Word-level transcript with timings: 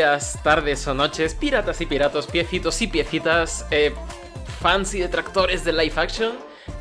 días, 0.00 0.38
tardes 0.42 0.86
o 0.88 0.92
noches, 0.92 1.34
piratas 1.34 1.80
y 1.80 1.86
piratos, 1.86 2.26
piecitos 2.26 2.82
y 2.82 2.86
piecitas, 2.86 3.64
eh, 3.70 3.94
fans 4.60 4.92
y 4.94 5.00
detractores 5.00 5.64
de 5.64 5.72
live 5.72 5.94
action. 5.96 6.32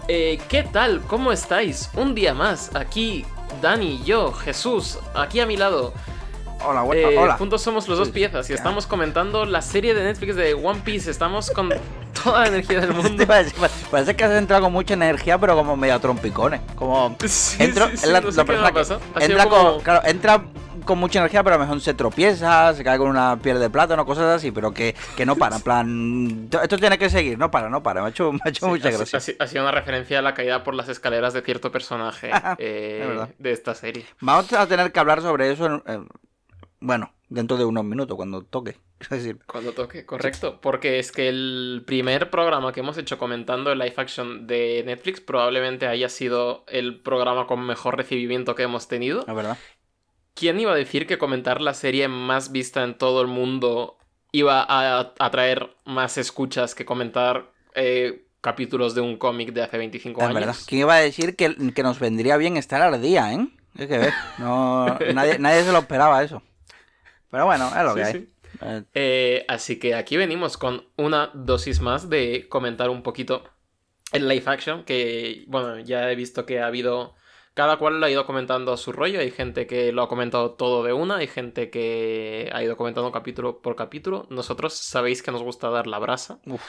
Eh, 0.10 0.38
¿Qué 0.50 0.64
tal? 0.64 1.00
¿Cómo 1.08 1.32
estáis? 1.32 1.90
Un 1.94 2.14
día 2.14 2.34
más, 2.34 2.76
aquí 2.76 3.26
Dani, 3.62 4.04
yo, 4.04 4.34
Jesús, 4.34 5.00
aquí 5.14 5.40
a 5.40 5.46
mi 5.46 5.56
lado. 5.56 5.94
Hola, 6.66 6.82
bueno, 6.82 7.10
Eh, 7.10 7.18
hola. 7.18 7.38
Juntos 7.38 7.62
somos 7.62 7.88
los 7.88 7.98
dos 7.98 8.10
piezas 8.10 8.50
y 8.50 8.54
estamos 8.54 8.86
comentando 8.86 9.46
la 9.46 9.62
serie 9.62 9.94
de 9.94 10.04
Netflix 10.04 10.36
de 10.36 10.54
One 10.54 10.82
Piece. 10.84 11.10
Estamos 11.10 11.52
con 11.52 11.70
toda 12.24 12.42
la 12.42 12.48
energía 12.48 12.82
del 12.82 12.92
mundo. 12.94 13.16
Te 13.16 13.26
parece, 13.28 13.56
parece 13.90 14.16
que 14.18 14.24
has 14.26 14.32
entrado 14.32 14.64
con 14.64 14.74
mucha 14.74 14.94
energía, 14.94 15.38
pero 15.38 15.56
como 15.56 15.78
medio 15.78 15.98
trompicones. 16.02 16.60
Como. 16.76 17.16
Sí, 17.26 17.60
entro- 17.64 17.88
sí, 17.90 17.94
es 17.94 18.02
sí, 18.02 18.08
la, 18.10 18.20
no 18.20 18.32
sé 18.32 18.38
la 18.38 18.46
persona 18.46 18.74
pasa. 18.74 19.00
entra 19.22 19.46
como- 19.48 19.74
con. 19.76 19.82
Claro, 19.84 20.02
entra 20.06 20.44
con 20.84 20.98
mucha 21.00 21.20
energía, 21.20 21.44
pero 21.44 21.56
a 21.56 21.60
lo 21.60 21.64
mejor 21.66 21.82
se 21.82 21.94
tropieza, 21.94 22.74
se 22.74 22.84
cae 22.84 22.98
con 22.98 23.10
una 23.10 23.38
piel 23.42 23.60
de 23.60 23.70
plátano, 23.70 24.06
cosas 24.06 24.36
así, 24.36 24.52
pero 24.52 24.74
que, 24.74 24.96
que 25.16 25.26
no 25.26 25.36
para. 25.36 25.58
En 25.58 25.62
plan. 25.62 26.50
Esto 26.64 26.78
tiene 26.78 26.98
que 26.98 27.10
seguir, 27.10 27.38
no 27.38 27.52
para, 27.52 27.70
no 27.70 27.82
para. 27.84 28.02
Me 28.02 28.08
ha 28.08 28.10
hecho, 28.10 28.32
me 28.32 28.40
ha 28.44 28.50
hecho 28.50 28.66
Sí, 28.66 28.72
mucha 28.72 28.88
ha, 28.90 28.92
gracia. 28.92 29.18
ha 29.18 29.22
si- 29.22 29.36
ha 29.40 29.48
sido 29.48 29.64
una 29.64 29.72
referencia 29.72 30.20
a 30.20 30.22
la 30.22 30.34
caída 30.34 30.64
por 30.64 30.74
las 30.76 30.90
escaleras 30.90 31.34
de 31.34 31.42
cierto 31.42 31.72
personaje 31.72 32.32
eh, 32.58 33.28
de 33.38 33.52
esta 33.52 33.76
serie. 33.76 34.06
Vamos 34.22 34.52
a 34.54 34.68
tener 34.68 34.92
que 34.92 35.00
hablar 35.00 35.22
sobre 35.22 35.52
eso, 35.52 35.66
en- 35.68 35.84
en- 35.86 36.08
bueno, 36.80 37.14
dentro 37.30 37.58
de 37.58 37.66
unos 37.66 37.84
minutos, 37.86 38.16
cuando 38.16 38.42
toque. 38.44 38.78
Es 38.98 39.10
decir, 39.10 39.40
Cuando 39.46 39.74
toque, 39.74 40.06
correcto. 40.06 40.60
Porque 40.62 41.00
es 41.00 41.12
que 41.12 41.28
el 41.28 41.84
primer 41.86 42.30
programa 42.30 42.72
que 42.72 42.80
hemos 42.80 42.98
hecho 42.98 43.18
comentando 43.18 43.72
el 43.74 43.78
live 43.80 43.94
action 43.98 44.48
de 44.48 44.84
Netflix 44.86 45.20
probablemente 45.20 45.86
haya 45.86 46.08
sido 46.08 46.64
el 46.70 47.02
programa 47.02 47.46
con 47.46 47.66
mejor 47.66 47.98
recibimiento 47.98 48.56
que 48.56 48.64
hemos 48.64 48.88
tenido. 48.88 49.26
la 49.28 49.34
verdad. 49.34 49.58
¿Quién 50.36 50.60
iba 50.60 50.72
a 50.74 50.76
decir 50.76 51.08
que 51.08 51.18
comentar 51.18 51.62
la 51.62 51.74
serie 51.74 52.08
más 52.08 52.52
vista 52.52 52.84
en 52.84 52.98
todo 52.98 53.22
el 53.22 53.28
mundo 53.28 53.98
iba 54.32 54.62
a 54.68 55.14
atraer 55.20 55.76
más 55.86 56.18
escuchas 56.18 56.76
que 56.76 56.86
comentar 56.86 57.52
eh, 57.74 58.26
capítulos 58.42 58.94
de 58.96 59.02
un 59.02 59.18
cómic 59.18 59.54
de 59.54 59.64
hace 59.64 59.78
25 59.78 60.22
Es 60.22 60.28
años? 60.28 60.40
verdad. 60.40 60.56
¿Quién 60.68 60.82
iba 60.82 60.94
a 60.96 61.00
decir 61.00 61.36
que, 61.36 61.56
que 61.74 61.84
nos 61.84 62.00
vendría 62.00 62.36
bien 62.38 62.58
estar 62.58 62.82
al 62.82 63.02
día, 63.02 63.34
eh? 63.34 63.48
Hay 63.78 63.88
que 63.88 63.98
ver. 63.98 64.14
No, 64.38 64.86
nadie, 65.14 65.40
nadie 65.40 65.64
se 65.64 65.72
lo 65.72 65.80
esperaba 65.80 66.22
eso. 66.24 66.44
Pero 67.32 67.46
bueno, 67.46 67.68
es 67.76 67.84
lo 67.84 67.90
Sí, 67.94 67.96
que 67.96 68.04
hay. 68.04 68.14
sí. 68.14 68.30
Eh, 68.62 68.84
Eh, 68.94 69.46
así 69.48 69.80
que 69.80 69.96
aquí 69.96 70.16
venimos 70.18 70.58
con 70.58 70.86
una 70.98 71.32
dosis 71.34 71.80
más 71.82 72.10
de 72.10 72.48
comentar 72.50 72.90
un 72.90 73.04
poquito 73.04 73.44
el 74.12 74.28
live 74.28 74.44
action, 74.48 74.84
que 74.84 75.44
bueno, 75.48 75.80
ya 75.80 76.12
he 76.12 76.16
visto 76.16 76.46
que 76.46 76.60
ha 76.60 76.68
habido... 76.68 77.16
Cada 77.56 77.78
cual 77.78 78.00
lo 78.00 78.06
ha 78.06 78.10
ido 78.12 78.26
comentando 78.28 78.72
a 78.74 78.78
su 78.78 78.92
rollo, 78.92 79.20
hay 79.22 79.32
gente 79.32 79.66
que 79.66 79.92
lo 79.92 80.04
ha 80.04 80.10
comentado 80.10 80.52
todo 80.52 80.84
de 80.84 80.94
una, 80.94 81.16
hay 81.18 81.28
gente 81.28 81.70
que 81.72 82.52
ha 82.54 82.62
ido 82.62 82.78
comentando 82.78 83.12
capítulo 83.12 83.62
por 83.62 83.76
capítulo. 83.76 84.28
Nosotros 84.30 84.74
sabéis 84.76 85.24
que 85.24 85.32
nos 85.32 85.42
gusta 85.42 85.70
dar 85.70 85.88
la 85.88 85.98
brasa, 85.98 86.40
uf, 86.46 86.62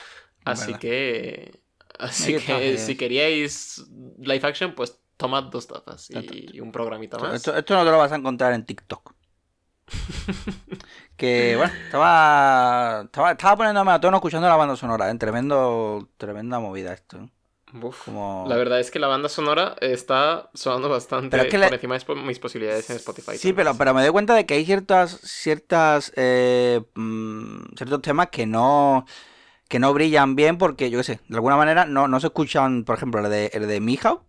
así 0.44 0.66
verdad. 0.66 0.80
que... 0.80 1.60
Así 1.98 2.36
que 2.38 2.74
eh. 2.74 2.78
si 2.78 2.96
queríais 2.96 3.84
live 4.18 4.46
action, 4.46 4.74
pues 4.74 5.00
tomad 5.16 5.44
dos 5.44 5.66
tazas 5.66 6.10
y 6.10 6.60
un 6.60 6.70
programita 6.70 7.18
más. 7.18 7.34
esto- 7.34 7.56
esto 7.56 7.74
no 7.74 7.84
te 7.84 7.90
lo 7.90 7.98
vas 7.98 8.12
a 8.12 8.16
encontrar 8.16 8.52
en 8.52 8.64
TikTok. 8.66 9.14
que 11.16 11.54
bueno, 11.56 11.72
estaba, 11.84 13.02
estaba, 13.04 13.30
estaba 13.32 13.56
poniéndome 13.56 13.92
a 13.92 14.00
tono 14.00 14.16
escuchando 14.18 14.48
la 14.48 14.56
banda 14.56 14.76
sonora, 14.76 15.10
¿eh? 15.10 15.14
Tremendo, 15.16 16.08
tremenda 16.16 16.58
movida 16.60 16.92
esto. 16.92 17.18
¿eh? 17.18 17.30
Uf. 17.82 18.04
Como... 18.04 18.44
La 18.48 18.56
verdad 18.56 18.80
es 18.80 18.90
que 18.90 18.98
la 18.98 19.08
banda 19.08 19.28
sonora 19.28 19.76
está 19.80 20.50
sonando 20.54 20.88
bastante 20.88 21.36
es 21.36 21.44
que 21.44 21.50
por 21.50 21.60
le- 21.70 21.74
encima 21.74 21.98
de 21.98 22.14
mis 22.26 22.38
posibilidades 22.38 22.88
en 22.90 22.96
Spotify. 22.96 23.36
Sí, 23.36 23.52
pero, 23.52 23.74
pero 23.76 23.92
me 23.94 24.02
doy 24.02 24.12
cuenta 24.12 24.34
de 24.34 24.46
que 24.46 24.54
hay 24.54 24.64
ciertas, 24.64 25.18
ciertas, 25.22 26.12
eh, 26.16 26.82
mm, 26.94 27.74
ciertos 27.76 28.02
temas 28.02 28.28
que 28.28 28.46
no, 28.46 29.04
que 29.68 29.78
no 29.78 29.92
brillan 29.94 30.36
bien 30.36 30.58
porque, 30.58 30.90
yo 30.90 30.98
qué 30.98 31.04
sé, 31.04 31.20
de 31.28 31.36
alguna 31.36 31.56
manera 31.56 31.86
no, 31.86 32.08
no 32.08 32.20
se 32.20 32.28
escuchan, 32.28 32.84
por 32.84 32.96
ejemplo, 32.96 33.20
el 33.24 33.30
de, 33.30 33.50
el 33.54 33.66
de 33.68 33.80
Mijao 33.80 34.24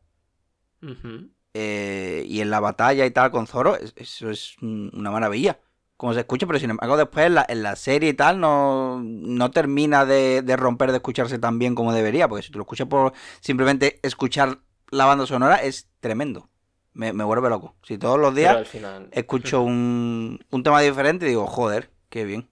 eh, 1.54 2.24
y 2.28 2.42
en 2.42 2.50
la 2.50 2.60
batalla 2.60 3.06
y 3.06 3.12
tal 3.12 3.32
con 3.32 3.48
Zoro, 3.48 3.76
es- 3.76 3.94
eso 3.96 4.30
es 4.30 4.56
una 4.62 5.12
maravilla. 5.12 5.60
Como 5.98 6.14
se 6.14 6.20
escucha, 6.22 6.46
pero 6.46 6.60
sin 6.60 6.70
embargo 6.70 6.96
después 6.96 7.26
en 7.26 7.36
la, 7.36 7.46
en 7.50 7.64
la 7.64 7.76
serie 7.76 8.10
y 8.10 8.14
tal 8.14 8.40
no, 8.40 9.02
no 9.04 9.52
termina 9.52 10.06
de, 10.06 10.44
de 10.44 10.56
romper, 10.56 10.92
de 10.92 10.98
escucharse 10.98 11.40
tan 11.40 11.58
bien 11.58 11.74
como 11.76 11.92
debería, 11.94 12.28
porque 12.28 12.44
si 12.44 12.52
tú 12.52 12.60
lo 12.60 12.64
escuchas 12.64 12.88
por 12.88 13.14
simplemente 13.42 14.00
escuchar 14.04 14.60
la 14.92 15.06
banda 15.06 15.26
sonora 15.26 15.56
es 15.58 15.90
tremendo. 16.00 16.50
Me, 16.94 17.14
me 17.14 17.24
vuelve 17.24 17.50
loco. 17.50 17.76
Si 17.84 17.98
todos 17.98 18.20
los 18.20 18.34
días 18.36 18.54
Pero 18.54 18.60
al 18.60 18.66
final. 18.66 19.10
escucho 19.12 19.62
un, 19.64 20.40
un 20.52 20.64
tema 20.64 20.82
diferente 20.82 21.26
y 21.26 21.30
digo, 21.30 21.48
joder, 21.48 21.92
qué 22.10 22.26
bien. 22.26 22.48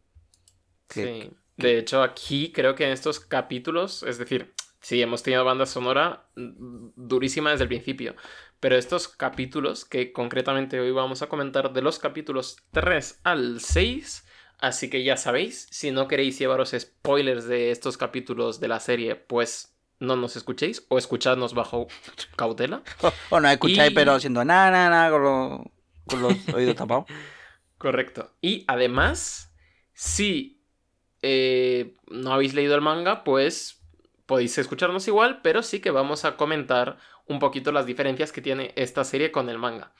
Sí. 0.89 1.31
De 1.57 1.77
hecho, 1.77 2.03
aquí 2.03 2.51
creo 2.51 2.75
que 2.75 2.85
en 2.85 2.91
estos 2.91 3.19
capítulos, 3.19 4.03
es 4.03 4.17
decir, 4.17 4.53
sí, 4.81 5.01
hemos 5.01 5.23
tenido 5.23 5.45
banda 5.45 5.65
sonora 5.65 6.29
durísima 6.35 7.51
desde 7.51 7.63
el 7.63 7.69
principio, 7.69 8.15
pero 8.65 8.77
estos 8.77 9.07
capítulos, 9.07 9.85
que 9.85 10.11
concretamente 10.11 10.79
hoy 10.79 10.89
vamos 10.89 11.21
a 11.21 11.27
comentar 11.29 11.71
de 11.71 11.83
los 11.83 11.99
capítulos 11.99 12.57
3 12.71 13.19
al 13.23 13.59
6, 13.61 14.25
así 14.57 14.89
que 14.89 15.03
ya 15.03 15.17
sabéis, 15.17 15.67
si 15.69 15.91
no 15.91 16.07
queréis 16.07 16.39
llevaros 16.39 16.75
spoilers 16.75 17.45
de 17.45 17.69
estos 17.69 17.95
capítulos 17.95 18.59
de 18.59 18.67
la 18.67 18.79
serie, 18.79 19.15
pues 19.17 19.77
no 19.99 20.15
nos 20.15 20.35
escuchéis 20.35 20.83
o 20.89 20.97
escuchadnos 20.97 21.53
bajo 21.53 21.85
cautela. 22.35 22.81
O, 23.03 23.11
o 23.35 23.39
no 23.39 23.47
escucháis, 23.51 23.91
Y- 23.91 23.93
pero 23.93 24.13
haciendo 24.13 24.43
na, 24.43 24.71
na, 24.71 24.89
na, 24.89 25.11
con, 25.11 25.21
los- 25.23 25.61
con 26.07 26.21
los 26.23 26.49
oídos 26.55 26.75
tapados. 26.75 27.05
Correcto. 27.77 28.31
Y 28.41 28.65
además, 28.67 29.53
si 29.93 30.59
eh, 31.21 31.93
no 32.07 32.33
habéis 32.33 32.55
leído 32.55 32.73
el 32.73 32.81
manga, 32.81 33.23
pues 33.23 33.83
podéis 34.25 34.57
escucharnos 34.57 35.07
igual, 35.07 35.41
pero 35.43 35.61
sí 35.61 35.81
que 35.81 35.91
vamos 35.91 36.25
a 36.25 36.35
comentar 36.35 36.97
un 37.27 37.39
poquito 37.39 37.71
las 37.71 37.85
diferencias 37.85 38.31
que 38.31 38.41
tiene 38.41 38.71
esta 38.75 39.03
serie 39.03 39.31
con 39.31 39.49
el 39.49 39.57
manga. 39.57 39.91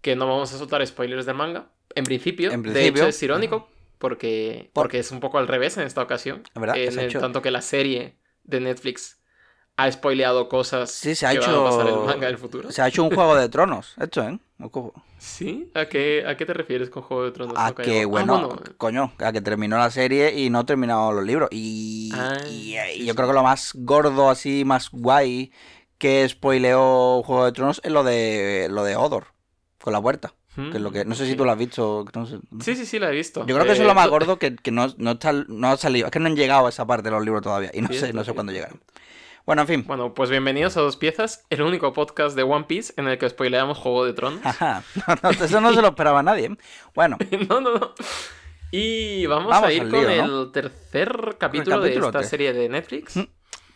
Que 0.00 0.14
no 0.16 0.26
vamos 0.28 0.52
a 0.54 0.58
soltar 0.58 0.86
spoilers 0.86 1.26
del 1.26 1.34
manga. 1.34 1.66
En 1.94 2.04
principio, 2.04 2.50
En 2.52 2.62
de 2.62 2.70
principio. 2.70 3.02
hecho 3.02 3.08
es 3.08 3.22
irónico, 3.22 3.68
porque, 3.98 4.70
Por- 4.72 4.84
porque 4.84 5.00
es 5.00 5.10
un 5.10 5.20
poco 5.20 5.38
al 5.38 5.48
revés 5.48 5.76
en 5.76 5.84
esta 5.86 6.02
ocasión. 6.02 6.42
Verdad, 6.54 6.76
En 6.76 6.98
el 6.98 7.06
hecho- 7.06 7.18
tanto 7.20 7.42
que 7.42 7.50
la 7.50 7.62
serie 7.62 8.16
de 8.44 8.60
Netflix 8.60 9.18
ha 9.76 9.90
spoileado 9.90 10.48
cosas 10.48 10.90
Sí, 10.92 11.14
se 11.14 11.26
ha 11.26 11.30
que 11.32 11.38
van 11.40 11.50
a 11.54 11.64
pasar 11.64 11.80
en 11.82 11.86
hecho- 11.88 12.00
el 12.02 12.06
manga 12.06 12.26
del 12.26 12.38
futuro. 12.38 12.70
Se 12.70 12.82
ha 12.82 12.88
hecho 12.88 13.02
un 13.04 13.10
juego 13.14 13.34
de 13.36 13.48
tronos, 13.48 13.94
esto, 14.00 14.22
¿eh? 14.22 14.38
¿Sí? 15.18 15.70
¿A 15.74 15.86
qué, 15.86 16.24
¿A 16.26 16.36
qué 16.36 16.46
te 16.46 16.52
refieres 16.54 16.90
con 16.90 17.02
Juego 17.02 17.24
de 17.24 17.30
Tronos? 17.32 17.54
A 17.56 17.68
No 17.68 17.74
caigo. 17.76 17.92
que, 17.92 18.02
Ah, 18.02 18.06
bueno, 18.06 18.60
coño, 18.76 19.12
a 19.18 19.32
que 19.32 19.40
terminó 19.40 19.78
la 19.78 19.90
serie 19.90 20.32
y 20.38 20.50
no 20.50 20.64
terminado 20.66 21.12
los 21.12 21.24
libros. 21.24 21.48
Y, 21.52 22.10
Ah, 22.14 22.38
y- 22.48 22.76
y 22.94 23.06
yo 23.06 23.14
creo 23.14 23.28
que 23.28 23.34
lo 23.34 23.42
más 23.42 23.72
gordo, 23.74 24.30
así, 24.30 24.64
más 24.64 24.90
guay 24.90 25.52
que 25.98 26.28
spoileó 26.28 27.22
Juego 27.22 27.44
de 27.44 27.52
Tronos 27.52 27.80
es 27.84 27.90
lo 27.92 28.04
de 28.04 28.68
lo 28.70 28.84
de 28.84 28.96
Odor, 28.96 29.26
con 29.80 29.92
la 29.92 30.00
puerta. 30.00 30.32
Que 30.56 30.78
es 30.78 30.80
lo 30.80 30.90
que, 30.90 31.04
no 31.04 31.14
sé 31.14 31.24
si 31.26 31.36
tú 31.36 31.44
lo 31.44 31.52
has 31.52 31.58
visto. 31.58 32.04
no 32.12 32.26
sé. 32.26 32.38
Sí, 32.62 32.74
sí, 32.74 32.84
sí, 32.84 32.98
la 32.98 33.10
he 33.10 33.12
visto. 33.14 33.46
Yo 33.46 33.54
creo 33.54 33.64
que 33.64 33.74
eso 33.74 33.82
es 33.82 33.86
lo 33.86 33.92
Eh, 33.92 33.94
más 33.94 34.08
gordo 34.08 34.40
que, 34.40 34.56
que 34.56 34.72
no, 34.72 34.92
no, 34.96 35.12
está, 35.12 35.32
no 35.32 35.68
ha 35.68 35.76
salido. 35.76 36.06
Es 36.06 36.10
que 36.10 36.18
no 36.18 36.26
han 36.26 36.34
llegado 36.34 36.66
a 36.66 36.68
esa 36.70 36.84
parte 36.84 37.04
de 37.04 37.10
los 37.12 37.24
libros 37.24 37.42
todavía. 37.42 37.70
Y 37.72 37.80
no 37.80 37.92
sé, 37.92 38.12
no 38.12 38.24
sé 38.24 38.32
cuándo 38.32 38.52
llegarán. 38.52 38.80
Bueno, 39.46 39.62
en 39.62 39.68
fin. 39.68 39.84
Bueno, 39.86 40.14
pues 40.14 40.30
bienvenidos 40.30 40.76
a 40.76 40.80
Dos 40.80 40.96
Piezas, 40.96 41.44
el 41.48 41.62
único 41.62 41.92
podcast 41.92 42.34
de 42.34 42.42
One 42.42 42.64
Piece 42.64 42.92
en 42.96 43.06
el 43.06 43.18
que 43.18 43.28
spoileamos 43.30 43.78
Juego 43.78 44.04
de 44.04 44.14
Tronos. 44.14 44.40
Ajá. 44.44 44.82
No, 45.06 45.14
no, 45.22 45.30
eso 45.30 45.60
no 45.60 45.72
se 45.72 45.80
lo 45.80 45.88
esperaba 45.88 46.24
nadie. 46.24 46.46
¿eh? 46.46 46.56
Bueno, 46.92 47.18
no, 47.48 47.60
no, 47.60 47.74
no. 47.78 47.94
Y 48.72 49.26
vamos, 49.26 49.50
Vamos 49.50 49.68
a 49.68 49.72
ir 49.72 49.88
con 49.88 50.10
el 50.10 50.50
tercer 50.52 51.36
capítulo, 51.38 51.76
capítulo 51.76 51.80
de 51.82 51.94
esta 51.94 52.22
serie 52.24 52.52
de 52.52 52.68
Netflix. 52.68 53.16
Mm, 53.16 53.22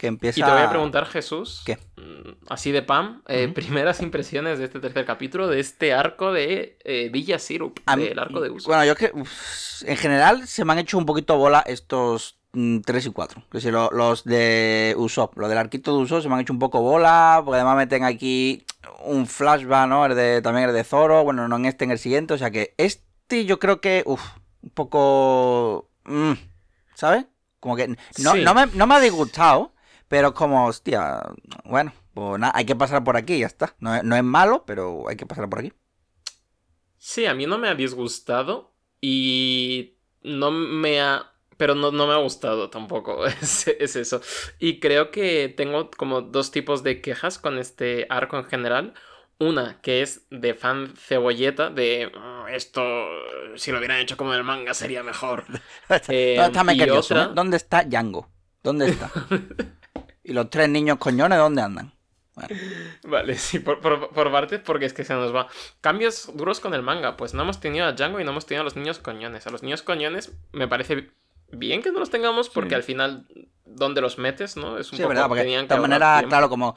que 0.02 0.08
empieza... 0.08 0.40
Y 0.40 0.43
te 0.43 0.50
voy 0.50 0.60
a 0.62 0.69
preguntar, 0.69 1.06
Jesús, 1.06 1.62
¿Qué? 1.64 1.78
mm, 1.96 2.46
así 2.49 2.72
de 2.72 2.82
pam, 2.82 3.22
eh, 3.28 3.46
primeras 3.54 4.00
impresiones 4.02 4.58
de 4.58 4.64
este 4.64 4.81
tercer 4.81 5.04
capítulo, 5.06 5.46
de 5.46 5.60
este 5.60 5.93
arco 5.94 6.32
de 6.32 6.76
eh, 6.84 7.08
Villa 7.12 7.38
Sirup, 7.38 7.78
del 7.96 8.19
arco 8.19 8.40
de 8.40 8.50
uso. 8.50 8.69
Bueno, 8.69 8.84
yo 8.84 8.93
es 8.94 8.99
que 8.99 9.12
uf, 9.14 9.82
en 9.87 9.96
general 9.96 10.49
se 10.49 10.64
me 10.64 10.72
han 10.72 10.81
hecho 10.81 10.99
un 10.99 11.06
poquito 11.06 11.37
bola 11.37 11.60
estos 11.69 12.37
3 12.52 13.06
y 13.06 13.10
4. 13.10 13.43
Es 13.46 13.50
decir, 13.52 13.72
lo- 13.72 13.90
los 13.93 14.25
de 14.25 14.94
Usopp, 14.99 15.38
los 15.38 15.49
del 15.49 15.58
arquito 15.58 15.96
de 15.96 16.02
Usopp 16.02 16.22
se 16.22 16.28
me 16.28 16.34
han 16.34 16.40
hecho 16.40 16.52
un 16.52 16.58
poco 16.58 16.81
bola, 16.82 17.40
porque 17.44 17.56
además 17.60 17.76
meten 17.76 18.02
aquí 18.02 18.66
un 19.05 19.28
flashback, 19.28 19.87
¿no? 19.88 20.05
El 20.05 20.16
de, 20.16 20.43
también 20.43 20.69
el 20.69 20.75
de 20.75 20.82
Zoro, 20.82 21.22
bueno, 21.22 21.46
no 21.46 21.55
en 21.56 21.66
este, 21.66 21.84
en 21.84 21.93
el 21.93 21.98
siguiente, 22.00 22.34
o 22.34 22.38
sea 22.38 22.50
que 22.50 22.75
este 22.76 23.44
yo 23.44 23.60
creo 23.60 23.81
que, 23.81 24.02
uff, 24.05 24.20
un 24.62 24.70
poco... 24.70 25.88
mm, 26.06 26.32
¿Sabes? 26.94 27.26
Como 27.60 27.76
que 27.76 27.87
no, 27.87 27.96
Sí. 28.32 28.43
no, 28.43 28.52
me, 28.55 28.66
no 28.75 28.87
me 28.88 28.96
ha 28.96 29.00
disgustado, 29.00 29.71
pero 30.12 30.35
como, 30.35 30.67
hostia, 30.67 31.23
bueno, 31.64 31.93
pues 32.14 32.38
nada, 32.38 32.53
hay 32.55 32.67
que 32.67 32.76
pasar 32.76 33.03
por 33.03 33.17
aquí 33.17 33.35
y 33.35 33.41
ya 33.41 33.47
está. 33.47 33.75
No, 33.81 33.94
es- 33.94 34.05
no 34.05 34.14
es 34.17 34.23
malo, 34.25 34.64
pero 34.67 35.09
hay 35.09 35.17
que 35.17 35.26
pasar 35.26 35.49
por 35.49 35.61
aquí. 35.61 35.73
Sí, 36.99 37.26
a 37.26 37.35
mí 37.35 37.47
no 37.47 37.59
me 37.59 37.69
ha 37.69 37.75
disgustado 37.75 38.75
y 39.00 39.97
no 40.23 40.50
me 40.50 41.00
ha... 41.00 41.29
Pero 41.56 41.75
no, 41.75 41.93
no 41.93 42.06
me 42.06 42.14
ha 42.14 42.17
gustado 42.17 42.70
tampoco, 42.70 43.26
es, 43.43 43.69
es 43.69 43.97
eso. 43.97 44.20
Y 44.59 44.81
creo 44.81 45.11
que 45.11 45.49
tengo 45.49 45.91
como 45.91 46.20
dos 46.23 46.50
tipos 46.50 46.82
de 46.82 47.00
quejas 47.00 47.38
con 47.38 47.58
este 47.58 48.06
arco 48.11 48.37
en 48.38 48.44
general. 48.44 48.94
Una 49.38 49.81
que 49.81 50.03
es 50.03 50.26
de 50.31 50.55
fan 50.55 50.94
cebolleta, 50.97 51.70
de 51.70 52.12
"Oh, 52.17 52.47
esto, 52.49 52.82
si 53.56 53.73
lo 53.73 53.79
hubieran 53.79 53.99
hecho 53.99 54.17
como 54.17 54.32
en 54.32 54.38
el 54.38 54.44
manga 54.44 54.75
sería 54.75 55.03
mejor. 55.03 55.44
Eh, 56.08 56.37
¿Dónde 56.38 56.58
está 56.58 56.75
y 56.75 56.91
otra- 56.91 56.94
Jackson, 56.94 57.19
eh? 57.19 57.35
¿Dónde 57.35 57.56
está 57.56 57.82
Django? 57.85 58.29
¿Dónde 58.62 58.87
está? 58.87 59.11
¿Y 60.24 60.32
los 60.32 60.50
tres 60.50 60.69
niños 60.69 60.98
coñones 60.98 61.38
dónde 61.38 61.62
andan? 61.62 61.92
Bueno, 62.34 62.54
Vale, 63.04 63.36
sí, 63.36 63.58
por, 63.58 63.80
por, 63.80 64.08
por 64.08 64.32
partes, 64.32 64.60
porque 64.64 64.86
es 64.86 64.94
que 64.94 65.04
se 65.04 65.12
nos 65.14 65.34
va. 65.34 65.48
Cambios 65.82 66.30
duros 66.34 66.60
con 66.60 66.72
el 66.72 66.82
manga. 66.82 67.16
Pues 67.16 67.34
no 67.34 67.42
hemos 67.42 67.60
tenido 67.60 67.84
a 67.86 67.92
Django 67.92 68.20
y 68.20 68.24
no 68.24 68.30
hemos 68.30 68.46
tenido 68.46 68.62
a 68.62 68.64
los 68.64 68.76
niños 68.76 68.98
coñones. 68.98 69.46
A 69.46 69.50
los 69.50 69.62
niños 69.62 69.82
coñones 69.82 70.32
me 70.52 70.66
parece 70.66 71.10
bien 71.50 71.82
que 71.82 71.92
no 71.92 71.98
los 71.98 72.08
tengamos, 72.10 72.48
porque 72.48 72.70
Sí. 72.70 72.74
al 72.76 72.82
final, 72.82 73.26
¿dónde 73.66 74.00
los 74.00 74.16
metes, 74.16 74.56
no? 74.56 74.78
Es 74.78 74.90
un 74.92 74.96
sí, 74.96 75.02
poco 75.02 75.10
verdad, 75.10 75.28
porque 75.28 75.42
tenían 75.42 75.62
de 75.62 75.66
que 75.66 75.74
todas 75.74 75.82
maneras, 75.82 76.24
claro, 76.28 76.48
como... 76.48 76.74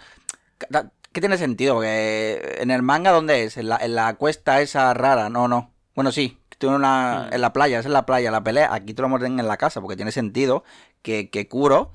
¿Qué 1.14 1.22
tiene 1.22 1.38
sentido? 1.38 1.76
Porque 1.76 2.58
en 2.60 2.72
el 2.72 2.82
manga, 2.82 3.12
¿dónde 3.12 3.44
es? 3.46 3.56
¿En 3.56 3.70
la, 3.70 3.78
en 3.78 3.96
la 3.96 4.16
cuesta 4.16 4.60
esa 4.60 4.94
rara? 4.94 5.30
No, 5.30 5.48
no. 5.48 5.72
Bueno, 5.94 6.12
sí, 6.12 6.38
tiene 6.58 6.76
una... 6.76 7.28
Mm. 7.30 7.34
en 7.36 7.42
la 7.42 7.54
playa, 7.54 7.80
es 7.80 7.86
en 7.86 7.94
la 7.94 8.06
playa, 8.06 8.30
la 8.32 8.44
pelea. 8.44 8.74
Aquí 8.74 8.94
te 8.94 9.02
lo 9.02 9.08
meten 9.08 9.40
en 9.40 9.48
la 9.48 9.56
casa, 9.56 9.80
porque 9.80 9.96
tiene 9.96 10.12
sentido 10.12 10.66
que, 11.02 11.30
que 11.30 11.48
Kuro... 11.48 11.94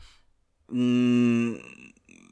mm, 0.71 1.55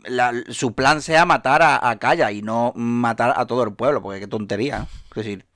la- 0.05 0.33
su 0.51 0.75
plan 0.75 1.03
sea 1.03 1.25
matar 1.27 1.63
a, 1.63 1.89
a 1.91 1.99
Kaya 1.99 2.31
y 2.33 2.43
no 2.43 2.73
matar 2.77 3.35
a 3.37 3.47
todo 3.47 3.63
el 3.65 3.75
pueblo, 3.75 4.03
porque 4.03 4.21
qué 4.21 4.27
tontería. 4.27 4.87
Es 5.11 5.17
decir, 5.17 5.47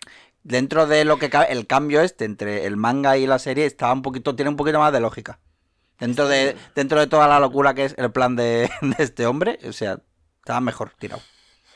dentro 0.43 0.87
de 0.87 1.05
lo 1.05 1.19
que 1.19 1.31
cabe, 1.31 1.53
el 1.53 1.67
cambio 1.67 2.01
este 2.01 2.25
entre 2.25 2.67
el 2.67 2.77
manga 2.77 3.17
y 3.17 3.27
la 3.27 3.39
serie 3.39 3.65
está 3.67 3.93
un 3.93 4.03
poquito, 4.03 4.35
tiene 4.35 4.51
un 4.51 4.57
poquito 4.57 4.79
más 4.79 4.93
de 4.93 5.01
lógica. 5.01 5.41
Dentro 5.99 6.27
de, 6.27 6.57
dentro 6.75 6.99
de 6.99 7.07
toda 7.07 7.29
la 7.29 7.39
locura 7.39 7.75
que 7.75 7.85
es 7.85 7.95
el 7.97 8.11
plan 8.11 8.35
de, 8.35 8.69
de 8.83 8.97
este 8.99 9.27
hombre, 9.27 9.59
o 9.65 9.73
sea, 9.73 10.01
estaba 10.39 10.61
mejor 10.61 10.91
tirado. 10.99 11.23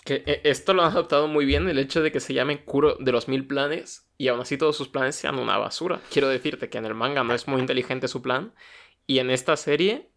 Que 0.05 0.23
eh, 0.27 0.41
esto 0.45 0.75
lo 0.75 0.83
han 0.85 0.93
adoptado 0.93 1.29
muy 1.29 1.45
bien, 1.45 1.69
el 1.69 1.79
hecho 1.79 2.03
de 2.03 2.11
que 2.13 2.21
se 2.21 2.35
llame 2.35 2.65
Kuro 2.65 2.97
de 2.99 3.13
los 3.13 3.29
mil 3.29 3.47
planes 3.47 4.09
y 4.19 4.29
aún 4.29 4.41
así 4.41 4.57
todos 4.57 4.77
sus 4.77 4.89
planes 4.89 5.15
sean 5.17 5.39
una 5.39 5.59
basura. 5.59 6.01
Quiero 6.11 6.29
decirte 6.29 6.69
que 6.69 6.79
en 6.79 6.87
el 6.87 6.95
manga 6.95 7.23
no 7.25 7.35
es 7.35 7.47
muy 7.47 7.61
inteligente 7.61 8.09
su 8.09 8.21
plan 8.23 8.53
y 9.07 9.19
en 9.21 9.31
esta 9.31 9.57
serie 9.57 10.11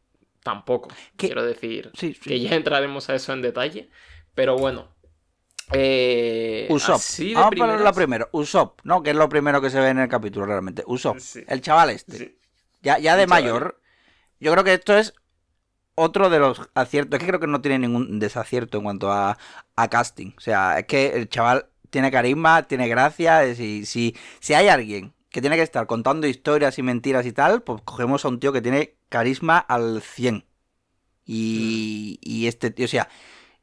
tampoco. 0.44 0.90
¿Qué? 1.18 1.28
Quiero 1.28 1.44
decir 1.46 1.92
Sí, 1.96 2.14
sí. 2.14 2.30
que 2.30 2.40
ya 2.40 2.56
entraremos 2.56 3.10
a 3.10 3.16
eso 3.16 3.34
en 3.34 3.42
detalle. 3.42 3.90
Pero 4.36 4.58
bueno. 4.58 4.90
Eh, 5.72 6.68
Usopp. 6.70 6.96
así 6.96 7.30
de 7.30 7.36
Vamos 7.36 7.50
por 7.50 7.58
lo 7.68 7.74
primeras- 7.74 7.96
primero. 7.96 8.30
Usopp, 8.32 8.80
¿no? 8.84 9.04
Que 9.04 9.12
es 9.12 9.16
lo 9.16 9.30
primero 9.30 9.62
que 9.62 9.70
se 9.70 9.80
ve 9.80 9.90
en 9.90 10.00
el 10.00 10.08
capítulo 10.10 10.46
realmente. 10.46 10.84
Usopp. 10.88 11.20
Sí. 11.20 11.44
El 11.48 11.62
chaval 11.62 11.92
este. 11.92 12.38
Ya, 12.82 12.98
ya 12.98 13.16
de 13.16 13.28
mayor. 13.28 13.80
Yo 14.40 14.52
creo 14.52 14.64
que 14.64 14.74
esto 14.74 14.98
es 14.98 15.14
otro 15.96 16.30
de 16.30 16.40
los 16.40 16.62
aciertos. 16.74 17.18
Es 17.18 17.20
que 17.24 17.28
creo 17.28 17.40
que 17.40 17.48
no 17.48 17.62
tiene 17.62 17.80
ningún 17.80 18.20
desacierto 18.20 18.78
en 18.78 18.84
cuanto 18.86 19.12
a, 19.12 19.38
a 19.76 19.88
casting. 19.90 20.32
O 20.38 20.40
sea, 20.42 20.80
es 20.80 20.86
que 20.86 21.08
el 21.16 21.30
chaval 21.30 21.68
tiene 21.90 22.10
carisma, 22.10 22.64
tiene 22.64 22.88
gracia. 22.88 23.40
decir, 23.40 23.86
si, 23.86 24.16
si 24.40 24.54
hay 24.54 24.70
alguien 24.70 25.14
que 25.30 25.42
tiene 25.42 25.56
que 25.58 25.62
estar 25.62 25.86
contando 25.86 26.26
historias 26.26 26.80
y 26.80 26.84
mentiras 26.84 27.26
y 27.26 27.32
tal, 27.34 27.62
pues 27.62 27.82
cogemos 27.84 28.24
a 28.26 28.30
un 28.30 28.40
tío 28.40 28.52
que 28.54 28.62
tiene 28.62 28.96
carisma 29.10 29.58
al 29.58 30.02
100. 30.02 30.46
Y, 31.26 32.20
y 32.22 32.48
este 32.48 32.72
tío, 32.72 32.86
o 32.86 32.88
sea, 32.88 33.08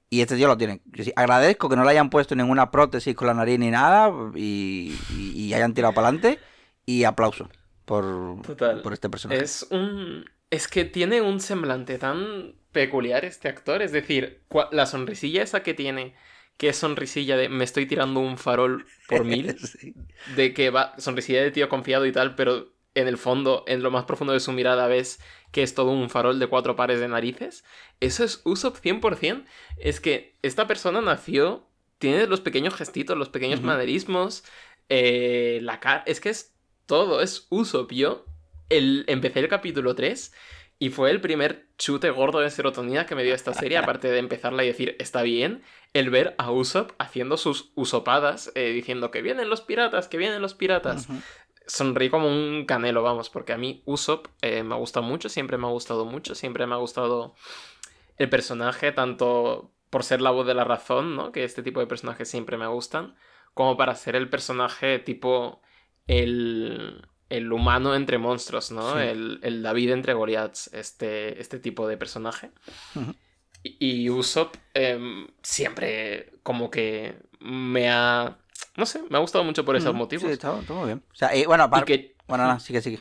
y 0.08 0.20
este 0.20 0.36
tío 0.36 0.46
lo 0.46 0.56
tiene. 0.56 0.80
Agradezco 1.16 1.68
que 1.68 1.76
no 1.76 1.84
le 1.84 1.90
hayan 1.90 2.10
puesto 2.10 2.34
ninguna 2.36 2.70
prótesis 2.70 3.14
con 3.16 3.26
la 3.26 3.34
nariz 3.34 3.58
ni 3.58 3.70
nada 3.70 4.12
y, 4.36 4.94
y- 5.16 5.32
y 5.46 5.54
hayan 5.54 5.74
tirado 5.74 5.94
para 5.94 6.08
adelante. 6.08 6.38
Y 6.84 7.02
aplauso 7.04 7.48
por, 7.84 8.42
Total. 8.42 8.82
por 8.82 8.92
este 8.92 9.10
personaje. 9.10 9.42
Es 9.42 9.66
un. 9.70 10.24
Es 10.50 10.68
que 10.68 10.84
tiene 10.84 11.20
un 11.22 11.40
semblante 11.40 11.98
tan 11.98 12.54
peculiar 12.70 13.24
este 13.24 13.48
actor. 13.48 13.82
Es 13.82 13.90
decir, 13.90 14.42
la 14.70 14.86
sonrisilla 14.86 15.42
esa 15.42 15.64
que 15.64 15.74
tiene, 15.74 16.14
que 16.56 16.68
es 16.68 16.76
sonrisilla 16.76 17.36
de 17.36 17.48
me 17.48 17.64
estoy 17.64 17.86
tirando 17.86 18.20
un 18.20 18.38
farol 18.38 18.86
por 19.08 19.24
mil. 19.24 19.58
Sí. 19.58 19.94
de 20.36 20.54
que 20.54 20.70
va, 20.70 20.94
sonrisilla 20.98 21.42
de 21.42 21.50
tío 21.50 21.68
confiado 21.68 22.06
y 22.06 22.12
tal, 22.12 22.36
pero 22.36 22.72
en 22.96 23.08
el 23.08 23.18
fondo, 23.18 23.62
en 23.68 23.82
lo 23.82 23.90
más 23.90 24.04
profundo 24.04 24.32
de 24.32 24.40
su 24.40 24.52
mirada, 24.52 24.88
ves 24.88 25.20
que 25.52 25.62
es 25.62 25.74
todo 25.74 25.90
un 25.90 26.10
farol 26.10 26.38
de 26.38 26.46
cuatro 26.48 26.76
pares 26.76 26.98
de 26.98 27.08
narices. 27.08 27.62
Eso 28.00 28.24
es 28.24 28.40
Usopp 28.44 28.78
100%. 28.78 29.44
Es 29.76 30.00
que 30.00 30.34
esta 30.42 30.66
persona 30.66 31.00
nació, 31.02 31.68
tiene 31.98 32.26
los 32.26 32.40
pequeños 32.40 32.74
gestitos, 32.74 33.16
los 33.16 33.28
pequeños 33.28 33.60
manerismos, 33.62 34.44
eh, 34.88 35.60
la 35.62 35.78
cara. 35.78 36.02
Es 36.06 36.20
que 36.20 36.30
es 36.30 36.54
todo, 36.86 37.20
es 37.20 37.46
Usopp. 37.50 37.92
Yo 37.92 38.24
el, 38.70 39.04
empecé 39.08 39.40
el 39.40 39.48
capítulo 39.48 39.94
3 39.94 40.32
y 40.78 40.90
fue 40.90 41.10
el 41.10 41.20
primer 41.20 41.66
chute 41.78 42.10
gordo 42.10 42.40
de 42.40 42.50
serotonina 42.50 43.06
que 43.06 43.14
me 43.14 43.24
dio 43.24 43.34
esta 43.34 43.54
serie, 43.54 43.78
aparte 43.78 44.08
de 44.08 44.18
empezarla 44.18 44.62
y 44.64 44.68
decir, 44.68 44.96
está 44.98 45.22
bien, 45.22 45.62
el 45.94 46.10
ver 46.10 46.34
a 46.36 46.50
Usopp 46.50 46.92
haciendo 46.98 47.38
sus 47.38 47.72
usopadas, 47.74 48.52
eh, 48.54 48.72
diciendo 48.72 49.10
que 49.10 49.22
vienen 49.22 49.48
los 49.48 49.62
piratas, 49.62 50.08
que 50.08 50.18
vienen 50.18 50.42
los 50.42 50.54
piratas. 50.54 51.08
Sonreí 51.66 52.10
como 52.10 52.28
un 52.28 52.64
canelo, 52.64 53.02
vamos, 53.02 53.30
porque 53.30 53.52
a 53.52 53.58
mí 53.58 53.82
Usopp 53.84 54.28
eh, 54.42 54.62
me 54.62 54.76
gusta 54.76 55.00
mucho, 55.00 55.28
siempre 55.28 55.58
me 55.58 55.66
ha 55.66 55.70
gustado 55.70 56.04
mucho, 56.04 56.34
siempre 56.34 56.66
me 56.66 56.74
ha 56.74 56.78
gustado 56.78 57.34
el 58.16 58.28
personaje, 58.28 58.92
tanto 58.92 59.72
por 59.90 60.04
ser 60.04 60.20
la 60.20 60.30
voz 60.30 60.46
de 60.46 60.54
la 60.54 60.64
razón, 60.64 61.16
¿no? 61.16 61.32
Que 61.32 61.44
este 61.44 61.62
tipo 61.62 61.80
de 61.80 61.86
personajes 61.86 62.28
siempre 62.28 62.56
me 62.56 62.66
gustan, 62.66 63.16
como 63.54 63.76
para 63.76 63.94
ser 63.94 64.16
el 64.16 64.28
personaje 64.28 64.98
tipo 64.98 65.60
el, 66.06 67.08
el 67.28 67.52
humano 67.52 67.94
entre 67.94 68.18
monstruos, 68.18 68.70
¿no? 68.70 68.94
Sí. 68.94 69.00
El, 69.00 69.40
el 69.42 69.62
David 69.62 69.90
entre 69.90 70.14
Goliaths, 70.14 70.70
este, 70.72 71.40
este 71.40 71.58
tipo 71.58 71.88
de 71.88 71.96
personaje. 71.96 72.50
Y, 73.62 74.04
y 74.04 74.10
Usopp 74.10 74.54
em, 74.74 75.26
siempre 75.42 76.32
como 76.42 76.70
que 76.70 77.16
me 77.40 77.90
ha... 77.90 78.38
No 78.76 78.86
sé, 78.86 79.02
me 79.08 79.16
ha 79.16 79.20
gustado 79.20 79.44
mucho 79.44 79.64
por 79.64 79.76
esos 79.76 79.94
motivos. 79.94 80.24
Sí, 80.24 80.30
está, 80.32 80.58
está 80.60 80.72
muy 80.74 80.86
bien. 80.86 81.02
O 81.10 81.14
sea, 81.14 81.34
y 81.34 81.46
bueno, 81.46 81.64
Y 81.64 81.66
aparte. 81.66 81.86
que, 81.98 82.16
Bueno, 82.28 82.44
nada, 82.44 82.60
sigue, 82.60 82.82
sigue. 82.82 83.00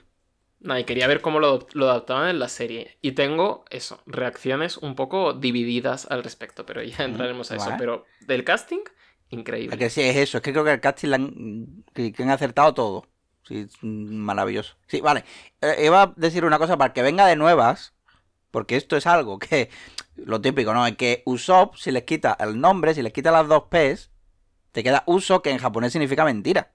nada, 0.59 0.79
y 0.79 0.83
quería 0.85 1.07
ver 1.07 1.21
cómo 1.21 1.39
lo, 1.39 1.67
lo 1.73 1.89
adaptaban 1.89 2.29
en 2.29 2.39
la 2.39 2.47
serie. 2.49 2.97
Y 3.01 3.11
tengo 3.13 3.65
eso, 3.69 4.01
reacciones 4.05 4.77
un 4.77 4.95
poco 4.95 5.33
divididas 5.33 6.07
al 6.09 6.23
respecto, 6.23 6.65
pero 6.65 6.81
ya 6.83 7.03
entraremos 7.03 7.51
a 7.51 7.55
eso. 7.57 7.65
vale. 7.65 7.77
Pero 7.77 8.05
del 8.21 8.43
casting, 8.43 8.79
Es 9.29 9.33
increíble. 9.39 9.77
que 9.77 9.89
sí, 9.89 10.01
es 10.01 10.15
eso. 10.15 10.37
Es 10.37 10.43
que 10.43 10.51
creo 10.53 10.63
que 10.63 10.71
el 10.73 10.79
casting 10.81 11.13
han, 11.13 11.83
que, 11.93 12.11
que 12.13 12.23
han 12.23 12.29
acertado 12.29 12.73
todo. 12.73 13.07
Sí, 13.43 13.67
es, 13.67 13.77
maravilloso. 13.81 14.75
Sí, 14.87 15.01
vale. 15.01 15.23
Eh, 15.61 15.85
iba 15.85 16.01
a 16.03 16.13
decir 16.15 16.45
una 16.45 16.57
cosa 16.57 16.77
para 16.77 16.93
que 16.93 17.01
venga 17.03 17.27
de 17.27 17.35
nuevas. 17.35 17.93
Porque 18.51 18.77
esto 18.77 18.95
es 18.95 19.05
algo 19.07 19.37
que. 19.39 19.69
Lo 20.15 20.39
típico, 20.39 20.73
¿no? 20.73 20.87
Es 20.87 20.95
que 20.95 21.21
Usopp, 21.25 21.75
si 21.75 21.91
les 21.91 22.03
quita 22.03 22.37
el 22.39 22.59
nombre, 22.61 22.93
si 22.93 23.01
les 23.03 23.11
quita 23.11 23.29
las 23.29 23.49
dos 23.49 23.63
P's, 23.69 24.11
te 24.75 24.83
queda 24.83 25.03
Uso, 25.05 25.41
que 25.41 25.51
en 25.51 25.57
japonés 25.57 25.93
significa 25.93 26.25
mentira. 26.25 26.73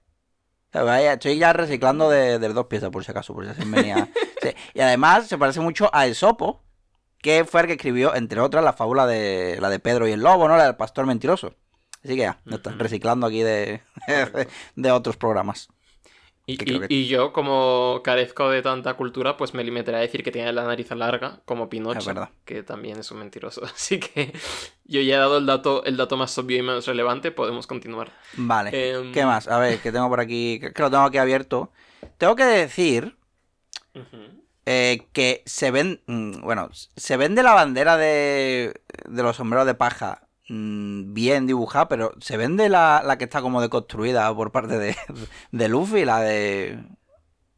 O 0.69 0.71
sea, 0.71 0.83
vaya, 0.83 1.13
estoy 1.13 1.37
ya 1.37 1.53
reciclando 1.53 2.09
de, 2.09 2.39
de 2.39 2.49
dos 2.49 2.65
piezas, 2.65 2.89
por 2.89 3.05
si 3.05 3.11
acaso, 3.11 3.31
por 3.35 3.45
si 3.45 3.51
así 3.51 3.63
venía. 3.69 4.09
Sí, 4.41 4.49
Y 4.73 4.79
además 4.79 5.27
se 5.27 5.37
parece 5.37 5.59
mucho 5.59 5.91
a 5.93 6.07
Esopo, 6.07 6.63
que 7.19 7.45
fue 7.45 7.61
el 7.61 7.67
que 7.67 7.73
escribió, 7.73 8.15
entre 8.15 8.39
otras, 8.41 8.63
la 8.63 8.73
fábula 8.73 9.05
de 9.05 9.59
la 9.61 9.69
de 9.69 9.77
Pedro 9.77 10.07
y 10.07 10.13
el 10.13 10.21
Lobo, 10.21 10.47
¿no? 10.47 10.57
La 10.57 10.63
del 10.63 10.75
pastor 10.77 11.05
mentiroso. 11.05 11.53
Así 12.03 12.15
que 12.15 12.21
ya, 12.21 12.41
está, 12.49 12.71
Ujú. 12.71 12.79
reciclando 12.79 13.27
aquí 13.27 13.43
de, 13.43 13.83
de 14.75 14.91
otros 14.91 15.17
programas. 15.17 15.67
Y, 16.53 16.57
que 16.57 16.65
creo 16.65 16.77
y- 16.77 16.87
que- 16.87 16.93
y 16.93 17.07
yo, 17.07 17.33
como 17.33 18.01
carezco 18.03 18.49
de 18.49 18.61
tanta 18.61 18.93
cultura, 18.95 19.37
pues 19.37 19.53
me 19.53 19.63
limitaré 19.63 19.97
a 19.97 20.01
decir 20.01 20.23
que 20.23 20.31
tiene 20.31 20.51
la 20.53 20.63
nariz 20.63 20.91
larga, 20.91 21.41
como 21.45 21.69
Pinocho, 21.69 22.13
que 22.45 22.63
también 22.63 22.99
es 22.99 23.11
un 23.11 23.19
mentiroso. 23.19 23.61
Así 23.65 23.99
que 23.99 24.33
yo 24.85 25.01
ya 25.01 25.15
he 25.15 25.19
dado 25.19 25.37
el 25.37 25.45
dato, 25.45 25.83
el 25.85 25.97
dato 25.97 26.17
más 26.17 26.37
obvio 26.37 26.57
y 26.57 26.61
menos 26.61 26.85
relevante, 26.87 27.31
podemos 27.31 27.67
continuar. 27.67 28.11
Vale. 28.33 28.69
Em, 28.91 29.11
¿Qué 29.11 29.25
más? 29.25 29.47
A 29.47 29.57
ver, 29.59 29.79
que 29.79 29.91
tengo 29.91 30.09
por 30.09 30.19
aquí, 30.19 30.59
que, 30.59 30.81
lo 30.81 30.89
tengo 30.89 31.03
aquí 31.03 31.17
abierto. 31.17 31.71
Tengo 32.17 32.35
que 32.35 32.43
decir 32.45 33.15
eh, 34.65 35.07
que 35.13 35.43
se 35.45 35.71
ven, 35.71 36.01
mm, 36.07 36.41
bueno, 36.41 36.69
se 36.71 37.17
vende 37.17 37.43
la 37.43 37.53
bandera 37.53 37.97
de, 37.97 38.81
de 39.07 39.23
los 39.23 39.35
sombreros 39.35 39.65
de 39.65 39.73
paja 39.73 40.27
mm, 40.51 41.13
bien 41.13 41.47
dibujada, 41.47 41.87
pero 41.87 42.13
se 42.19 42.37
vende 42.37 42.69
la, 42.69 43.01
la 43.05 43.17
que 43.17 43.23
está 43.25 43.41
como 43.41 43.61
deconstruida 43.61 44.33
por 44.35 44.51
parte 44.51 44.77
de, 44.77 44.95
de 45.51 45.67
Luffy, 45.69 46.05
la 46.05 46.19
de... 46.19 46.83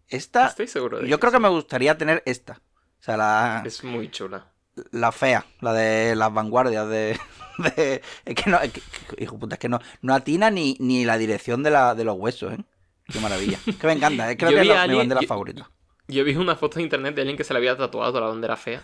Esta, 0.08 0.48
Estoy 0.48 0.68
seguro 0.68 1.00
de 1.00 1.08
yo 1.08 1.20
creo 1.20 1.32
que 1.32 1.40
me 1.40 1.50
gustaría 1.50 1.98
tener 1.98 2.22
esta. 2.26 2.62
O 3.00 3.04
sea, 3.04 3.18
la, 3.18 3.64
Es 3.66 3.84
muy 3.84 4.12
chula. 4.12 4.52
la 4.92 5.12
fea, 5.12 5.46
la 5.60 5.74
de 5.74 6.16
las 6.16 6.32
vanguardias 6.34 6.88
de... 6.88 7.18
de- 7.76 8.02
es 8.26 8.36
que 8.36 8.50
no, 8.50 8.60
es 8.62 8.72
que- 8.72 8.82
que- 9.16 9.24
hijo 9.24 9.40
puta, 9.40 9.56
es 9.56 9.60
que 9.60 9.70
no, 9.70 9.80
no 10.02 10.14
atina 10.14 10.52
ni, 10.52 10.78
ni 10.80 11.04
la 11.06 11.18
dirección 11.18 11.64
de, 11.64 11.72
la, 11.72 11.96
de 11.96 12.04
los 12.04 12.16
huesos, 12.18 12.54
¿eh? 12.54 12.64
Qué 13.12 13.20
maravilla. 13.20 13.58
Es 13.66 13.76
que 13.76 13.88
me 13.88 13.94
encanta, 13.94 14.30
es 14.32 14.38
que 14.38 14.46
es 14.50 14.62
mi 14.88 14.96
bandera 14.96 15.22
yo- 15.22 15.28
favorita. 15.28 15.70
Yo 16.08 16.24
vi 16.26 16.36
una 16.36 16.56
foto 16.56 16.80
en 16.80 16.84
internet 16.86 17.16
de 17.16 17.22
alguien 17.22 17.38
que 17.38 17.44
se 17.46 17.54
le 17.54 17.58
había 17.60 17.76
tatuado 17.78 18.20
la 18.20 18.28
bandera 18.28 18.56
fea. 18.58 18.82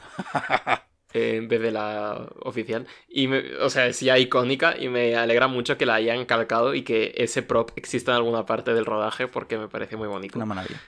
Eh, 1.14 1.36
en 1.38 1.48
vez 1.48 1.62
de 1.62 1.72
la 1.72 2.30
oficial. 2.42 2.88
Y 3.08 3.28
me- 3.28 3.56
o 3.58 3.70
sea, 3.70 3.88
es 3.88 4.00
ya 4.00 4.18
icónica 4.18 4.76
y 4.80 4.90
me 4.90 5.16
alegra 5.16 5.48
mucho 5.48 5.78
que 5.78 5.86
la 5.86 5.96
hayan 5.96 6.26
calcado 6.26 6.74
y 6.76 6.84
que 6.84 7.14
ese 7.18 7.44
prop 7.44 7.72
exista 7.76 8.12
en 8.12 8.18
alguna 8.18 8.46
parte 8.46 8.74
del 8.74 8.86
rodaje 8.86 9.28
porque 9.28 9.58
me 9.58 9.68
parece 9.68 9.98
muy 9.98 10.08
bonito. 10.08 10.38
Una 10.38 10.46
maravilla. 10.46 10.80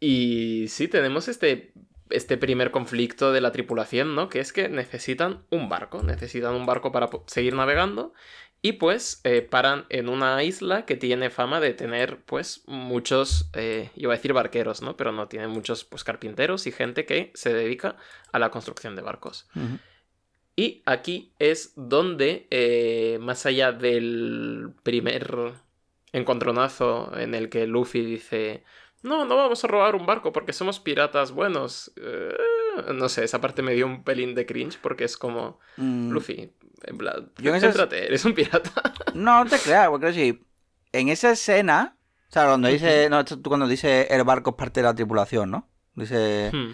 Y 0.00 0.66
sí, 0.68 0.88
tenemos 0.88 1.28
este, 1.28 1.72
este 2.10 2.36
primer 2.36 2.70
conflicto 2.70 3.32
de 3.32 3.40
la 3.40 3.52
tripulación, 3.52 4.14
¿no? 4.14 4.28
Que 4.28 4.40
es 4.40 4.52
que 4.52 4.68
necesitan 4.68 5.44
un 5.50 5.68
barco, 5.68 6.02
necesitan 6.02 6.54
un 6.54 6.66
barco 6.66 6.92
para 6.92 7.08
seguir 7.26 7.54
navegando 7.54 8.12
Y 8.64 8.72
pues 8.72 9.20
eh, 9.24 9.42
paran 9.42 9.84
en 9.90 10.08
una 10.08 10.42
isla 10.42 10.86
que 10.86 10.96
tiene 10.96 11.28
fama 11.28 11.60
de 11.60 11.74
tener 11.74 12.20
pues 12.24 12.62
muchos, 12.66 13.50
eh, 13.52 13.90
iba 13.94 14.14
a 14.14 14.16
decir 14.16 14.32
barqueros, 14.32 14.80
¿no? 14.80 14.96
Pero 14.96 15.12
no, 15.12 15.28
tiene 15.28 15.48
muchos 15.48 15.84
pues 15.84 16.02
carpinteros 16.02 16.66
y 16.66 16.72
gente 16.72 17.04
que 17.04 17.30
se 17.34 17.52
dedica 17.52 17.96
a 18.32 18.38
la 18.38 18.50
construcción 18.50 18.96
de 18.96 19.02
barcos. 19.02 19.46
Y 20.56 20.82
aquí 20.86 21.34
es 21.38 21.74
donde, 21.76 22.46
eh, 22.50 23.18
más 23.20 23.44
allá 23.44 23.70
del 23.70 24.70
primer 24.82 25.52
encontronazo 26.12 27.12
en 27.18 27.34
el 27.34 27.50
que 27.50 27.66
Luffy 27.66 28.02
dice, 28.02 28.64
no, 29.02 29.26
no 29.26 29.36
vamos 29.36 29.62
a 29.62 29.68
robar 29.68 29.94
un 29.94 30.06
barco 30.06 30.32
porque 30.32 30.54
somos 30.54 30.80
piratas 30.80 31.32
buenos. 31.32 31.92
no 32.94 33.10
sé, 33.10 33.24
esa 33.24 33.42
parte 33.42 33.60
me 33.60 33.74
dio 33.74 33.84
un 33.84 34.04
pelín 34.04 34.34
de 34.34 34.46
cringe 34.46 34.78
porque 34.80 35.04
es 35.04 35.18
como, 35.18 35.60
mm. 35.76 36.12
Luffy, 36.12 36.50
en 36.82 36.98
plan, 36.98 37.30
Yo 37.38 37.54
eres 37.54 38.24
un 38.24 38.34
pirata. 38.34 38.70
No, 39.14 39.44
te 39.46 39.58
creas, 39.58 39.88
porque 39.88 40.12
si 40.12 40.40
en 40.92 41.08
esa 41.08 41.30
escena, 41.30 41.96
o 42.28 42.32
sea, 42.32 42.46
cuando 42.46 42.68
dice, 42.68 43.08
no, 43.10 43.24
tú 43.24 43.42
cuando 43.42 43.68
dice 43.68 44.08
el 44.10 44.24
barco 44.24 44.50
es 44.50 44.56
parte 44.56 44.80
de 44.80 44.84
la 44.84 44.94
tripulación, 44.94 45.50
¿no? 45.50 45.68
Dice, 45.94 46.50
hmm. 46.52 46.70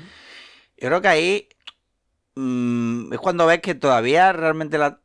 yo 0.79 0.89
creo 0.89 1.03
que 1.03 1.09
ahí 1.09 1.49
mm, 2.35 3.13
es 3.13 3.19
cuando 3.19 3.47
ves 3.47 3.61
que 3.61 3.75
todavía 3.75 4.33
realmente 4.33 4.79
la 4.79 5.01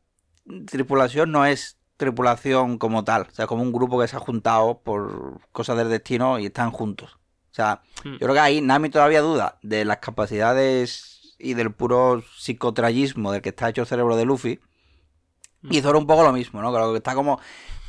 tripulación 0.65 1.31
no 1.31 1.45
es 1.45 1.77
tripulación 1.97 2.77
como 2.77 3.03
tal, 3.03 3.23
o 3.23 3.31
sea, 3.31 3.47
como 3.47 3.63
un 3.63 3.71
grupo 3.71 3.99
que 3.99 4.07
se 4.07 4.15
ha 4.15 4.19
juntado 4.19 4.81
por 4.81 5.41
cosas 5.51 5.77
del 5.77 5.89
destino 5.89 6.39
y 6.39 6.47
están 6.47 6.71
juntos. 6.71 7.17
O 7.51 7.55
sea, 7.55 7.81
hmm. 8.03 8.13
yo 8.13 8.19
creo 8.19 8.33
que 8.33 8.39
ahí 8.39 8.61
Nami 8.61 8.89
todavía 8.89 9.21
duda 9.21 9.59
de 9.61 9.85
las 9.85 9.97
capacidades 9.97 11.35
y 11.37 11.53
del 11.53 11.71
puro 11.71 12.23
psicotrayismo 12.37 13.31
del 13.31 13.41
que 13.41 13.49
está 13.49 13.69
hecho 13.69 13.81
el 13.81 13.87
cerebro 13.87 14.15
de 14.15 14.25
Luffy. 14.25 14.59
Y 15.69 15.81
Zoro 15.81 15.99
un 15.99 16.07
poco 16.07 16.23
lo 16.23 16.31
mismo, 16.31 16.61
¿no? 16.61 16.91
que 16.91 16.97
está 16.97 17.15
como, 17.15 17.39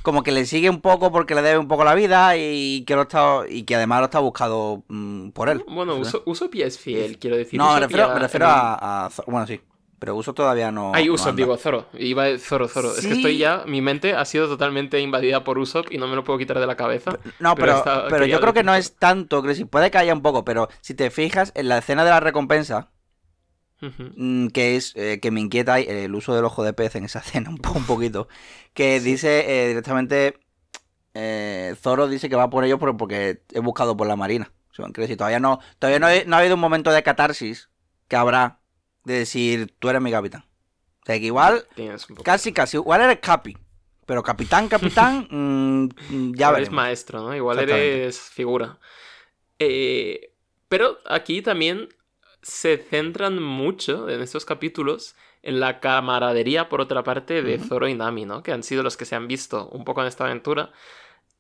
como 0.03 0.23
que 0.23 0.33
le 0.33 0.47
sigue 0.47 0.71
un 0.71 0.81
poco 0.81 1.11
porque 1.11 1.35
le 1.35 1.43
debe 1.43 1.59
un 1.59 1.69
poco 1.69 1.85
la 1.85 1.95
vida 1.95 2.37
y 2.37 2.85
que, 2.87 2.95
lo 2.95 3.03
está, 3.03 3.41
y 3.49 3.65
que 3.65 3.75
además 3.75 3.99
lo 4.01 4.05
está 4.05 4.21
buscado 4.21 4.85
mm, 4.89 5.31
por 5.31 5.49
él. 5.49 5.65
Bueno, 5.69 5.97
uso, 5.97 6.23
Usopp 6.27 6.55
es 6.55 6.79
fiel, 6.79 7.19
quiero 7.19 7.37
decir. 7.37 7.59
No, 7.59 7.75
me 7.75 7.81
refiero, 7.81 8.15
me 8.15 8.21
refiero 8.21 8.47
a, 8.49 9.11
Bueno, 9.27 9.47
sí. 9.47 9.61
Pero 9.99 10.15
Uso 10.15 10.35
todavía 10.35 10.71
no. 10.71 10.93
Hay 10.95 11.09
Usopp, 11.09 11.35
digo, 11.35 11.57
Zoro. 11.57 11.87
Iba 11.99 12.27
Zoro, 12.39 12.69
Zoro. 12.69 12.93
Es 12.93 13.07
que 13.07 13.15
estoy 13.15 13.39
ya. 13.39 13.65
Mi 13.67 13.81
mente 13.81 14.15
ha 14.15 14.25
sido 14.27 14.47
totalmente 14.47 15.01
invadida 15.01 15.43
por 15.43 15.59
Usopp 15.59 15.91
y 15.91 15.99
no 15.99 16.07
me 16.07 16.15
lo 16.15 16.23
puedo 16.23 16.39
quitar 16.39 16.61
de 16.61 16.67
la 16.67 16.77
cabeza. 16.77 17.19
No, 17.41 17.55
pero, 17.55 17.83
pero, 18.11 18.27
yo 18.27 18.39
creo 18.41 18.53
que 18.53 18.63
no 18.63 18.75
es 18.75 18.97
tanto. 18.97 19.43
Que 19.43 19.55
si 19.55 19.65
puede 19.65 19.91
que 19.91 19.99
haya 19.99 20.13
un 20.13 20.23
poco, 20.23 20.45
pero 20.45 20.69
si 20.83 20.95
te 20.95 21.11
fijas 21.11 21.51
en 21.55 21.69
la 21.69 21.79
escena 21.79 22.05
de 22.05 22.11
la 22.11 22.21
recompensa, 22.21 22.91
Mm, 23.81 24.49
que 24.49 24.77
es 24.77 24.95
eh, 24.97 25.21
que 25.21 25.31
me 25.31 25.41
inquieta 25.41 25.79
el 25.79 26.15
uso 26.15 26.35
del 26.35 26.47
ojo 26.47 26.65
de 26.65 26.73
pez 26.73 26.95
en 26.95 27.05
esa 27.05 27.19
escena 27.27 27.51
un, 27.51 27.61
un 27.75 27.85
poquito. 27.85 28.29
Que 28.75 29.01
dice 29.01 29.65
eh, 29.65 29.69
directamente, 29.69 30.39
eh, 31.15 31.75
Zoro 31.81 32.09
dice 32.09 32.29
que 32.29 32.37
va 32.37 32.51
por 32.51 32.65
ello 32.65 32.79
porque 32.79 33.43
he 33.53 33.61
buscado 33.61 33.97
por 33.97 34.07
la 34.07 34.17
marina. 34.17 34.51
todavía 35.17 35.41
no, 35.41 35.61
todavía 35.79 35.99
no, 35.99 36.37
ha 36.37 36.39
habido 36.39 36.55
un 36.55 36.61
momento 36.61 36.91
de 36.91 37.03
catarsis 37.03 37.71
que 38.09 38.17
habrá 38.17 38.61
de 39.05 39.19
decir, 39.19 39.75
tú 39.79 39.89
eres 39.89 40.03
mi 40.03 40.11
capitán. 40.11 40.45
O 41.03 41.07
sea, 41.07 41.19
que 41.21 41.27
igual, 41.27 41.67
casi, 42.25 42.53
casi, 42.53 42.77
igual 42.79 43.01
eres 43.03 43.21
capi. 43.21 43.57
Pero 44.07 44.23
capitán, 44.23 44.69
capitán, 44.69 45.29
mm, 45.31 46.35
ya 46.35 46.51
Eres 46.51 46.71
maestro, 46.71 47.21
¿no? 47.21 47.35
Igual 47.35 47.59
eres 47.59 48.21
figura. 48.21 48.79
pero 50.69 50.99
aquí 51.07 51.43
también 51.43 51.89
se 52.47 52.79
centran 52.79 53.43
mucho 53.43 54.09
en 54.09 54.23
estos 54.23 54.45
capítulos 54.45 55.17
en 55.43 55.59
la 55.59 55.81
camaradería, 55.81 56.69
por 56.69 56.81
otra 56.81 57.03
parte, 57.03 57.43
de 57.43 57.59
Zoro 57.59 57.89
y 57.89 57.95
Nami, 57.95 58.25
¿no? 58.25 58.45
Que 58.45 58.53
han 58.53 58.63
sido 58.63 58.85
los 58.85 58.97
que 58.97 59.05
se 59.05 59.17
han 59.17 59.27
visto 59.27 59.69
un 59.71 59.85
poco 59.85 60.01
en 60.03 60.07
esta 60.07 60.27
aventura 60.27 60.71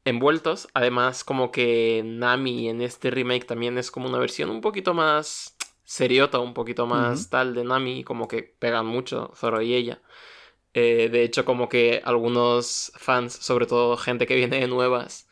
envueltos. 0.04 0.66
Además, 0.74 1.22
como 1.22 1.52
que 1.52 2.02
Nami 2.04 2.68
en 2.68 2.82
este 2.82 3.12
remake 3.12 3.46
también 3.46 3.78
es 3.78 3.92
como 3.92 4.08
una 4.08 4.18
versión 4.18 4.50
un 4.50 4.60
poquito 4.60 4.94
más 4.94 5.56
seriota, 5.84 6.40
un 6.40 6.54
poquito 6.54 6.86
más 6.86 7.30
tal 7.30 7.54
de 7.54 7.62
Nami, 7.62 8.02
como 8.02 8.26
que 8.26 8.42
pegan 8.42 8.86
mucho 8.86 9.30
Zoro 9.36 9.62
y 9.62 9.74
ella. 9.74 10.02
Eh, 10.74 11.08
de 11.08 11.22
hecho, 11.22 11.44
como 11.44 11.68
que 11.68 12.02
algunos 12.04 12.90
fans, 12.96 13.32
sobre 13.32 13.66
todo 13.66 13.96
gente 13.96 14.26
que 14.26 14.34
viene 14.34 14.58
de 14.58 14.66
nuevas, 14.66 15.28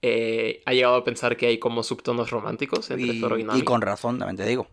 eh, 0.00 0.62
ha 0.64 0.72
llegado 0.72 0.94
a 0.94 1.04
pensar 1.04 1.36
que 1.36 1.48
hay 1.48 1.58
como 1.58 1.82
subtonos 1.82 2.30
románticos 2.30 2.90
entre 2.90 3.20
Zoro 3.20 3.38
y 3.38 3.44
Nami. 3.44 3.60
Y 3.60 3.62
con 3.62 3.82
razón, 3.82 4.18
también 4.18 4.38
te 4.38 4.46
digo. 4.46 4.68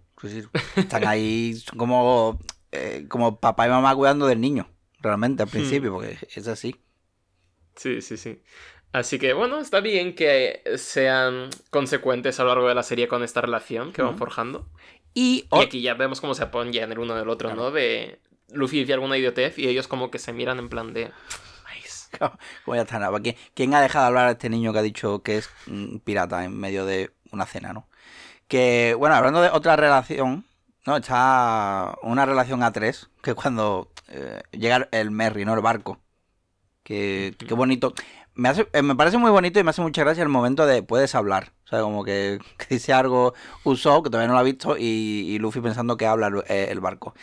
Están 0.76 1.08
ahí 1.08 1.56
como, 1.78 2.40
eh, 2.72 3.06
como 3.10 3.40
papá 3.40 3.68
y 3.68 3.70
mamá 3.70 3.96
cuidando 3.96 4.28
del 4.28 4.42
niño, 4.42 4.68
realmente 5.00 5.44
al 5.44 5.50
hmm. 5.50 5.52
principio, 5.52 5.94
porque 5.94 6.18
es 6.34 6.48
así. 6.48 6.76
Sí, 7.76 8.02
sí, 8.02 8.18
sí. 8.18 8.42
Así 8.94 9.20
que 9.20 9.34
bueno, 9.34 9.60
está 9.60 9.82
bien 9.82 10.16
que 10.16 10.64
sean 10.78 11.50
consecuentes 11.70 12.40
a 12.40 12.44
lo 12.44 12.50
largo 12.50 12.70
de 12.70 12.76
la 12.76 12.84
serie 12.84 13.10
con 13.10 13.24
esta 13.24 13.42
relación 13.42 13.92
que 13.92 14.02
van 14.02 14.18
forjando. 14.18 14.70
Y, 15.14 15.48
aquí 15.52 15.82
ya 15.82 15.96
vemos 15.96 16.22
cómo 16.22 16.34
se 16.34 16.44
apoyan 16.44 16.92
el 16.92 17.00
uno 17.00 17.16
del 17.16 17.28
otro, 17.28 17.54
¿no? 17.56 17.72
De 17.72 18.20
Luffy 18.54 18.80
dice 18.80 18.94
alguna 18.94 19.18
idiotez 19.18 19.58
y 19.58 19.68
ellos 19.68 19.90
como 19.90 20.12
que 20.12 20.20
se 20.20 20.32
miran 20.32 20.60
en 20.60 20.70
plan 20.70 20.94
de... 20.94 21.12
Como 22.64 22.76
ya 22.76 22.84
está 22.84 23.00
nada. 23.00 23.20
¿Quién 23.54 23.74
ha 23.74 23.82
dejado 23.82 24.06
hablar 24.06 24.28
a 24.28 24.32
este 24.32 24.50
niño 24.50 24.72
que 24.72 24.80
ha 24.80 24.84
dicho 24.84 25.22
que 25.24 25.38
es 25.38 25.50
pirata 26.06 26.46
en 26.46 26.58
medio 26.58 26.86
de 26.86 27.12
una 27.32 27.46
cena, 27.46 27.74
no? 27.74 27.90
Que, 28.48 28.96
bueno, 28.98 29.16
hablando 29.16 29.42
de 29.42 29.50
otra 29.50 29.76
relación, 29.76 30.46
¿no? 30.86 30.98
Está 30.98 31.96
una 32.04 32.26
relación 32.26 32.64
a 32.64 32.72
tres, 32.72 33.10
que 33.22 33.34
cuando 33.34 33.92
eh, 34.08 34.42
llega 34.52 34.88
el 34.92 35.12
Merry, 35.12 35.46
¿no? 35.46 35.54
El 35.54 35.62
barco. 35.62 36.00
Que, 36.84 37.36
qué 37.38 37.54
bonito. 37.54 37.94
Me, 38.36 38.50
hace, 38.50 38.68
eh, 38.74 38.82
me 38.82 38.96
parece 38.96 39.18
muy 39.18 39.32
bonito 39.32 39.60
y 39.60 39.64
me 39.64 39.72
hace 39.72 39.82
mucha 39.82 40.04
gracia 40.04 40.22
el 40.22 40.30
momento 40.30 40.66
de 40.66 40.84
puedes 40.84 41.16
hablar. 41.16 41.54
O 41.66 41.68
sea, 41.68 41.82
como 41.82 42.04
que, 42.04 42.40
dice 42.70 42.94
algo 42.94 43.34
Usopp, 43.64 44.04
que 44.06 44.10
todavía 44.10 44.28
no 44.28 44.34
lo 44.34 44.40
ha 44.40 44.44
visto, 44.44 44.76
y, 44.78 45.38
Luffy 45.40 45.62
pensando 45.62 45.98
que 45.98 46.06
habla 46.06 46.28
el, 46.28 46.44
eh, 46.48 46.76
barco. 46.80 47.16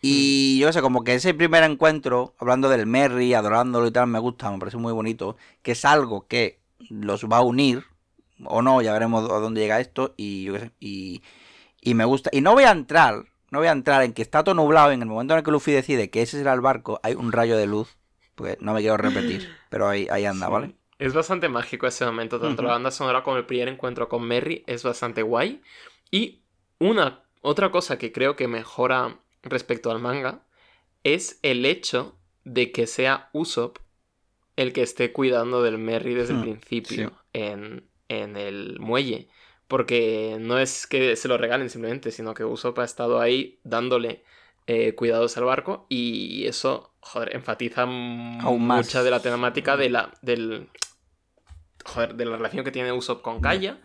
Y 0.00 0.58
yo 0.58 0.72
sé, 0.72 0.80
como 0.82 1.04
que 1.04 1.14
ese 1.14 1.34
primer 1.34 1.62
encuentro, 1.62 2.34
hablando 2.38 2.68
del 2.68 2.86
Merry, 2.86 3.34
adorándolo 3.34 3.86
y 3.86 3.92
tal, 3.92 4.08
me 4.08 4.18
gusta, 4.18 4.50
me 4.50 4.58
parece 4.58 4.76
muy 4.76 4.92
bonito, 4.92 5.36
que 5.62 5.72
es 5.72 5.84
algo 5.84 6.26
que 6.26 6.60
los 6.90 7.24
va 7.26 7.38
a 7.38 7.42
unir, 7.42 7.84
o 8.44 8.62
no, 8.62 8.82
ya 8.82 8.92
veremos 8.92 9.30
a 9.30 9.38
dónde 9.38 9.60
llega 9.60 9.80
esto 9.80 10.14
y 10.16 10.44
yo 10.44 10.54
qué 10.54 10.60
sé, 10.60 10.70
y, 10.80 11.22
y 11.80 11.94
me 11.94 12.04
gusta. 12.04 12.30
Y 12.32 12.40
no 12.40 12.52
voy 12.54 12.64
a 12.64 12.70
entrar, 12.70 13.24
no 13.50 13.58
voy 13.58 13.68
a 13.68 13.72
entrar 13.72 14.02
en 14.02 14.12
que 14.12 14.22
está 14.22 14.44
todo 14.44 14.54
nublado 14.54 14.92
en 14.92 15.02
el 15.02 15.08
momento 15.08 15.34
en 15.34 15.38
el 15.38 15.44
que 15.44 15.50
Luffy 15.50 15.72
decide 15.72 16.10
que 16.10 16.22
ese 16.22 16.38
será 16.38 16.52
el 16.52 16.60
barco, 16.60 17.00
hay 17.02 17.14
un 17.14 17.32
rayo 17.32 17.56
de 17.56 17.66
luz, 17.66 17.96
pues 18.34 18.60
no 18.60 18.72
me 18.74 18.80
quiero 18.80 18.96
repetir, 18.96 19.48
pero 19.70 19.88
ahí, 19.88 20.06
ahí 20.10 20.24
anda, 20.24 20.48
¿vale? 20.48 20.74
Es 20.98 21.14
bastante 21.14 21.48
mágico 21.48 21.86
ese 21.86 22.04
momento, 22.04 22.38
tanto 22.38 22.62
la 22.62 22.70
banda 22.70 22.92
sonora 22.92 23.24
como 23.24 23.36
el 23.36 23.44
primer 23.44 23.68
encuentro 23.68 24.08
con 24.08 24.22
Merry 24.22 24.62
es 24.68 24.84
bastante 24.84 25.22
guay. 25.22 25.60
Y 26.12 26.44
una 26.78 27.24
otra 27.40 27.72
cosa 27.72 27.98
que 27.98 28.12
creo 28.12 28.36
que 28.36 28.46
mejora 28.46 29.18
respecto 29.42 29.90
al 29.90 29.98
manga 29.98 30.44
es 31.02 31.40
el 31.42 31.66
hecho 31.66 32.16
de 32.44 32.70
que 32.70 32.86
sea 32.86 33.30
Usopp 33.32 33.78
el 34.54 34.72
que 34.72 34.82
esté 34.82 35.12
cuidando 35.12 35.62
del 35.62 35.78
Merry 35.78 36.14
desde 36.14 36.34
el 36.34 36.38
hmm, 36.38 36.42
principio 36.42 37.12
en, 37.32 37.88
en 38.20 38.36
el 38.36 38.78
muelle. 38.80 39.28
Porque 39.68 40.36
no 40.38 40.58
es 40.58 40.86
que 40.86 41.16
se 41.16 41.28
lo 41.28 41.38
regalen 41.38 41.70
simplemente, 41.70 42.10
sino 42.10 42.34
que 42.34 42.44
Usopp 42.44 42.78
ha 42.78 42.84
estado 42.84 43.20
ahí 43.20 43.58
dándole 43.64 44.22
eh, 44.66 44.94
cuidados 44.94 45.36
al 45.36 45.44
barco 45.44 45.86
y 45.88 46.46
eso, 46.46 46.94
joder, 47.00 47.34
enfatiza 47.34 47.86
mucha 47.86 49.02
de 49.02 49.10
la 49.10 49.20
temática 49.20 49.76
de 49.76 49.90
la, 49.90 50.12
del, 50.22 50.68
joder, 51.84 52.14
de 52.14 52.24
la 52.26 52.36
relación 52.36 52.64
que 52.64 52.70
tiene 52.70 52.92
Usopp 52.92 53.22
con 53.22 53.40
Kaya 53.40 53.80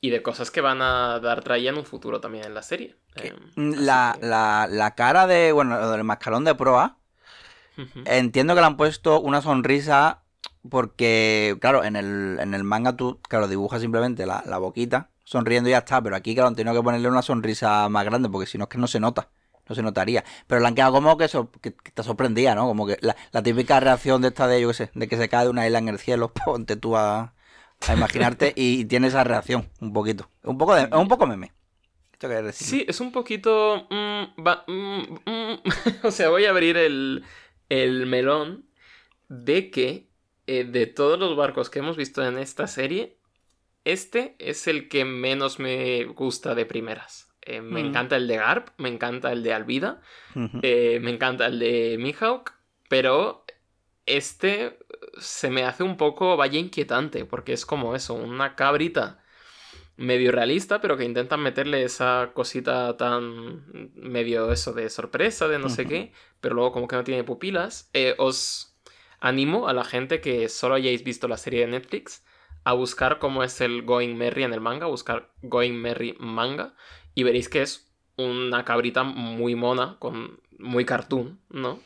y 0.00 0.10
de 0.10 0.20
cosas 0.20 0.50
que 0.50 0.60
van 0.60 0.82
a 0.82 1.20
dar 1.20 1.42
traya 1.44 1.70
en 1.70 1.78
un 1.78 1.84
futuro 1.84 2.20
también 2.20 2.44
en 2.44 2.54
la 2.54 2.62
serie. 2.62 2.96
Em, 3.14 3.36
la, 3.54 4.18
la, 4.20 4.66
la, 4.68 4.94
cara 4.96 5.26
de, 5.26 5.52
bueno, 5.52 5.90
del 5.90 6.02
mascarón 6.02 6.44
de 6.44 6.56
proa, 6.56 6.98
entiendo 8.04 8.54
que 8.54 8.60
le 8.60 8.66
han 8.66 8.76
puesto 8.76 9.20
una 9.20 9.40
sonrisa 9.40 10.21
porque, 10.68 11.56
claro, 11.60 11.84
en 11.84 11.96
el, 11.96 12.38
en 12.40 12.54
el 12.54 12.64
manga 12.64 12.96
tú, 12.96 13.20
claro, 13.28 13.48
dibujas 13.48 13.80
simplemente 13.80 14.26
la, 14.26 14.58
boquita, 14.58 15.10
sonriendo 15.24 15.68
y 15.68 15.72
ya 15.72 15.78
está. 15.78 16.02
Pero 16.02 16.16
aquí, 16.16 16.34
claro, 16.34 16.48
han 16.48 16.54
tenido 16.54 16.74
que 16.74 16.82
ponerle 16.82 17.08
una 17.08 17.22
sonrisa 17.22 17.88
más 17.88 18.04
grande, 18.04 18.28
porque 18.28 18.46
si 18.46 18.58
no 18.58 18.64
es 18.64 18.70
que 18.70 18.78
no 18.78 18.86
se 18.86 19.00
nota. 19.00 19.28
No 19.68 19.76
se 19.76 19.82
notaría. 19.82 20.24
Pero 20.48 20.60
la 20.60 20.68
han 20.68 20.74
quedado 20.74 20.92
como 20.92 21.16
que, 21.16 21.28
que, 21.60 21.70
te 21.70 22.02
sorprendía, 22.02 22.54
¿no? 22.54 22.66
Como 22.66 22.86
que 22.86 22.98
la, 23.00 23.42
típica 23.42 23.78
reacción 23.80 24.20
de 24.20 24.28
esta 24.28 24.46
de, 24.48 24.60
yo 24.60 24.68
qué 24.68 24.74
sé, 24.74 24.90
de 24.94 25.08
que 25.08 25.16
se 25.16 25.28
cae 25.28 25.44
de 25.44 25.50
una 25.50 25.66
isla 25.66 25.78
en 25.78 25.88
el 25.88 25.98
cielo, 25.98 26.32
ponte 26.44 26.76
tú 26.76 26.96
a, 26.96 27.34
a 27.86 27.92
imaginarte 27.94 28.52
y, 28.56 28.84
tiene 28.86 29.08
esa 29.08 29.24
reacción, 29.24 29.68
un 29.80 29.92
poquito. 29.92 30.28
Un 30.42 30.58
poco 30.58 30.74
de, 30.74 30.88
un 30.96 31.08
poco 31.08 31.26
meme. 31.26 31.52
Sí, 32.52 32.84
es 32.86 33.00
un 33.00 33.10
poquito... 33.10 33.88
Mm, 33.90 34.40
mm, 34.40 35.18
mm, 35.26 35.58
o 36.04 36.10
sea, 36.12 36.28
voy 36.28 36.44
a 36.44 36.50
abrir 36.50 36.76
el, 36.76 37.24
el 37.68 38.06
melón 38.06 38.64
de 39.28 39.72
que 39.72 40.11
eh, 40.46 40.64
de 40.64 40.86
todos 40.86 41.18
los 41.18 41.36
barcos 41.36 41.70
que 41.70 41.78
hemos 41.80 41.96
visto 41.96 42.24
en 42.24 42.38
esta 42.38 42.66
serie, 42.66 43.16
este 43.84 44.36
es 44.38 44.66
el 44.66 44.88
que 44.88 45.04
menos 45.04 45.58
me 45.58 46.04
gusta 46.04 46.54
de 46.54 46.66
primeras. 46.66 47.32
Eh, 47.42 47.60
me 47.60 47.82
mm. 47.82 47.86
encanta 47.86 48.16
el 48.16 48.28
de 48.28 48.36
Garp, 48.36 48.68
me 48.78 48.88
encanta 48.88 49.32
el 49.32 49.42
de 49.42 49.52
Alvida, 49.52 50.00
eh, 50.62 51.00
me 51.02 51.10
encanta 51.10 51.46
el 51.46 51.58
de 51.58 51.96
Mihawk, 51.98 52.52
pero 52.88 53.44
este 54.06 54.78
se 55.18 55.50
me 55.50 55.64
hace 55.64 55.82
un 55.82 55.96
poco 55.96 56.36
vaya 56.36 56.58
inquietante, 56.58 57.24
porque 57.24 57.52
es 57.52 57.66
como 57.66 57.96
eso, 57.96 58.14
una 58.14 58.54
cabrita 58.54 59.22
medio 59.96 60.32
realista, 60.32 60.80
pero 60.80 60.96
que 60.96 61.04
intentan 61.04 61.40
meterle 61.40 61.82
esa 61.84 62.30
cosita 62.34 62.96
tan 62.96 63.90
medio 63.94 64.52
eso 64.52 64.72
de 64.72 64.88
sorpresa, 64.88 65.48
de 65.48 65.58
no 65.58 65.68
sé 65.68 65.86
qué, 65.86 66.12
pero 66.40 66.54
luego 66.54 66.72
como 66.72 66.88
que 66.88 66.96
no 66.96 67.04
tiene 67.04 67.24
pupilas. 67.24 67.90
Eh, 67.92 68.14
os 68.18 68.71
animo 69.22 69.68
a 69.68 69.72
la 69.72 69.84
gente 69.84 70.20
que 70.20 70.48
solo 70.48 70.74
hayáis 70.74 71.04
visto 71.04 71.28
la 71.28 71.36
serie 71.36 71.60
de 71.60 71.68
Netflix 71.68 72.24
a 72.64 72.72
buscar 72.72 73.18
cómo 73.20 73.44
es 73.44 73.60
el 73.60 73.82
Going 73.82 74.16
Merry 74.16 74.42
en 74.42 74.52
el 74.52 74.60
manga, 74.60 74.86
buscar 74.86 75.30
Going 75.42 75.74
Merry 75.74 76.16
manga, 76.18 76.74
y 77.14 77.22
veréis 77.22 77.48
que 77.48 77.62
es 77.62 77.88
una 78.16 78.64
cabrita 78.64 79.04
muy 79.04 79.54
mona, 79.54 79.96
con 80.00 80.40
muy 80.58 80.84
cartoon, 80.84 81.40
¿no? 81.50 81.80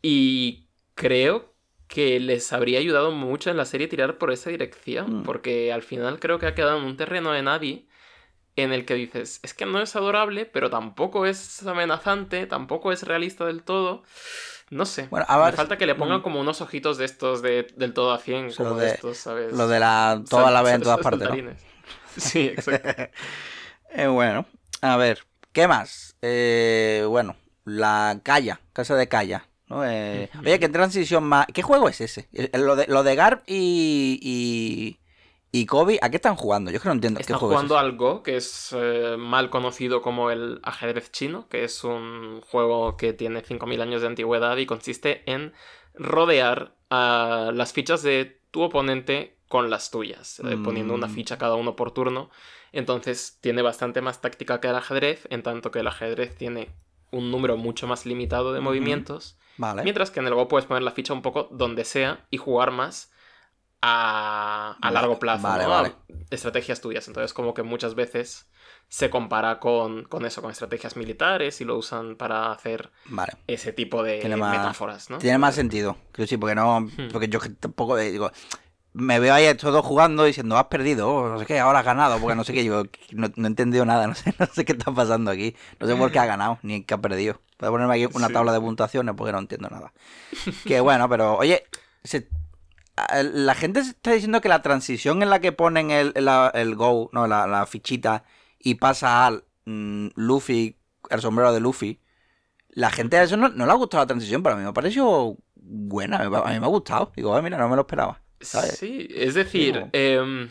Y 0.00 0.68
creo 0.94 1.52
que 1.88 2.20
les 2.20 2.52
habría 2.52 2.78
ayudado 2.78 3.10
mucho 3.10 3.50
en 3.50 3.56
la 3.56 3.64
serie 3.64 3.88
tirar 3.88 4.16
por 4.18 4.30
esa 4.32 4.50
dirección, 4.50 5.20
Mm. 5.20 5.22
porque 5.24 5.72
al 5.72 5.82
final 5.82 6.20
creo 6.20 6.38
que 6.38 6.46
ha 6.46 6.54
quedado 6.54 6.78
en 6.78 6.84
un 6.84 6.96
terreno 6.96 7.32
de 7.32 7.42
nadie 7.42 7.86
en 8.56 8.72
el 8.72 8.84
que 8.84 8.94
dices, 8.94 9.40
es 9.42 9.54
que 9.54 9.66
no 9.66 9.80
es 9.80 9.96
adorable, 9.96 10.44
pero 10.46 10.70
tampoco 10.70 11.26
es 11.26 11.66
amenazante, 11.66 12.46
tampoco 12.46 12.92
es 12.92 13.02
realista 13.04 13.44
del 13.46 13.62
todo. 13.62 14.02
No 14.70 14.86
sé. 14.86 15.08
Bueno, 15.10 15.26
a 15.28 15.46
Me 15.46 15.52
falta 15.52 15.76
que 15.76 15.84
le 15.86 15.94
pongan 15.96 16.22
como 16.22 16.40
unos 16.40 16.60
ojitos 16.60 16.96
de 16.96 17.04
estos 17.04 17.42
de, 17.42 17.66
del 17.76 17.92
todo 17.92 18.12
a 18.12 18.18
100, 18.18 18.46
O 18.46 18.50
sea, 18.50 18.64
lo 18.64 18.70
como 18.70 18.80
de- 18.82 18.90
estos, 18.92 19.18
¿sabes? 19.18 19.52
Lo 19.52 19.66
de 19.68 19.80
la 19.80 20.22
toda 20.28 20.44
Sal- 20.44 20.54
la 20.54 20.62
vez 20.62 20.74
en 20.74 20.82
todas 20.82 21.00
partes. 21.00 21.28
Sí, 22.16 22.46
exacto. 22.46 22.88
Eh, 23.92 24.06
bueno, 24.06 24.46
a 24.82 24.96
ver, 24.96 25.18
¿qué 25.52 25.66
más? 25.66 26.14
Eh, 26.22 27.04
bueno, 27.08 27.34
la 27.64 28.20
Calla, 28.22 28.60
casa 28.72 28.94
de 28.94 29.08
Calla. 29.08 29.48
¿no? 29.66 29.84
Eh. 29.84 30.30
Oye, 30.38 30.60
¿qué 30.60 30.68
transición 30.68 31.24
más? 31.24 31.46
¿Qué 31.52 31.62
juego 31.62 31.88
es 31.88 32.00
ese? 32.00 32.28
Lo 32.52 32.76
de, 32.76 32.86
lo 32.86 33.02
de 33.02 33.16
Garp 33.16 33.42
y, 33.48 34.20
y, 34.22 35.00
y 35.52 35.66
Kobe, 35.66 35.98
¿a 36.02 36.10
qué 36.10 36.16
están 36.16 36.36
jugando? 36.36 36.70
Yo 36.70 36.76
es 36.76 36.82
que 36.82 36.88
no 36.88 36.94
entiendo 36.94 37.18
qué 37.18 37.22
Está 37.22 37.38
juego 37.38 37.54
jugando 37.54 37.74
es 37.76 37.80
al 37.80 37.96
Go, 37.96 38.22
que 38.22 38.36
es 38.36 38.74
eh, 38.76 39.16
mal 39.18 39.50
conocido 39.50 40.00
como 40.02 40.30
el 40.30 40.60
ajedrez 40.62 41.10
chino, 41.10 41.48
que 41.48 41.64
es 41.64 41.82
un 41.84 42.40
juego 42.42 42.96
que 42.96 43.12
tiene 43.12 43.42
5.000 43.42 43.80
años 43.82 44.02
de 44.02 44.08
antigüedad 44.08 44.56
y 44.58 44.66
consiste 44.66 45.22
en 45.30 45.52
rodear 45.94 46.74
las 46.90 47.72
fichas 47.72 48.02
de 48.02 48.40
tu 48.50 48.62
oponente 48.62 49.36
con 49.48 49.70
las 49.70 49.90
tuyas, 49.90 50.40
eh, 50.40 50.56
poniendo 50.62 50.94
una 50.94 51.08
Mm. 51.08 51.14
ficha 51.14 51.38
cada 51.38 51.54
uno 51.56 51.74
por 51.76 51.92
turno. 51.92 52.30
Entonces 52.72 53.38
tiene 53.40 53.62
bastante 53.62 54.00
más 54.00 54.20
táctica 54.20 54.60
que 54.60 54.68
el 54.68 54.76
ajedrez, 54.76 55.26
en 55.30 55.42
tanto 55.42 55.70
que 55.70 55.80
el 55.80 55.86
ajedrez 55.88 56.36
tiene 56.36 56.70
un 57.10 57.32
número 57.32 57.56
mucho 57.56 57.88
más 57.88 58.06
limitado 58.06 58.52
de 58.52 58.60
movimientos. 58.60 59.36
Vale. 59.56 59.82
Mientras 59.82 60.10
que 60.12 60.20
en 60.20 60.26
el 60.28 60.34
Go 60.34 60.46
puedes 60.46 60.66
poner 60.66 60.84
la 60.84 60.92
ficha 60.92 61.12
un 61.12 61.22
poco 61.22 61.48
donde 61.50 61.84
sea 61.84 62.24
y 62.30 62.36
jugar 62.36 62.70
más 62.70 63.12
a, 63.82 64.76
a 64.80 64.90
largo 64.90 65.18
plazo, 65.18 65.42
vale, 65.48 65.64
¿no? 65.64 65.70
vale. 65.70 65.88
A 66.30 66.34
estrategias 66.34 66.80
tuyas. 66.80 67.06
Entonces, 67.08 67.32
como 67.32 67.54
que 67.54 67.62
muchas 67.62 67.94
veces 67.94 68.46
se 68.88 69.08
compara 69.08 69.58
con, 69.60 70.04
con 70.04 70.26
eso, 70.26 70.42
con 70.42 70.50
estrategias 70.50 70.96
militares 70.96 71.60
y 71.60 71.64
lo 71.64 71.76
usan 71.76 72.16
para 72.16 72.50
hacer 72.52 72.90
Vale. 73.06 73.32
ese 73.46 73.72
tipo 73.72 74.02
de 74.02 74.18
Tiene 74.18 74.36
más- 74.36 74.56
metáforas, 74.56 75.10
¿no? 75.10 75.18
Tiene 75.18 75.38
más 75.38 75.54
sentido. 75.54 75.96
Que 76.12 76.26
sí, 76.26 76.36
porque 76.36 76.54
no. 76.54 76.80
Hmm. 76.80 77.08
Porque 77.12 77.28
yo 77.28 77.38
tampoco 77.58 77.96
eh, 77.98 78.10
digo. 78.10 78.30
Me 78.92 79.20
veo 79.20 79.32
ahí 79.32 79.54
todos 79.54 79.86
jugando 79.86 80.24
diciendo, 80.24 80.58
has 80.58 80.64
perdido, 80.64 81.08
oh, 81.08 81.28
no 81.28 81.38
sé 81.38 81.46
qué, 81.46 81.60
ahora 81.60 81.78
has 81.78 81.84
ganado, 81.84 82.18
porque 82.18 82.34
no 82.34 82.42
sé 82.42 82.52
qué, 82.52 82.64
yo 82.64 82.82
no, 83.12 83.30
no 83.36 83.44
he 83.44 83.46
entendido 83.46 83.84
nada, 83.84 84.04
no 84.08 84.16
sé, 84.16 84.34
no 84.36 84.46
sé 84.46 84.64
qué 84.64 84.72
está 84.72 84.92
pasando 84.92 85.30
aquí, 85.30 85.54
no 85.78 85.86
sé 85.86 85.94
por 85.94 86.10
qué 86.10 86.18
ha 86.18 86.26
ganado, 86.26 86.58
ni 86.62 86.82
qué 86.82 86.94
ha 86.94 86.98
perdido. 86.98 87.40
Voy 87.60 87.68
a 87.68 87.70
ponerme 87.70 87.94
aquí 87.94 88.08
una 88.16 88.26
Sí. 88.26 88.32
tabla 88.32 88.52
de 88.52 88.60
puntuaciones 88.60 89.14
porque 89.16 89.30
no 89.30 89.38
entiendo 89.38 89.68
nada. 89.70 89.92
Que 90.64 90.80
bueno, 90.80 91.08
pero 91.08 91.36
oye, 91.36 91.62
se- 92.02 92.28
a- 92.28 92.39
la 93.22 93.54
gente 93.54 93.80
está 93.80 94.12
diciendo 94.12 94.40
que 94.40 94.48
la 94.48 94.62
transición 94.62 95.22
en 95.22 95.30
la 95.30 95.40
que 95.40 95.52
ponen 95.52 95.90
el, 95.90 96.12
la- 96.16 96.50
el 96.54 96.74
go, 96.76 97.10
no, 97.12 97.26
la, 97.26 97.46
la 97.46 97.66
fichita, 97.66 98.24
y 98.58 98.74
pasa 98.76 99.26
al 99.26 99.44
mm, 99.66 100.08
Luffy, 100.16 100.76
el 101.10 101.20
sombrero 101.20 101.52
de 101.52 101.60
Luffy, 101.60 102.00
la 102.68 102.90
gente 102.90 103.16
a 103.18 103.22
eso 103.24 103.36
no, 103.36 103.48
no 103.48 103.66
le 103.66 103.72
ha 103.72 103.74
gustado 103.74 104.02
la 104.02 104.06
transición, 104.08 104.42
pero 104.42 104.54
a 104.54 104.58
mí 104.58 104.62
me 104.64 104.70
ha 104.70 104.72
parecido 104.74 105.36
buena, 105.54 106.18
a 106.18 106.24
mí, 106.24 106.30
me 106.60 106.66
ha 106.66 106.68
gustado. 106.68 107.12
Digo, 107.16 107.34
"Ay, 107.34 107.42
mira, 107.42 107.58
no 107.58 107.68
me 107.68 107.76
lo 107.76 107.82
esperaba. 107.82 108.20
¿sabes? 108.40 108.78
Sí, 108.78 109.06
es 109.14 109.34
decir, 109.34 109.74
Digo- 109.74 109.88
em, 109.92 110.48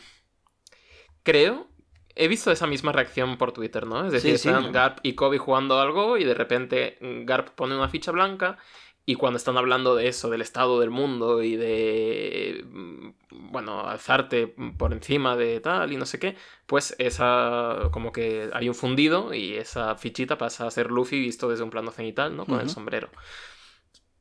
creo, 1.23 1.67
he 2.15 2.27
visto 2.27 2.51
esa 2.51 2.67
misma 2.67 2.91
reacción 2.91 3.37
por 3.37 3.51
Twitter, 3.51 3.85
¿no? 3.87 4.05
Es 4.05 4.11
decir, 4.11 4.37
Sí, 4.37 4.43
sí. 4.43 4.49
están 4.49 4.71
Garp 4.71 4.99
y 5.03 5.13
Kobe 5.13 5.37
jugando 5.37 5.79
algo 5.79 6.17
y 6.17 6.23
de 6.23 6.33
repente 6.33 6.97
Garp 7.25 7.49
pone 7.49 7.75
una 7.75 7.89
ficha 7.89 8.11
blanca 8.11 8.57
y 9.09 9.15
cuando 9.15 9.37
están 9.37 9.57
hablando 9.57 9.95
de 9.95 10.07
eso, 10.07 10.29
del 10.29 10.43
estado 10.43 10.79
del 10.79 10.91
mundo 10.91 11.41
y 11.41 11.55
de, 11.55 12.63
mm, 12.63 13.09
bueno, 13.51 13.87
alzarte 13.87 14.53
por 14.77 14.93
encima 14.93 15.35
de 15.35 15.59
tal 15.61 15.91
y 15.91 15.97
no 15.97 16.05
sé 16.05 16.19
qué, 16.19 16.35
pues 16.67 16.95
esa, 16.99 17.89
como 17.91 18.11
que 18.11 18.51
hay 18.53 18.69
un 18.69 18.75
fundido 18.75 19.33
y 19.33 19.55
esa 19.55 19.95
fichita 19.95 20.37
pasa 20.37 20.67
a 20.67 20.69
ser 20.69 20.91
Luffy 20.91 21.19
visto 21.19 21.49
desde 21.49 21.63
un 21.63 21.71
plano 21.71 21.89
cenital, 21.89 22.37
¿no? 22.37 22.45
Con 22.45 22.59
el 22.59 22.69
sombrero. 22.69 23.09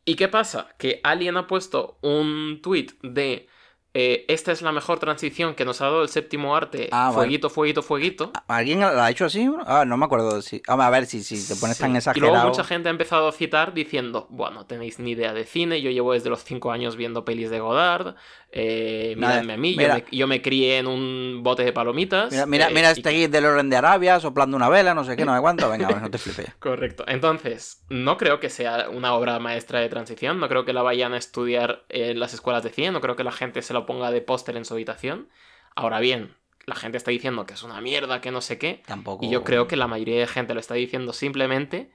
¿Y 0.07 0.14
qué 0.14 0.29
pasa? 0.29 0.74
Que 0.79 1.03
Alien 1.05 1.37
ha 1.37 1.46
puesto 1.46 1.98
un 2.01 2.61
tweet 2.62 2.87
de 3.03 3.46
eh, 3.94 4.24
esta 4.29 4.53
es 4.53 4.62
la 4.62 4.70
mejor 4.72 4.98
transición 4.98 5.55
que 5.55 5.64
nos 5.64 5.81
ha 5.81 5.87
dado 5.87 6.03
el 6.03 6.09
séptimo 6.09 6.55
arte. 6.55 6.88
Ah, 6.92 7.11
fueguito, 7.12 7.51
fueguito, 7.51 7.83
fueguito. 7.83 8.33
¿Alguien 8.46 8.81
la 8.81 9.05
ha 9.07 9.11
hecho 9.11 9.24
así? 9.24 9.48
Ah, 9.66 9.85
no 9.87 9.96
me 9.96 10.05
acuerdo. 10.05 10.40
Si... 10.42 10.61
A 10.68 10.90
ver 10.90 11.07
si, 11.07 11.22
si 11.22 11.37
te 11.53 11.59
pones 11.59 11.77
Sí. 11.77 11.83
tan 11.83 11.94
Y 11.94 11.98
exagerado. 11.98 12.33
luego 12.33 12.48
mucha 12.48 12.64
gente 12.64 12.88
ha 12.88 12.92
empezado 12.92 13.29
a 13.29 13.33
citar 13.33 13.72
diciendo, 13.74 14.27
bueno, 14.31 14.66
tenéis 14.66 14.98
ni 14.98 15.12
idea 15.12 15.33
de 15.33 15.44
cine, 15.44 15.81
yo 15.81 15.90
llevo 15.90 16.12
desde 16.12 16.31
los 16.31 16.44
5 16.44 16.70
años 16.70 16.96
viendo 16.96 17.24
pelis 17.24 17.51
de 17.51 17.61
Godard, 17.61 18.14
eh, 18.50 19.14
miradme 19.16 19.52
a 19.52 19.56
mí, 19.58 19.74
mira. 19.76 19.98
yo, 19.98 20.04
me, 20.04 20.16
yo 20.16 20.26
me 20.26 20.42
crié 20.42 20.78
en 20.78 20.87
un 20.87 21.40
bote 21.42 21.64
de 21.64 21.72
palomitas. 21.72 22.32
Mira, 22.32 22.46
mira, 22.46 22.68
eh, 22.68 22.74
mira 22.74 22.90
este 22.90 23.08
aquí 23.08 23.26
del 23.26 23.44
orden 23.44 23.68
de 23.68 23.76
Arabia, 23.76 24.18
soplando 24.20 24.56
una 24.56 24.68
vela, 24.70 24.94
no 24.94 25.04
sé 25.04 25.16
qué, 25.16 25.24
no 25.24 25.34
sé 25.34 25.40
cuánto. 25.40 25.68
Venga, 25.68 25.87
bueno, 25.88 26.02
no 26.02 26.11
te 26.11 26.18
flipes. 26.18 26.54
Correcto. 26.58 27.04
Entonces, 27.06 27.84
no 27.90 28.16
creo 28.16 28.40
que 28.40 28.48
sea 28.48 28.88
una 28.88 29.14
obra 29.14 29.38
maestra 29.38 29.80
de 29.80 29.88
transición, 29.88 30.40
no 30.40 30.48
creo 30.48 30.64
que 30.64 30.72
la 30.72 30.82
vayan 30.82 31.12
a 31.12 31.18
estudiar 31.18 31.84
en 31.90 32.18
las 32.18 32.32
escuelas 32.32 32.62
de 32.62 32.70
cine, 32.70 32.90
no 32.90 33.00
creo 33.00 33.16
que 33.16 33.24
la 33.24 33.32
gente 33.32 33.61
se 33.61 33.74
lo 33.74 33.84
ponga 33.84 34.11
de 34.11 34.22
póster 34.22 34.56
en 34.56 34.64
su 34.64 34.74
habitación. 34.74 35.28
Ahora 35.76 36.00
bien, 36.00 36.34
la 36.64 36.74
gente 36.74 36.96
está 36.96 37.11
diciendo 37.11 37.44
que 37.44 37.54
es 37.54 37.62
una 37.62 37.80
mierda, 37.80 38.20
que 38.20 38.30
no 38.30 38.40
sé 38.40 38.58
qué, 38.58 38.82
Tampoco. 38.87 39.24
y 39.24 39.30
yo 39.30 39.44
creo 39.44 39.68
que 39.68 39.76
la 39.76 39.87
mayoría 39.88 40.18
de 40.20 40.26
gente 40.26 40.54
lo 40.54 40.61
está 40.61 40.74
diciendo 40.74 41.12
simplemente 41.12 41.90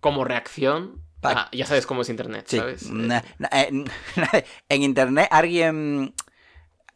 como 0.00 0.24
reacción 0.24 1.02
Ya 1.52 1.66
sabes 1.66 1.86
cómo 1.86 2.02
es 2.02 2.08
internet, 2.08 2.44
Sí. 2.48 2.58
¿sabes? 2.58 2.90
na- 2.90 3.24
na- 3.38 3.48
eh, 3.52 3.84
en 4.68 4.82
internet 4.82 5.28
alguien. 5.30 6.14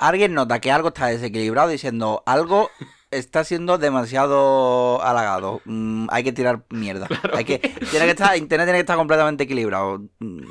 Alguien 0.01 0.33
nota 0.33 0.61
que 0.61 0.71
algo 0.71 0.89
está 0.89 1.07
desequilibrado 1.09 1.69
diciendo 1.71 2.23
algo 2.25 2.71
está 3.11 3.43
siendo 3.43 3.79
demasiado 3.79 5.03
halagado. 5.03 5.61
Mm, 5.65 6.07
hay 6.11 6.23
que 6.23 6.33
tirar 6.33 6.63
mierda. 6.71 7.09
Hay 7.35 7.45
que, 7.45 7.59
tiene 7.59 8.05
que 8.05 8.11
estar, 8.13 8.37
internet 8.37 8.67
tiene 8.67 8.77
que 8.79 8.83
estar 8.83 8.97
completamente 8.97 9.43
equilibrado. 9.45 10.03
Mm, 10.21 10.43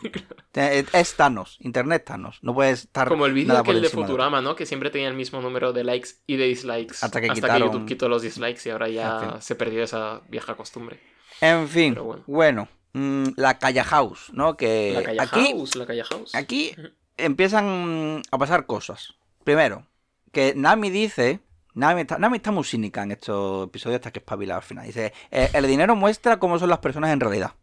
Es 0.93 1.15
Thanos. 1.15 1.57
Internet 1.61 2.03
Thanos. 2.05 2.39
No 2.41 2.53
puede 2.53 2.71
estar. 2.71 3.07
Como 3.07 3.25
el 3.25 3.33
vídeo 3.33 3.55
de 3.63 3.89
Futurama, 3.89 4.41
¿no? 4.41 4.55
Que 4.55 4.65
siempre 4.65 4.89
tenía 4.89 5.07
el 5.07 5.13
mismo 5.13 5.39
número 5.39 5.71
de 5.71 5.83
likes 5.85 6.09
y 6.25 6.35
de 6.35 6.45
dislikes. 6.45 6.95
Hasta 7.01 7.21
que 7.21 7.29
quitaron- 7.29 7.67
YouTube 7.67 7.85
quitó 7.85 8.09
los 8.09 8.23
dislikes 8.23 8.61
y 8.65 8.71
ahora 8.71 8.89
ya 8.89 9.19
En 9.23 9.29
fin. 9.33 9.41
se 9.41 9.55
perdió 9.55 9.83
esa 9.83 10.21
vieja 10.27 10.55
costumbre. 10.55 10.99
En 11.39 11.67
fin, 11.69 11.95
bueno, 12.25 12.67
mm, 12.97 13.33
la 13.37 13.57
Calla 13.59 13.83
House, 13.83 14.31
¿no? 14.33 14.57
Que 14.57 14.93
la 14.93 15.03
calle 15.03 15.17
Eh, 15.17 15.21
aquí, 15.21 15.47
House, 15.51 15.75
la 15.75 15.85
calle 15.85 16.03
House. 16.03 16.35
aquí 16.35 16.75
empiezan 17.17 18.21
a 18.31 18.37
pasar 18.37 18.65
cosas. 18.65 19.13
Primero, 19.43 19.85
que 20.31 20.53
Nami 20.55 20.89
dice, 20.89 21.39
Nami 21.73 22.01
está, 22.01 22.17
Nami 22.17 22.37
está 22.37 22.51
muy 22.51 22.63
cínica 22.63 23.03
en 23.03 23.11
estos 23.11 23.67
episodios 23.67 23.97
hasta 23.97 24.11
que 24.11 24.19
espabila 24.19 24.55
al 24.57 24.63
final. 24.63 24.85
Dice, 24.85 25.13
"Eh, 25.31 25.49
el 25.53 25.67
dinero 25.67 25.95
muestra 25.95 26.37
cómo 26.39 26.59
son 26.59 26.69
las 26.69 26.79
personas 26.79 27.11
en 27.11 27.19
realidad. 27.19 27.53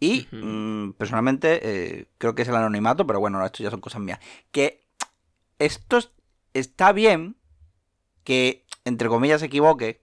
Y 0.00 0.28
mm, 0.30 0.92
personalmente 0.92 1.58
eh, 1.62 2.06
creo 2.18 2.34
que 2.34 2.42
es 2.42 2.48
el 2.48 2.54
anonimato, 2.54 3.06
pero 3.06 3.18
bueno, 3.20 3.44
esto 3.44 3.62
ya 3.64 3.70
son 3.70 3.80
cosas 3.80 4.00
mías. 4.00 4.20
Que 4.52 4.84
esto 5.58 5.96
es- 5.98 6.10
está 6.54 6.92
bien 6.92 7.36
que, 8.22 8.64
entre 8.84 9.08
comillas, 9.08 9.40
se 9.40 9.46
equivoque, 9.46 10.00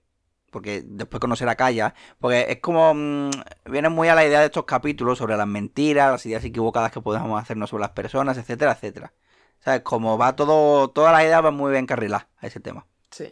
porque 0.50 0.82
después 0.84 1.20
conocer 1.20 1.48
a 1.48 1.56
Calla, 1.56 1.94
porque 2.18 2.46
es 2.48 2.60
como, 2.60 2.94
mm, 2.94 3.30
viene 3.70 3.88
muy 3.88 4.08
a 4.08 4.14
la 4.14 4.24
idea 4.26 4.40
de 4.40 4.46
estos 4.46 4.64
capítulos 4.64 5.18
sobre 5.18 5.36
las 5.36 5.46
mentiras, 5.46 6.10
las 6.12 6.26
ideas 6.26 6.44
equivocadas 6.44 6.92
que 6.92 7.00
podemos 7.00 7.40
hacernos 7.40 7.70
sobre 7.70 7.82
las 7.82 7.90
personas, 7.90 8.38
etcétera, 8.38 8.72
etcétera. 8.72 9.12
¿Sabes? 9.60 9.82
Como 9.82 10.16
va 10.18 10.36
todo, 10.36 10.88
todas 10.90 11.12
las 11.12 11.22
ideas 11.24 11.42
van 11.42 11.54
muy 11.54 11.72
bien 11.72 11.86
carriladas 11.86 12.26
a 12.38 12.46
ese 12.46 12.60
tema. 12.60 12.86
Sí. 13.10 13.30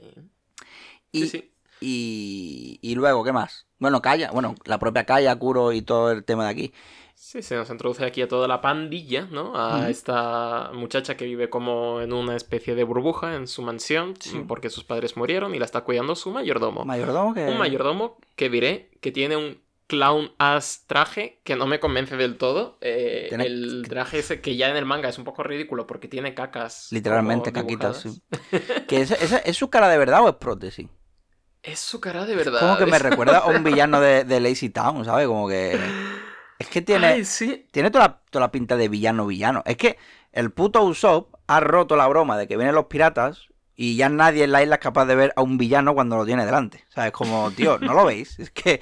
Y, 1.12 1.20
Sí, 1.22 1.28
sí. 1.28 1.52
y, 1.80 2.78
y 2.82 2.94
luego, 2.96 3.22
¿qué 3.24 3.32
más? 3.32 3.66
Bueno, 3.78 4.02
Calla, 4.02 4.30
bueno, 4.32 4.54
la 4.64 4.78
propia 4.78 5.04
Calla, 5.04 5.36
Kuro 5.36 5.72
y 5.72 5.82
todo 5.82 6.10
el 6.10 6.24
tema 6.24 6.44
de 6.44 6.50
aquí. 6.50 6.74
Sí, 7.24 7.40
se 7.40 7.56
nos 7.56 7.70
introduce 7.70 8.04
aquí 8.04 8.20
a 8.20 8.28
toda 8.28 8.46
la 8.46 8.60
pandilla, 8.60 9.26
¿no? 9.30 9.54
A 9.56 9.88
esta 9.88 10.70
muchacha 10.74 11.16
que 11.16 11.24
vive 11.24 11.48
como 11.48 12.02
en 12.02 12.12
una 12.12 12.36
especie 12.36 12.74
de 12.74 12.84
burbuja 12.84 13.34
en 13.34 13.48
su 13.48 13.62
mansión 13.62 14.12
Sí. 14.20 14.44
porque 14.46 14.68
sus 14.68 14.84
padres 14.84 15.16
murieron 15.16 15.54
y 15.54 15.58
la 15.58 15.64
está 15.64 15.80
cuidando 15.84 16.16
su 16.16 16.30
mayordomo. 16.30 16.84
Mayordomo 16.84 17.32
que... 17.32 17.46
Un 17.46 17.56
mayordomo 17.56 18.18
que 18.36 18.50
diré 18.50 18.90
que 19.00 19.10
tiene 19.10 19.36
un 19.36 19.58
clown 19.86 20.32
as 20.36 20.84
traje 20.86 21.40
que 21.44 21.56
no 21.56 21.66
me 21.66 21.80
convence 21.80 22.14
del 22.18 22.36
todo. 22.36 22.76
Eh, 22.82 23.30
el 23.32 23.86
traje 23.88 24.18
ese 24.18 24.42
que 24.42 24.56
ya 24.56 24.68
en 24.68 24.76
el 24.76 24.84
manga 24.84 25.08
es 25.08 25.16
un 25.16 25.24
poco 25.24 25.42
ridículo 25.42 25.86
porque 25.86 26.08
tiene 26.08 26.34
cacas. 26.34 26.88
Literalmente 26.90 27.54
caquitas, 27.54 28.02
sí. 28.02 28.22
¿Que 28.86 29.00
es, 29.00 29.12
es, 29.12 29.56
su 29.56 29.70
cara 29.70 29.88
de 29.88 29.96
verdad 29.96 30.22
o 30.24 30.28
es 30.28 30.34
prótesis? 30.34 30.88
Es 31.62 31.80
su 31.80 32.02
cara 32.02 32.26
de 32.26 32.36
verdad. 32.36 32.60
Como 32.60 32.76
que 32.76 32.84
me 32.84 32.98
recuerda 32.98 33.38
a 33.38 33.46
un 33.46 33.64
villano 33.64 33.98
de, 33.98 34.24
de 34.24 34.40
Lazy 34.40 34.68
Town, 34.68 35.06
¿sabes? 35.06 35.26
Como 35.26 35.48
que. 35.48 35.80
Es 36.64 36.70
que 36.70 36.80
tiene. 36.80 37.22
Tiene 37.70 37.90
toda 37.90 38.08
la, 38.08 38.20
toda 38.30 38.46
la 38.46 38.50
pinta 38.50 38.76
de 38.76 38.88
villano 38.88 39.26
villano. 39.26 39.62
Es 39.66 39.76
que 39.76 39.98
el 40.32 40.50
puto 40.50 40.82
Usopp 40.82 41.34
ha 41.46 41.60
roto 41.60 41.94
la 41.94 42.08
broma 42.08 42.38
de 42.38 42.48
que 42.48 42.56
vienen 42.56 42.74
los 42.74 42.86
piratas 42.86 43.48
y 43.76 43.96
ya 43.96 44.08
nadie 44.08 44.44
en 44.44 44.52
la 44.52 44.62
isla 44.62 44.76
es 44.76 44.80
capaz 44.80 45.04
de 45.04 45.14
ver 45.14 45.32
a 45.36 45.42
un 45.42 45.58
villano 45.58 45.94
cuando 45.94 46.16
lo 46.16 46.24
tiene 46.24 46.46
delante. 46.46 46.84
O 46.88 46.92
sea, 46.92 47.06
es 47.08 47.12
como, 47.12 47.50
tío, 47.56 47.78
¿no 47.78 47.92
lo 47.92 48.06
veis? 48.06 48.38
Es 48.38 48.50
que 48.50 48.80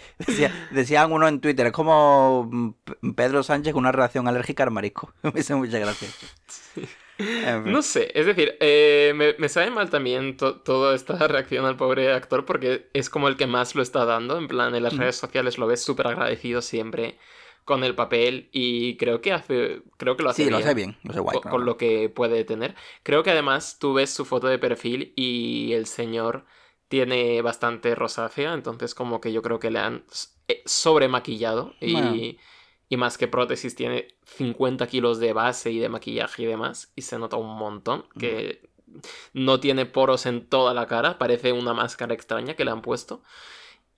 decían 0.71 1.11
uno 1.11 1.27
en 1.27 1.41
Twitter, 1.41 1.67
es 1.67 1.73
como 1.73 2.49
mm, 2.49 3.13
Pedro 3.17 3.43
Sánchez 3.43 3.73
con 3.73 3.81
una 3.81 3.93
reacción 3.93 4.29
alérgica 4.29 4.63
al 4.63 4.71
marisco. 4.71 5.13
me 5.35 5.41
hizo 5.41 5.59
mucha 5.59 5.81
gracia. 5.81 6.09
No 7.65 7.83
sé, 7.83 8.13
es 8.15 8.27
decir, 8.27 8.57
eh, 8.61 9.35
me, 9.39 9.49
sabe 9.49 9.71
mal 9.71 9.91
también 9.91 10.37
toda 10.37 10.95
esta 10.95 11.17
reacción 11.29 11.67
al 11.67 11.77
pobre 11.77 12.13
actor 12.13 12.45
porque 12.45 12.89
es 12.93 13.11
como 13.11 13.27
el 13.27 13.37
que 13.37 13.49
más 13.49 13.75
lo 13.75 13.83
está 13.83 14.05
dando. 14.05 14.39
En 14.39 14.47
plan, 14.47 14.73
en 14.77 14.85
las 14.85 14.97
redes 14.97 15.17
sociales 15.17 15.59
lo 15.59 15.67
ves 15.67 15.83
súper 15.83 16.07
agradecido 16.07 16.63
siempre 16.63 17.19
con 17.65 17.85
el 17.85 17.95
papel 17.95 18.49
y 18.53 18.97
creo 18.97 19.21
que 19.21 19.33
hace 19.33 19.83
creo 19.97 20.17
que 20.17 20.23
lo 20.23 20.31
hace 20.31 20.45
sí, 20.45 20.51
lo 20.51 20.59
hace 20.59 20.75
bien, 20.75 20.97
lo 21.05 21.11
hace 21.13 21.21
guay, 21.21 21.41
con, 21.41 21.65
lo 21.65 21.77
que 21.77 22.09
puede 22.09 22.45
tener. 22.45 22.75
Creo 23.03 23.23
que 23.23 23.31
además 23.31 23.79
tú 23.79 23.95
ves 23.95 24.11
su 24.11 24.25
foto 24.25 24.49
de 24.49 24.59
perfil 24.59 25.13
y 25.17 25.73
el 25.73 25.87
señor 25.87 26.45
tiene 26.89 27.41
bastante 27.43 27.95
rosácea, 27.95 28.53
entonces 28.53 28.95
como 28.95 29.21
que 29.21 29.33
yo 29.33 29.43
creo 29.43 29.59
que 29.59 29.71
le 29.71 29.79
han 29.79 30.05
eh, 30.49 30.63
sobremaquillado 30.67 31.75
y, 31.81 32.39
y 32.89 32.97
más 32.97 33.17
que 33.17 33.29
prótesis 33.29 33.75
tiene 33.75 34.09
50 34.25 34.87
kilos 34.89 35.19
de 35.19 35.33
base 35.33 35.71
y 35.71 35.79
de 35.79 35.89
maquillaje 35.89 36.43
y 36.43 36.47
demás 36.47 36.93
y 36.95 37.03
se 37.03 37.19
nota 37.19 37.37
un 37.37 37.57
montón 37.57 38.05
que 38.19 38.69
no 39.33 39.61
tiene 39.61 39.87
poros 39.87 40.27
en 40.27 40.47
toda 40.47 40.75
la 40.75 40.87
cara, 40.87 41.19
parece 41.19 41.53
una 41.53 41.73
máscara 41.73 42.15
extraña 42.15 42.55
que 42.55 42.65
le 42.65 42.71
han 42.71 42.83
puesto. 42.83 43.23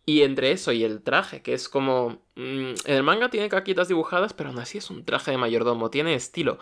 Y 0.06 0.22
entre 0.22 0.52
eso 0.52 0.72
y 0.72 0.84
el 0.84 1.02
traje, 1.02 1.42
que 1.42 1.54
es 1.54 1.68
como... 1.68 2.18
en 2.36 2.72
mm, 2.72 2.74
el 2.84 3.02
manga 3.02 3.30
tiene 3.30 3.48
caquitas 3.48 3.88
dibujadas, 3.88 4.34
pero 4.34 4.50
aún 4.50 4.58
así 4.58 4.78
es 4.78 4.90
un 4.90 5.04
traje 5.04 5.30
de 5.30 5.38
mayordomo, 5.38 5.90
tiene 5.90 6.14
estilo. 6.14 6.58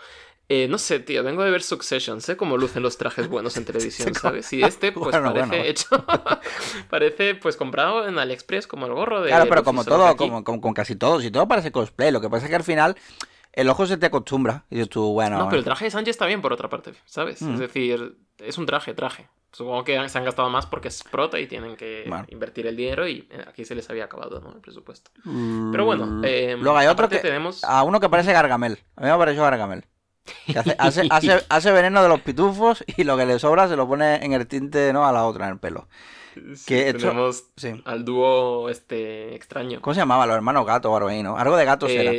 Eh, 0.49 0.67
no 0.67 0.77
sé, 0.77 0.99
tío, 0.99 1.23
vengo 1.23 1.43
de 1.43 1.51
ver 1.51 1.63
Succession, 1.63 2.19
sé 2.19 2.35
cómo 2.35 2.57
lucen 2.57 2.83
los 2.83 2.97
trajes 2.97 3.29
buenos 3.29 3.55
en 3.55 3.65
televisión, 3.65 4.13
¿sabes? 4.13 4.51
Y 4.53 4.61
este, 4.61 4.91
pues 4.93 5.15
parece 5.15 5.69
hecho. 5.69 5.87
parece, 6.89 7.35
pues 7.35 7.55
comprado 7.55 8.07
en 8.07 8.19
AliExpress, 8.19 8.67
como 8.67 8.85
el 8.85 8.93
gorro 8.93 9.21
de. 9.21 9.29
Claro, 9.29 9.45
pero 9.47 9.63
como 9.63 9.85
todo, 9.85 10.15
como, 10.17 10.43
con 10.43 10.73
casi 10.73 10.95
todos, 10.95 11.23
y 11.23 11.31
todo 11.31 11.47
parece 11.47 11.71
cosplay. 11.71 12.11
Lo 12.11 12.19
que 12.19 12.29
pasa 12.29 12.45
es 12.45 12.49
que 12.49 12.55
al 12.55 12.63
final 12.63 12.97
el 13.53 13.69
ojo 13.69 13.85
se 13.85 13.97
te 13.97 14.07
acostumbra. 14.07 14.65
Y 14.69 14.83
tú, 14.85 15.13
bueno. 15.13 15.37
No, 15.37 15.45
pero 15.45 15.59
el 15.59 15.63
traje 15.63 15.85
de 15.85 15.91
Sánchez 15.91 16.15
está 16.15 16.25
bien 16.25 16.41
por 16.41 16.51
otra 16.51 16.69
parte, 16.69 16.93
¿sabes? 17.05 17.41
Es 17.41 17.47
mm. 17.47 17.57
decir, 17.57 18.17
es 18.39 18.57
un 18.57 18.65
traje, 18.65 18.93
traje. 18.93 19.29
Supongo 19.51 19.83
que 19.83 20.09
se 20.09 20.17
han 20.17 20.25
gastado 20.25 20.49
más 20.49 20.65
porque 20.65 20.87
es 20.87 21.03
prota 21.03 21.39
y 21.39 21.45
tienen 21.45 21.75
que 21.75 22.09
invertir 22.29 22.65
el 22.65 22.75
dinero 22.75 23.07
y 23.07 23.27
eh, 23.29 23.45
aquí 23.47 23.63
se 23.65 23.75
les 23.75 23.87
había 23.87 24.05
acabado, 24.05 24.41
¿no? 24.41 24.51
El 24.51 24.61
presupuesto. 24.61 25.11
Pero 25.23 25.85
bueno, 25.85 26.07
mm, 26.07 26.21
eh, 26.25 26.57
luego 26.59 26.75
hay 26.75 26.87
otro 26.87 27.07
que 27.07 27.19
tenemos... 27.19 27.63
A 27.63 27.83
uno 27.83 27.99
que 27.99 28.09
parece 28.09 28.33
Gargamel. 28.33 28.79
A 28.95 29.01
mí 29.01 29.11
me 29.11 29.17
pareció 29.17 29.43
Gargamel. 29.43 29.85
Hace, 30.79 31.09
hace, 31.49 31.71
veneno 31.73 32.01
de 32.01 32.07
los 32.07 32.21
pitufos 32.21 32.81
y 32.95 33.03
lo 33.03 33.17
que 33.17 33.25
le 33.25 33.39
sobra 33.39 33.67
se 33.67 33.75
lo 33.75 33.85
pone 33.89 34.23
en 34.23 34.31
el 34.31 34.47
tinte, 34.47 34.93
¿no? 34.93 35.05
A 35.05 35.11
la 35.11 35.25
otra, 35.25 35.47
en 35.47 35.53
el 35.55 35.59
pelo. 35.59 35.89
que 36.65 36.93
tenemos 36.93 37.51
al 37.83 38.05
dúo 38.05 38.69
este 38.69 39.35
extraño. 39.35 39.81
¿Cómo 39.81 39.93
se 39.93 39.99
llamaba? 39.99 40.25
Los 40.25 40.37
hermanos 40.37 40.65
gato 40.65 40.93
o 40.93 40.95
algo 40.95 41.11
¿no? 41.11 41.37
Algo 41.37 41.57
de 41.57 41.65
gatos 41.65 41.91
era. 41.91 42.13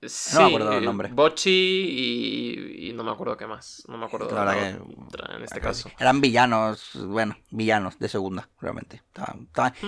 Eh, 0.00 0.06
no 0.34 0.40
me 0.40 0.46
acuerdo 0.46 0.72
el 0.78 0.84
nombre. 0.84 1.08
Bochi 1.12 2.88
y, 2.88 2.92
no 2.92 3.02
me 3.02 3.10
acuerdo 3.10 3.36
qué 3.36 3.46
más. 3.46 3.82
No 3.88 3.98
me 3.98 4.06
acuerdo 4.06 4.30
la 4.44 4.54
que, 4.54 4.68
en 4.68 5.42
este 5.42 5.60
caso. 5.60 5.90
Eran 5.98 6.20
villanos, 6.20 6.90
bueno, 7.06 7.36
villanos 7.50 7.98
de 7.98 8.08
segunda, 8.08 8.48
realmente. 8.60 9.02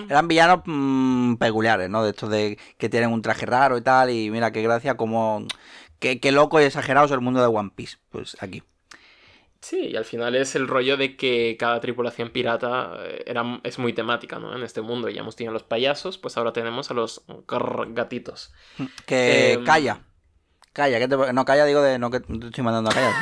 eran 0.09 0.27
villanos 0.27 0.61
mm, 0.65 1.35
peculiares, 1.35 1.89
¿no? 1.89 2.03
De 2.03 2.09
estos 2.11 2.29
de 2.29 2.57
que 2.77 2.89
tienen 2.89 3.11
un 3.11 3.21
traje 3.21 3.45
raro 3.45 3.77
y 3.77 3.81
tal. 3.81 4.09
Y 4.09 4.29
mira 4.29 4.51
qué 4.51 4.61
gracia, 4.61 4.97
como. 4.97 5.45
Qué, 5.99 6.19
loco 6.31 6.59
y 6.59 6.63
exagerado 6.63 7.05
es 7.05 7.11
el 7.11 7.21
mundo 7.21 7.41
de 7.41 7.47
One 7.47 7.71
Piece. 7.75 7.97
Pues 8.09 8.35
aquí. 8.41 8.63
Sí, 9.61 9.89
y 9.91 9.95
al 9.95 10.05
final 10.05 10.35
es 10.35 10.55
el 10.55 10.67
rollo 10.67 10.97
de 10.97 11.15
que 11.15 11.55
cada 11.59 11.79
tripulación 11.79 12.31
pirata 12.31 12.95
eh, 12.99 13.23
era, 13.27 13.61
es 13.63 13.77
muy 13.77 13.93
temática, 13.93 14.39
¿no? 14.39 14.55
En 14.55 14.63
este 14.63 14.81
mundo. 14.81 15.07
Ya 15.07 15.21
hemos 15.21 15.35
tenido 15.35 15.51
a 15.51 15.53
los 15.53 15.63
payasos, 15.63 16.17
pues 16.17 16.35
ahora 16.35 16.51
tenemos 16.51 16.89
a 16.89 16.95
los 16.95 17.23
gatitos. 17.89 18.51
Que 19.05 19.53
em, 19.53 19.63
calla. 19.63 20.01
Calla, 20.73 20.97
que 20.97 21.07
te... 21.07 21.33
no 21.33 21.45
calla, 21.45 21.65
digo 21.65 21.81
de 21.81 21.99
no 21.99 22.09
que 22.09 22.21
te 22.21 22.47
estoy 22.47 22.63
mandando 22.63 22.89
a 22.89 22.93
callar. 22.93 23.13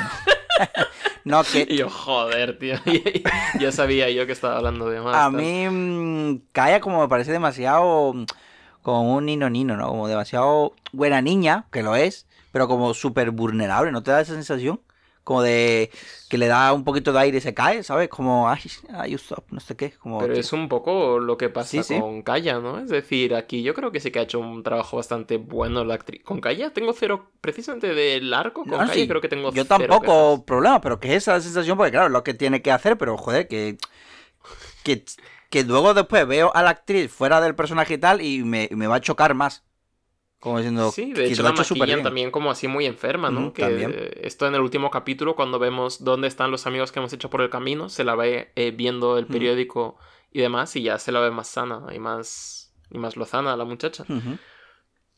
no, 1.25 1.43
que. 1.43 1.65
yo, 1.75 1.89
joder, 1.89 2.57
tío. 2.57 2.75
ya 3.59 3.73
sabía 3.73 4.09
yo 4.09 4.25
que 4.25 4.31
estaba 4.31 4.55
hablando 4.57 4.89
de 4.89 5.01
más. 5.01 5.15
A 5.17 5.29
mí, 5.29 5.67
mm, 5.69 6.47
calla 6.53 6.79
como 6.79 7.01
me 7.01 7.09
parece 7.09 7.33
demasiado. 7.33 8.13
Como 8.81 9.13
un 9.13 9.25
nino 9.25 9.49
nino, 9.49 9.75
¿no? 9.75 9.89
Como 9.89 10.07
demasiado 10.07 10.73
buena 10.93 11.21
niña, 11.21 11.65
que 11.69 11.83
lo 11.83 11.97
es, 11.97 12.27
pero 12.53 12.69
como 12.69 12.93
súper 12.93 13.31
vulnerable, 13.31 13.91
¿no 13.91 14.03
te 14.03 14.11
da 14.11 14.21
esa 14.21 14.35
sensación? 14.35 14.79
Como 15.29 15.43
de 15.43 15.91
que 16.27 16.39
le 16.39 16.47
da 16.47 16.73
un 16.73 16.83
poquito 16.83 17.13
de 17.13 17.19
aire 17.19 17.37
y 17.37 17.41
se 17.41 17.53
cae, 17.53 17.83
¿sabes? 17.83 18.09
Como, 18.09 18.49
ay, 18.49 18.61
ay, 18.91 19.13
stop, 19.13 19.45
no 19.51 19.59
sé 19.59 19.75
qué. 19.75 19.91
Como, 19.91 20.17
Pero 20.17 20.33
es 20.33 20.51
un 20.53 20.67
poco 20.67 21.19
lo 21.19 21.37
que 21.37 21.49
pasa 21.49 21.83
con 21.83 22.23
Kaya, 22.23 22.57
¿no? 22.57 22.79
Es 22.79 22.89
decir, 22.89 23.35
aquí 23.35 23.61
yo 23.61 23.75
creo 23.75 23.91
que 23.91 23.99
sí 23.99 24.09
que 24.09 24.17
ha 24.17 24.23
hecho 24.23 24.39
un 24.39 24.63
trabajo 24.63 24.97
bastante 24.97 25.37
bueno 25.37 25.85
la 25.85 25.93
actriz. 25.93 26.23
Con 26.23 26.41
Kaya 26.41 26.71
tengo 26.71 26.93
cero, 26.93 27.29
precisamente 27.41 27.93
del 27.93 28.33
arco, 28.33 28.65
con 28.65 28.87
Kaya 28.87 29.07
creo 29.07 29.21
que 29.21 29.29
tengo 29.29 29.51
Yo 29.51 29.65
tampoco 29.65 30.43
problema, 30.45 30.81
pero 30.81 30.99
que 30.99 31.09
es 31.09 31.17
esa 31.17 31.39
sensación, 31.39 31.77
porque 31.77 31.91
claro, 31.91 32.07
es 32.07 32.11
lo 32.11 32.23
que 32.23 32.33
tiene 32.33 32.63
que 32.63 32.71
hacer, 32.71 32.97
pero 32.97 33.15
joder, 33.15 33.47
que, 33.47 33.77
que, 34.81 35.05
que 35.51 35.63
luego 35.63 35.93
después 35.93 36.27
veo 36.27 36.51
a 36.55 36.63
la 36.63 36.71
actriz 36.71 37.11
fuera 37.11 37.39
del 37.39 37.53
personaje 37.53 37.93
y 37.93 37.97
tal 37.99 38.21
y 38.21 38.43
me, 38.43 38.67
me 38.71 38.87
va 38.87 38.95
a 38.95 39.01
chocar 39.01 39.35
más. 39.35 39.63
Como 40.39 40.57
diciendo, 40.57 40.89
sí, 40.91 41.11
de 41.11 41.27
hecho 41.27 41.43
la 41.43 41.51
maquillan 41.51 42.01
también 42.01 42.31
como 42.31 42.49
así 42.49 42.69
muy 42.69 42.85
enferma, 42.85 43.29
¿no? 43.29 43.51
que 43.51 44.19
esto 44.23 44.47
en 44.47 44.55
el 44.55 44.61
último 44.61 44.89
capítulo, 44.89 45.35
cuando 45.35 45.59
vemos 45.59 46.03
dónde 46.03 46.29
están 46.29 46.49
los 46.49 46.65
amigos 46.65 46.93
que 46.93 46.99
hemos 46.99 47.11
hecho 47.11 47.29
por 47.29 47.41
el 47.41 47.49
camino, 47.49 47.89
se 47.89 48.05
la 48.05 48.15
ve 48.15 48.51
eh, 48.55 48.71
viendo 48.71 49.17
el 49.17 49.27
periódico 49.27 49.97
y 50.31 50.39
demás, 50.39 50.75
y 50.77 50.83
ya 50.83 50.97
se 50.97 51.11
la 51.11 51.19
ve 51.19 51.29
más 51.31 51.47
sana 51.49 51.87
y 51.93 51.99
más, 51.99 52.73
y 52.89 52.97
más 52.97 53.17
lozana 53.17 53.57
la 53.57 53.65
muchacha. 53.65 54.05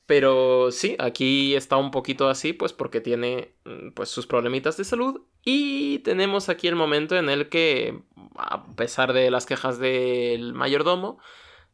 Pero 0.07 0.71
sí, 0.71 0.97
aquí 0.99 1.55
está 1.55 1.77
un 1.77 1.91
poquito 1.91 2.27
así, 2.27 2.51
pues 2.51 2.73
porque 2.73 2.99
tiene 2.99 3.53
mm, 3.63 3.91
pues 3.91 4.09
sus 4.09 4.27
problemitas 4.27 4.75
de 4.75 4.83
salud. 4.83 5.21
Y 5.45 5.99
tenemos 5.99 6.49
aquí 6.49 6.67
el 6.67 6.75
momento 6.75 7.15
en 7.15 7.29
el 7.29 7.47
que, 7.47 8.01
a 8.35 8.65
pesar 8.75 9.13
de 9.13 9.31
las 9.31 9.45
quejas 9.45 9.79
del 9.79 10.53
mayordomo, 10.53 11.19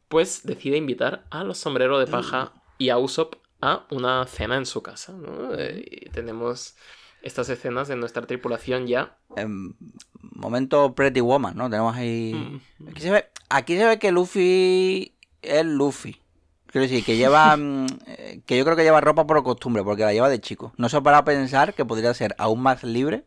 pues 0.06 0.44
decide 0.44 0.76
invitar 0.76 1.24
a 1.30 1.42
los 1.42 1.58
sombreros 1.58 1.98
de 1.98 2.06
paja 2.06 2.52
y 2.78 2.88
a 2.90 2.98
Usopp 2.98 3.34
a 3.60 3.86
una 3.90 4.24
cena 4.26 4.56
en 4.56 4.66
su 4.66 4.82
casa. 4.82 5.12
¿no? 5.12 5.54
Eh, 5.54 5.84
y 5.84 6.10
tenemos 6.10 6.76
estas 7.22 7.48
escenas 7.48 7.88
de 7.88 7.96
nuestra 7.96 8.26
tripulación 8.26 8.86
ya. 8.86 9.18
En 9.36 9.76
momento 10.20 10.94
Pretty 10.94 11.20
Woman, 11.20 11.56
¿no? 11.56 11.68
Tenemos 11.68 11.94
ahí. 11.96 12.60
Mm. 12.78 12.88
Aquí, 12.88 13.00
se 13.00 13.10
ve, 13.10 13.26
aquí 13.48 13.76
se 13.76 13.86
ve 13.86 13.98
que 13.98 14.12
Luffy 14.12 15.14
es 15.42 15.64
Luffy. 15.64 16.20
Quiero 16.66 16.82
decir, 16.82 17.04
que 17.04 17.16
lleva. 17.16 17.56
Mm, 17.56 17.86
eh, 18.06 18.42
que 18.46 18.56
yo 18.56 18.64
creo 18.64 18.76
que 18.76 18.84
lleva 18.84 19.00
ropa 19.00 19.26
por 19.26 19.42
costumbre, 19.42 19.82
porque 19.82 20.04
la 20.04 20.12
lleva 20.12 20.28
de 20.28 20.40
chico. 20.40 20.72
No 20.76 20.88
se 20.88 21.00
para 21.00 21.24
pensar 21.24 21.74
que 21.74 21.84
podría 21.84 22.14
ser 22.14 22.34
aún 22.38 22.60
más 22.60 22.84
libre 22.84 23.24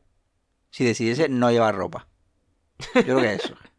si 0.70 0.86
decidiese 0.86 1.28
no 1.28 1.52
llevar 1.52 1.76
ropa. 1.76 2.08
Yo 2.96 3.04
creo 3.04 3.20
que 3.20 3.34
eso. 3.34 3.56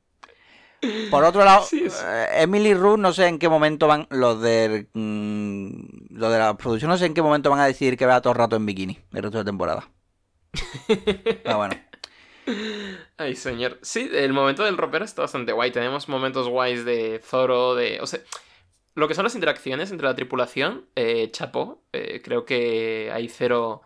Por 1.11 1.23
otro 1.23 1.45
lado, 1.45 1.65
eh, 1.73 2.27
Emily 2.35 2.75
Rue, 2.75 2.99
no 2.99 3.13
sé 3.13 3.29
en 3.29 3.39
qué 3.39 3.49
momento 3.49 3.87
van 3.87 4.09
los 4.11 4.41
de 4.41 4.89
mm, 4.93 5.71
de 6.11 6.39
la 6.39 6.57
producción, 6.57 6.91
no 6.91 6.99
sé 6.99 7.07
en 7.07 7.15
qué 7.15 7.23
momento 7.23 7.51
van 7.51 7.61
a 7.61 7.67
decidir 7.67 7.97
que 7.97 8.07
vea 8.07 8.21
todo 8.21 8.33
el 8.33 8.39
rato 8.39 8.57
en 8.57 8.67
bikini 8.67 8.99
el 9.13 9.23
resto 9.23 9.39
de 9.39 9.45
temporada. 9.45 9.89
Pero 10.89 11.57
bueno. 11.57 11.77
Ay, 13.17 13.37
señor. 13.37 13.79
Sí, 13.83 14.11
el 14.13 14.33
momento 14.33 14.65
del 14.65 14.77
ropero 14.77 15.05
está 15.05 15.23
bastante 15.23 15.53
guay. 15.53 15.71
Tenemos 15.71 16.09
momentos 16.09 16.49
guays 16.49 16.85
de 16.85 17.21
Zoro, 17.25 17.77
de. 17.77 18.01
O 18.01 18.07
sea, 18.07 18.21
lo 18.95 19.07
que 19.07 19.15
son 19.15 19.25
las 19.25 19.37
interacciones 19.37 19.93
entre 19.93 20.09
la 20.09 20.17
tripulación, 20.17 20.87
eh, 20.97 21.31
Chapo, 21.31 21.85
eh, 21.93 22.21
creo 22.23 22.45
que 22.45 23.11
hay 23.13 23.29
cero 23.29 23.83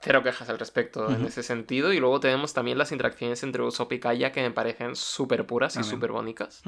cero 0.00 0.22
quejas 0.22 0.48
al 0.48 0.58
respecto 0.58 1.10
en 1.10 1.24
ese 1.24 1.42
sentido. 1.42 1.92
Y 1.92 2.00
luego 2.00 2.20
tenemos 2.20 2.54
también 2.54 2.78
las 2.78 2.92
interacciones 2.92 3.42
entre 3.42 3.62
Usopp 3.62 3.92
y 3.92 4.00
Kaya 4.00 4.32
que 4.32 4.42
me 4.42 4.50
parecen 4.50 4.96
súper 4.96 5.46
puras 5.46 5.76
y 5.76 5.84
súper 5.84 6.12
bónicas. 6.12 6.62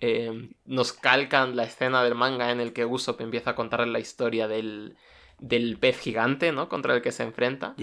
Em, 0.00 0.52
nos 0.64 0.92
calcan 0.92 1.56
la 1.56 1.64
escena 1.64 2.02
del 2.02 2.14
manga 2.14 2.50
en 2.50 2.60
el 2.60 2.72
que 2.72 2.86
Usopp 2.86 3.20
empieza 3.20 3.50
a 3.50 3.54
contar 3.54 3.86
la 3.86 3.98
historia 3.98 4.48
del, 4.48 4.96
del 5.38 5.76
pez 5.78 5.98
gigante, 5.98 6.52
¿no? 6.52 6.68
Contra 6.68 6.94
el 6.94 7.02
que 7.02 7.12
se 7.12 7.22
enfrenta. 7.22 7.74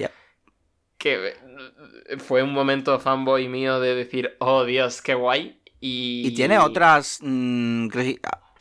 Que 0.98 1.28
eh, 1.28 2.18
fue 2.18 2.42
un 2.42 2.54
momento 2.54 3.00
fanboy 3.00 3.48
mío 3.48 3.80
de 3.80 3.94
decir, 3.94 4.36
oh 4.40 4.64
Dios, 4.64 5.02
qué 5.04 5.14
guay. 5.14 5.62
Y, 5.80 6.24
y 6.26 6.34
tiene 6.34 6.58
otras... 6.58 7.20
Mm, 7.22 7.90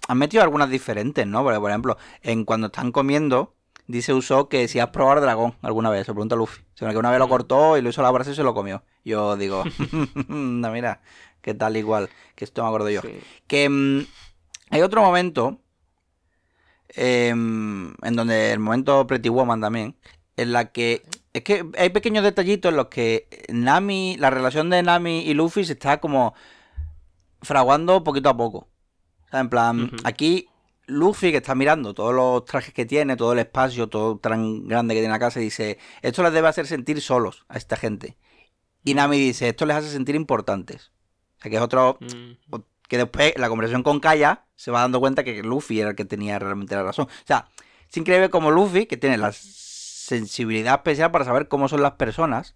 han 0.09 0.19
metido 0.19 0.43
algunas 0.43 0.71
diferentes, 0.71 1.27
¿no? 1.27 1.43
Porque, 1.43 1.59
por 1.59 1.71
ejemplo, 1.71 1.97
en 2.23 2.45
cuando 2.45 2.67
están 2.69 2.93
comiendo, 2.93 3.56
dice 3.87 4.15
Usopp 4.15 4.51
que 4.51 4.69
si 4.69 4.79
has 4.79 4.89
probado 4.91 5.21
dragón 5.21 5.55
alguna 5.63 5.91
vez, 5.91 6.07
se 6.07 6.13
pregunta 6.13 6.37
Luffy. 6.37 6.63
O 6.63 6.77
sea, 6.77 6.91
que 6.91 6.99
una 6.99 7.11
vez 7.11 7.19
lo 7.19 7.29
cortó 7.29 7.77
y 7.77 7.83
lo 7.83 7.91
hizo 7.91 8.03
la 8.03 8.11
brasa 8.11 8.31
y 8.31 8.35
se 8.35 8.43
lo 8.43 8.55
comió. 8.55 8.83
Yo 9.05 9.37
digo, 9.37 9.65
no, 10.29 10.71
mira, 10.71 11.01
qué 11.43 11.55
tal 11.55 11.77
igual, 11.77 12.11
que 12.35 12.45
esto 12.45 12.63
me 12.63 12.69
acuerdo 12.69 12.91
yo. 12.91 13.01
Que 13.47 13.69
mm, 13.69 14.07
hay 14.71 14.83
otro 14.83 15.03
momento, 15.03 15.61
em, 16.89 17.95
en 18.03 18.17
donde 18.17 18.53
el 18.53 18.59
momento 18.59 19.07
Pretty 19.07 19.29
Woman 19.29 19.61
también, 19.61 19.97
en 20.37 20.53
la 20.53 20.73
que 20.73 21.03
es 21.33 21.43
que 21.43 21.67
hay 21.77 21.91
pequeños 21.91 22.25
detallitos 22.25 22.71
en 22.71 22.77
los 22.77 22.87
que 22.87 23.29
Nami, 23.51 24.17
la 24.19 24.31
relación 24.31 24.71
de 24.71 24.83
Nami 24.83 25.21
y 25.21 25.35
Luffy 25.35 25.65
se 25.65 25.75
está 25.75 26.01
como 26.01 26.35
fraguando 27.43 28.03
poquito 28.03 28.31
a 28.31 28.37
poco. 28.37 28.69
O 29.27 29.29
sea, 29.31 29.41
en 29.41 29.51
plan, 29.51 29.91
aquí 30.05 30.49
Luffy 30.87 31.31
que 31.31 31.39
está 31.39 31.55
mirando 31.55 31.95
todos 31.95 32.15
los 32.15 32.45
trajes 32.45 32.73
que 32.73 32.87
tiene, 32.87 33.17
todo 33.17 33.33
el 33.33 33.41
espacio, 33.41 33.89
todo 33.89 34.19
tan 34.19 34.67
grande 34.69 34.95
que 34.95 35.01
tiene 35.01 35.13
la 35.13 35.19
casa, 35.19 35.41
dice, 35.41 35.79
esto 36.03 36.23
les 36.23 36.33
debe 36.33 36.49
hacer 36.49 36.67
sentir 36.67 37.01
solos 37.01 37.45
a 37.49 37.57
esta 37.57 37.77
gente. 37.77 38.17
Y 38.85 38.95
Nami 38.95 39.19
dice, 39.19 39.49
esto 39.49 39.67
les 39.67 39.77
hace 39.77 39.91
sentir 39.91 40.15
importantes. 40.15 40.93
O 41.39 41.43
sea, 41.43 41.51
que 41.51 41.57
es 41.57 41.63
otro... 41.63 41.99
Que 42.89 42.99
después, 42.99 43.35
la 43.37 43.49
conversación 43.49 43.83
con 43.83 43.99
Kaya, 43.99 44.45
se 44.55 44.71
va 44.71 44.83
dando 44.83 45.01
cuenta 45.01 45.25
que 45.25 45.43
Luffy 45.43 45.81
era 45.81 45.91
el 45.91 45.97
que 45.97 46.05
tenía 46.05 46.39
realmente 46.39 46.77
la 46.77 46.85
razón. 46.85 47.07
O 47.07 47.27
sea, 47.27 47.49
es 47.91 47.97
increíble 47.97 48.31
como 48.31 48.53
Luffy, 48.53 48.87
que 48.87 48.97
tiene 48.97 49.19
la 49.19 49.33
sensibilidad 49.33 50.77
especial 50.77 51.11
para 51.11 51.25
saber 51.25 51.49
cómo 51.49 51.69
son 51.69 51.83
las 51.83 51.95
personas, 51.95 52.55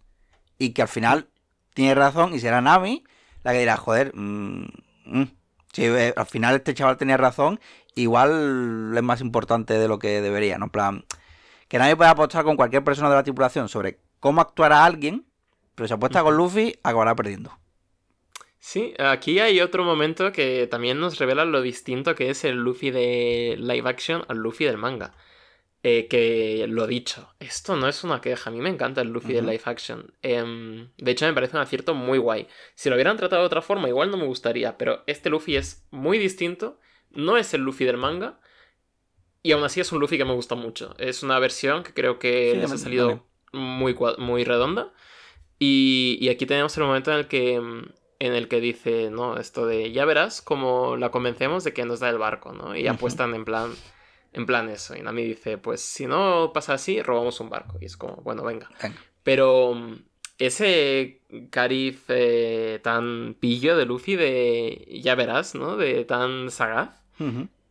y 0.56 0.70
que 0.70 0.82
al 0.82 0.88
final 0.88 1.30
tiene 1.74 1.96
razón, 1.96 2.32
y 2.32 2.38
será 2.38 2.60
Nami 2.60 3.02
la 3.42 3.52
que 3.52 3.58
dirá, 3.58 3.76
joder, 3.76 4.12
mmm, 4.14 4.66
si 5.72 5.84
eh, 5.84 6.12
al 6.16 6.26
final 6.26 6.56
este 6.56 6.74
chaval 6.74 6.96
tenía 6.96 7.16
razón, 7.16 7.60
igual 7.94 8.92
es 8.96 9.02
más 9.02 9.20
importante 9.20 9.74
de 9.74 9.88
lo 9.88 9.98
que 9.98 10.20
debería, 10.20 10.58
¿no? 10.58 10.66
En 10.66 10.70
plan, 10.70 11.04
que 11.68 11.78
nadie 11.78 11.96
puede 11.96 12.10
apostar 12.10 12.44
con 12.44 12.56
cualquier 12.56 12.84
persona 12.84 13.10
de 13.10 13.16
la 13.16 13.22
tripulación 13.22 13.68
sobre 13.68 14.00
cómo 14.18 14.40
actuará 14.40 14.84
alguien, 14.84 15.26
pero 15.74 15.88
si 15.88 15.94
apuesta 15.94 16.22
con 16.22 16.36
Luffy, 16.36 16.78
acabará 16.82 17.14
perdiendo. 17.14 17.56
Sí, 18.58 18.92
aquí 18.98 19.38
hay 19.38 19.60
otro 19.62 19.84
momento 19.84 20.32
que 20.32 20.66
también 20.66 21.00
nos 21.00 21.18
revela 21.18 21.46
lo 21.46 21.62
distinto 21.62 22.14
que 22.14 22.28
es 22.28 22.44
el 22.44 22.56
Luffy 22.56 22.90
de 22.90 23.56
live 23.58 23.88
action 23.88 24.22
al 24.28 24.36
Luffy 24.36 24.66
del 24.66 24.76
manga. 24.76 25.14
Eh, 25.82 26.08
que 26.08 26.66
lo 26.68 26.86
dicho, 26.86 27.32
esto 27.40 27.74
no 27.74 27.88
es 27.88 28.04
una 28.04 28.20
queja, 28.20 28.50
a 28.50 28.52
mí 28.52 28.60
me 28.60 28.68
encanta 28.68 29.00
el 29.00 29.08
Luffy 29.08 29.32
de 29.32 29.40
live 29.40 29.62
action. 29.64 30.12
Em, 30.20 30.90
de 30.98 31.10
hecho, 31.10 31.24
me 31.24 31.32
parece 31.32 31.56
un 31.56 31.62
acierto 31.62 31.94
muy 31.94 32.18
guay. 32.18 32.48
Si 32.74 32.90
lo 32.90 32.96
hubieran 32.96 33.16
tratado 33.16 33.40
de 33.40 33.46
otra 33.46 33.62
forma, 33.62 33.88
igual 33.88 34.10
no 34.10 34.18
me 34.18 34.26
gustaría, 34.26 34.76
pero 34.76 35.02
este 35.06 35.30
Luffy 35.30 35.56
es 35.56 35.86
muy 35.90 36.18
distinto 36.18 36.78
no 37.10 37.36
es 37.36 37.54
el 37.54 37.62
Luffy 37.62 37.84
del 37.84 37.96
manga. 37.96 38.40
Y 39.42 39.52
aún 39.52 39.64
así 39.64 39.80
es 39.80 39.90
un 39.92 40.00
Luffy 40.00 40.18
que 40.18 40.24
me 40.24 40.34
gusta 40.34 40.54
mucho. 40.54 40.94
Es 40.98 41.22
una 41.22 41.38
versión 41.38 41.82
que 41.82 41.94
creo 41.94 42.18
que 42.18 42.54
les 42.54 42.70
ha 42.70 42.78
salido 42.78 43.26
muy, 43.52 43.96
muy 44.18 44.44
redonda. 44.44 44.92
Y, 45.58 46.28
aquí 46.30 46.46
tenemos 46.46 46.76
el 46.76 46.84
momento 46.84 47.12
en 47.12 47.18
el 47.18 47.28
que 47.28 47.54
en 47.54 48.34
el 48.34 48.48
que 48.48 48.60
dice, 48.60 49.10
no, 49.10 49.38
esto 49.38 49.66
de 49.66 49.92
ya 49.92 50.04
verás 50.04 50.42
cómo 50.42 50.96
la 50.96 51.10
convencemos 51.10 51.64
de 51.64 51.72
que 51.72 51.86
nos 51.86 52.00
da 52.00 52.10
el 52.10 52.18
barco, 52.18 52.52
¿no? 52.52 52.76
Y 52.76 52.86
apuestan 52.86 53.34
en 53.34 53.46
plan 53.46 53.72
en 54.32 54.46
plan 54.46 54.68
eso. 54.68 54.94
Y 54.94 55.02
Nami 55.02 55.24
dice, 55.24 55.58
pues 55.58 55.80
si 55.80 56.06
no 56.06 56.52
pasa 56.52 56.74
así, 56.74 57.02
robamos 57.02 57.40
un 57.40 57.50
barco. 57.50 57.78
Y 57.80 57.86
es 57.86 57.96
como, 57.96 58.16
bueno, 58.16 58.42
venga. 58.44 58.68
Pero 59.22 59.74
ese 60.38 61.22
cariz 61.50 62.04
eh, 62.08 62.80
tan 62.82 63.36
pillo 63.38 63.76
de 63.76 63.86
Luffy 63.86 64.16
de, 64.16 65.00
ya 65.02 65.14
verás, 65.14 65.54
¿no? 65.54 65.76
De 65.76 66.04
tan 66.04 66.50
sagaz, 66.50 66.99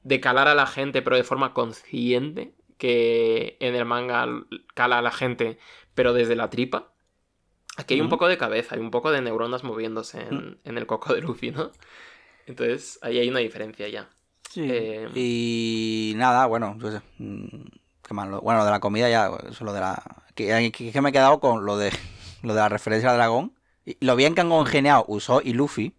de 0.04 0.20
calar 0.20 0.48
a 0.48 0.56
la 0.56 0.66
gente 0.66 1.02
pero 1.02 1.16
de 1.16 1.24
forma 1.24 1.54
consciente, 1.54 2.54
que 2.78 3.58
en 3.60 3.76
el 3.76 3.86
manga 3.86 4.28
cala 4.74 5.00
a 5.00 5.02
la 5.02 5.12
gente 5.12 5.58
pero 5.94 6.14
desde 6.14 6.36
la 6.36 6.50
tripa. 6.50 6.94
Aquí 7.78 7.94
hay 7.94 8.02
un 8.02 8.10
poco 8.10 8.28
de 8.28 8.38
cabeza, 8.38 8.76
hay 8.76 8.82
un 8.82 8.92
poco 8.92 9.12
de 9.12 9.22
neuronas 9.22 9.64
moviéndose 9.64 10.22
en, 10.22 10.78
el 10.78 10.86
coco 10.86 11.14
de 11.14 11.22
Luffy, 11.22 11.52
¿no? 11.52 11.72
Entonces 12.46 13.00
ahí 13.02 13.20
hay 13.20 13.30
una 13.30 13.40
diferencia 13.40 13.88
ya. 13.88 14.10
Sí. 14.50 14.62
Eh, 14.66 15.10
y 15.16 16.14
nada, 16.18 16.46
bueno, 16.46 16.78
mm, 17.18 17.46
qué 18.02 18.14
malo. 18.14 18.42
Bueno, 18.42 18.66
de 18.66 18.72
la 18.72 18.80
comida 18.80 19.10
ya, 19.10 19.32
eso 19.50 19.64
lo 19.64 19.72
de 19.72 19.80
la... 19.80 20.24
Que, 20.36 20.72
que 20.72 21.02
me 21.02 21.10
he 21.10 21.12
quedado 21.14 21.40
con 21.40 21.66
lo 21.66 21.78
de 21.78 21.92
lo 22.42 22.54
de 22.54 22.60
la 22.60 22.70
referencia 22.70 23.12
al 23.12 23.18
dragón. 23.18 23.54
Lo 24.00 24.16
bien 24.16 24.36
que 24.36 24.42
han 24.42 24.50
congeniado 24.50 25.06
Uso 25.08 25.42
y 25.44 25.54
Luffy. 25.54 25.94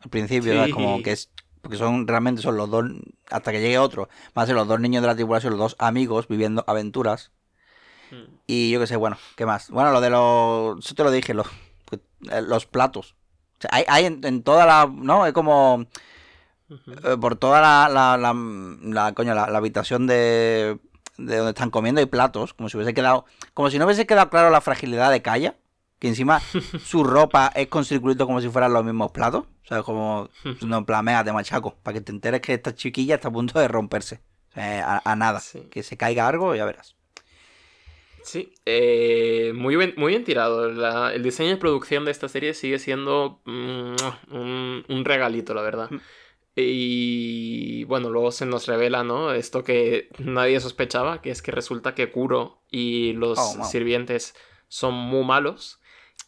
Al 0.00 0.10
principio, 0.10 0.54
como 0.72 1.02
que 1.02 1.12
es. 1.12 1.30
Porque 1.64 1.78
son 1.78 2.06
realmente 2.06 2.42
son 2.42 2.58
los 2.58 2.68
dos. 2.68 2.84
Hasta 3.30 3.50
que 3.50 3.60
llegue 3.60 3.78
otro. 3.78 4.10
Van 4.34 4.44
a 4.44 4.46
ser 4.46 4.54
los 4.54 4.68
dos 4.68 4.78
niños 4.78 5.00
de 5.02 5.08
la 5.08 5.14
tripulación, 5.14 5.52
los 5.52 5.60
dos 5.60 5.76
amigos 5.78 6.28
viviendo 6.28 6.62
aventuras. 6.66 7.32
Hmm. 8.10 8.36
Y 8.46 8.70
yo 8.70 8.80
qué 8.80 8.86
sé, 8.86 8.96
bueno, 8.96 9.16
¿qué 9.34 9.46
más? 9.46 9.70
Bueno, 9.70 9.90
lo 9.90 10.02
de 10.02 10.10
los. 10.10 10.84
Eso 10.84 10.94
te 10.94 11.02
lo 11.02 11.10
dije, 11.10 11.32
los, 11.32 11.46
eh, 11.90 12.42
los 12.42 12.66
platos. 12.66 13.14
hay, 13.70 13.84
hay 13.88 14.04
en, 14.04 14.42
toda 14.42 14.66
la. 14.66 14.86
¿No? 14.92 15.24
Es 15.24 15.32
como. 15.32 15.86
Eh, 16.68 17.16
por 17.18 17.36
toda 17.36 17.62
la, 17.62 17.88
la, 17.88 18.18
la, 18.18 18.34
la 18.34 19.12
coño, 19.14 19.34
la, 19.34 19.44
habitación 19.44 20.06
de, 20.06 20.78
de 21.16 21.36
donde 21.36 21.50
están 21.50 21.70
comiendo 21.70 22.00
hay 22.00 22.06
platos, 22.06 22.52
como 22.52 22.68
si 22.68 22.76
hubiese 22.76 22.92
quedado, 22.92 23.24
como 23.54 23.70
si 23.70 23.78
no 23.78 23.86
hubiese 23.86 24.06
quedado 24.06 24.28
claro 24.28 24.50
la 24.50 24.60
fragilidad 24.60 25.10
de 25.10 25.22
Kaya, 25.22 25.56
que 26.04 26.08
encima 26.08 26.38
su 26.84 27.02
ropa 27.02 27.50
es 27.54 27.68
con 27.68 27.86
circulito 27.86 28.26
como 28.26 28.38
si 28.42 28.50
fueran 28.50 28.74
los 28.74 28.84
mismos 28.84 29.10
platos. 29.10 29.44
O 29.64 29.66
sea, 29.66 29.82
como, 29.82 30.28
no, 30.66 30.76
en 30.76 30.84
plan, 30.84 31.24
de 31.24 31.32
machaco, 31.32 31.76
para 31.82 31.94
que 31.94 32.02
te 32.02 32.12
enteres 32.12 32.42
que 32.42 32.52
esta 32.52 32.74
chiquilla 32.74 33.14
está 33.14 33.28
a 33.28 33.32
punto 33.32 33.58
de 33.58 33.68
romperse. 33.68 34.20
a, 34.54 35.16
nada. 35.16 35.40
Que 35.70 35.82
se 35.82 35.96
caiga 35.96 36.28
algo, 36.28 36.54
ya 36.54 36.66
verás. 36.66 36.94
Sí, 38.22 38.52
eh, 38.66 39.52
muy, 39.54 39.76
bien, 39.76 39.94
muy 39.96 40.12
bien 40.12 40.24
tirado. 40.24 40.68
el 41.10 41.22
diseño 41.22 41.50
de 41.50 41.56
producción 41.56 42.04
de 42.04 42.10
esta 42.10 42.28
serie 42.28 42.52
sigue 42.52 42.78
siendo 42.78 43.40
mm, 43.46 43.96
un, 44.30 45.04
regalito, 45.06 45.54
la 45.54 45.62
verdad. 45.62 45.90
Mm. 45.90 46.00
Y 46.56 47.84
bueno, 47.84 48.10
luego 48.10 48.30
se 48.30 48.44
nos 48.44 48.66
revela, 48.66 49.04
¿no? 49.04 49.32
Esto 49.32 49.64
que 49.64 50.10
nadie 50.18 50.60
sospechaba, 50.60 51.22
que 51.22 51.30
es 51.30 51.40
que 51.40 51.50
resulta 51.50 51.94
que 51.94 52.10
Kuro 52.10 52.62
y 52.70 53.14
los 53.14 53.38
oh, 53.38 53.64
sirvientes 53.64 54.34
son 54.68 54.92
muy 54.94 55.24
malos 55.24 55.80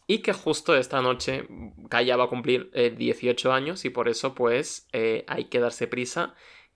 y 0.06 0.18
que 0.18 0.32
justo 0.32 0.76
esta 0.76 1.02
noche 1.02 1.46
Kaya 1.88 2.16
va 2.16 2.24
a 2.24 2.28
cumplir 2.28 2.70
18 2.72 3.48
eh, 3.48 3.52
años 3.52 3.84
y 3.84 3.90
por 3.90 4.08
eso 4.08 4.34
pues 4.34 4.88
eh, 4.92 5.24
hay 5.26 5.46
que 5.46 5.60
darse 5.60 5.86
prisa 5.86 6.34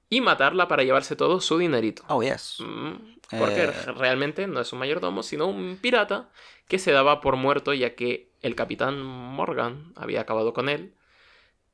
y 0.08 0.20
matarla 0.20 0.66
para 0.66 0.82
llevarse 0.82 1.14
todo 1.14 1.40
su 1.40 1.56
dinerito. 1.58 2.02
Oh, 2.08 2.22
yes. 2.22 2.58
Mm, 2.58 3.38
porque 3.38 3.62
eh. 3.62 3.72
realmente 3.96 4.48
no 4.48 4.60
es 4.60 4.72
un 4.72 4.80
mayordomo, 4.80 5.22
sino 5.22 5.46
un 5.46 5.78
pirata 5.80 6.30
que 6.66 6.80
se 6.80 6.90
daba 6.90 7.20
por 7.20 7.36
muerto 7.36 7.72
ya 7.72 7.94
que 7.94 8.32
el 8.42 8.56
capitán 8.56 9.00
Morgan 9.00 9.92
había 9.94 10.22
acabado 10.22 10.52
con 10.52 10.68
él. 10.68 10.94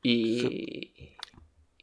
Y... 0.03 1.17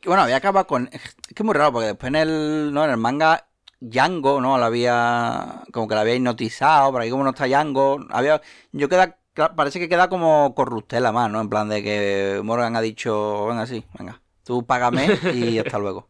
Bueno, 0.06 0.22
había 0.24 0.38
acabado 0.38 0.68
con... 0.68 0.90
Es 0.92 1.16
que 1.34 1.42
es 1.42 1.44
muy 1.44 1.56
raro 1.56 1.74
porque 1.74 1.88
después 1.88 2.10
en 2.10 2.16
el, 2.16 2.74
¿no? 2.74 2.86
en 2.86 2.92
el 2.92 2.98
manga 2.98 3.48
Django, 3.80 4.40
¿no? 4.40 4.58
La 4.58 4.68
había... 4.68 5.64
Como 5.72 5.88
que 5.88 5.96
la 5.96 6.02
había 6.02 6.16
hipnotizado, 6.16 6.92
por 6.92 7.02
ahí 7.02 7.10
como 7.10 7.24
no 7.24 7.32
está 7.32 7.48
Django. 7.48 8.06
Había... 8.12 8.42
Yo 8.72 8.88
queda 8.88 9.18
parece 9.34 9.80
que 9.80 9.89
queda 9.89 10.10
como 10.10 10.54
corruptela 10.56 11.12
más, 11.12 11.30
¿no? 11.32 11.41
En 11.41 11.50
plan 11.50 11.69
de 11.69 11.84
que 11.84 12.41
Morgan 12.43 12.76
ha 12.76 12.82
dicho, 12.82 13.48
venga, 13.48 13.65
sí, 13.65 13.84
venga, 13.98 14.22
tú 14.43 14.65
págame 14.65 15.19
y 15.34 15.58
hasta 15.60 15.80
luego. 15.80 16.10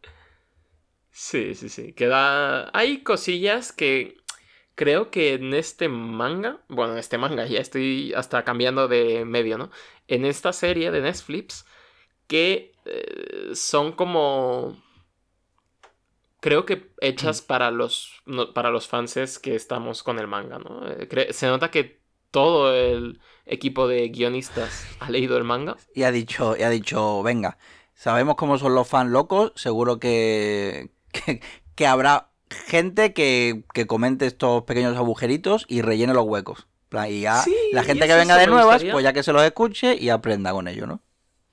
Sí, 1.13 1.53
sí, 1.55 1.69
sí. 1.69 1.93
Queda. 1.93 2.69
Hay 2.73 3.03
cosillas 3.03 3.71
que 3.71 4.17
creo 4.75 5.12
que 5.12 5.36
en 5.36 5.53
este 5.53 5.88
manga. 5.88 6.62
Bueno, 6.67 6.93
en 6.93 6.99
este 6.99 7.17
manga, 7.17 7.45
ya 7.45 7.59
estoy 7.59 8.13
hasta 8.15 8.43
cambiando 8.43 8.88
de 8.88 9.23
medio, 9.25 9.57
¿no? 9.57 9.69
En 10.07 10.25
esta 10.25 10.51
serie 10.53 10.91
de 10.91 11.01
Netflix. 11.01 11.65
Que 12.27 12.73
eh, 12.86 13.51
son 13.53 13.93
como. 13.93 14.81
Creo 16.39 16.65
que 16.65 16.91
hechas 16.99 17.41
para 17.41 17.71
los. 17.71 18.21
para 18.55 18.71
los 18.71 18.88
fans 18.88 19.39
que 19.39 19.55
estamos 19.55 20.03
con 20.03 20.19
el 20.19 20.27
manga, 20.27 20.57
¿no? 20.59 20.88
Eh, 20.88 21.27
se 21.31 21.47
nota 21.47 21.69
que 21.71 22.02
todo 22.33 22.75
el 22.75 23.21
equipo 23.45 23.87
de 23.87 24.09
guionistas 24.09 24.87
ha 24.99 25.11
leído 25.11 25.37
el 25.37 25.43
manga. 25.43 25.77
Y 25.93 26.01
ha 26.01 26.11
dicho, 26.11 26.57
y 26.57 26.63
ha 26.63 26.69
dicho, 26.69 27.21
venga, 27.21 27.59
sabemos 27.93 28.35
cómo 28.35 28.57
son 28.57 28.73
los 28.73 28.87
fans 28.87 29.11
locos, 29.11 29.53
seguro 29.55 29.99
que, 29.99 30.89
que, 31.75 31.87
habrá 31.87 32.31
gente 32.49 33.13
que, 33.13 33.63
comente 33.85 34.25
estos 34.25 34.63
pequeños 34.63 34.97
agujeritos 34.97 35.65
y 35.69 35.83
rellene 35.83 36.13
los 36.13 36.25
huecos. 36.25 36.67
Y 37.07 37.21
ya 37.21 37.43
la 37.71 37.83
gente 37.83 38.07
que 38.07 38.15
venga 38.15 38.37
de 38.37 38.47
nuevas, 38.47 38.83
pues 38.83 39.03
ya 39.03 39.13
que 39.13 39.23
se 39.23 39.31
los 39.31 39.43
escuche 39.43 39.95
y 39.99 40.09
aprenda 40.09 40.51
con 40.51 40.67
ello, 40.67 40.87
¿no? 40.87 41.01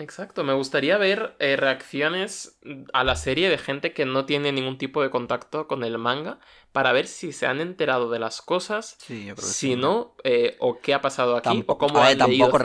Exacto, 0.01 0.45
me 0.45 0.55
gustaría 0.55 0.97
ver 0.97 1.37
eh, 1.41 1.57
reacciones 1.57 2.59
a 2.95 3.05
la 3.05 3.17
serie 3.17 3.51
de 3.51 3.59
gente 3.59 3.93
que 3.93 4.07
no 4.07 4.25
tiene 4.25 4.51
ningún 4.51 4.79
tipo 4.79 5.03
de 5.03 5.11
contacto 5.11 5.69
con 5.69 5.85
el 5.85 5.99
manga 5.99 6.39
para 6.73 6.93
ver 6.93 7.07
si 7.07 7.33
se 7.33 7.47
han 7.47 7.61
enterado 7.61 8.11
de 8.11 8.19
las 8.19 8.41
cosas, 8.41 8.97
si 9.37 9.77
no, 9.77 10.15
eh, 10.25 10.57
o 10.59 10.79
qué 10.81 10.95
ha 10.95 11.03
pasado 11.03 11.37
aquí, 11.37 11.65
o 11.67 11.77
cómo 11.77 12.03
han 12.03 12.17
tampoco, 12.17 12.59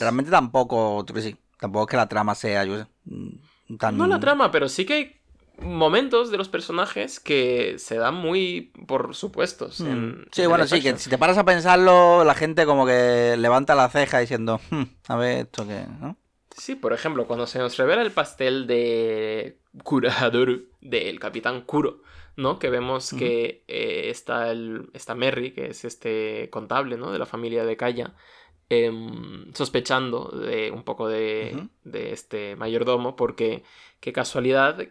Realmente 0.00 0.30
tampoco, 0.30 1.04
sí, 1.16 1.36
tampoco 1.60 1.84
es 1.84 1.90
que 1.90 1.96
la 1.98 2.08
trama 2.08 2.34
sea, 2.34 2.64
yo 2.64 2.86
mm, 3.04 3.76
tan... 3.76 3.98
No 3.98 4.06
la 4.06 4.18
trama, 4.18 4.50
pero 4.50 4.70
sí 4.70 4.86
que 4.86 4.94
hay 4.94 5.20
momentos 5.60 6.30
de 6.30 6.38
los 6.38 6.48
personajes 6.48 7.20
que 7.20 7.74
se 7.78 7.96
dan 7.96 8.14
muy 8.14 8.72
por 8.86 9.14
supuestos. 9.14 9.80
En, 9.80 10.10
Hmm. 10.12 10.24
Sí, 10.32 10.42
en 10.42 10.48
bueno, 10.48 10.66
sí, 10.66 10.80
que 10.80 10.96
si 10.96 11.10
te 11.10 11.18
paras 11.18 11.36
a 11.36 11.44
pensarlo, 11.44 12.24
la 12.24 12.34
gente 12.34 12.64
como 12.64 12.86
que 12.86 13.36
levanta 13.36 13.74
la 13.74 13.90
ceja 13.90 14.20
diciendo, 14.20 14.58
"Hmm, 14.70 14.84
a 15.08 15.16
ver 15.16 15.46
esto 15.46 15.66
que, 15.66 15.84
¿no? 16.00 16.16
Sí, 16.58 16.74
por 16.74 16.92
ejemplo, 16.92 17.26
cuando 17.26 17.46
se 17.46 17.60
nos 17.60 17.76
revela 17.76 18.02
el 18.02 18.10
pastel 18.10 18.66
de 18.66 19.58
curador 19.84 20.64
del 20.80 21.20
Capitán 21.20 21.62
Kuro, 21.62 22.02
¿no? 22.36 22.58
Que 22.58 22.68
vemos 22.68 23.12
que 23.12 23.64
eh, 23.68 24.10
está, 24.10 24.50
el, 24.50 24.90
está 24.92 25.14
Merry, 25.14 25.52
que 25.52 25.66
es 25.66 25.84
este 25.84 26.50
contable, 26.50 26.96
¿no? 26.96 27.12
De 27.12 27.18
la 27.18 27.26
familia 27.26 27.64
de 27.64 27.76
Kaya, 27.76 28.12
em, 28.68 29.52
sospechando 29.54 30.30
de 30.30 30.72
un 30.72 30.82
poco 30.82 31.08
de, 31.08 31.68
de 31.84 32.12
este 32.12 32.56
mayordomo, 32.56 33.14
porque 33.14 33.62
qué 34.00 34.12
casualidad 34.12 34.88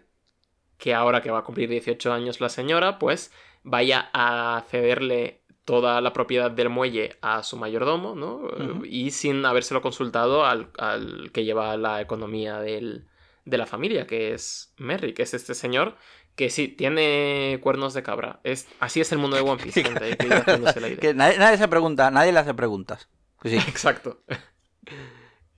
que 0.78 0.94
ahora 0.94 1.22
que 1.22 1.32
va 1.32 1.40
a 1.40 1.44
cumplir 1.44 1.70
18 1.70 2.14
años 2.14 2.40
la 2.40 2.50
señora, 2.50 2.98
pues 2.98 3.32
vaya 3.64 4.10
a 4.14 4.64
cederle 4.70 5.42
toda 5.68 6.00
la 6.00 6.14
propiedad 6.14 6.50
del 6.50 6.70
muelle 6.70 7.18
a 7.22 7.44
su 7.44 7.58
mayordomo, 7.58 8.16
¿no? 8.16 8.84
Y 8.86 9.12
sin 9.12 9.46
habérselo 9.46 9.82
consultado 9.82 10.46
al, 10.46 10.70
al 10.78 11.30
que 11.34 11.44
lleva 11.44 11.76
la 11.76 12.00
economía 12.00 12.60
del- 12.62 13.06
de 13.44 13.58
la 13.58 13.66
familia, 13.66 14.08
que 14.08 14.34
es 14.34 14.74
Merry, 14.78 15.14
que 15.14 15.24
es 15.24 15.34
este 15.34 15.54
señor 15.54 15.96
que 16.38 16.50
sí, 16.50 16.68
tiene 16.70 17.60
cuernos 17.62 17.94
de 17.94 18.04
cabra. 18.04 18.40
Es, 18.46 18.68
así 18.80 19.02
es 19.02 19.12
el 19.12 19.18
mundo 19.18 19.36
de 19.36 19.42
One 19.42 19.62
Piece, 19.62 19.84
gente, 19.84 20.16
que 20.16 20.28
la 20.28 20.38
idea. 20.88 20.98
Que 21.00 21.14
nadie, 21.14 21.38
nadie 21.38 21.58
se 21.58 21.68
pregunta, 21.68 22.12
nadie 22.12 22.32
le 22.32 22.40
hace 22.40 22.54
preguntas. 22.54 23.10
Pues 23.42 23.54
sí. 23.54 23.60
Exacto. 23.70 24.22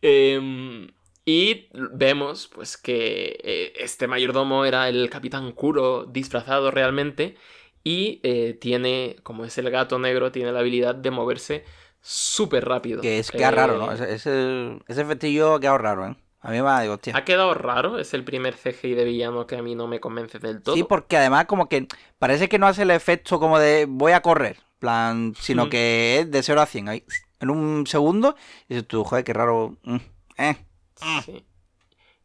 Em, 0.02 0.88
y 1.26 1.68
vemos, 1.92 2.48
pues, 2.48 2.78
que 2.78 3.38
eh, 3.44 3.74
este 3.78 4.08
mayordomo 4.08 4.66
era 4.66 4.88
el 4.90 5.10
capitán 5.10 5.52
Kuro 5.52 6.06
disfrazado 6.06 6.72
realmente. 6.72 7.36
Y 7.84 8.20
eh, 8.24 8.58
tiene, 8.60 9.16
como 9.24 9.46
es 9.46 9.58
el 9.58 9.70
gato 9.72 10.00
negro, 10.00 10.32
tiene 10.32 10.52
la 10.52 10.60
habilidad 10.60 10.96
de 10.96 11.12
moverse 11.12 11.64
súper 12.02 12.66
rápido. 12.66 13.02
Que 13.02 13.20
es 13.20 13.32
queda 13.32 13.52
raro, 13.52 13.78
¿no? 13.78 13.92
Eh, 13.92 13.96
Ese, 13.96 14.14
ese, 14.16 14.80
ese 14.88 15.02
efectillo 15.02 15.56
ha 15.56 15.60
quedado 15.60 15.78
raro, 15.78 16.06
¿eh? 16.08 16.16
A 16.42 16.52
mí 16.52 16.56
me 16.58 16.62
va, 16.62 16.82
digo, 16.82 16.94
hostia. 16.94 17.16
Ha 17.18 17.26
quedado 17.26 17.54
raro, 17.54 18.00
es 18.00 18.14
el 18.14 18.24
primer 18.24 18.56
CGI 18.56 18.94
de 18.94 19.04
villano 19.04 19.46
que 19.46 19.58
a 19.58 19.62
mí 19.62 19.76
no 19.76 19.88
me 19.88 20.00
convence 20.00 20.40
del 20.40 20.62
todo. 20.62 20.76
Sí, 20.76 20.84
porque 20.84 21.18
además 21.18 21.46
como 21.48 21.68
que 21.68 21.88
parece 22.18 22.48
que 22.48 22.58
no 22.60 22.68
hace 22.68 22.84
el 22.84 22.92
efecto 22.92 23.40
como 23.40 23.60
de 23.60 23.86
voy 23.90 24.14
a 24.14 24.22
correr, 24.22 24.58
plan, 24.80 25.34
sino 25.38 25.66
Mm. 25.66 25.70
que 25.70 26.20
es 26.22 26.32
de 26.32 26.42
0 26.44 26.62
a 26.62 26.66
100 26.66 26.88
ahí, 26.88 27.04
en 27.42 27.50
un 27.50 27.86
segundo, 27.88 28.36
y 28.70 28.76
dices 28.76 28.88
tú, 28.88 29.04
joder, 29.04 29.26
qué 29.26 29.34
raro. 29.34 29.76
mm, 29.84 29.98
eh. 30.38 30.58
Sí. 31.26 31.46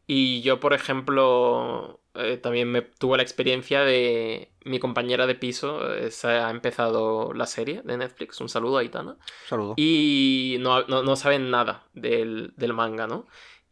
Y 0.07 0.41
yo, 0.43 0.59
por 0.61 0.73
ejemplo, 0.73 1.99
eh, 2.15 2.37
también 2.37 2.69
me 2.71 2.81
tuve 2.81 3.17
la 3.17 3.23
experiencia 3.23 3.81
de 3.81 4.51
mi 4.63 4.79
compañera 4.79 5.27
de 5.27 5.35
piso, 5.35 5.93
eh, 5.93 6.11
se 6.11 6.27
ha 6.27 6.49
empezado 6.49 7.33
la 7.33 7.45
serie 7.45 7.81
de 7.83 7.97
Netflix, 7.97 8.41
un 8.41 8.49
saludo 8.49 8.77
a 8.77 8.83
Itana, 8.83 9.17
Saludo. 9.47 9.73
y 9.77 10.57
no, 10.59 10.83
no, 10.87 11.03
no 11.03 11.15
saben 11.15 11.51
nada 11.51 11.87
del, 11.93 12.53
del 12.57 12.73
manga, 12.73 13.07
¿no? 13.07 13.25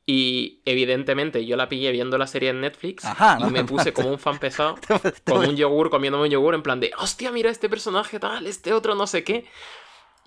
Y 0.06 0.62
evidentemente 0.66 1.46
yo 1.46 1.56
la 1.56 1.70
pillé 1.70 1.92
viendo 1.92 2.18
la 2.18 2.28
serie 2.28 2.50
en 2.50 2.60
Netflix 2.60 3.06
Ajá, 3.06 3.38
y 3.40 3.44
no 3.44 3.50
me 3.50 3.64
me 3.64 3.66
puse 3.66 3.94
como 3.94 4.10
un 4.10 4.20
fan 4.20 4.38
pesado 4.38 4.76
con 5.26 5.48
un 5.48 5.56
yogur, 5.56 5.90
comiéndome 5.90 6.26
un 6.26 6.30
yogur 6.30 6.56
en 6.56 6.62
plan 6.64 6.80
de, 6.80 6.92
hostia, 6.98 7.32
mira 7.32 7.50
este 7.50 7.70
personaje 7.70 8.20
tal, 8.20 8.46
este 8.46 8.74
otro 8.74 8.96
no 8.96 9.08
sé 9.08 9.24
qué. 9.24 9.46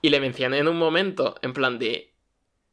Y 0.03 0.11
le 0.11 0.21
mencioné 0.21 0.59
en 0.59 0.69
un 0.69 0.79
momento, 0.79 1.37
en 1.43 1.53
plan 1.53 1.79
de, 1.79 2.16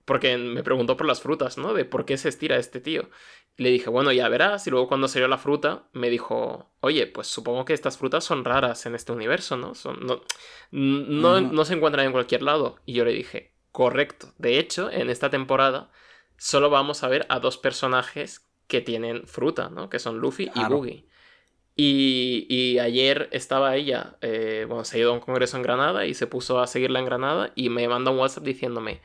porque 0.05 0.37
me 0.37 0.63
preguntó 0.63 0.97
por 0.97 1.07
las 1.07 1.21
frutas, 1.21 1.57
¿no? 1.57 1.73
De 1.73 1.85
por 1.85 2.05
qué 2.05 2.17
se 2.17 2.29
estira 2.29 2.57
este 2.57 2.79
tío. 2.79 3.09
Y 3.55 3.63
le 3.63 3.69
dije, 3.69 3.89
bueno, 3.89 4.11
ya 4.11 4.27
verás. 4.29 4.65
Y 4.67 4.71
luego 4.71 4.87
cuando 4.87 5.07
salió 5.07 5.27
la 5.27 5.37
fruta, 5.37 5.87
me 5.93 6.09
dijo, 6.09 6.73
oye, 6.81 7.07
pues 7.07 7.27
supongo 7.27 7.65
que 7.65 7.73
estas 7.73 7.97
frutas 7.97 8.23
son 8.23 8.43
raras 8.43 8.85
en 8.85 8.95
este 8.95 9.11
universo, 9.11 9.57
¿no? 9.57 9.75
Son, 9.75 9.99
no, 10.71 11.41
no, 11.41 11.65
se 11.65 11.73
encuentran 11.73 12.05
en 12.05 12.11
cualquier 12.11 12.41
lado. 12.41 12.77
Y 12.85 12.93
yo 12.93 13.05
le 13.05 13.13
dije, 13.13 13.53
correcto. 13.71 14.33
De 14.37 14.59
hecho, 14.59 14.91
en 14.91 15.09
esta 15.09 15.29
temporada 15.29 15.91
solo 16.37 16.69
vamos 16.69 17.03
a 17.03 17.07
ver 17.07 17.25
a 17.29 17.39
dos 17.39 17.57
personajes 17.57 18.49
que 18.67 18.81
tienen 18.81 19.27
fruta, 19.27 19.69
¿no? 19.69 19.89
Que 19.89 19.99
son 19.99 20.17
Luffy 20.17 20.51
y. 20.53 20.65
Boogie. 20.65 21.07
Y, 21.75 22.45
y 22.49 22.77
ayer 22.77 23.29
estaba 23.31 23.75
ella, 23.75 24.17
eh, 24.21 24.65
bueno, 24.67 24.85
se 24.85 24.97
ha 24.97 24.99
ido 24.99 25.09
a 25.09 25.13
un 25.13 25.19
congreso 25.19 25.57
en 25.57 25.63
Granada 25.63 26.05
y 26.05 26.13
se 26.13 26.27
puso 26.27 26.59
a 26.59 26.67
seguirla 26.67 26.99
en 26.99 27.05
Granada 27.05 27.51
y 27.55 27.69
me 27.69 27.87
manda 27.87 28.11
un 28.11 28.19
WhatsApp 28.19 28.43
diciéndome, 28.43 29.01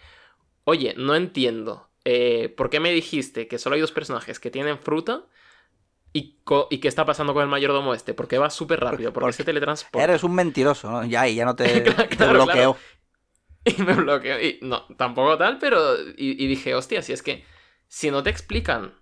oye, 0.68 0.94
no 0.98 1.16
entiendo, 1.16 1.88
eh, 2.04 2.52
¿por 2.54 2.68
qué 2.68 2.78
me 2.78 2.92
dijiste 2.92 3.48
que 3.48 3.56
solo 3.56 3.74
hay 3.74 3.80
dos 3.80 3.90
personajes 3.90 4.38
que 4.38 4.50
tienen 4.50 4.78
fruta? 4.78 5.24
¿Y, 6.12 6.40
qué 6.44 6.88
está 6.88 7.06
pasando 7.06 7.32
con 7.32 7.42
el 7.42 7.48
mayordomo 7.48 7.94
este? 7.94 8.12
¿Por 8.12 8.28
qué 8.28 8.36
va 8.36 8.50
súper 8.50 8.80
rápido? 8.80 9.12
¿Por 9.12 9.22
qué 9.22 9.24
Porque 9.24 9.36
se 9.36 9.44
teletransporta? 9.44 10.04
Eres 10.04 10.24
un 10.24 10.34
mentiroso, 10.34 10.90
¿no? 10.90 11.04
Ya, 11.06 11.26
y 11.26 11.36
ya 11.36 11.46
no 11.46 11.56
te, 11.56 11.82
Claro, 11.82 12.02
te 12.08 12.16
claro, 12.16 12.32
bloqueo. 12.44 12.76
Y 13.64 13.82
me 13.82 13.94
bloqueó. 13.94 14.40
Y 14.40 14.58
no, 14.60 14.84
tampoco 14.96 15.38
tal, 15.38 15.58
pero. 15.58 15.98
Y, 16.16 16.42
y 16.42 16.46
dije, 16.48 16.74
hostia, 16.74 17.00
si 17.02 17.12
es 17.12 17.22
que. 17.22 17.44
Si 17.86 18.10
no 18.10 18.22
te 18.22 18.30
explican. 18.30 18.94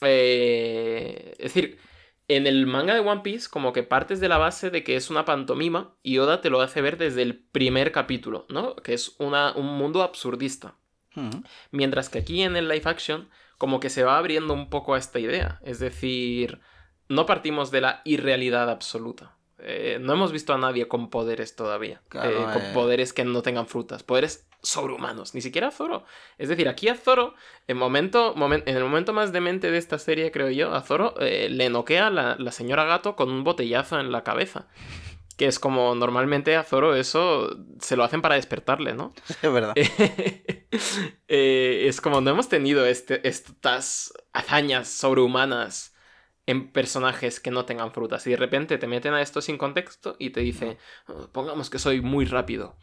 eh, 0.00 1.34
es 1.38 1.54
decir, 1.54 1.78
en 2.28 2.46
el 2.46 2.66
manga 2.66 2.94
de 2.94 3.00
One 3.00 3.22
Piece, 3.22 3.48
como 3.50 3.72
que 3.72 3.82
partes 3.82 4.20
de 4.20 4.28
la 4.28 4.38
base 4.38 4.70
de 4.70 4.84
que 4.84 4.96
es 4.96 5.10
una 5.10 5.24
pantomima 5.24 5.94
y 6.02 6.18
Oda 6.18 6.40
te 6.40 6.50
lo 6.50 6.60
hace 6.60 6.80
ver 6.80 6.96
desde 6.96 7.22
el 7.22 7.38
primer 7.38 7.92
capítulo, 7.92 8.46
¿no? 8.48 8.76
Que 8.76 8.94
es 8.94 9.16
una, 9.18 9.52
un 9.52 9.66
mundo 9.66 10.02
absurdista. 10.02 10.76
Mientras 11.70 12.08
que 12.08 12.20
aquí 12.20 12.42
en 12.42 12.56
el 12.56 12.68
live 12.68 12.82
action, 12.86 13.28
como 13.58 13.80
que 13.80 13.90
se 13.90 14.02
va 14.02 14.16
abriendo 14.16 14.54
un 14.54 14.70
poco 14.70 14.94
a 14.94 14.98
esta 14.98 15.18
idea. 15.18 15.60
Es 15.62 15.78
decir, 15.78 16.60
no 17.08 17.26
partimos 17.26 17.70
de 17.70 17.82
la 17.82 18.00
irrealidad 18.04 18.70
absoluta. 18.70 19.36
Eh, 19.64 19.98
no 20.00 20.12
hemos 20.14 20.32
visto 20.32 20.52
a 20.52 20.58
nadie 20.58 20.88
con 20.88 21.08
poderes 21.10 21.54
todavía. 21.56 22.02
Claro, 22.08 22.30
Eh, 22.30 22.52
con 22.52 22.62
eh. 22.62 22.70
poderes 22.74 23.12
que 23.12 23.24
no 23.24 23.42
tengan 23.42 23.66
frutas. 23.68 24.02
Poderes 24.02 24.46
sobrehumanos. 24.62 25.34
Ni 25.34 25.40
siquiera 25.40 25.68
a 25.68 25.70
Zoro. 25.70 26.04
Es 26.38 26.48
decir, 26.48 26.68
aquí 26.68 26.88
a 26.88 26.94
Zoro, 26.96 27.34
en, 27.68 27.76
momento, 27.76 28.34
momen- 28.34 28.62
en 28.66 28.76
el 28.76 28.82
momento 28.84 29.12
más 29.12 29.32
demente 29.32 29.70
de 29.70 29.78
esta 29.78 29.98
serie, 29.98 30.30
creo 30.32 30.50
yo, 30.50 30.74
a 30.74 30.82
Zoro 30.82 31.14
le 31.18 31.68
noquea 31.70 32.10
la, 32.10 32.36
la 32.38 32.52
señora 32.52 32.84
gato 32.84 33.16
con 33.16 33.30
un 33.30 33.44
botellazo 33.44 33.98
en 34.00 34.10
la 34.12 34.22
cabeza. 34.24 34.68
Que 35.36 35.46
es 35.46 35.58
como 35.58 35.94
normalmente 35.94 36.54
a 36.56 36.62
Zoro 36.62 36.94
eso 36.94 37.56
se 37.80 37.96
lo 37.96 38.04
hacen 38.04 38.20
para 38.22 38.34
despertarle, 38.34 38.94
¿no? 38.94 39.14
Es 39.42 39.52
verdad. 39.52 39.74
Es 41.28 42.00
como 42.00 42.20
no 42.20 42.30
hemos 42.30 42.48
tenido 42.48 42.84
este, 42.86 43.26
estas 43.26 44.12
hazañas 44.32 44.88
sobrehumanas 44.88 45.91
en 46.46 46.72
personajes 46.72 47.40
que 47.40 47.50
no 47.50 47.64
tengan 47.64 47.92
frutas. 47.92 48.26
Y 48.26 48.30
de 48.30 48.36
repente 48.36 48.78
te 48.78 48.86
meten 48.86 49.14
a 49.14 49.22
esto 49.22 49.40
sin 49.40 49.58
contexto 49.58 50.16
y 50.18 50.30
te 50.30 50.40
dice, 50.40 50.76
"Oh, 51.08 51.28
pongamos 51.32 51.70
que 51.70 51.78
soy 51.78 52.00
muy 52.00 52.24
rápido. 52.24 52.76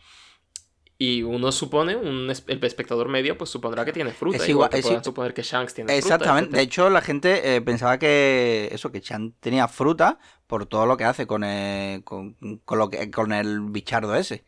Y 1.02 1.24
uno 1.24 1.54
supone, 1.54 1.96
un 1.96 2.30
el 2.30 2.64
espectador 2.66 3.08
medio, 3.08 3.38
pues 3.38 3.50
supondrá 3.50 3.86
que 3.86 3.94
tiene 3.94 4.12
fruta. 4.12 4.36
Es 4.36 4.50
igual, 4.50 4.70
igual- 4.74 4.94
que 4.94 4.98
es 5.00 5.04
suponer 5.06 5.34
que 5.34 5.44
Shanks 5.44 5.74
tiene 5.74 5.94
fruta. 5.94 6.16
Exactamente. 6.16 6.58
De 6.58 6.62
hecho, 6.64 6.90
la 6.90 7.00
gente 7.02 7.56
eh, 7.56 7.62
pensaba 7.62 7.98
que 7.98 8.68
eso, 8.74 8.92
que 8.92 9.00
Chan 9.00 9.34
tenía 9.40 9.70
fruta 9.70 10.20
por 10.46 10.66
todo 10.66 10.86
lo 10.86 10.98
que 10.98 11.06
hace 11.06 11.26
con 11.26 11.46
el, 11.46 12.04
con, 12.04 12.34
con 12.66 12.78
lo 12.80 12.90
que, 12.90 13.10
con 13.12 13.32
el 13.32 13.62
bichardo 13.70 14.14
ese. 14.16 14.44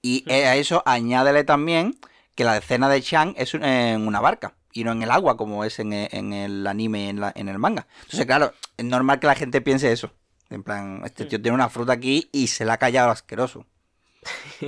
Y 0.00 0.22
eh, 0.30 0.46
a 0.46 0.54
eso 0.54 0.84
añádele 0.86 1.42
también 1.42 1.96
que 2.36 2.44
la 2.44 2.56
escena 2.56 2.88
de 2.88 3.02
Chan 3.02 3.34
es 3.36 3.54
en 3.54 4.06
una 4.06 4.20
barca 4.20 4.54
y 4.76 4.84
no 4.84 4.92
en 4.92 5.02
el 5.02 5.10
agua 5.10 5.36
como 5.36 5.64
es 5.64 5.78
en, 5.78 5.92
e- 5.92 6.08
en 6.12 6.32
el 6.32 6.66
anime, 6.66 7.08
en, 7.08 7.20
la- 7.20 7.32
en 7.34 7.48
el 7.48 7.58
manga. 7.58 7.86
Entonces, 8.04 8.26
claro, 8.26 8.52
es 8.76 8.84
normal 8.84 9.18
que 9.20 9.26
la 9.26 9.34
gente 9.34 9.60
piense 9.60 9.90
eso. 9.92 10.10
En 10.50 10.62
plan, 10.62 11.02
este 11.04 11.24
tío 11.24 11.40
tiene 11.42 11.54
una 11.54 11.68
fruta 11.68 11.92
aquí 11.94 12.28
y 12.32 12.46
se 12.48 12.64
la 12.64 12.74
ha 12.74 12.78
callado 12.78 13.10
asqueroso. 13.10 13.66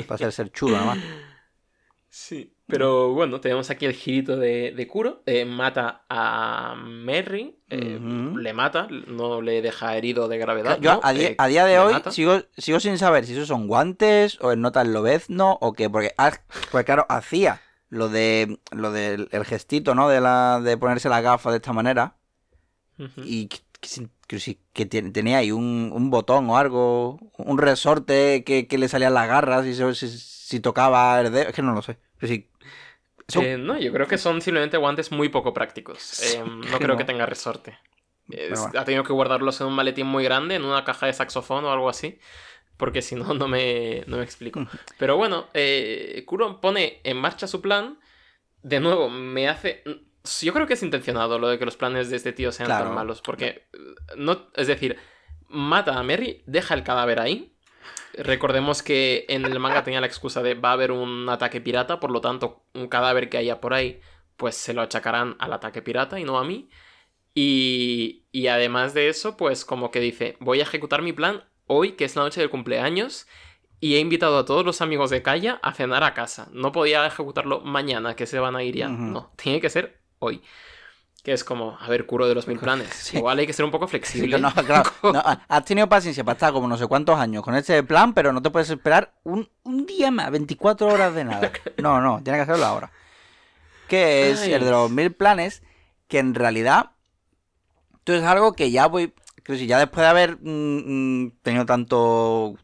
Para 0.06 0.18
ser, 0.18 0.32
ser 0.32 0.50
chulo, 0.52 0.74
nada 0.76 0.86
más. 0.94 0.98
Sí. 2.10 2.54
Pero 2.66 3.12
bueno, 3.12 3.40
tenemos 3.40 3.70
aquí 3.70 3.86
el 3.86 3.92
girito 3.92 4.36
de, 4.36 4.72
de 4.74 4.86
Kuro. 4.88 5.22
eh, 5.26 5.44
mata 5.44 6.04
a 6.08 6.74
Merry. 6.76 7.58
eh. 7.70 7.98
Le 8.00 8.52
mata, 8.54 8.88
no 9.06 9.40
le 9.40 9.62
deja 9.62 9.96
herido 9.96 10.26
de 10.26 10.38
gravedad. 10.38 10.78
Yo 10.80 10.94
¿no? 10.94 11.00
a, 11.02 11.12
día, 11.12 11.28
Eh, 11.28 11.34
a 11.38 11.46
día 11.46 11.64
de 11.66 11.78
hoy 11.78 11.92
mata. 11.92 12.10
sigo, 12.10 12.40
sigo 12.56 12.80
sin 12.80 12.98
saber 12.98 13.24
si 13.26 13.32
esos 13.34 13.46
son 13.48 13.68
guantes 13.68 14.38
o 14.40 14.52
el 14.52 14.60
nota 14.60 14.82
el 14.82 14.92
lobezno 14.92 15.58
o 15.60 15.74
qué, 15.74 15.88
porque, 15.88 16.12
ah, 16.18 16.32
pues 16.72 16.84
claro, 16.84 17.06
hacía 17.08 17.60
lo 17.90 18.08
de 18.08 18.58
lo 18.72 18.92
del 18.92 19.28
el 19.32 19.44
gestito, 19.44 19.94
¿no? 19.94 20.08
De 20.08 20.20
la 20.20 20.60
de 20.60 20.76
ponerse 20.76 21.08
la 21.08 21.20
gafa 21.20 21.50
de 21.50 21.56
esta 21.56 21.72
manera 21.72 22.16
Ujú. 22.98 23.22
y 23.24 23.48
que, 23.48 23.58
que 24.26 24.58
que 24.72 24.86
tenía 24.86 25.38
ahí 25.38 25.52
un, 25.52 25.90
un 25.94 26.10
botón 26.10 26.48
o 26.50 26.58
algo, 26.58 27.18
un 27.38 27.58
resorte 27.58 28.44
que, 28.44 28.66
que 28.66 28.78
le 28.78 28.88
salían 28.88 29.14
las 29.14 29.28
garras 29.28 29.66
y 29.66 29.74
si, 29.74 30.08
si 30.08 30.60
tocaba 30.60 31.20
el 31.20 31.32
dedo, 31.32 31.48
es 31.48 31.54
que 31.54 31.62
no 31.62 31.72
lo 31.72 31.82
sé. 31.82 31.98
Pero 32.18 32.32
sí, 32.32 32.48
son- 33.28 33.44
Eh, 33.44 33.56
no, 33.58 33.78
yo 33.78 33.92
creo 33.92 34.06
que 34.06 34.18
son 34.18 34.40
simplemente 34.40 34.76
guantes 34.76 35.12
muy 35.12 35.28
poco 35.28 35.52
prácticos. 35.52 36.20
Eh, 36.22 36.42
no 36.44 36.78
creo 36.78 36.88
no. 36.88 36.96
que 36.96 37.04
tenga 37.04 37.26
resorte. 37.26 37.78
Es- 38.30 38.36
Pero 38.48 38.60
bueno. 38.62 38.80
Ha 38.80 38.84
tenido 38.84 39.04
que 39.04 39.12
guardarlos 39.12 39.60
en 39.60 39.66
un 39.68 39.74
maletín 39.74 40.06
muy 40.06 40.24
grande, 40.24 40.54
en 40.56 40.64
una 40.64 40.84
caja 40.84 41.06
de 41.06 41.12
saxofón 41.12 41.64
o 41.64 41.72
algo 41.72 41.88
así. 41.88 42.18
Porque 42.78 43.02
si 43.02 43.16
no, 43.16 43.34
no 43.34 43.48
me, 43.48 44.04
no 44.06 44.16
me 44.16 44.22
explico. 44.22 44.66
Pero 44.98 45.16
bueno, 45.16 45.48
eh, 45.52 46.22
Kuro 46.26 46.60
pone 46.60 47.00
en 47.04 47.18
marcha 47.18 47.46
su 47.46 47.60
plan. 47.60 47.98
De 48.62 48.80
nuevo, 48.80 49.10
me 49.10 49.48
hace. 49.48 49.82
yo 50.40 50.52
creo 50.54 50.66
que 50.66 50.74
es 50.74 50.82
intencionado 50.82 51.38
lo 51.38 51.48
de 51.48 51.58
que 51.58 51.64
los 51.64 51.76
planes 51.76 52.08
de 52.08 52.16
este 52.16 52.32
tío 52.32 52.52
sean 52.52 52.68
tan 52.68 52.94
malos. 52.94 53.20
Porque, 53.20 53.66
no, 54.16 54.46
es 54.54 54.68
decir, 54.68 54.96
mata 55.48 55.98
a 55.98 56.02
Merry, 56.02 56.42
deja 56.46 56.74
el 56.74 56.84
cadáver 56.84 57.20
ahí. 57.20 57.52
Recordemos 58.14 58.82
que 58.82 59.26
en 59.28 59.44
el 59.44 59.58
manga 59.58 59.84
tenía 59.84 60.00
la 60.00 60.06
excusa 60.06 60.42
de 60.42 60.54
va 60.54 60.70
a 60.70 60.72
haber 60.72 60.92
un 60.92 61.28
ataque 61.28 61.60
pirata, 61.60 62.00
por 62.00 62.10
lo 62.10 62.20
tanto, 62.20 62.64
un 62.74 62.88
cadáver 62.88 63.28
que 63.28 63.38
haya 63.38 63.60
por 63.60 63.74
ahí, 63.74 64.00
pues 64.36 64.56
se 64.56 64.72
lo 64.72 64.82
achacarán 64.82 65.36
al 65.38 65.52
ataque 65.52 65.82
pirata 65.82 66.18
y 66.18 66.24
no 66.24 66.38
a 66.38 66.44
mí. 66.44 66.68
Y, 67.34 68.24
y 68.32 68.48
además 68.48 68.94
de 68.94 69.08
eso, 69.08 69.36
pues 69.36 69.64
como 69.64 69.90
que 69.90 70.00
dice, 70.00 70.36
voy 70.40 70.60
a 70.60 70.64
ejecutar 70.64 71.02
mi 71.02 71.12
plan 71.12 71.44
hoy, 71.68 71.92
que 71.92 72.04
es 72.04 72.16
la 72.16 72.22
noche 72.22 72.40
del 72.40 72.50
cumpleaños, 72.50 73.26
y 73.80 73.94
he 73.94 74.00
invitado 74.00 74.38
a 74.38 74.44
todos 74.44 74.64
los 74.66 74.80
amigos 74.80 75.10
de 75.10 75.22
Kaya 75.22 75.60
a 75.62 75.72
cenar 75.72 76.02
a 76.02 76.12
casa. 76.14 76.48
No 76.52 76.72
podía 76.72 77.06
ejecutarlo 77.06 77.60
mañana, 77.60 78.16
que 78.16 78.26
se 78.26 78.40
van 78.40 78.56
a 78.56 78.64
ir 78.64 78.74
ya. 78.76 78.88
No, 78.88 79.30
tiene 79.36 79.60
que 79.60 79.70
ser 79.70 80.00
hoy. 80.18 80.42
Que 81.22 81.32
es 81.32 81.44
como, 81.44 81.76
a 81.80 81.88
ver, 81.88 82.06
curo 82.06 82.26
de 82.26 82.34
los 82.34 82.48
mil 82.48 82.58
planes. 82.60 82.88
Sí. 82.92 83.18
Igual 83.18 83.38
hay 83.38 83.46
que 83.46 83.52
ser 83.52 83.64
un 83.64 83.70
poco 83.70 83.86
Sí, 83.86 83.90
flexible. 83.90 84.36
que 84.36 84.42
no, 84.42 84.52
claro, 84.52 84.90
no, 85.12 85.22
has 85.48 85.64
tenido 85.64 85.88
paciencia 85.88 86.24
para 86.24 86.34
estar 86.34 86.52
como 86.52 86.66
no 86.66 86.76
sé 86.76 86.86
cuántos 86.88 87.18
años 87.18 87.44
con 87.44 87.54
este 87.54 87.82
plan, 87.84 88.14
pero 88.14 88.32
no 88.32 88.42
te 88.42 88.50
puedes 88.50 88.68
esperar 88.70 89.14
un, 89.22 89.48
un 89.62 89.86
día 89.86 90.10
más, 90.10 90.30
24 90.32 90.86
horas 90.88 91.14
de 91.14 91.24
nada. 91.24 91.52
No, 91.76 92.00
no, 92.00 92.20
tiene 92.22 92.38
que 92.38 92.42
hacerlo 92.42 92.66
ahora. 92.66 92.90
Que 93.88 94.30
es 94.30 94.42
Ay. 94.42 94.54
el 94.54 94.64
de 94.64 94.70
los 94.70 94.90
mil 94.90 95.12
planes, 95.12 95.62
que 96.08 96.18
en 96.18 96.34
realidad, 96.34 96.90
esto 97.98 98.14
es 98.14 98.22
algo 98.24 98.52
que 98.54 98.70
ya 98.70 98.86
voy, 98.86 99.14
si 99.56 99.66
ya 99.66 99.78
después 99.78 100.02
de 100.02 100.08
haber 100.08 100.38
mm, 100.40 101.22
mm, 101.24 101.30
tenido 101.42 101.64
tanto 101.66 102.54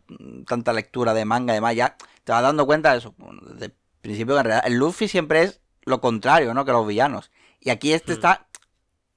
tanta 0.47 0.73
lectura 0.73 1.15
de 1.15 1.25
manga 1.25 1.53
y 1.55 1.57
demás, 1.57 1.75
ya 1.77 1.97
te 2.25 2.33
vas 2.33 2.43
dando 2.43 2.67
cuenta 2.67 2.93
de 2.93 2.99
eso. 2.99 3.15
bueno, 3.19 3.41
desde 3.53 3.67
el 3.67 3.75
principio 4.03 4.35
que 4.35 4.41
en 4.41 4.45
realidad 4.47 4.67
el 4.67 4.75
Luffy 4.79 5.09
siempre 5.09 5.43
es 5.43 5.61
lo 5.85 6.01
contrario, 6.01 6.53
¿no? 6.55 6.65
Que 6.65 6.73
los 6.73 6.87
villanos. 6.87 7.31
Y 7.61 7.71
aquí 7.71 7.93
este 7.93 8.13
Mm. 8.13 8.15
está 8.15 8.47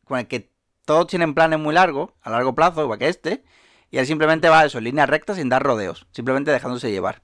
con 0.05 0.19
el 0.19 0.27
que 0.27 0.51
todos 0.85 1.07
tienen 1.07 1.33
planes 1.33 1.59
muy 1.59 1.73
largos, 1.73 2.11
a 2.21 2.29
largo 2.29 2.55
plazo, 2.55 2.81
igual 2.83 2.99
que 2.99 3.09
este, 3.09 3.43
y 3.91 3.97
él 3.97 4.05
simplemente 4.05 4.47
va 4.49 4.65
eso, 4.65 4.77
en 4.77 4.85
línea 4.85 5.05
recta 5.05 5.33
sin 5.35 5.49
dar 5.49 5.63
rodeos, 5.63 6.07
simplemente 6.11 6.51
dejándose 6.51 6.91
llevar. 6.91 7.23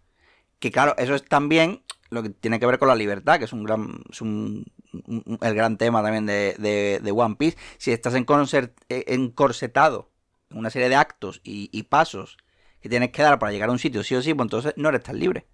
Que 0.59 0.71
claro, 0.71 0.95
eso 0.97 1.15
es 1.15 1.23
también 1.23 1.83
lo 2.09 2.23
que 2.23 2.29
tiene 2.29 2.59
que 2.59 2.65
ver 2.65 2.77
con 2.79 2.87
la 2.89 2.95
libertad, 2.95 3.39
que 3.39 3.45
es 3.45 3.53
un 3.53 3.63
gran, 3.63 4.01
es 4.11 4.21
un- 4.21 4.65
un- 5.07 5.23
un- 5.25 5.39
el 5.41 5.55
gran 5.55 5.77
tema 5.77 6.03
también 6.03 6.25
de, 6.25 6.55
de- 6.59 6.99
de 7.01 7.11
One 7.11 7.35
Piece. 7.35 7.57
Si 7.77 7.91
estás 7.91 8.13
encorset- 8.15 8.73
eh, 8.89 9.05
encorsetado 9.07 10.09
en 10.09 10.12
una 10.53 10.69
serie 10.69 10.89
de 10.89 10.95
actos 10.95 11.41
y, 11.43 11.69
y 11.71 11.83
pasos 11.83 12.37
que 12.81 12.89
tienes 12.89 13.11
que 13.11 13.21
dar 13.23 13.39
para 13.39 13.51
llegar 13.51 13.69
a 13.69 13.71
un 13.71 13.79
sitio 13.79 14.03
sí 14.03 14.15
o 14.15 14.21
sí, 14.21 14.33
pues 14.33 14.45
entonces 14.45 14.73
no 14.77 14.89
eres 14.89 15.03
tan 15.03 15.19
libre. 15.19 15.47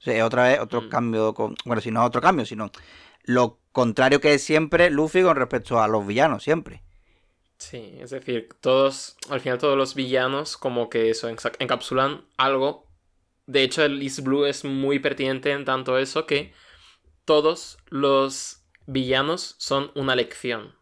O 0.00 0.02
sea, 0.02 0.16
es 0.16 0.22
otra 0.22 0.44
vez 0.44 0.60
otro 0.60 0.88
Mm. 0.88 0.88
cambio, 0.88 1.34
con, 1.34 1.56
bueno, 1.64 1.80
si 1.82 1.90
no 1.90 2.02
es 2.02 2.06
otro 2.08 2.20
cambio, 2.20 2.46
sino 2.46 2.70
lo 3.24 3.60
contrario 3.72 4.20
que 4.20 4.34
es 4.34 4.44
siempre 4.44 4.90
Luffy 4.90 5.22
con 5.22 5.36
respecto 5.36 5.80
a 5.82 5.88
los 5.88 6.06
villanos, 6.06 6.42
siempre. 6.44 6.82
Sí, 7.58 7.94
es 8.00 8.10
decir, 8.10 8.48
todos, 8.60 9.16
al 9.30 9.40
final 9.40 9.58
todos 9.58 9.76
los 9.76 9.94
villanos 9.94 10.56
como 10.56 10.90
que 10.90 11.10
eso, 11.10 11.28
encapsulan 11.28 12.24
algo. 12.36 12.90
De 13.46 13.62
hecho, 13.62 13.84
el 13.84 14.02
East 14.02 14.20
Blue 14.20 14.46
es 14.46 14.64
muy 14.64 14.98
pertinente 14.98 15.52
en 15.52 15.64
tanto 15.64 15.98
eso 15.98 16.26
que 16.26 16.54
todos 17.24 17.78
los 17.90 18.64
villanos 18.86 19.56
son 19.58 19.92
una 19.94 20.16
lección 20.16 20.74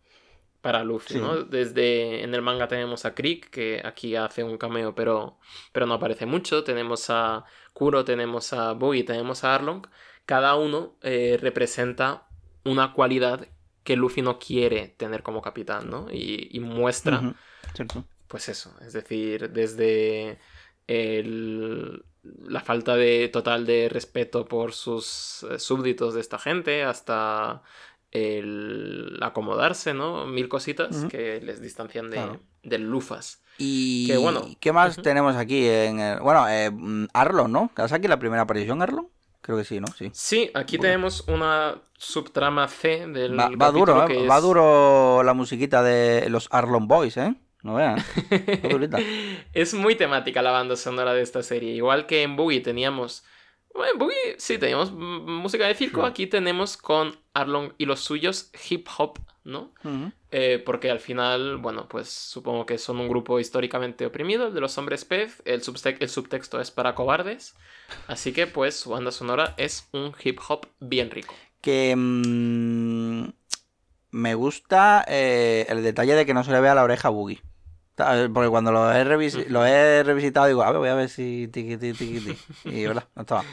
para 0.61 0.85
Luffy, 0.85 1.15
Sí. 1.15 1.21
¿no? 1.21 1.43
Desde 1.45 2.23
en 2.23 2.35
el 2.35 2.43
manga 2.43 2.69
tenemos 2.69 3.05
a 3.05 3.15
Krieg, 3.15 3.49
que 3.51 3.81
aquí 3.85 4.17
hace 4.17 4.45
un 4.45 4.59
cameo, 4.59 4.95
pero, 4.95 5.39
pero 5.73 5.87
no 5.87 5.95
aparece 5.95 6.27
mucho. 6.27 6.65
Tenemos 6.65 7.09
a 7.11 7.45
Kuro, 7.73 8.05
tenemos 8.05 8.53
a 8.53 8.73
Buggy, 8.73 9.05
tenemos 9.05 9.45
a 9.45 9.55
Arlong. 9.55 9.87
Cada 10.27 10.55
uno 10.57 10.97
eh, 11.03 11.39
representa 11.41 12.27
una 12.65 12.93
cualidad 12.93 13.49
que 13.85 13.97
Luffy 13.97 14.21
no 14.23 14.39
quiere 14.39 14.89
tener 14.89 15.23
como 15.23 15.41
capitán, 15.41 15.89
¿no? 15.91 16.07
Y, 16.13 16.49
y 16.53 16.61
muestra, 16.61 17.35
¿cierto? 17.75 18.05
pues 18.29 18.49
eso, 18.49 18.77
es 18.87 18.93
decir, 18.93 19.51
desde 19.51 20.39
el- 20.87 22.05
la 22.23 22.61
falta 22.61 22.97
de 22.97 23.29
total 23.29 23.65
de 23.65 23.89
respeto 23.89 24.45
por 24.45 24.73
sus 24.75 25.45
eh, 25.51 25.59
súbditos 25.59 26.13
de 26.15 26.21
esta 26.21 26.39
gente 26.39 26.83
hasta 26.85 27.63
el 28.13 29.19
acomodarse, 29.23 29.95
¿no? 29.95 30.27
Mil 30.27 30.49
cositas 30.49 31.05
que 31.11 31.41
les 31.41 31.61
distancian 31.63 32.11
de, 32.11 32.17
Claro. 32.17 32.41
del 32.63 32.83
Lufas. 32.83 33.43
Y 33.59 34.07
Que 34.07 34.17
bueno. 34.17 34.43
¿qué 34.59 34.73
más 34.73 34.97
tenemos 35.01 35.37
aquí? 35.37 35.67
En 35.69 36.01
el- 36.01 36.21
bueno, 36.21 36.47
eh, 36.49 36.71
Arlon, 37.13 37.53
¿no? 37.53 37.71
¿Es 37.77 37.93
aquí 37.93 38.09
la 38.09 38.19
primera 38.19 38.43
aparición, 38.43 38.83
Arlon? 38.83 39.09
Creo 39.43 39.57
que 39.57 39.65
sí, 39.65 39.81
¿no? 39.81 39.87
Sí. 39.89 40.11
Sí, 40.13 40.51
aquí 40.55 40.77
Bueno. 40.77 40.89
tenemos 40.93 41.25
una 41.29 41.77
subtrama 41.97 42.69
C 42.69 43.07
del 43.07 43.39
Va, 43.39 43.51
va 43.61 43.71
duro, 43.71 44.07
¿eh? 44.09 44.27
Va 44.27 44.41
duro 44.41 45.23
la 45.23 45.33
musiquita 45.35 45.83
de 45.83 46.29
los 46.31 46.49
Arlon 46.51 46.89
Boys, 46.89 47.17
¿eh? 47.17 47.35
No 47.63 47.75
vean. 47.75 47.97
Es 49.53 49.75
muy 49.75 49.95
temática 49.95 50.43
la 50.43 50.51
banda 50.51 50.77
sonora 50.77 51.13
de 51.15 51.23
esta 51.23 51.43
serie. 51.43 51.75
Igual 51.75 52.07
que 52.07 52.23
en 52.23 52.37
Boogie 52.37 52.61
teníamos. 52.61 53.25
Bueno, 53.75 53.93
en 53.93 53.99
Boogie 53.99 54.35
sí 54.39 54.59
teníamos 54.59 54.93
música 54.93 55.67
de 55.67 55.75
circo. 55.75 56.05
Aquí 56.05 56.27
tenemos 56.27 56.77
con 56.77 57.17
Arlong 57.35 57.73
y 57.79 57.87
los 57.87 58.01
suyos 58.01 58.51
hip 58.69 58.89
hop, 58.99 59.19
¿no? 59.45 59.73
Eh, 60.33 60.63
porque 60.65 60.91
al 60.91 61.01
final, 61.01 61.57
bueno, 61.59 61.89
pues 61.89 62.09
supongo 62.09 62.67
que 62.67 62.79
son 62.79 62.99
un 62.99 63.09
grupo 63.09 63.41
históricamente 63.41 64.07
oprimido, 64.07 64.49
el 64.49 64.55
de 64.55 64.61
los 64.61 64.77
hombres 64.79 65.05
pez. 65.05 65.41
El, 65.45 65.63
el 66.01 66.09
subtexto 66.09 66.61
es 66.61 66.71
para 66.71 66.95
cobardes. 66.95 67.55
Así 68.07 68.33
que, 68.33 68.47
pues, 68.47 68.77
su 68.77 68.91
banda 68.91 69.13
sonora 69.13 69.55
es 69.57 69.89
un 69.93 70.15
hip 70.23 70.39
hop 70.49 70.67
bien 70.81 71.11
rico. 71.11 71.35
Que 71.61 71.95
mm, 71.97 73.29
me 74.11 74.35
gusta 74.35 75.05
eh, 75.09 75.67
el 75.69 75.83
detalle 75.83 76.15
de 76.15 76.27
que 76.27 76.35
no 76.35 76.45
se 76.45 76.51
le 76.53 76.61
vea 76.61 76.75
la 76.75 76.85
oreja 76.85 77.09
a 77.09 77.11
Boogie. 77.11 77.43
Porque 78.33 78.49
cuando 78.49 78.73
lo 78.73 78.93
he, 78.93 79.05
revis- 79.05 79.47
lo 79.49 79.65
he 79.67 80.03
revisitado 80.03 80.47
digo, 80.47 80.63
a 80.63 80.71
ver, 80.71 80.79
voy 80.79 80.89
a 80.89 80.95
ver 80.95 81.09
si 81.09 81.49
tiqui, 81.49 81.77
tiqui. 81.77 82.37
Y 82.65 82.87
verdad, 82.87 83.05
no 83.15 83.23
estaba. 83.23 83.45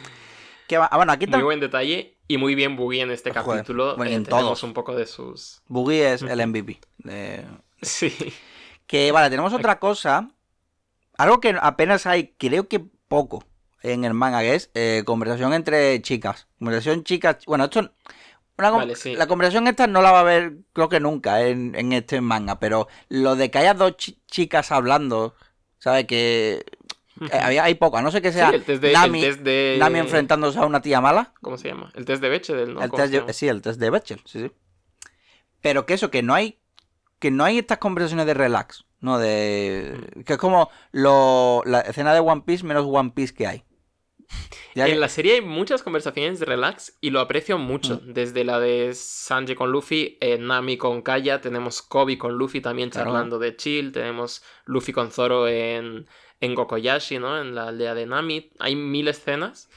¿Qué? 0.68 0.76
Ah, 0.78 0.90
bueno, 0.96 1.12
aquí 1.14 1.28
Muy 1.28 1.42
buen 1.44 1.60
detalle 1.60 2.18
y 2.28 2.38
muy 2.38 2.54
bien 2.56 2.76
Boogie 2.76 3.02
en 3.02 3.12
este 3.12 3.32
Joder, 3.32 3.60
capítulo. 3.60 3.96
bueno, 3.96 4.12
Eh, 4.12 4.16
en 4.16 4.26
todos. 4.26 4.64
un 4.64 4.74
poco 4.74 4.94
de 4.96 5.06
sus. 5.06 5.62
Boogie 5.68 6.14
es 6.14 6.22
el. 6.22 6.46
MVP. 6.48 6.80
de- 7.00 7.46
Sí. 7.82 8.14
Que 8.86 9.12
vale, 9.12 9.30
tenemos 9.30 9.54
otra 9.54 9.80
cosa. 9.80 10.30
Algo 11.18 11.40
que 11.40 11.56
apenas 11.60 12.06
hay, 12.06 12.34
creo 12.38 12.68
que 12.68 12.80
poco 13.08 13.44
en 13.82 14.04
el 14.04 14.14
manga, 14.14 14.42
que 14.42 14.56
es 14.56 14.70
eh, 14.74 15.04
conversación 15.06 15.54
entre 15.54 16.02
chicas. 16.02 16.48
Conversación 16.60 17.04
chicas. 17.04 17.38
Bueno, 17.46 17.66
esto. 17.66 17.92
Una 18.58 18.70
con- 18.72 18.80
Vale, 18.80 18.96
sí. 18.96 19.16
La 19.16 19.28
conversación 19.28 19.68
esta 19.68 19.88
no 19.88 20.02
la 20.02 20.12
va 20.12 20.22
a 20.22 20.24
ver, 20.24 20.58
creo 20.74 20.90
que 20.90 21.00
nunca, 21.00 21.42
en, 21.44 21.76
en 21.76 21.94
este 21.94 22.22
manga. 22.22 22.60
Pero 22.60 22.88
lo 23.10 23.36
de 23.36 23.52
que 23.52 23.60
haya 23.60 23.74
dos 23.74 23.98
chi- 23.98 24.20
chicas 24.28 24.72
hablando, 24.72 25.36
¿sabes? 25.78 26.06
Que. 26.06 26.66
eh, 27.32 27.40
había, 27.40 27.64
hay 27.64 27.76
poco, 27.76 27.98
a 27.98 28.02
no 28.02 28.12
ser 28.12 28.22
que 28.22 28.32
sea 28.32 28.50
Sí, 28.50 28.56
el 28.56 28.64
test 28.64 28.82
de, 28.82 28.94
Nami, 28.94 29.24
el 29.24 29.30
test 29.32 29.44
de... 29.44 29.78
Nami 29.80 30.00
enfrentándose 30.00 30.60
a 30.60 30.66
una 30.66 30.82
tía 30.82 31.02
mala. 31.02 31.34
¿Cómo 31.42 31.58
se 31.58 31.68
llama? 31.70 31.92
El 31.96 32.06
test 32.06 32.22
de 32.22 32.30
Bechdel, 32.30 32.74
¿no? 32.74 32.82
El 32.82 33.34
sí, 33.34 33.48
el 33.48 33.62
test 33.62 33.80
de 33.80 33.90
Bechdel, 33.90 34.22
sí, 34.26 34.40
sí. 34.42 34.52
Pero 35.62 35.86
que 35.86 35.94
eso, 35.96 36.12
que 36.12 36.22
no 36.24 36.34
hay. 36.34 36.60
Que 37.20 37.32
no 37.32 37.44
hay 37.44 37.58
estas 37.58 37.80
conversaciones 37.80 38.28
de 38.28 38.36
relax. 38.36 38.86
No, 39.00 39.18
de. 39.18 40.24
Que 40.26 40.34
es 40.34 40.40
como 40.40 40.70
lo, 40.92 41.64
la 41.66 41.82
escena 41.82 42.14
de 42.14 42.20
One 42.20 42.44
Piece 42.46 42.64
menos 42.64 42.86
One 42.88 43.12
Piece 43.16 43.34
que 43.34 43.48
hay. 43.48 43.64
Ya 44.76 44.86
que- 44.86 44.92
En 44.94 45.00
la 45.00 45.10
serie 45.10 45.36
hay 45.36 45.42
muchas 45.42 45.82
conversaciones 45.84 46.40
de 46.40 46.46
relax 46.46 46.98
y 47.02 47.10
lo 47.10 47.20
aprecio 47.20 47.58
mucho. 47.58 48.02
Mm. 48.04 48.14
Desde 48.14 48.44
la 48.44 48.60
de 48.60 48.94
Sanji 48.94 49.56
con 49.56 49.72
Luffy, 49.72 50.18
eh, 50.22 50.38
Nami 50.38 50.78
con 50.78 51.02
Kaya, 51.02 51.42
tenemos 51.42 51.82
Kobe 51.82 52.18
con 52.18 52.34
Luffy 52.38 52.62
también 52.62 52.90
Claro. 52.90 53.12
charlando 53.12 53.40
de 53.40 53.56
chill, 53.56 53.92
tenemos 53.92 54.44
Luffy 54.66 54.92
con 54.94 55.12
Zoro 55.12 55.48
en, 55.48 56.06
en 56.42 56.56
Gokoyashi, 56.56 57.18
¿no? 57.20 57.40
En 57.42 57.56
la 57.56 57.70
aldea 57.70 57.96
de 57.96 58.06
Nami. 58.06 58.52
Hay 58.60 58.76
mil 58.76 59.08
escenas 59.08 59.70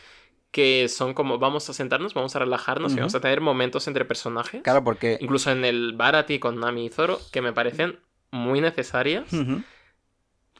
que 0.50 0.88
son 0.88 1.14
como 1.14 1.38
vamos 1.38 1.70
a 1.70 1.72
sentarnos, 1.72 2.12
vamos 2.12 2.34
a 2.34 2.40
relajarnos 2.40 2.92
y 2.92 2.96
vamos 2.96 3.14
a 3.14 3.20
tener 3.20 3.40
momentos 3.40 3.86
entre 3.86 4.04
personajes. 4.04 4.62
Claro, 4.62 4.82
porque. 4.82 5.16
Incluso 5.20 5.50
en 5.52 5.64
el 5.64 5.92
Barati 5.94 6.38
con 6.40 6.58
Nami 6.58 6.86
y 6.86 6.88
Zoro, 6.90 7.20
que 7.32 7.40
me 7.40 7.52
parecen 7.52 8.00
muy 8.32 8.60
necesarias 8.60 9.32
Ujú. 9.32 9.62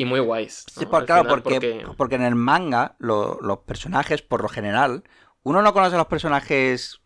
Y 0.01 0.05
muy 0.07 0.20
guays. 0.20 0.64
Sí, 0.72 0.86
claro, 0.86 1.24
final, 1.24 1.42
porque, 1.42 1.86
porque 1.96 2.14
en 2.14 2.22
el 2.22 2.34
manga, 2.34 2.96
lo- 2.98 3.38
los 3.42 3.59
personajes, 3.59 4.22
por 4.22 4.42
lo 4.42 4.48
general, 4.48 5.05
uno 5.42 5.61
no 5.62 5.72
conoce 5.72 5.94
a 5.94 5.98
los 5.98 6.07
personajes 6.07 7.01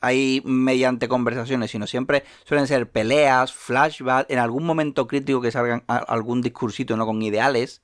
ahí 0.00 0.42
mediante 0.44 1.08
conversaciones, 1.08 1.70
sino 1.70 1.86
siempre 1.86 2.24
suelen 2.44 2.66
ser 2.66 2.90
peleas, 2.90 3.54
flashbacks, 3.54 4.30
en 4.30 4.38
algún 4.38 4.64
momento 4.64 5.06
crítico 5.06 5.40
que 5.40 5.50
salgan 5.50 5.84
a- 5.88 5.96
algún 5.96 6.42
discursito, 6.42 6.96
¿no? 6.96 7.06
Con 7.06 7.22
ideales. 7.22 7.80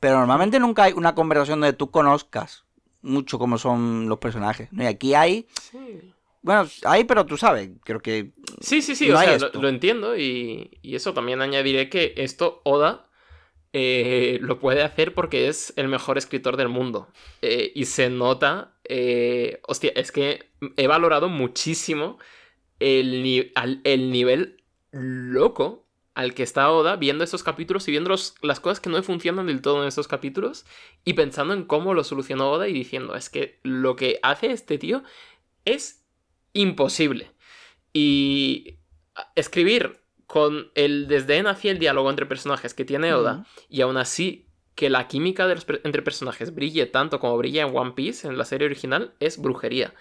Pero 0.00 0.18
normalmente 0.18 0.60
nunca 0.60 0.82
hay 0.82 0.92
una 0.92 1.14
conversación 1.14 1.60
donde 1.60 1.72
tú 1.76 1.90
conozcas 1.90 2.64
mucho 3.00 3.38
cómo 3.38 3.56
son 3.56 4.08
los 4.08 4.18
personajes. 4.18 4.68
¿no? 4.72 4.82
Y 4.82 4.86
aquí 4.86 5.14
hay. 5.14 5.46
Sí. 5.70 6.12
Bueno, 6.42 6.68
hay, 6.84 7.04
pero 7.04 7.24
tú 7.24 7.38
sabes, 7.38 7.70
creo 7.84 8.00
que. 8.00 8.32
Sí, 8.60 8.82
sí, 8.82 8.94
sí, 8.94 9.08
No 9.08 9.16
o 9.16 9.20
sea, 9.22 9.38
lo, 9.38 9.62
lo 9.62 9.68
entiendo 9.68 10.14
y, 10.18 10.78
y 10.82 10.94
eso 10.94 11.14
también 11.14 11.40
añadiré 11.40 11.88
que 11.88 12.12
esto 12.18 12.60
Oda 12.64 13.03
eh, 13.76 14.38
lo 14.40 14.60
puede 14.60 14.82
hacer 14.82 15.14
porque 15.14 15.48
es 15.48 15.72
el 15.74 15.88
mejor 15.88 16.16
escritor 16.16 16.56
del 16.56 16.68
mundo. 16.68 17.08
Eh, 17.42 17.72
y 17.74 17.86
se 17.86 18.08
nota, 18.08 18.78
eh, 18.84 19.60
hostia, 19.66 19.90
es 19.96 20.12
que 20.12 20.52
he 20.76 20.86
valorado 20.86 21.28
muchísimo 21.28 22.18
el, 22.78 23.52
el 23.82 24.10
nivel 24.12 24.62
loco 24.92 25.88
al 26.14 26.34
que 26.34 26.44
está 26.44 26.70
Oda 26.70 26.94
viendo 26.94 27.24
estos 27.24 27.42
capítulos 27.42 27.88
y 27.88 27.90
viendo 27.90 28.14
las 28.42 28.60
cosas 28.60 28.78
que 28.78 28.90
no 28.90 29.02
funcionan 29.02 29.48
del 29.48 29.60
todo 29.60 29.82
en 29.82 29.88
estos 29.88 30.06
capítulos 30.06 30.66
y 31.04 31.14
pensando 31.14 31.52
en 31.52 31.64
cómo 31.64 31.94
lo 31.94 32.04
solucionó 32.04 32.52
Oda 32.52 32.68
y 32.68 32.72
diciendo, 32.72 33.16
es 33.16 33.28
que 33.28 33.58
lo 33.64 33.96
que 33.96 34.20
hace 34.22 34.52
este 34.52 34.78
tío 34.78 35.02
es 35.64 36.04
imposible. 36.52 37.32
Y 37.92 38.78
escribir 39.34 40.03
con 40.34 40.72
el 40.74 41.06
desdén 41.06 41.46
hacia 41.46 41.70
el 41.70 41.78
diálogo 41.78 42.10
entre 42.10 42.26
personajes 42.26 42.74
que 42.74 42.84
tiene 42.84 43.14
Oda 43.14 43.46
y 43.68 43.82
aún 43.82 43.96
así 43.96 44.48
que 44.74 44.90
la 44.90 45.06
química 45.06 45.48
entre 45.84 46.02
personajes 46.02 46.52
brille 46.52 46.86
tanto 46.86 47.20
como 47.20 47.38
brilla 47.38 47.62
en 47.62 47.76
One 47.76 47.92
Piece, 47.92 48.26
en 48.26 48.36
la 48.36 48.44
serie 48.44 48.66
original, 48.66 49.14
es 49.20 49.40
brujería. 49.40 49.94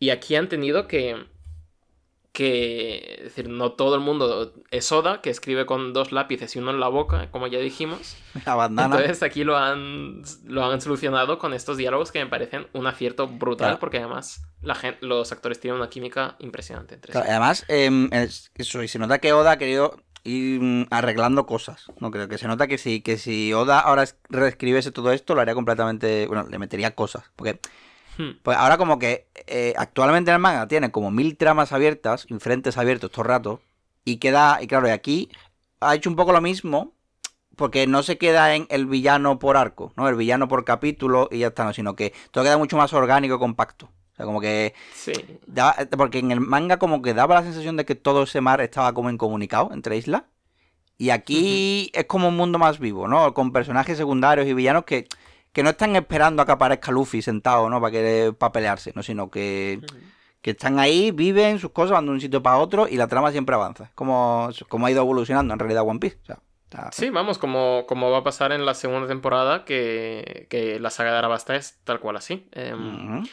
Y 0.00 0.10
aquí 0.10 0.34
han 0.34 0.48
tenido 0.48 0.88
que 0.88 1.24
que, 2.38 3.16
es 3.18 3.24
decir, 3.24 3.48
no 3.48 3.72
todo 3.72 3.96
el 3.96 4.00
mundo 4.00 4.52
es 4.70 4.92
Oda, 4.92 5.20
que 5.20 5.28
escribe 5.28 5.66
con 5.66 5.92
dos 5.92 6.12
lápices 6.12 6.54
y 6.54 6.60
uno 6.60 6.70
en 6.70 6.78
la 6.78 6.86
boca, 6.86 7.32
como 7.32 7.48
ya 7.48 7.58
dijimos. 7.58 8.16
La 8.46 8.54
bandana. 8.54 8.94
Entonces 8.94 9.24
aquí 9.24 9.42
lo 9.42 9.56
han, 9.56 10.22
lo 10.44 10.64
han 10.64 10.80
solucionado 10.80 11.40
con 11.40 11.52
estos 11.52 11.78
diálogos 11.78 12.12
que 12.12 12.20
me 12.20 12.30
parecen 12.30 12.68
un 12.74 12.86
acierto 12.86 13.26
brutal, 13.26 13.80
porque 13.80 13.98
además 13.98 14.46
la 14.62 14.76
gente, 14.76 15.04
los 15.04 15.32
actores 15.32 15.58
tienen 15.58 15.80
una 15.80 15.90
química 15.90 16.36
impresionante 16.38 16.94
entre 16.94 17.12
sí. 17.12 17.18
Además, 17.18 17.64
em, 17.66 18.08
eso, 18.54 18.84
y 18.84 18.86
se 18.86 19.00
nota 19.00 19.18
que 19.18 19.32
Oda 19.32 19.50
ha 19.50 19.58
querido 19.58 19.96
ir 20.22 20.60
mm, 20.60 20.86
arreglando 20.90 21.44
cosas. 21.44 21.86
No 21.98 22.12
creo 22.12 22.28
que 22.28 22.38
se 22.38 22.46
nota 22.46 22.68
que 22.68 22.78
si, 22.78 23.00
que 23.00 23.18
si 23.18 23.52
Oda 23.52 23.80
ahora 23.80 24.04
reescribiese 24.28 24.92
todo 24.92 25.10
esto, 25.10 25.34
lo 25.34 25.40
haría 25.40 25.54
completamente. 25.54 26.28
Bueno, 26.28 26.46
le 26.48 26.58
metería 26.60 26.94
cosas. 26.94 27.24
Porque 27.34 27.58
Hmm. 28.18 28.32
Pues 28.42 28.58
ahora 28.58 28.76
como 28.76 28.98
que 28.98 29.28
eh, 29.46 29.72
actualmente 29.78 30.30
el 30.30 30.38
manga 30.38 30.68
tiene 30.68 30.90
como 30.90 31.10
mil 31.10 31.36
tramas 31.36 31.72
abiertas, 31.72 32.26
frentes 32.40 32.76
abiertos 32.76 33.10
todo 33.10 33.22
el 33.22 33.28
rato, 33.28 33.62
y 34.04 34.16
queda, 34.18 34.58
y 34.60 34.66
claro, 34.66 34.88
y 34.88 34.90
aquí 34.90 35.30
ha 35.80 35.94
hecho 35.94 36.10
un 36.10 36.16
poco 36.16 36.32
lo 36.32 36.40
mismo, 36.40 36.92
porque 37.56 37.86
no 37.86 38.02
se 38.02 38.18
queda 38.18 38.54
en 38.54 38.66
el 38.70 38.86
villano 38.86 39.38
por 39.38 39.56
arco, 39.56 39.92
¿no? 39.96 40.08
El 40.08 40.14
villano 40.14 40.48
por 40.48 40.64
capítulo 40.64 41.28
y 41.30 41.38
ya 41.38 41.48
está, 41.48 41.64
no, 41.64 41.72
sino 41.72 41.96
que 41.96 42.12
todo 42.30 42.44
queda 42.44 42.56
mucho 42.56 42.76
más 42.76 42.92
orgánico 42.92 43.34
y 43.34 43.38
compacto. 43.38 43.86
O 43.86 44.16
sea, 44.16 44.24
como 44.26 44.40
que... 44.40 44.74
Sí. 44.94 45.12
porque 45.96 46.18
en 46.18 46.30
el 46.30 46.40
manga 46.40 46.78
como 46.78 47.02
que 47.02 47.14
daba 47.14 47.36
la 47.36 47.42
sensación 47.42 47.76
de 47.76 47.84
que 47.84 47.94
todo 47.96 48.24
ese 48.24 48.40
mar 48.40 48.60
estaba 48.60 48.92
como 48.94 49.10
incomunicado 49.10 49.70
entre 49.72 49.96
islas. 49.96 50.22
Y 50.98 51.10
aquí 51.10 51.90
es 51.94 52.04
como 52.06 52.28
un 52.28 52.36
mundo 52.36 52.58
más 52.58 52.78
vivo, 52.78 53.06
¿no? 53.08 53.34
Con 53.34 53.52
personajes 53.52 53.98
secundarios 53.98 54.46
y 54.46 54.54
villanos 54.54 54.84
que 54.84 55.08
que 55.52 55.62
no 55.62 55.70
están 55.70 55.96
esperando 55.96 56.42
a 56.42 56.46
que 56.46 56.52
aparezca 56.52 56.92
Luffy 56.92 57.22
sentado, 57.22 57.68
¿no? 57.68 57.80
Para, 57.80 57.90
que, 57.90 58.34
para 58.36 58.52
pelearse, 58.52 58.92
¿no? 58.94 59.02
Sino 59.02 59.30
que, 59.30 59.80
que 60.40 60.50
están 60.50 60.78
ahí, 60.78 61.10
viven 61.10 61.58
sus 61.58 61.70
cosas, 61.70 61.92
van 61.92 62.06
de 62.06 62.12
un 62.12 62.20
sitio 62.20 62.42
para 62.42 62.58
otro 62.58 62.88
y 62.88 62.96
la 62.96 63.08
trama 63.08 63.32
siempre 63.32 63.54
avanza. 63.54 63.90
Como, 63.94 64.50
como 64.68 64.86
ha 64.86 64.90
ido 64.90 65.02
evolucionando 65.02 65.52
en 65.52 65.58
realidad 65.58 65.86
One 65.86 66.00
Piece. 66.00 66.18
Sí, 66.92 67.08
vamos, 67.08 67.38
como, 67.38 67.86
como 67.86 68.10
va 68.10 68.18
a 68.18 68.24
pasar 68.24 68.52
en 68.52 68.66
la 68.66 68.74
segunda 68.74 69.08
temporada, 69.08 69.64
que, 69.64 70.46
que 70.50 70.78
la 70.78 70.90
saga 70.90 71.12
de 71.12 71.18
Arabasta 71.18 71.56
es 71.56 71.78
tal 71.84 71.98
cual 71.98 72.16
así. 72.16 72.46
Em, 72.52 73.24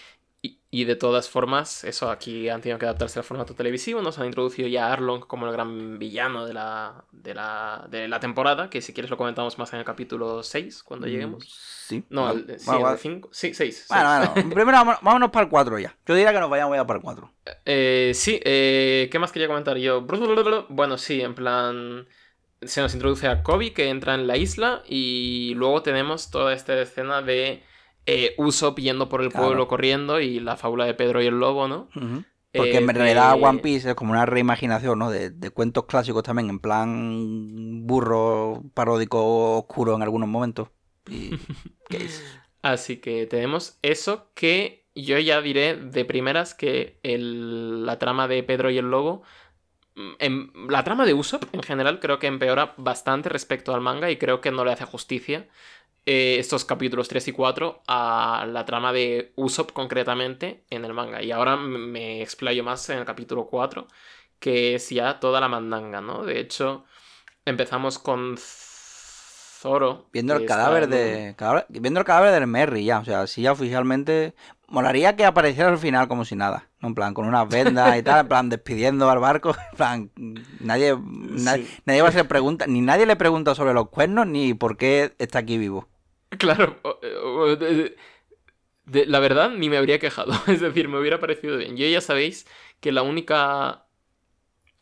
y, 0.80 0.86
de 0.86 0.96
todas 0.96 1.30
formas, 1.30 1.84
eso 1.84 2.10
aquí 2.10 2.50
han 2.50 2.62
tenido 2.62 2.78
que 2.80 2.86
adaptarse 2.86 3.20
al 3.20 3.26
formato 3.26 3.54
televisivo. 3.56 4.02
Nos 4.02 4.20
han 4.20 4.26
introducido 4.26 4.68
ya 4.68 4.88
a 4.88 4.94
Arlong 4.94 5.22
como 5.26 5.46
el 5.46 5.54
gran 5.54 5.98
villano 6.00 6.46
de 6.46 6.54
la, 6.54 7.06
de 7.12 7.34
la, 7.34 7.88
de 7.90 8.08
la 8.08 8.20
temporada, 8.20 8.70
que 8.70 8.82
si 8.82 8.94
quieres 8.94 9.10
lo 9.10 9.18
comentamos 9.18 9.58
más 9.58 9.72
en 9.74 9.80
el 9.80 9.86
capítulo 9.86 10.44
6, 10.44 10.84
cuando 10.84 11.08
mm, 11.08 11.10
lleguemos. 11.10 11.46
Sí. 11.88 12.04
No, 12.10 12.32
el, 12.32 12.60
5. 12.60 13.30
Sí, 13.32 13.54
6. 13.54 13.86
Bueno, 13.90 14.34
bueno. 14.34 14.50
Primero 14.56 14.78
vámonos, 15.02 15.30
para 15.30 15.46
el 15.46 15.50
4 15.50 15.80
ya. 15.80 15.96
Yo 16.06 16.16
diría 16.16 16.34
que 16.34 16.40
nos 16.40 16.50
vayamos 16.50 16.76
ya 16.76 16.86
para 16.86 16.98
el 16.98 17.04
4. 17.04 17.32
Eh, 17.66 18.12
sí, 18.14 18.40
eh, 18.44 19.08
¿qué 19.12 19.20
más 19.20 19.32
quería 19.32 19.48
comentar 19.48 19.78
yo? 19.78 20.06
Bueno, 20.70 20.98
sí, 20.98 21.22
en 21.22 21.36
plan 21.36 22.08
se 22.62 22.82
nos 22.82 22.94
introduce 22.94 23.28
a 23.28 23.44
Kobe 23.44 23.74
que 23.74 23.90
entra 23.90 24.16
en 24.16 24.28
la 24.28 24.38
isla 24.38 24.84
y 24.88 25.54
luego 25.56 25.82
tenemos 25.84 26.32
toda 26.32 26.54
esta 26.54 26.80
escena 26.82 27.22
de 27.22 27.64
eh, 28.06 28.36
Usopp 28.38 28.80
yendo 28.80 29.10
por 29.10 29.22
el 29.22 29.32
pueblo 29.32 29.68
corriendo 29.68 30.20
y 30.20 30.40
la 30.40 30.58
fábula 30.58 30.86
de 30.86 30.94
Pedro 30.94 31.22
y 31.22 31.28
el 31.28 31.40
lobo, 31.40 31.68
¿no? 31.68 31.90
Porque 32.56 32.78
en 32.78 32.90
eh, 32.90 32.94
realidad 32.94 33.38
One 33.42 33.60
Piece 33.60 33.90
es 33.90 33.96
como 33.96 34.12
una 34.12 34.26
reimaginación, 34.26 35.00
¿no? 35.00 35.10
De, 35.10 35.50
cuentos 35.52 35.86
clásicos 35.86 36.24
también, 36.24 36.50
en 36.50 36.60
plan 36.60 37.86
burro 37.86 38.64
paródico 38.74 39.58
oscuro 39.58 39.96
en 39.96 40.04
algunos 40.04 40.30
momentos. 40.30 40.70
Así 42.62 42.98
que 42.98 43.28
tenemos 43.28 43.78
eso 43.82 44.32
que 44.34 44.86
yo 44.96 45.20
ya 45.20 45.42
diré 45.42 45.76
de 45.76 46.06
primeras 46.06 46.54
que 46.54 47.00
la 47.04 48.00
trama 48.00 48.28
de 48.28 48.42
Pedro 48.44 48.72
y 48.72 48.78
el 48.78 48.90
lobo 48.90 49.24
mm, 49.96 50.12
en, 50.20 50.52
la 50.70 50.84
trama 50.84 51.06
de 51.06 51.14
Usopp 51.14 51.44
en 51.54 51.62
general 51.62 52.00
creo 52.00 52.18
que 52.18 52.28
empeora 52.28 52.74
bastante 52.78 53.30
respecto 53.30 53.76
al 53.76 53.82
manga 53.82 54.10
y 54.10 54.18
creo 54.18 54.42
que 54.42 54.52
no 54.52 54.66
le 54.66 54.72
hace 54.72 54.86
justicia 54.86 55.48
eh, 56.06 56.38
estos 56.40 56.66
capítulos 56.66 57.08
3 57.08 57.30
y 57.30 57.32
4 57.32 57.82
a 57.88 58.46
la 58.48 58.66
trama 58.66 58.94
de 58.94 59.34
Usopp 59.36 59.72
concretamente 59.72 60.64
en 60.70 60.86
el 60.86 60.94
manga. 60.94 61.24
Y 61.24 61.32
ahora 61.32 61.56
me 61.58 62.22
explayo 62.22 62.64
más 62.64 62.88
en 62.90 63.00
el 63.00 63.06
capítulo 63.06 63.48
4, 63.48 63.88
que 64.40 64.76
es 64.76 64.90
ya 64.90 65.20
toda 65.20 65.40
la 65.40 65.48
mandanga, 65.48 66.02
¿no? 66.02 66.24
De 66.24 66.40
hecho, 66.40 66.86
empezamos 67.44 67.98
con 67.98 68.36
Zoro. 68.38 70.06
Viendo 70.14 70.36
el 70.36 70.46
cadáver 70.46 70.88
de. 70.88 71.36
viendo 71.70 72.00
el 72.00 72.06
cadáver 72.06 72.32
del 72.32 72.46
Merry 72.46 72.86
ya. 72.86 73.00
O 73.00 73.06
sea, 73.06 73.26
si 73.26 73.42
ya 73.42 73.52
oficialmente. 73.52 74.36
Molaría 74.68 75.16
que 75.16 75.26
apareciera 75.26 75.70
al 75.70 75.78
final 75.78 76.08
como 76.08 76.26
si 76.26 76.36
nada. 76.36 76.70
En 76.82 76.96
plan, 76.96 77.14
con 77.14 77.28
unas 77.28 77.48
vendas 77.48 77.98
y 77.98 78.04
tal, 78.04 78.22
en 78.22 78.28
plan, 78.28 78.50
despidiendo 78.50 79.10
al 79.10 79.20
barco. 79.20 79.56
En 79.72 79.78
plan, 79.78 80.12
nadie, 80.60 80.96
nadie, 81.00 82.02
va 82.02 82.08
a 82.08 82.10
hacer 82.10 82.28
preguntas. 82.28 82.68
Ni 82.68 82.82
nadie 82.82 83.06
le 83.06 83.16
pregunta 83.16 83.56
sobre 83.56 83.74
los 83.74 83.90
cuernos 83.90 84.28
ni 84.28 84.54
por 84.54 84.78
qué 84.78 85.14
está 85.20 85.40
aquí 85.40 85.58
vivo. 85.58 85.88
Claro, 86.38 86.78
la 88.86 89.20
verdad 89.20 89.52
ni 89.52 89.70
me 89.70 89.78
habría 89.78 90.00
quejado, 90.00 90.34
es 90.48 90.62
decir, 90.62 90.88
me 90.88 91.00
hubiera 91.00 91.20
parecido 91.20 91.58
bien. 91.58 91.78
Yo 91.78 91.88
ya 91.88 92.02
sabéis 92.02 92.48
que 92.80 92.92
la 92.92 93.02
única... 93.02 93.86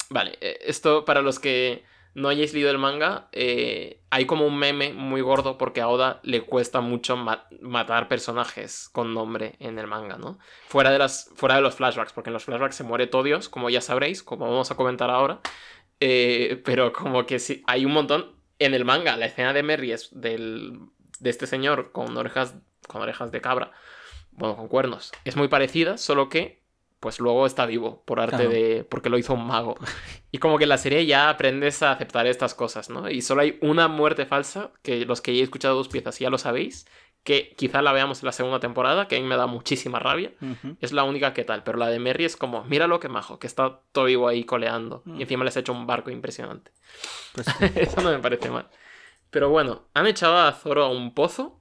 Vale, 0.10 0.38
eh, 0.42 0.60
esto 0.66 1.06
para 1.06 1.22
los 1.22 1.40
que 1.40 1.84
no 2.16 2.30
hayáis 2.30 2.54
leído 2.54 2.70
el 2.70 2.78
manga, 2.78 3.30
eh, 3.32 4.02
hay 4.12 4.26
como 4.26 4.46
un 4.46 4.58
meme 4.58 4.94
muy 4.94 5.22
gordo 5.22 5.58
porque 5.58 5.82
a 5.82 5.88
Oda 5.88 6.20
le 6.24 6.42
cuesta 6.42 6.82
mucho 6.82 7.18
matar 7.18 8.08
personajes 8.08 8.90
con 8.92 9.14
nombre 9.14 9.56
en 9.60 9.80
el 9.80 9.88
manga, 9.88 10.18
¿no? 10.18 10.38
Fuera 10.68 10.92
de, 10.92 11.00
las, 11.00 11.32
fuera 11.36 11.56
de 11.56 11.62
los 11.62 11.76
flashbacks, 11.76 12.14
porque 12.14 12.30
en 12.30 12.36
los 12.36 12.44
flashbacks 12.44 12.76
se 12.76 12.84
muere 12.84 13.08
Todios, 13.08 13.50
como 13.50 13.70
ya 13.70 13.82
sabréis, 13.82 14.22
como 14.22 14.46
vamos 14.46 14.70
a 14.70 14.76
comentar 14.76 15.10
ahora. 15.10 15.42
Eh, 16.00 16.62
pero 16.64 16.94
como 16.94 17.26
que 17.26 17.40
sí, 17.40 17.64
hay 17.66 17.86
un 17.86 17.94
montón 17.94 18.36
en 18.60 18.74
el 18.76 18.86
manga. 18.86 19.18
La 19.18 19.26
escena 19.26 19.54
de 19.54 19.64
Merry 19.64 19.92
es 19.92 20.10
del 20.12 20.80
de 21.24 21.30
este 21.30 21.48
señor 21.48 21.92
con 21.92 22.16
orejas, 22.18 22.56
con 22.88 23.02
orejas 23.02 23.32
de 23.32 23.42
cabra, 23.42 23.72
bueno, 24.32 24.56
con 24.56 24.68
cuernos, 24.68 25.12
es 25.26 25.36
muy 25.36 25.48
parecida, 25.48 25.98
solo 25.98 26.30
que 26.30 26.64
pues 27.00 27.20
luego 27.20 27.46
está 27.46 27.66
vivo 27.66 28.02
por 28.06 28.22
arte 28.22 28.48
de 28.48 28.86
porque 28.86 29.10
lo 29.10 29.18
hizo 29.18 29.34
un 29.34 29.46
mago. 29.46 29.76
Y 30.32 30.38
como 30.38 30.58
que 30.58 30.64
en 30.64 30.70
la 30.70 30.78
serie 30.78 31.06
ya 31.06 31.30
aprendes 31.30 31.84
a 31.84 31.92
aceptar 31.92 32.26
estas 32.28 32.56
cosas, 32.56 32.90
¿no? 32.90 33.10
Y 33.10 33.22
solo 33.22 33.42
hay 33.42 33.60
una 33.62 33.90
muerte 33.90 34.26
falsa 34.26 34.72
que 34.82 35.06
los 35.06 35.20
que 35.20 35.32
hayáis 35.32 35.44
escuchado 35.44 35.76
dos 35.76 35.90
piezas 35.90 36.18
ya 36.20 36.30
lo 36.30 36.38
sabéis, 36.38 36.88
que 37.24 37.56
quizá 37.58 37.82
la 37.82 37.92
veamos 37.92 38.22
en 38.22 38.28
la 38.28 38.32
segunda 38.32 38.60
temporada, 38.60 39.08
que 39.08 39.18
a 39.18 39.20
mí 39.20 39.26
me 39.26 39.38
da 39.38 39.48
muchísima 39.48 40.00
rabia. 40.00 40.32
Es 40.80 40.92
la 40.92 41.04
única 41.04 41.34
que 41.34 41.44
tal, 41.44 41.64
pero 41.64 41.78
la 41.78 41.90
de 41.90 42.00
Merry 42.00 42.26
es 42.26 42.36
como, 42.38 42.64
mira 42.64 42.88
lo 42.88 43.00
que 43.00 43.10
majo, 43.10 43.38
que 43.38 43.48
está 43.48 43.82
todo 43.92 44.06
vivo 44.06 44.28
ahí 44.28 44.44
coleando. 44.44 45.04
Y 45.06 45.10
mm. 45.10 45.22
encima 45.22 45.44
les 45.46 45.56
ha 45.56 45.60
hecho 45.60 45.74
un 45.74 45.86
barco 45.86 46.10
impresionante. 46.10 46.72
Pues 47.34 47.48
Eso 47.76 48.02
no 48.02 48.12
me 48.12 48.20
parece 48.20 48.50
mal. 48.50 48.70
Pero 49.34 49.50
bueno, 49.50 49.90
han 49.96 50.06
echado 50.06 50.38
a 50.38 50.52
Zoro 50.54 50.86
a 50.86 50.90
un 50.90 51.16
pozo. 51.16 51.60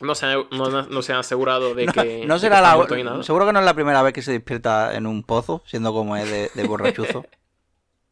No 0.00 0.14
se, 0.16 0.26
han, 0.26 0.44
no, 0.50 1.02
se 1.02 1.12
han 1.12 1.20
asegurado 1.20 1.74
de 1.74 1.86
que. 1.94 2.26
No, 2.26 2.38
será 2.38 2.60
la. 2.60 3.22
Seguro 3.22 3.46
que 3.46 3.52
no 3.52 3.60
es 3.60 3.64
la 3.64 3.74
primera 3.74 4.02
vez 4.02 4.12
que 4.12 4.22
se 4.22 4.32
despierta 4.32 4.94
en 4.94 5.06
un 5.06 5.22
pozo, 5.22 5.62
siendo 5.66 5.94
como 5.94 6.16
es 6.16 6.52
de, 6.52 6.64
borrachuzo. 6.64 7.24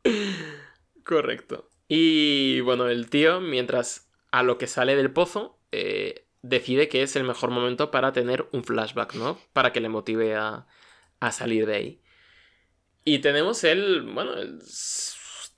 Correcto. 1.04 1.68
Y 1.88 2.60
bueno, 2.60 2.88
el 2.88 3.10
tío, 3.10 3.40
mientras 3.40 4.08
a 4.30 4.44
lo 4.44 4.58
que 4.58 4.68
sale 4.68 4.94
del 4.94 5.10
pozo, 5.10 5.58
eh, 5.72 6.28
decide 6.42 6.88
que 6.88 7.02
es 7.02 7.16
el 7.16 7.24
mejor 7.24 7.50
momento 7.50 7.90
para 7.90 8.12
tener 8.12 8.48
un 8.52 8.62
flashback, 8.62 9.14
¿no? 9.14 9.38
Para 9.52 9.72
que 9.72 9.80
le 9.80 9.88
motive 9.88 10.36
a, 10.36 10.66
a 11.18 11.32
salir 11.32 11.66
de 11.66 11.74
ahí. 11.74 12.02
Y 13.04 13.18
tenemos 13.18 13.64
el. 13.64 14.02
Bueno, 14.02 14.34
el 14.34 14.62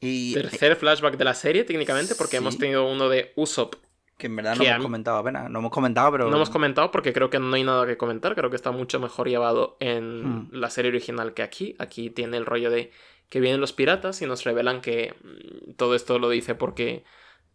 y... 0.01 0.35
Tercer 0.35 0.77
flashback 0.77 1.17
de 1.17 1.25
la 1.25 1.35
serie, 1.35 1.65
técnicamente, 1.65 2.15
porque 2.15 2.37
hemos 2.37 2.59
tenido 2.59 2.91
uno 2.91 3.09
de 3.09 3.33
Usopp. 3.37 3.75
Que 4.19 4.29
en 4.29 4.37
verdad 4.37 4.57
no 4.57 4.65
hemos 4.65 4.83
comentado 4.83 5.19
apenas. 5.19 5.51
No 5.51 5.59
hemos 5.59 5.71
comentado, 5.71 6.11
pero. 6.11 6.31
No 6.31 6.37
hemos 6.37 6.49
comentado 6.49 6.91
porque 6.91 7.13
creo 7.13 7.29
que 7.29 7.39
no 7.39 7.55
hay 7.55 7.65
nada 7.65 7.87
que 7.87 7.99
comentar. 7.99 8.35
Creo 8.35 8.49
que 8.49 8.57
está 8.57 8.71
mucho 8.71 8.99
mejor 8.99 9.29
llevado 9.29 9.77
en 9.79 10.25
hmm. 10.25 10.49
la 10.53 10.71
serie 10.71 10.91
original 10.91 11.35
que 11.35 11.43
aquí. 11.43 11.77
Aquí 11.79 12.09
tiene 12.09 12.39
el 12.39 12.47
rollo 12.47 12.71
de 12.71 12.93
que 13.29 13.41
vienen 13.41 13.61
los 13.61 13.73
piratas 13.73 14.23
y 14.23 14.27
nos 14.27 14.45
revelan 14.45 14.81
que 14.81 15.15
mm, 15.23 15.73
todo 15.73 15.95
esto 15.95 16.19
lo 16.19 16.31
dice 16.31 16.55
porque 16.55 17.05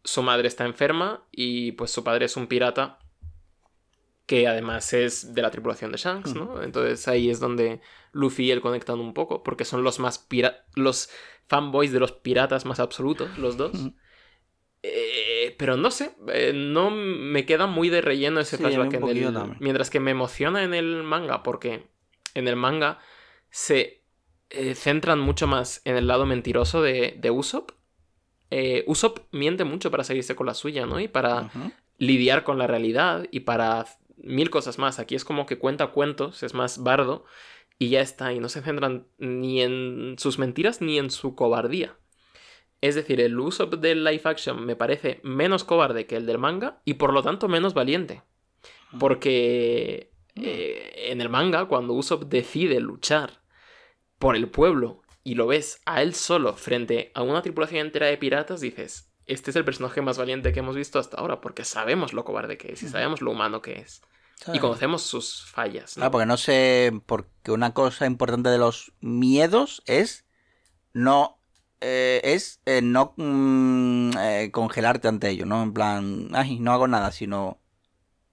su 0.03 0.21
madre 0.21 0.47
está 0.47 0.65
enferma 0.65 1.23
y 1.31 1.73
pues 1.73 1.91
su 1.91 2.03
padre 2.03 2.25
es 2.25 2.37
un 2.37 2.47
pirata 2.47 2.99
que 4.31 4.47
además 4.47 4.93
es 4.93 5.33
de 5.33 5.41
la 5.41 5.51
tripulación 5.51 5.91
de 5.91 5.97
Shanks, 5.97 6.35
¿no? 6.35 6.63
Entonces 6.63 7.05
ahí 7.09 7.29
es 7.29 7.41
donde 7.41 7.81
Luffy 8.13 8.45
y 8.45 8.51
él 8.51 8.61
conectan 8.61 9.01
un 9.01 9.13
poco, 9.13 9.43
porque 9.43 9.65
son 9.65 9.83
los 9.83 9.99
más 9.99 10.19
pira 10.19 10.63
los 10.73 11.09
fanboys 11.49 11.91
de 11.91 11.99
los 11.99 12.13
piratas 12.13 12.65
más 12.65 12.79
absolutos, 12.79 13.37
los 13.37 13.57
dos. 13.57 13.89
Eh, 14.83 15.53
pero 15.59 15.75
no 15.75 15.91
sé, 15.91 16.15
eh, 16.29 16.53
no 16.55 16.91
me 16.91 17.45
queda 17.45 17.67
muy 17.67 17.89
de 17.89 17.99
relleno 17.99 18.39
ese 18.39 18.57
flashback 18.57 18.93
en 18.93 19.03
el, 19.09 19.57
mientras 19.59 19.89
que 19.89 19.99
me 19.99 20.11
emociona 20.11 20.63
en 20.63 20.73
el 20.73 21.03
manga, 21.03 21.43
porque 21.43 21.89
en 22.33 22.47
el 22.47 22.55
manga 22.55 22.99
se 23.49 24.05
eh, 24.49 24.75
centran 24.75 25.19
mucho 25.19 25.45
más 25.45 25.81
en 25.83 25.97
el 25.97 26.07
lado 26.07 26.25
mentiroso 26.25 26.81
de, 26.81 27.17
de 27.19 27.31
Usopp. 27.31 27.71
Usopp 28.87 29.19
miente 29.33 29.65
mucho 29.65 29.91
para 29.91 30.05
seguirse 30.05 30.37
con 30.37 30.45
la 30.45 30.53
suya, 30.53 30.85
¿no? 30.85 31.01
Y 31.01 31.09
para 31.09 31.51
lidiar 31.97 32.45
con 32.45 32.57
la 32.57 32.65
realidad 32.65 33.27
y 33.29 33.41
para 33.41 33.85
mil 34.23 34.49
cosas 34.49 34.77
más. 34.77 34.99
Aquí 34.99 35.15
es 35.15 35.25
como 35.25 35.45
que 35.45 35.57
cuenta 35.57 35.87
cuentos, 35.87 36.43
es 36.43 36.53
más 36.53 36.83
bardo 36.83 37.25
y 37.77 37.89
ya 37.89 38.01
está, 38.01 38.31
y 38.33 38.39
no 38.39 38.49
se 38.49 38.61
centran 38.61 39.07
ni 39.17 39.61
en 39.61 40.15
sus 40.19 40.37
mentiras 40.37 40.81
ni 40.81 40.99
en 40.99 41.09
su 41.09 41.35
cobardía. 41.35 41.97
Es 42.79 42.95
decir, 42.95 43.21
el 43.21 43.39
uso 43.39 43.67
del 43.67 44.03
live 44.03 44.21
action 44.23 44.65
me 44.65 44.75
parece 44.75 45.19
menos 45.23 45.63
cobarde 45.63 46.07
que 46.07 46.15
el 46.15 46.25
del 46.25 46.39
manga 46.39 46.81
y 46.83 46.95
por 46.95 47.13
lo 47.13 47.21
tanto 47.21 47.47
menos 47.47 47.73
valiente. 47.73 48.23
Ah. 48.91 48.97
Porque 48.99 50.11
mm. 50.35 50.41
eh, 50.43 50.91
en 51.11 51.21
el 51.21 51.29
manga, 51.29 51.65
cuando 51.65 51.93
Usopp 51.93 52.25
decide 52.25 52.79
luchar 52.79 53.41
por 54.17 54.35
el 54.35 54.49
pueblo 54.49 55.01
y 55.23 55.35
lo 55.35 55.47
ves 55.47 55.81
a 55.85 56.01
él 56.01 56.15
solo 56.15 56.53
frente 56.53 57.11
a 57.13 57.21
una 57.21 57.41
tripulación 57.41 57.85
entera 57.85 58.07
de 58.07 58.17
piratas, 58.17 58.61
dices, 58.61 59.11
este 59.25 59.51
es 59.51 59.55
el 59.55 59.65
personaje 59.65 60.01
más 60.01 60.17
valiente 60.17 60.51
que 60.51 60.59
hemos 60.59 60.75
visto 60.75 60.99
hasta 60.99 61.17
ahora, 61.17 61.41
porque 61.41 61.63
sabemos 61.63 62.13
lo 62.13 62.25
cobarde 62.25 62.57
que 62.57 62.73
es 62.73 62.83
y 62.83 62.89
sabemos 62.89 63.21
lo 63.21 63.31
humano 63.31 63.61
que 63.61 63.79
es. 63.79 64.01
Y 64.53 64.59
conocemos 64.59 65.03
sus 65.03 65.45
fallas. 65.45 65.97
¿no? 65.97 66.09
porque 66.09 66.25
no 66.25 66.37
sé, 66.37 66.99
porque 67.05 67.51
una 67.51 67.73
cosa 67.73 68.05
importante 68.05 68.49
de 68.49 68.57
los 68.57 68.93
miedos 68.99 69.83
es 69.85 70.25
no 70.93 71.39
eh, 71.79 72.21
es 72.23 72.61
eh, 72.65 72.81
no 72.81 73.13
mm, 73.17 74.11
eh, 74.17 74.49
congelarte 74.51 75.07
ante 75.07 75.29
ello, 75.29 75.45
¿no? 75.45 75.63
En 75.63 75.73
plan, 75.73 76.29
ay, 76.33 76.59
no 76.59 76.71
hago 76.71 76.87
nada, 76.87 77.11
sino 77.11 77.59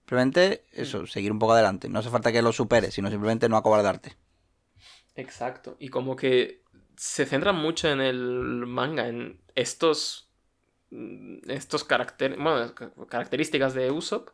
simplemente 0.01 0.65
eso, 0.71 1.07
seguir 1.07 1.31
un 1.31 1.39
poco 1.39 1.53
adelante. 1.53 1.89
No 1.89 1.99
hace 1.99 2.09
falta 2.09 2.31
que 2.31 2.41
lo 2.41 2.51
superes, 2.53 2.93
sino 2.93 3.09
simplemente 3.09 3.49
no 3.49 3.57
acobardarte. 3.57 4.17
Exacto. 5.15 5.75
Y 5.79 5.89
como 5.89 6.15
que 6.15 6.63
se 6.95 7.25
centra 7.25 7.51
mucho 7.51 7.89
en 7.89 8.01
el 8.01 8.65
manga, 8.67 9.07
en 9.07 9.41
estos 9.55 10.28
mm, 10.91 11.49
estos 11.49 11.87
bueno, 11.87 12.73
características 13.07 13.73
de 13.73 13.91
Usopp 13.91 14.29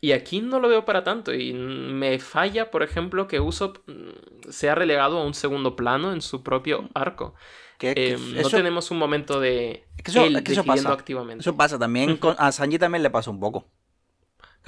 y 0.00 0.12
aquí 0.12 0.40
no 0.40 0.60
lo 0.60 0.68
veo 0.68 0.84
para 0.84 1.04
tanto 1.04 1.34
y 1.34 1.52
me 1.52 2.18
falla 2.18 2.70
por 2.70 2.82
ejemplo 2.82 3.26
que 3.28 3.40
Usopp 3.40 3.78
mm, 3.88 4.50
se 4.50 4.70
ha 4.70 4.74
relegado 4.74 5.18
a 5.18 5.24
un 5.24 5.34
segundo 5.34 5.76
plano 5.76 6.12
en 6.12 6.22
su 6.22 6.42
propio 6.42 6.88
arco 6.94 7.34
Em, 7.80 8.34
no 8.34 8.48
tenemos 8.48 8.90
un 8.90 8.98
momento 8.98 9.40
de 9.40 9.84
eso, 10.04 10.24
él 10.24 10.42
eso 10.46 10.64
pasa. 10.64 10.92
activamente. 10.92 11.42
Eso 11.42 11.56
pasa 11.56 11.78
también. 11.78 12.18
a 12.38 12.52
Sanji 12.52 12.78
también 12.78 13.02
le 13.02 13.10
pasa 13.10 13.30
un 13.30 13.40
poco. 13.40 13.66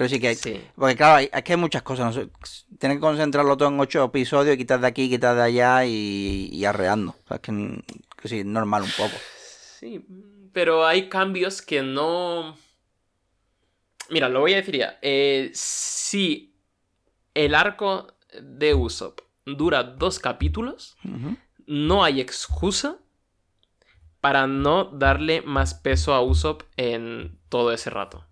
Sí 0.07 0.19
que 0.19 0.27
hay. 0.27 0.37
Porque 0.75 0.95
claro, 0.95 1.15
hay, 1.15 1.29
es 1.33 1.43
que 1.43 1.53
hay 1.53 1.57
muchas 1.57 1.81
cosas. 1.81 2.15
¿no? 2.15 2.29
Tienes 2.77 2.97
que 2.97 3.01
concentrarlo 3.01 3.57
todo 3.57 3.69
en 3.69 3.79
ocho 3.79 4.03
episodios, 4.03 4.53
y 4.53 4.57
quitar 4.57 4.79
de 4.79 4.87
aquí, 4.87 5.09
quitar 5.09 5.35
de 5.35 5.41
allá 5.41 5.85
y, 5.85 6.63
arreando. 6.65 7.15
O 7.23 7.27
sea, 7.27 7.37
es 7.37 7.41
que, 7.41 7.83
que 8.21 8.27
sí, 8.27 8.43
normal 8.43 8.83
un 8.83 8.91
poco. 8.91 9.15
Sí, 9.79 10.05
pero 10.57 10.87
hay 10.87 11.07
cambios 11.07 11.61
que 11.61 11.83
no. 11.83 12.57
Mira, 14.09 14.27
lo 14.27 14.39
voy 14.39 14.53
a 14.53 14.55
decir 14.55 14.77
ya. 14.77 14.97
Eh, 15.03 15.51
si 15.53 16.55
el 17.35 17.53
arco 17.53 18.07
de 18.41 18.73
Usopp 18.73 19.19
dura 19.45 19.83
dos 19.83 20.17
capítulos, 20.17 20.97
no 21.67 22.03
hay 22.03 22.21
excusa 22.21 22.97
para 24.19 24.47
no 24.47 24.85
darle 24.85 25.43
más 25.43 25.75
peso 25.75 26.15
a 26.15 26.23
Usopp 26.23 26.63
en 26.75 27.37
todo 27.49 27.71
ese 27.71 27.91
rato. 27.91 28.25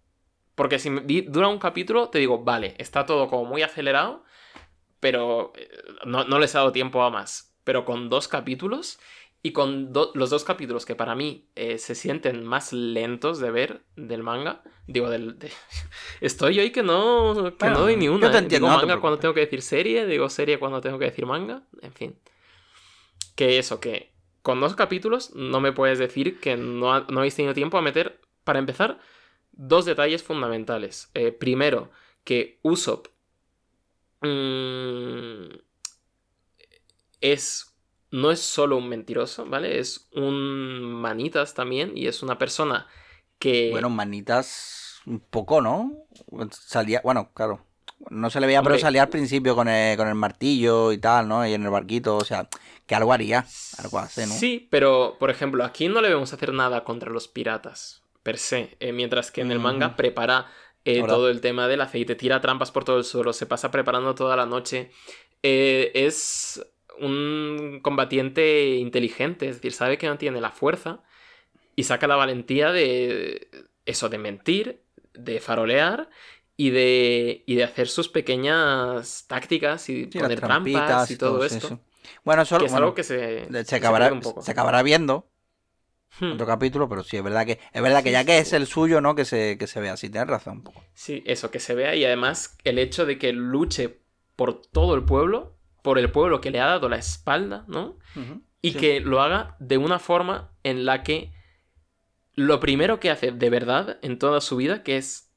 Porque 0.55 0.79
si 0.79 0.89
dura 1.27 1.47
un 1.47 1.59
capítulo, 1.59 2.09
te 2.09 2.17
digo, 2.17 2.43
vale, 2.43 2.73
está 2.79 3.05
todo 3.05 3.27
como 3.27 3.45
muy 3.45 3.61
acelerado, 3.61 4.23
pero 4.99 5.53
eh, 5.55 5.69
no, 6.05 6.39
les 6.39 6.55
ha 6.55 6.59
dado 6.61 6.71
tiempo 6.71 7.03
a 7.03 7.11
más. 7.11 7.55
Pero 7.63 7.85
con 7.85 8.09
dos 8.09 8.27
capítulos 8.27 8.97
y 9.45 9.51
con 9.51 9.93
los 10.13 10.29
dos 10.29 10.43
capítulos 10.43 10.85
que 10.85 10.95
para 10.95 11.13
mí 11.13 11.47
eh, 11.55 11.77
se 11.77 11.93
sienten 11.93 12.43
más 12.43 12.73
lentos 12.73 13.39
de 13.39 13.51
ver 13.51 13.83
del 13.95 14.23
manga, 14.23 14.63
digo, 14.87 15.09
del, 15.09 15.37
estoy 16.21 16.59
hoy 16.59 16.71
que 16.71 16.83
no, 16.83 17.53
que 17.57 17.69
no 17.69 17.79
doy 17.79 17.95
ni 17.95 18.07
una. 18.07 18.27
Yo 18.27 18.31
te 18.31 18.37
¿eh? 18.37 18.41
entiendo, 18.41 18.67
digo 18.67 18.79
manga 18.79 18.99
cuando 18.99 19.19
tengo 19.19 19.33
que 19.33 19.41
decir 19.41 19.61
serie, 19.61 20.05
digo 20.05 20.29
serie 20.29 20.57
cuando 20.57 20.81
tengo 20.81 20.97
que 20.97 21.05
decir 21.05 21.25
manga, 21.25 21.63
en 21.81 21.93
fin 21.93 22.15
que 23.35 23.59
eso, 23.59 23.79
que 23.79 24.13
con 24.41 24.59
dos 24.61 24.75
capítulos 24.75 25.35
no 25.35 25.59
me 25.59 25.73
puedes 25.73 25.99
decir 25.99 26.39
que 26.39 26.57
no, 26.57 27.01
no 27.01 27.19
habéis 27.19 27.35
tenido 27.35 27.53
tiempo 27.53 27.77
a 27.77 27.81
meter, 27.81 28.21
para 28.43 28.59
empezar, 28.59 28.99
dos 29.51 29.85
detalles 29.85 30.23
fundamentales. 30.23 31.09
Eh, 31.13 31.31
primero, 31.31 31.91
que 32.23 32.59
Usopp 32.63 33.07
mm, 34.21 35.55
es, 37.21 37.74
no 38.15 38.31
es 38.31 38.39
solo 38.39 38.77
un 38.77 38.87
mentiroso, 38.87 39.45
¿vale? 39.45 39.77
Es 39.77 40.07
un 40.13 40.81
manitas 40.93 41.53
también 41.53 41.91
y 41.97 42.07
es 42.07 42.23
una 42.23 42.37
persona 42.37 42.87
que... 43.39 43.69
Bueno, 43.71 43.89
manitas 43.89 45.01
un 45.05 45.19
poco, 45.19 45.61
¿no? 45.61 46.07
Salía, 46.51 47.01
bueno, 47.03 47.31
claro. 47.33 47.65
No 48.09 48.29
se 48.29 48.39
le 48.39 48.47
veía, 48.47 48.63
pero 48.63 48.79
salía 48.79 49.03
al 49.03 49.09
principio 49.09 49.55
con 49.55 49.67
el, 49.67 49.97
con 49.97 50.07
el 50.07 50.15
martillo 50.15 50.93
y 50.93 50.97
tal, 50.97 51.27
¿no? 51.27 51.45
Y 51.45 51.53
en 51.53 51.63
el 51.63 51.69
barquito, 51.69 52.15
o 52.15 52.23
sea, 52.23 52.47
que 52.85 52.95
algo 52.95 53.11
haría, 53.11 53.45
algo 53.79 53.99
hace, 53.99 54.27
¿no? 54.27 54.33
Sí, 54.33 54.67
pero 54.69 55.17
por 55.19 55.29
ejemplo, 55.29 55.63
aquí 55.65 55.89
no 55.89 56.01
le 56.01 56.09
vemos 56.09 56.31
hacer 56.31 56.53
nada 56.53 56.83
contra 56.83 57.11
los 57.11 57.27
piratas, 57.27 58.03
per 58.23 58.37
se, 58.37 58.77
eh, 58.79 58.93
mientras 58.93 59.31
que 59.31 59.41
en 59.41 59.51
el 59.51 59.59
manga 59.59 59.95
prepara 59.95 60.47
eh, 60.85 61.03
todo 61.05 61.29
el 61.29 61.41
tema 61.41 61.67
del 61.67 61.81
aceite, 61.81 62.15
tira 62.15 62.41
trampas 62.41 62.71
por 62.71 62.85
todo 62.85 62.97
el 62.97 63.03
suelo, 63.03 63.33
se 63.33 63.45
pasa 63.45 63.71
preparando 63.71 64.15
toda 64.15 64.35
la 64.35 64.45
noche. 64.45 64.91
Eh, 65.43 65.91
es 65.93 66.65
un 66.99 67.79
combatiente 67.81 68.75
inteligente, 68.75 69.47
es 69.47 69.55
decir, 69.55 69.73
sabe 69.73 69.97
que 69.97 70.07
no 70.07 70.17
tiene 70.17 70.41
la 70.41 70.51
fuerza 70.51 71.01
y 71.75 71.83
saca 71.83 72.07
la 72.07 72.15
valentía 72.15 72.71
de 72.71 73.49
eso, 73.85 74.09
de 74.09 74.17
mentir, 74.17 74.81
de 75.13 75.39
farolear 75.39 76.09
y 76.57 76.69
de, 76.69 77.43
y 77.45 77.55
de 77.55 77.63
hacer 77.63 77.87
sus 77.87 78.09
pequeñas 78.09 79.25
tácticas 79.27 79.89
y 79.89 80.07
poner 80.07 80.39
trampas 80.39 81.11
y 81.11 81.17
todo, 81.17 81.43
esto. 81.43 81.79
Bueno, 82.23 82.43
eso 82.43 82.63
es 82.63 82.73
algo 82.73 82.93
que 82.93 83.03
se, 83.03 83.47
se, 83.65 83.75
acabará, 83.75 84.11
se, 84.41 84.51
acabará 84.51 84.83
viendo 84.83 85.27
hmm. 86.19 86.33
otro 86.33 86.45
capítulo, 86.45 86.87
pero 86.87 87.03
sí, 87.03 87.17
es 87.17 87.23
verdad 87.23 87.45
que 87.45 87.59
es 87.73 87.81
verdad 87.81 88.03
que 88.03 88.11
ya 88.11 88.23
que 88.23 88.37
es 88.37 88.53
el 88.53 88.67
suyo, 88.67 89.01
¿no? 89.01 89.15
Que 89.15 89.25
se, 89.25 89.57
que 89.57 89.67
se 89.67 89.81
vea, 89.81 89.97
sí, 89.97 90.09
tienes 90.09 90.29
razón 90.29 90.57
un 90.57 90.63
poco. 90.63 90.83
Sí, 90.93 91.23
eso, 91.25 91.51
que 91.51 91.59
se 91.59 91.75
vea 91.75 91.95
y 91.95 92.05
además 92.05 92.57
el 92.63 92.79
hecho 92.79 93.05
de 93.05 93.17
que 93.17 93.33
luche 93.33 93.99
por 94.35 94.61
todo 94.61 94.95
el 94.95 95.03
pueblo, 95.03 95.54
por 95.85 95.99
el 95.99 96.11
pueblo 96.11 96.41
que 96.41 96.49
le 96.49 96.59
ha 96.59 96.65
dado 96.65 96.89
la 96.89 96.97
espalda, 96.97 97.63
¿no? 97.67 97.99
Y 98.61 98.73
que 98.73 98.99
lo 98.99 99.21
haga 99.21 99.55
de 99.59 99.77
una 99.77 99.99
forma 99.99 100.51
en 100.63 100.83
la 100.83 101.03
que 101.03 101.31
lo 102.33 102.59
primero 102.59 102.99
que 102.99 103.11
hace 103.11 103.31
de 103.31 103.49
verdad 103.51 103.99
en 104.01 104.17
toda 104.17 104.41
su 104.41 104.55
vida, 104.55 104.81
que 104.81 104.97
es 104.97 105.31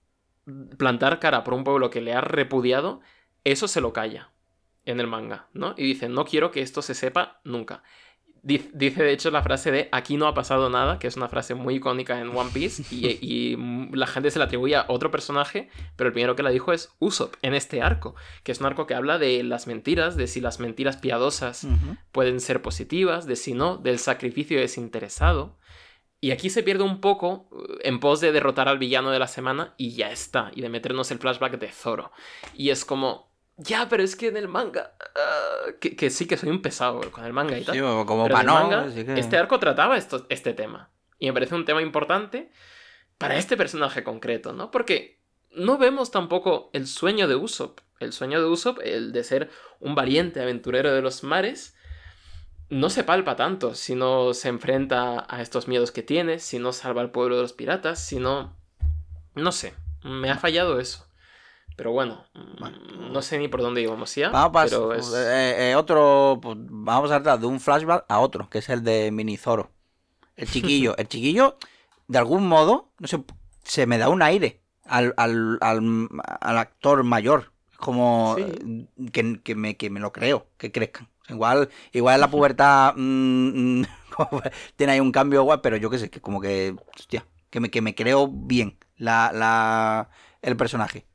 plantar 0.79 1.21
cara 1.21 1.45
por 1.45 1.53
un 1.53 1.65
pueblo 1.65 1.91
que 1.91 2.01
le 2.01 2.15
ha 2.15 2.23
repudiado, 2.23 3.03
eso 3.45 3.69
se 3.69 3.83
lo 3.83 3.93
calla 3.93 4.33
en 4.87 5.01
el 5.01 5.07
manga, 5.07 5.49
¿no? 5.53 5.75
Y 5.77 5.85
dice, 5.85 6.09
no 6.09 6.25
quiero 6.25 6.51
que 6.51 6.63
esto 6.63 6.81
se 6.81 6.95
sepa 6.95 7.43
nunca. 7.45 7.83
Dice 8.43 9.03
de 9.03 9.13
hecho 9.13 9.31
la 9.31 9.43
frase 9.43 9.71
de 9.71 9.89
aquí 9.93 10.17
no 10.17 10.27
ha 10.27 10.35
pasado 10.35 10.71
nada, 10.71 10.99
que 10.99 11.07
es 11.07 11.17
una 11.17 11.29
frase 11.29 11.55
muy 11.55 11.77
icónica 11.77 12.21
en 12.21 12.37
One 12.37 12.51
Piece 12.53 12.83
y, 12.95 13.57
la 13.93 14.07
gente 14.07 14.31
se 14.31 14.39
la 14.39 14.47
atribuye 14.47 14.77
a 14.77 14.85
otro 14.89 15.11
personaje, 15.11 15.69
pero 15.97 16.09
el 16.09 16.13
primero 16.13 16.37
que 16.37 16.43
la 16.43 16.51
dijo 16.51 16.73
es 16.73 16.91
Usopp 16.99 17.35
en 17.43 17.55
este 17.55 17.83
arco, 17.83 18.15
que 18.43 18.53
es 18.53 18.61
un 18.61 18.67
arco 18.67 18.87
que 18.87 18.95
habla 18.95 19.19
de 19.19 19.43
las 19.43 19.67
mentiras, 19.67 20.17
de 20.17 20.27
si 20.27 20.41
las 20.41 20.61
mentiras 20.61 20.97
piadosas 20.97 21.67
pueden 22.13 22.41
ser 22.41 22.63
positivas, 22.63 23.27
de 23.27 23.37
si 23.37 23.55
no, 23.55 23.77
del 23.77 23.99
sacrificio 23.99 24.59
desinteresado. 24.61 25.59
Y 26.21 26.33
aquí 26.33 26.51
se 26.51 26.63
pierde 26.63 26.83
un 26.83 27.01
poco 27.01 27.49
eh, 27.53 27.79
en 27.83 28.01
pos 28.01 28.21
de 28.21 28.33
derrotar 28.33 28.69
al 28.69 28.79
villano 28.79 29.11
de 29.11 29.19
la 29.19 29.29
semana 29.29 29.75
y 29.77 29.93
ya 29.93 30.11
está, 30.11 30.51
y 30.55 30.63
de 30.63 30.69
meternos 30.69 31.11
el 31.11 31.19
flashback 31.19 31.59
de 31.59 31.71
Zoro. 31.71 32.11
Y 32.55 32.71
es 32.71 32.85
como, 32.85 33.28
ya, 33.59 33.89
pero 33.89 34.05
es 34.05 34.15
que 34.15 34.29
en 34.29 34.37
el 34.37 34.47
manga. 34.47 34.95
Ah, 35.17 35.73
que, 35.81 36.11
sí 36.11 36.27
que 36.27 36.37
soy 36.37 36.49
un 36.49 36.63
pesado 36.63 37.01
con 37.11 37.25
el 37.25 37.33
manga 37.33 37.59
y 37.59 37.65
tal. 37.65 37.75
Sí, 37.75 37.81
como 37.81 38.29
para 38.29 38.45
no. 38.45 38.85
Este 39.17 39.37
arco 39.37 39.59
trataba 39.59 39.97
esto, 39.97 40.27
este 40.29 40.55
tema. 40.55 40.91
Y 41.19 41.27
me 41.27 41.33
parece 41.33 41.57
un 41.57 41.65
tema 41.65 41.83
importante 41.83 42.53
para 43.19 43.37
este 43.37 43.57
personaje 43.57 44.05
concreto, 44.05 44.53
¿no? 44.53 44.71
Porque 44.71 45.21
no 45.51 45.77
vemos 45.77 46.13
tampoco 46.13 46.71
el 46.73 46.87
sueño 46.87 47.27
de 47.27 47.35
Usopp. 47.35 47.81
El 47.99 48.13
sueño 48.13 48.41
de 48.41 48.47
Usopp, 48.47 48.79
el 48.85 49.11
de 49.11 49.25
ser 49.25 49.51
un 49.81 49.97
valiente 49.97 50.41
aventurero 50.41 50.95
de 50.95 51.03
los 51.03 51.25
mares, 51.25 51.77
no 52.71 52.91
se 52.91 53.03
palpa 53.03 53.35
tanto 53.35 53.75
si 53.75 53.97
no 53.97 54.35
se 54.35 54.49
enfrenta 54.49 55.27
a 55.29 55.43
estos 55.43 55.67
miedos 55.67 55.91
que 55.91 56.05
tiene, 56.05 56.39
si 56.39 56.61
no 56.61 56.73
salva 56.73 57.01
al 57.01 57.11
pueblo 57.11 57.35
de 57.35 57.43
los 57.43 57.55
piratas, 57.55 57.99
si 57.99 58.21
no. 58.21 58.57
No 59.35 59.51
sé, 59.51 59.75
me 60.05 60.31
ha 60.31 60.39
fallado 60.39 60.79
eso. 60.79 61.08
Pero 61.79 61.93
bueno, 61.93 62.25
mm, 62.35 63.13
no 63.13 63.23
sé 63.23 63.39
ni 63.39 63.49
por 63.49 63.63
dónde 63.63 63.83
íbamos 63.83 64.15
ya. 64.15 64.31
Vamos 64.31 64.49
a 64.51 64.53
pero 64.65 64.89
pasar 64.89 64.99
es... 64.99 65.15
eh, 65.15 65.71
eh, 65.71 65.77
otro, 65.77 66.39
pues, 66.43 66.57
vamos 66.59 67.11
a 67.11 67.15
saltar 67.15 67.39
de 67.41 67.47
un 67.47 67.61
flashback 67.61 68.05
a 68.09 68.19
otro, 68.21 68.51
que 68.51 68.59
es 68.59 68.69
el 68.69 68.83
de 68.85 69.11
Minizoro. 69.13 69.71
El 70.37 70.49
chiquillo, 70.51 70.97
el 70.99 71.09
chiquillo, 71.09 71.59
de 72.09 72.19
algún 72.19 72.47
modo, 72.49 72.93
no 72.99 73.09
sé, 73.09 73.23
se 73.65 73.87
me 73.87 73.99
da 73.99 74.09
un 74.09 74.23
aire 74.23 74.63
al, 74.87 75.15
al, 75.17 75.59
al, 75.61 76.09
al 76.41 76.59
actor 76.59 77.05
mayor. 77.05 77.53
Como 77.79 78.35
Sí. 78.37 78.45
que, 79.13 79.41
que 79.43 79.55
me, 79.55 79.77
que 79.77 79.91
me 79.91 80.01
lo 80.01 80.13
creo, 80.13 80.49
que 80.59 80.73
crezcan. 80.73 81.09
Igual, 81.29 81.69
igual 81.93 82.17
en 82.17 82.21
la 82.23 82.31
pubertad 82.31 82.95
mm, 82.97 83.81
mm, 83.83 83.85
tiene 84.77 84.95
ahí 84.95 85.01
un 85.01 85.13
cambio 85.13 85.43
guay, 85.45 85.61
pero 85.63 85.77
yo 85.77 85.91
qué 85.91 85.99
sé, 85.99 86.11
que 86.11 86.21
como 86.21 86.41
que, 86.41 86.75
hostia, 86.99 87.27
que 87.51 87.61
me, 87.61 87.71
que 87.71 87.83
me 87.83 87.95
creo 87.95 88.29
bien 88.29 88.79
la, 88.97 89.31
la, 89.33 90.11
el 90.43 90.57
personaje, 90.57 91.07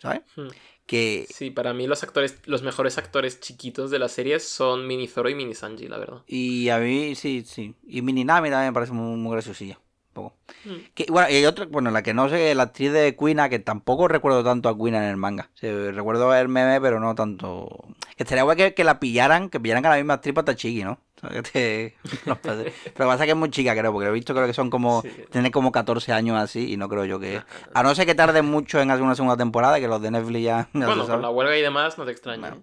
¿sabes? 0.00 0.22
Hmm. 0.36 0.48
Que, 0.86 1.26
Sí, 1.32 1.50
para 1.50 1.72
mí 1.72 1.86
los 1.86 2.02
actores, 2.02 2.40
los 2.46 2.62
mejores 2.62 2.98
actores 2.98 3.38
chiquitos 3.38 3.90
de 3.92 4.00
la 4.00 4.08
serie 4.08 4.40
son 4.40 4.86
Mini 4.88 5.06
Zoro 5.06 5.28
y 5.28 5.34
Mini 5.36 5.54
Sanji, 5.54 5.86
la 5.86 5.98
verdad. 5.98 6.22
Y 6.26 6.68
a 6.68 6.78
mí, 6.78 7.14
sí, 7.14 7.44
sí. 7.46 7.74
Y 7.86 8.02
Mininami 8.02 8.50
también 8.50 8.70
me 8.70 8.74
parece 8.74 8.92
muy, 8.92 9.16
muy 9.16 9.32
graciosilla. 9.32 9.78
Poco. 10.12 10.34
Mm. 10.64 10.70
Que, 10.94 11.06
bueno, 11.08 11.30
y 11.30 11.34
hay 11.36 11.46
otra, 11.46 11.66
bueno, 11.66 11.90
la 11.92 12.02
que 12.02 12.12
no 12.14 12.28
sé, 12.28 12.54
la 12.54 12.64
actriz 12.64 12.92
de 12.92 13.14
Quina, 13.16 13.48
que 13.48 13.60
tampoco 13.60 14.08
recuerdo 14.08 14.42
tanto 14.42 14.68
a 14.68 14.76
Quina 14.76 14.98
en 15.04 15.10
el 15.10 15.16
manga. 15.16 15.50
Sí, 15.54 15.68
recuerdo 15.70 16.34
el 16.34 16.48
meme, 16.48 16.80
pero 16.80 16.98
no 16.98 17.14
tanto. 17.14 17.68
Que 18.16 18.24
estaría 18.24 18.42
guay 18.42 18.56
que, 18.56 18.74
que 18.74 18.82
la 18.84 18.98
pillaran, 18.98 19.48
que 19.50 19.60
pillaran 19.60 19.86
a 19.86 19.90
la 19.90 19.96
misma 19.96 20.14
actriz 20.14 20.34
para 20.34 20.46
Tachiki, 20.46 20.82
¿no? 20.82 20.98
O 21.16 21.20
sea, 21.20 21.30
que 21.30 21.42
te- 21.42 21.96
no 22.26 22.34
pasa. 22.36 22.62
Pero 22.64 22.74
lo 22.84 22.92
que 22.92 23.04
pasa 23.04 23.14
es 23.22 23.26
que 23.26 23.30
es 23.30 23.36
muy 23.36 23.50
chica, 23.50 23.76
creo, 23.76 23.92
porque 23.92 24.06
lo 24.06 24.10
he 24.10 24.14
visto, 24.14 24.34
creo 24.34 24.46
que 24.46 24.52
son 24.54 24.68
como. 24.68 25.02
Sí. 25.02 25.10
Tiene 25.30 25.50
como 25.52 25.70
14 25.70 26.12
años 26.12 26.36
así, 26.38 26.72
y 26.72 26.76
no 26.76 26.88
creo 26.88 27.04
yo 27.04 27.20
que. 27.20 27.40
A 27.74 27.82
no 27.84 27.94
ser 27.94 28.06
que 28.06 28.14
tarden 28.16 28.46
mucho 28.46 28.80
en 28.80 28.90
hacer 28.90 29.02
una 29.04 29.14
segunda 29.14 29.36
temporada, 29.36 29.78
que 29.78 29.86
los 29.86 30.02
de 30.02 30.10
Netflix 30.10 30.42
ya. 30.42 30.68
Bueno, 30.72 31.06
con 31.06 31.22
la 31.22 31.30
huelga 31.30 31.56
y 31.56 31.62
demás 31.62 31.96
no 31.98 32.04
te 32.04 32.10
extraña. 32.10 32.40
Bueno, 32.40 32.62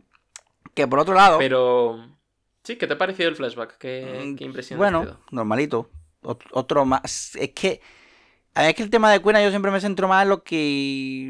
Que 0.74 0.86
por 0.88 1.00
otro 1.00 1.14
lado. 1.14 1.38
Pero... 1.38 2.06
Sí, 2.64 2.76
¿qué 2.76 2.86
te 2.86 2.96
ha 2.96 2.98
parecido 2.98 3.30
el 3.30 3.36
flashback? 3.38 3.78
¿Qué, 3.78 4.24
Mm, 4.26 4.36
qué 4.36 4.44
impresión 4.44 4.78
Bueno, 4.78 5.20
normalito. 5.32 5.90
Ot- 6.28 6.48
Otro 6.52 6.86
más. 6.86 7.36
Es 7.36 7.52
que. 7.54 7.82
A 8.54 8.62
ver, 8.62 8.70
es 8.72 8.76
que 8.76 8.84
el 8.84 8.90
tema 8.90 9.12
de 9.12 9.20
Cuena 9.22 9.42
yo 9.44 9.50
siempre 9.50 9.72
me 9.72 9.80
centro 9.82 10.08
más 10.08 10.24
en 10.24 10.30
lo 10.30 10.44
que. 10.44 11.28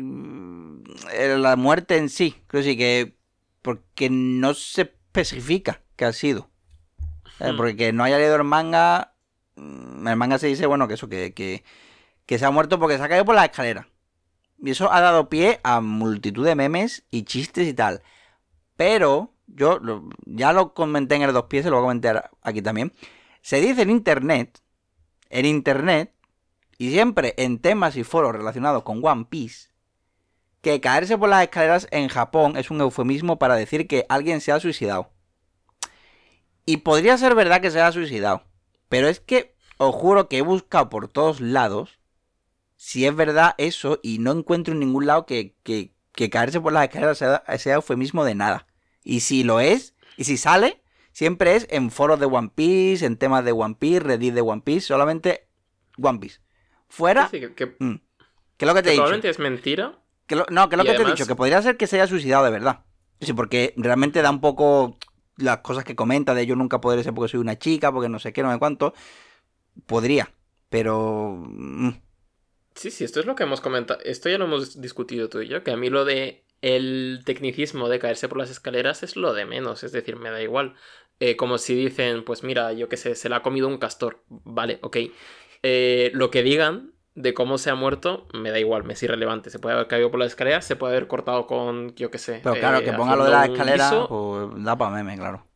en 1.13 1.41
la 1.41 1.55
muerte 1.55 1.97
en 1.97 2.09
sí. 2.09 2.35
Creo 2.47 2.63
que 2.63 2.69
sí 2.69 2.77
que. 2.77 3.17
Porque 3.61 4.09
no 4.09 4.53
se 4.53 4.83
especifica 4.83 5.81
qué 5.95 6.05
ha 6.05 6.13
sido. 6.13 6.49
Eh, 7.39 7.51
Hmm. 7.51 7.57
Porque 7.57 7.75
que 7.75 7.93
no 7.93 8.03
haya 8.03 8.17
leído 8.17 8.35
el 8.35 8.43
manga. 8.43 9.13
mm, 9.55 9.99
En 10.01 10.07
el 10.07 10.15
manga 10.15 10.37
se 10.39 10.47
dice, 10.47 10.65
bueno, 10.67 10.87
que 10.87 10.93
eso, 10.95 11.09
que, 11.09 11.33
que, 11.33 11.63
que 12.25 12.39
se 12.39 12.45
ha 12.45 12.51
muerto 12.51 12.79
porque 12.79 12.97
se 12.97 13.03
ha 13.03 13.09
caído 13.09 13.25
por 13.25 13.35
la 13.35 13.45
escalera. 13.45 13.87
Y 14.63 14.71
eso 14.71 14.91
ha 14.91 15.01
dado 15.01 15.29
pie 15.29 15.59
a 15.63 15.81
multitud 15.81 16.45
de 16.45 16.55
memes 16.55 17.03
y 17.11 17.23
chistes 17.23 17.67
y 17.67 17.73
tal. 17.73 18.01
Pero, 18.75 19.33
yo 19.47 19.79
lo- 19.79 20.09
ya 20.25 20.53
lo 20.53 20.73
comenté 20.73 21.15
en 21.15 21.23
el 21.23 21.33
dos 21.33 21.45
pies, 21.45 21.63
se 21.63 21.69
lo 21.69 21.77
voy 21.77 21.83
a 21.83 21.87
comentar 21.87 22.31
aquí 22.41 22.61
también. 22.61 22.93
Se 23.41 23.59
dice 23.61 23.81
en 23.83 23.89
internet, 23.91 24.59
en 25.29 25.45
internet, 25.45 26.13
y 26.77 26.91
siempre 26.91 27.33
en 27.37 27.59
temas 27.59 27.95
y 27.95 28.03
foros 28.03 28.33
relacionados 28.33 28.83
con 28.83 29.03
One 29.03 29.25
Piece, 29.29 29.69
que 30.61 30.81
caerse 30.81 31.17
por 31.17 31.29
las 31.29 31.43
escaleras 31.43 31.87
en 31.91 32.09
Japón 32.09 32.57
es 32.57 32.71
un 32.71 32.81
eufemismo 32.81 33.39
para 33.39 33.55
decir 33.55 33.87
que 33.87 34.05
alguien 34.09 34.41
se 34.41 34.51
ha 34.51 34.59
suicidado. 34.59 35.11
Y 36.65 36.77
podría 36.77 37.17
ser 37.17 37.35
verdad 37.35 37.61
que 37.61 37.71
se 37.71 37.79
haya 37.79 37.91
suicidado. 37.91 38.43
Pero 38.89 39.07
es 39.07 39.19
que 39.19 39.55
os 39.77 39.95
juro 39.95 40.27
que 40.27 40.39
he 40.39 40.41
buscado 40.41 40.89
por 40.89 41.07
todos 41.07 41.39
lados 41.39 41.99
si 42.75 43.05
es 43.05 43.15
verdad 43.15 43.55
eso 43.57 43.99
y 44.03 44.19
no 44.19 44.31
encuentro 44.31 44.73
en 44.73 44.79
ningún 44.79 45.07
lado 45.07 45.25
que, 45.25 45.55
que, 45.63 45.93
que 46.11 46.29
caerse 46.29 46.61
por 46.61 46.73
las 46.73 46.83
escaleras 46.83 47.17
sea, 47.17 47.43
sea 47.57 47.75
eufemismo 47.75 48.23
de 48.23 48.35
nada. 48.35 48.67
Y 49.03 49.21
si 49.21 49.43
lo 49.43 49.59
es, 49.59 49.95
y 50.15 50.25
si 50.25 50.37
sale, 50.37 50.81
siempre 51.17 51.55
es 51.55 51.65
en 51.71 51.89
foros 51.89 52.19
de 52.19 52.27
One 52.27 52.51
Piece, 52.53 53.03
en 53.03 53.17
temas 53.17 53.43
de 53.43 53.51
One 53.51 53.75
Piece, 53.79 54.01
Reddit 54.01 54.35
de 54.35 54.41
One 54.41 54.61
Piece, 54.63 54.81
solamente 54.81 55.47
One 55.99 56.19
Piece. 56.19 56.41
Fuera, 56.89 57.27
Sí, 57.29 57.39
que- 57.55 57.75
mm, 57.79 57.95
que 58.55 58.65
es 58.65 58.67
lo 58.67 58.75
que 58.75 58.81
te 58.81 58.83
que 58.83 58.89
he 58.89 58.91
dicho. 58.91 59.01
probablemente 59.01 59.29
es 59.29 59.39
mentira. 59.39 59.97
Que 60.27 60.35
lo- 60.35 60.45
no, 60.51 60.69
que 60.69 60.75
es 60.75 60.77
lo 60.77 60.83
que 60.85 60.93
te 60.93 61.01
he 61.01 61.05
dicho, 61.05 61.25
que 61.25 61.35
podría 61.35 61.59
ser 61.63 61.75
que 61.75 61.87
se 61.87 61.95
haya 61.95 62.05
suicidado 62.05 62.45
de 62.45 62.51
verdad. 62.51 62.85
Sí, 63.19 63.33
porque 63.33 63.73
realmente 63.77 64.21
da 64.21 64.29
un 64.29 64.41
poco 64.41 64.99
las 65.37 65.57
cosas 65.61 65.83
que 65.83 65.95
comenta 65.95 66.35
de 66.35 66.45
yo 66.45 66.55
nunca 66.55 66.79
podré 66.81 67.03
ser 67.03 67.15
porque 67.15 67.31
soy 67.31 67.39
una 67.39 67.57
chica, 67.57 67.91
porque 67.91 68.09
no 68.09 68.19
sé 68.19 68.31
qué, 68.31 68.43
no 68.43 68.53
sé 68.53 68.59
cuánto. 68.59 68.93
Podría, 69.87 70.31
pero... 70.69 71.35
mm, 71.47 71.89
Sí, 72.75 72.91
sí, 72.91 73.03
esto 73.03 73.19
es 73.19 73.25
lo 73.25 73.33
que 73.33 73.41
hemos 73.41 73.59
comentado. 73.59 73.99
Esto 74.03 74.29
ya 74.29 74.37
lo 74.37 74.45
hemos 74.45 74.79
discutido 74.79 75.29
tú 75.29 75.41
y 75.41 75.47
yo, 75.47 75.63
que 75.63 75.71
a 75.71 75.77
mí 75.77 75.89
lo 75.89 76.05
de 76.05 76.43
el 76.61 77.21
tecnicismo 77.25 77.89
de 77.89 77.99
caerse 77.99 78.27
por 78.29 78.37
las 78.37 78.49
escaleras 78.51 79.01
es 79.03 79.15
lo 79.15 79.33
de 79.33 79.45
menos, 79.45 79.83
es 79.83 79.91
decir, 79.91 80.15
me 80.15 80.29
da 80.29 80.41
igual. 80.41 80.75
Eh, 81.19 81.35
como 81.35 81.57
si 81.57 81.75
dicen, 81.75 82.23
pues 82.23 82.43
mira, 82.43 82.73
yo 82.73 82.89
qué 82.89 82.97
sé, 82.97 83.15
se 83.15 83.29
la 83.29 83.37
ha 83.37 83.41
comido 83.41 83.67
un 83.67 83.77
castor. 83.77 84.23
Vale, 84.29 84.79
ok. 84.81 84.97
Eh, 85.63 86.11
lo 86.13 86.29
que 86.29 86.43
digan 86.43 86.93
de 87.15 87.33
cómo 87.33 87.57
se 87.57 87.71
ha 87.71 87.75
muerto, 87.75 88.27
me 88.33 88.51
da 88.51 88.59
igual, 88.59 88.83
me 88.83 88.93
es 88.93 89.01
irrelevante. 89.01 89.49
Se 89.49 89.57
puede 89.57 89.75
haber 89.75 89.87
caído 89.87 90.11
por 90.11 90.19
las 90.19 90.29
escaleras, 90.29 90.65
se 90.65 90.75
puede 90.75 90.95
haber 90.95 91.07
cortado 91.07 91.47
con, 91.47 91.95
yo 91.95 92.11
qué 92.11 92.19
sé. 92.19 92.41
Pero 92.43 92.55
claro, 92.55 92.77
eh, 92.77 92.83
que 92.83 92.93
ponga 92.93 93.15
lo 93.15 93.23
de 93.23 93.31
la 93.31 93.45
escalera, 93.45 93.89
guiso 93.89 94.07
pues 94.07 94.63
da 94.63 94.77
para 94.77 94.91
meme, 94.91 95.17
claro. 95.17 95.47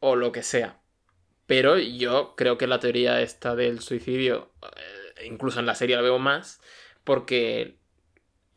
o 0.00 0.16
lo 0.16 0.32
que 0.32 0.42
sea. 0.42 0.80
Pero 1.46 1.76
yo 1.78 2.34
creo 2.36 2.56
que 2.56 2.66
la 2.66 2.80
teoría 2.80 3.20
esta 3.20 3.54
del 3.54 3.80
suicidio, 3.80 4.52
eh, 4.62 5.26
incluso 5.26 5.60
en 5.60 5.66
la 5.66 5.74
serie 5.74 5.96
la 5.96 6.02
veo 6.02 6.18
más, 6.18 6.60
porque 7.04 7.79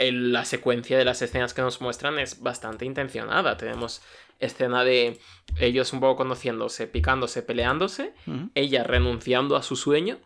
el- 0.08 0.32
la 0.34 0.46
secuencia 0.46 0.98
de 0.98 1.06
las 1.06 1.22
escenas 1.22 1.54
que 1.54 1.62
nos 1.62 1.82
muestran 1.82 2.20
es 2.20 2.42
bastante 2.42 2.86
intencionada. 2.86 3.58
Tenemos 3.58 4.02
escena 4.40 4.84
de 4.84 5.20
ellos 5.60 5.94
un 5.94 6.00
poco 6.00 6.16
conociéndose, 6.18 6.88
picándose, 6.88 7.42
peleándose, 7.44 8.14
ella 8.56 8.84
renunciando 8.84 9.56
a 9.56 9.64
su 9.64 9.76
sueño 9.76 10.20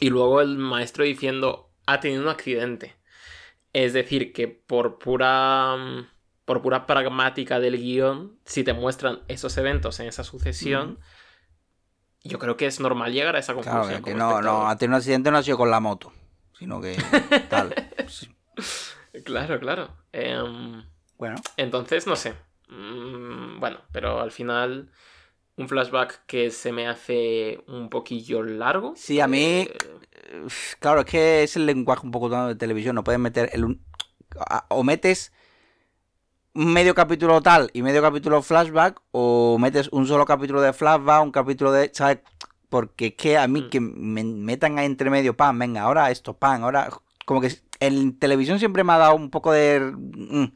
y 0.00 0.10
luego 0.10 0.40
el 0.40 0.58
maestro 0.58 1.04
diciendo 1.04 1.70
ha 1.86 2.00
tenido 2.00 2.22
un 2.22 2.28
accidente. 2.28 2.96
Es 3.72 3.92
decir, 3.92 4.32
que 4.32 4.48
por 4.48 4.98
pura 4.98 5.76
por 6.44 6.60
pura 6.60 6.86
pragmática 6.86 7.58
del 7.60 7.78
guion, 7.78 8.38
si 8.44 8.64
te 8.64 8.74
muestran 8.74 9.20
esos 9.28 9.56
eventos 9.56 9.98
en 10.00 10.08
esa 10.08 10.24
sucesión, 10.24 10.98
yo 12.22 12.38
creo 12.38 12.56
que 12.56 12.66
es 12.66 12.80
normal 12.80 13.12
llegar 13.12 13.36
a 13.36 13.38
esa 13.38 13.54
Claro, 13.54 13.78
conclusión. 13.78 14.02
que 14.02 14.12
como 14.12 14.16
no, 14.16 14.42
no, 14.42 14.68
ha 14.68 14.76
tenido 14.76 14.94
un 14.94 14.98
accidente 14.98 15.30
no 15.30 15.38
ha 15.38 15.42
sido 15.42 15.56
con 15.56 15.70
la 15.70 15.80
moto, 15.80 16.12
sino 16.58 16.80
que 16.80 16.96
tal. 17.50 17.74
Claro, 19.24 19.60
claro. 19.60 19.90
Em, 20.12 20.84
Bueno, 21.18 21.36
Entonces, 21.56 22.06
no 22.06 22.16
sé. 22.16 22.34
Mm, 22.68 23.60
bueno, 23.60 23.78
pero 23.92 24.20
al 24.20 24.32
final 24.32 24.90
un 25.56 25.68
flashback 25.68 26.26
que 26.26 26.50
se 26.50 26.72
me 26.72 26.88
hace 26.88 27.62
un 27.68 27.88
poquillo 27.88 28.42
largo. 28.42 28.94
Sí, 28.96 29.20
a 29.20 29.28
mí- 29.28 29.68
Eh, 29.70 30.48
Claro, 30.80 31.00
es 31.00 31.06
que 31.06 31.42
es 31.44 31.54
el 31.56 31.66
lenguaje 31.66 32.04
un 32.04 32.10
poco 32.10 32.28
de 32.48 32.56
televisión. 32.56 32.94
No 32.96 33.04
puedes 33.04 33.20
meter 33.20 33.50
el 33.52 33.78
a- 34.36 34.66
o 34.70 34.82
metes 34.82 35.32
medio 36.54 36.94
capítulo 36.94 37.40
tal 37.40 37.70
y 37.72 37.82
medio 37.82 38.02
capítulo 38.02 38.42
flashback, 38.42 39.00
o 39.12 39.56
metes 39.60 39.88
un 39.92 40.06
solo 40.06 40.24
capítulo 40.24 40.60
de 40.60 40.72
flashback, 40.72 41.22
un 41.22 41.30
capítulo 41.32 41.72
de. 41.72 41.90
¿Sabes? 41.94 42.18
Porque 42.68 43.06
es 43.08 43.14
que 43.14 43.38
a 43.38 43.46
mí 43.46 43.62
Mm. 43.62 43.70
que 43.70 43.80
me 43.80 44.24
metan 44.24 44.78
ahí 44.78 44.86
entre 44.86 45.10
medio, 45.10 45.36
pan, 45.36 45.58
venga, 45.58 45.82
ahora 45.82 46.10
esto, 46.10 46.34
pan, 46.36 46.62
ahora. 46.64 46.90
Como 47.24 47.40
que 47.40 47.48
en 47.86 48.18
televisión 48.18 48.58
siempre 48.58 48.84
me 48.84 48.92
ha 48.92 48.98
dado 48.98 49.14
un 49.14 49.30
poco 49.30 49.52
de. 49.52 49.80
mm, 49.80 50.46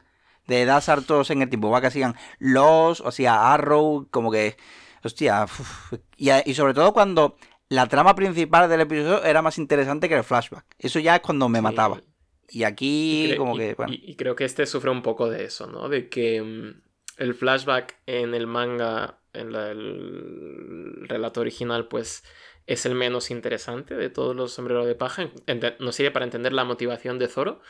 de 0.47 0.65
dar 0.65 0.81
saltos 0.83 1.31
en 1.31 1.43
el 1.43 1.49
tiempo. 1.51 1.71
Va 1.71 1.81
que 1.83 1.91
sigan 1.91 2.15
los, 2.39 3.01
o 3.03 3.11
sea, 3.13 3.53
Arrow, 3.53 4.09
como 4.11 4.31
que. 4.31 4.57
Hostia, 5.05 5.45
uf, 5.45 5.93
y, 6.17 6.55
sobre 6.55 6.75
todo 6.75 6.93
cuando 6.93 7.37
la 7.69 7.87
trama 7.87 8.15
principal 8.15 8.69
del 8.69 8.81
episodio 8.81 9.23
era 9.25 9.43
más 9.43 9.59
interesante 9.59 10.09
que 10.09 10.17
el 10.17 10.25
flashback. 10.25 10.65
Eso 10.79 10.99
ya 10.99 11.17
es 11.17 11.21
cuando 11.23 11.49
me 11.49 11.59
sí. 11.59 11.63
mataba. 11.63 12.03
Y 12.51 12.65
aquí, 12.65 13.33
Y 13.33 13.37
como 13.37 13.55
y- 13.55 13.59
que, 13.59 13.75
bueno. 13.75 13.93
y- 13.93 14.17
creo 14.17 14.35
que 14.35 14.45
este 14.45 14.65
sufre 14.67 14.91
un 14.91 15.03
poco 15.03 15.29
de 15.29 15.45
eso, 15.45 15.67
¿no? 15.67 15.89
De 15.91 16.09
que 16.09 16.41
mm, 16.43 16.81
el 17.19 17.35
flashback 17.35 17.97
en 18.07 18.35
el 18.35 18.47
manga, 18.47 19.19
en 19.35 19.53
la- 19.53 19.71
el 19.71 21.05
relato 21.09 21.41
original, 21.43 21.89
pues 21.89 22.25
es 22.69 22.85
el 22.85 22.95
menos 22.95 23.31
interesante 23.31 23.97
de 23.97 24.11
todos 24.11 24.37
los 24.37 24.53
sombreros 24.53 24.87
de 24.87 24.95
paja. 24.95 25.31
Nos 25.81 25.95
sirve 25.95 26.11
para 26.11 26.27
entender 26.27 26.53
la 26.53 26.65
motivación 26.65 27.19
de 27.19 27.27
Zoro. 27.27 27.61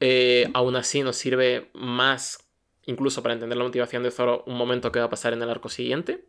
Eh, 0.00 0.50
aún 0.52 0.74
así 0.74 1.02
nos 1.02 1.16
sirve 1.16 1.70
más, 1.74 2.50
incluso 2.84 3.22
para 3.22 3.34
entender 3.34 3.56
la 3.56 3.62
motivación 3.64 4.02
de 4.02 4.10
Zoro, 4.10 4.42
un 4.48 4.56
momento 4.56 4.90
que 4.90 4.98
va 4.98 5.06
a 5.06 5.10
pasar 5.10 5.32
en 5.32 5.42
el 5.42 5.48
arco 5.48 5.68
siguiente. 5.68 6.26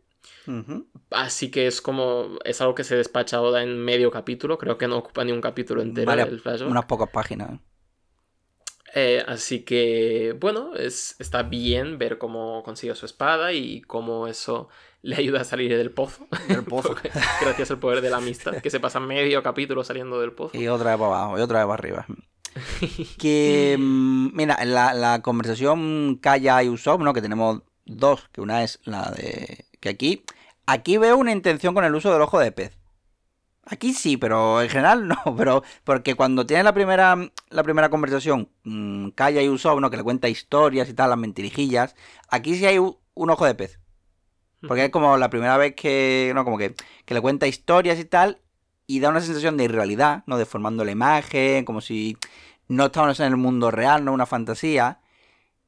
Así 1.10 1.50
que 1.50 1.66
es 1.66 1.80
como, 1.80 2.38
es 2.44 2.60
algo 2.60 2.76
que 2.76 2.84
se 2.84 2.96
despacha 2.96 3.42
Oda 3.42 3.64
en 3.64 3.78
medio 3.78 4.12
capítulo, 4.12 4.58
creo 4.58 4.78
que 4.78 4.86
no 4.86 4.98
ocupa 4.98 5.24
ni 5.24 5.32
un 5.32 5.40
capítulo 5.40 5.82
entero 5.82 6.06
Vale, 6.06 6.22
el 6.22 6.40
flashback. 6.40 6.70
Unas 6.70 6.84
pocas 6.84 7.10
páginas. 7.10 7.54
¿eh? 7.54 7.58
Eh, 8.94 9.24
así 9.26 9.64
que, 9.64 10.36
bueno, 10.38 10.76
es, 10.76 11.16
está 11.18 11.42
bien 11.42 11.98
ver 11.98 12.16
cómo 12.16 12.62
consigue 12.62 12.94
su 12.94 13.06
espada 13.06 13.52
y 13.52 13.80
cómo 13.80 14.28
eso 14.28 14.68
le 15.04 15.16
ayuda 15.16 15.42
a 15.42 15.44
salir 15.44 15.76
del 15.76 15.90
pozo. 15.90 16.26
Del 16.48 16.64
pozo. 16.64 16.96
Gracias 17.42 17.70
al 17.70 17.78
poder 17.78 18.00
de 18.00 18.08
la 18.08 18.16
amistad, 18.16 18.56
que 18.62 18.70
se 18.70 18.80
pasa 18.80 19.00
medio 19.00 19.42
capítulo 19.42 19.84
saliendo 19.84 20.18
del 20.18 20.32
pozo. 20.32 20.56
y 20.56 20.66
otra 20.66 20.92
vez 20.92 20.98
para 20.98 21.14
abajo, 21.14 21.38
y 21.38 21.42
otra 21.42 21.58
vez 21.58 21.66
para 21.66 21.74
arriba. 21.74 22.06
Que, 23.18 23.76
mm, 23.78 24.34
mira, 24.34 24.64
la, 24.64 24.94
la 24.94 25.20
conversación 25.20 26.18
Kaya 26.22 26.62
y 26.62 26.68
Usopp, 26.68 27.02
¿no? 27.02 27.12
Que 27.12 27.20
tenemos 27.20 27.62
dos, 27.84 28.28
que 28.32 28.40
una 28.40 28.62
es 28.62 28.80
la 28.84 29.10
de... 29.10 29.66
Que 29.80 29.90
aquí, 29.90 30.24
aquí 30.64 30.96
veo 30.96 31.18
una 31.18 31.32
intención 31.32 31.74
con 31.74 31.84
el 31.84 31.94
uso 31.94 32.10
del 32.10 32.22
ojo 32.22 32.38
de 32.38 32.52
pez. 32.52 32.78
Aquí 33.66 33.92
sí, 33.92 34.16
pero 34.16 34.62
en 34.62 34.70
general 34.70 35.06
no, 35.06 35.18
pero 35.36 35.64
porque 35.84 36.14
cuando 36.14 36.46
tiene 36.46 36.62
la 36.62 36.72
primera 36.72 37.18
la 37.50 37.62
primera 37.62 37.90
conversación, 37.90 38.48
mmm, 38.62 39.08
Kaya 39.10 39.42
y 39.42 39.50
Usopp, 39.50 39.80
¿no? 39.80 39.90
Que 39.90 39.98
le 39.98 40.02
cuenta 40.02 40.28
historias 40.30 40.88
y 40.88 40.94
tal, 40.94 41.10
las 41.10 41.18
mentirijillas, 41.18 41.94
aquí 42.28 42.54
sí 42.54 42.64
hay 42.64 42.78
un 42.78 43.30
ojo 43.30 43.44
de 43.44 43.54
pez. 43.54 43.83
Porque 44.66 44.84
es 44.84 44.90
como 44.90 45.16
la 45.16 45.30
primera 45.30 45.56
vez 45.56 45.74
que, 45.74 46.32
no, 46.34 46.44
como 46.44 46.58
que, 46.58 46.74
que 47.04 47.14
le 47.14 47.20
cuenta 47.20 47.46
historias 47.46 47.98
y 47.98 48.04
tal, 48.04 48.40
y 48.86 49.00
da 49.00 49.08
una 49.10 49.20
sensación 49.20 49.56
de 49.56 49.64
irrealidad, 49.64 50.24
¿no? 50.26 50.38
Deformando 50.38 50.84
la 50.84 50.90
imagen, 50.90 51.64
como 51.64 51.80
si 51.80 52.16
no 52.68 52.86
estábamos 52.86 53.20
en 53.20 53.26
el 53.26 53.36
mundo 53.36 53.70
real, 53.70 54.04
no 54.04 54.12
una 54.12 54.26
fantasía. 54.26 55.00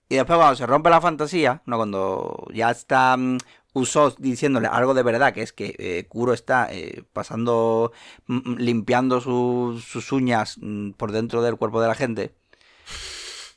Y 0.08 0.16
después 0.16 0.38
cuando 0.38 0.56
se 0.56 0.66
rompe 0.66 0.90
la 0.90 1.00
fantasía, 1.00 1.62
¿no? 1.66 1.76
Cuando 1.76 2.46
ya 2.52 2.70
está 2.70 3.14
um, 3.16 3.38
Usopp 3.72 4.18
diciéndole 4.18 4.68
algo 4.68 4.94
de 4.94 5.02
verdad, 5.02 5.34
que 5.34 5.42
es 5.42 5.52
que 5.52 5.74
eh, 5.78 6.06
Kuro 6.08 6.32
está 6.32 6.68
eh, 6.72 7.04
pasando, 7.12 7.92
mm, 8.26 8.56
limpiando 8.56 9.20
su, 9.20 9.82
sus 9.84 10.12
uñas 10.12 10.58
mm, 10.60 10.92
por 10.92 11.12
dentro 11.12 11.42
del 11.42 11.56
cuerpo 11.56 11.80
de 11.80 11.88
la 11.88 11.94
gente. 11.94 12.34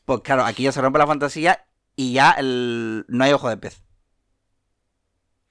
Pues 0.06 0.22
claro, 0.22 0.44
aquí 0.44 0.64
ya 0.64 0.72
se 0.72 0.82
rompe 0.82 1.00
la 1.00 1.08
fantasía 1.08 1.66
y 1.96 2.14
ya 2.14 2.32
el, 2.32 3.06
no 3.10 3.24
hay 3.24 3.34
ojo 3.34 3.50
de 3.50 3.58
pez. 3.58 3.84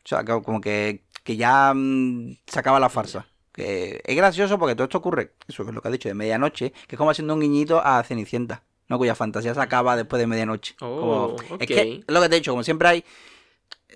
O 0.09 0.17
sea, 0.17 0.25
como 0.25 0.63
que, 0.63 1.05
que 1.23 1.37
ya 1.37 1.75
mmm, 1.75 2.39
se 2.47 2.59
acaba 2.59 2.81
la 2.81 2.89
farsa. 2.89 3.27
Que 3.53 4.01
es 4.03 4.17
gracioso 4.17 4.59
porque 4.59 4.75
todo 4.75 4.85
esto 4.85 4.97
ocurre, 4.97 5.35
eso 5.47 5.65
es 5.65 5.75
lo 5.75 5.83
que 5.83 5.89
ha 5.89 5.91
dicho, 5.91 6.09
de 6.09 6.15
medianoche, 6.15 6.73
que 6.87 6.97
es 6.97 6.97
como 6.97 7.11
haciendo 7.11 7.35
un 7.35 7.41
guiñito 7.41 7.85
a 7.85 8.03
Cenicienta, 8.05 8.63
¿no? 8.89 8.97
Cuya 8.97 9.15
fantasía 9.15 9.53
se 9.53 9.61
acaba 9.61 9.97
después 9.97 10.19
de 10.19 10.27
medianoche. 10.27 10.77
Oh, 10.81 11.37
Como-. 11.37 11.59
Es 11.61 11.67
que, 11.67 12.05
es 12.07 12.15
lo 12.15 12.23
que 12.23 12.29
te 12.31 12.37
he 12.37 12.39
dicho, 12.39 12.53
como 12.53 12.63
siempre 12.63 12.89
hay, 12.89 13.05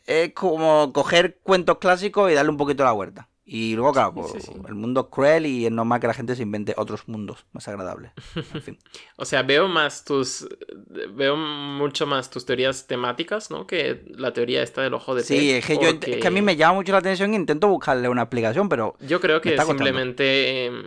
es 0.04 0.34
como 0.34 0.92
coger 0.92 1.38
cuentos 1.42 1.78
clásicos 1.78 2.30
y 2.30 2.34
darle 2.34 2.50
un 2.50 2.58
poquito 2.58 2.84
la 2.84 2.92
vuelta. 2.92 3.30
Y 3.44 3.74
luego, 3.74 3.92
claro, 3.92 4.12
Sí, 4.14 4.20
pues, 4.20 4.44
sí, 4.44 4.52
sí. 4.52 4.60
el 4.68 4.74
mundo 4.76 5.00
es 5.00 5.06
cruel 5.08 5.46
y 5.46 5.66
es 5.66 5.72
normal 5.72 5.98
que 6.00 6.06
la 6.06 6.14
gente 6.14 6.36
se 6.36 6.42
invente 6.42 6.74
otros 6.76 7.08
mundos 7.08 7.44
más 7.52 7.66
agradables. 7.66 8.12
En 8.54 8.62
fin. 8.62 8.78
O 9.16 9.24
sea, 9.24 9.42
veo 9.42 9.68
más 9.68 10.04
tus. 10.04 10.48
Veo 11.14 11.36
mucho 11.36 12.06
más 12.06 12.30
tus 12.30 12.44
teorías 12.46 12.86
temáticas, 12.86 13.50
¿no? 13.50 13.66
Que 13.66 14.04
la 14.08 14.32
teoría 14.32 14.62
esta 14.62 14.82
del 14.82 14.94
ojo 14.94 15.14
de 15.14 15.22
Sí, 15.24 15.50
es 15.52 15.66
que, 15.66 15.74
yo, 15.74 15.88
es 15.88 15.98
que 16.18 16.26
a 16.26 16.30
mí 16.30 16.40
me 16.42 16.56
llama 16.56 16.74
mucho 16.74 16.92
la 16.92 16.98
atención 16.98 17.32
e 17.32 17.36
intento 17.36 17.68
buscarle 17.68 18.08
una 18.08 18.22
explicación, 18.22 18.68
pero 18.68 18.96
Yo 19.00 19.20
creo 19.20 19.40
que 19.40 19.56
simplemente. 19.60 20.66
em, 20.66 20.84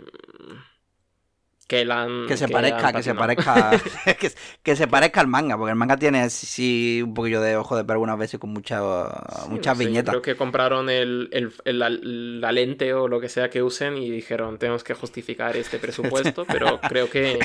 que 1.66 1.84
la 1.84 2.02
han. 2.02 2.26
que 2.26 2.36
se 2.36 2.48
parezca, 2.48 2.92
que 2.92 3.02
se 3.02 3.14
parezca, 3.14 3.70
que, 4.20 4.30
que 4.62 4.76
se 4.76 4.86
parezca 4.88 5.20
al 5.20 5.26
manga, 5.26 5.56
porque 5.56 5.70
el 5.70 5.76
manga 5.76 5.96
tiene 5.96 6.30
sí 6.30 7.02
un 7.02 7.14
poquillo 7.14 7.40
de 7.40 7.56
ojo 7.56 7.76
de 7.76 7.84
pez 7.84 7.92
algunas 7.92 8.18
veces 8.18 8.38
con 8.40 8.50
mucha, 8.50 8.80
Sí, 9.28 9.48
muchas 9.50 9.76
no 9.76 9.82
sé, 9.82 9.86
viñetas. 9.86 10.12
Creo 10.12 10.22
que 10.22 10.36
compraron 10.36 10.88
el, 10.90 11.28
el- 11.32 11.52
el- 11.64 11.78
la, 11.78 11.90
la 11.90 12.52
lente 12.52 12.94
o 12.94 13.08
lo 13.08 13.20
que 13.20 13.28
sea 13.28 13.50
que 13.50 13.62
usen 13.62 13.96
y 13.96 14.10
dijeron, 14.10 14.58
tenemos 14.58 14.84
que 14.84 14.94
justificar 14.94 15.56
este 15.56 15.78
presupuesto, 15.78 16.44
pero 16.50 16.80
creo 16.80 17.10
que, 17.10 17.38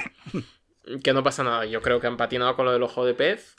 que 1.03 1.13
no 1.13 1.23
pasa 1.23 1.43
nada. 1.43 1.65
Yo 1.65 1.81
creo 1.81 1.99
que 1.99 2.07
han 2.07 2.17
patinado 2.17 2.55
con 2.55 2.65
lo 2.65 2.71
del 2.73 2.83
ojo 2.83 3.05
de 3.05 3.13
pez 3.13 3.55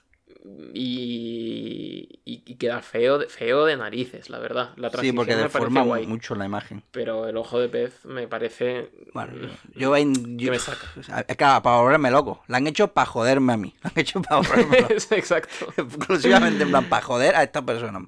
y, 0.75 2.21
y- 2.25 2.55
queda 2.57 2.81
feo 2.83 3.19
de, 3.19 3.27
feo 3.29 3.65
de 3.65 3.77
narices, 3.77 4.31
la 4.31 4.39
verdad. 4.39 4.71
La 4.77 4.91
Sí, 4.91 5.13
porque 5.13 5.35
deforma 5.35 5.83
guay, 5.83 6.07
mucho 6.07 6.35
la 6.35 6.45
imagen. 6.45 6.83
pero 6.93 7.29
el 7.29 7.37
ojo 7.37 7.59
de 7.59 7.69
pez 7.69 8.05
me 8.05 8.29
parece... 8.29 8.91
Bueno, 9.15 9.33
mm, 9.35 9.79
yo, 9.79 9.97
yo, 9.97 10.37
¿Qué 10.39 10.51
me 10.51 10.59
saca? 10.59 10.87
es 10.97 11.27
que 11.27 11.35
para 11.37 11.61
volverme 11.61 12.11
loco. 12.11 12.43
La 12.47 12.59
han 12.59 12.67
hecho 12.67 12.89
para 12.89 13.07
joderme 13.07 13.53
a 13.55 13.57
mí. 13.57 13.75
La 13.83 13.91
han 13.91 13.99
hecho 14.01 14.23
para 14.23 14.37
volverme 14.37 14.81
loco. 14.83 14.95
Exacto. 15.11 15.67
Exclusivamente 15.77 16.63
en 16.63 16.71
plan, 16.71 16.89
para 16.89 17.03
joder 17.03 17.35
a 17.35 17.43
esta 17.43 17.63
persona. 17.65 18.07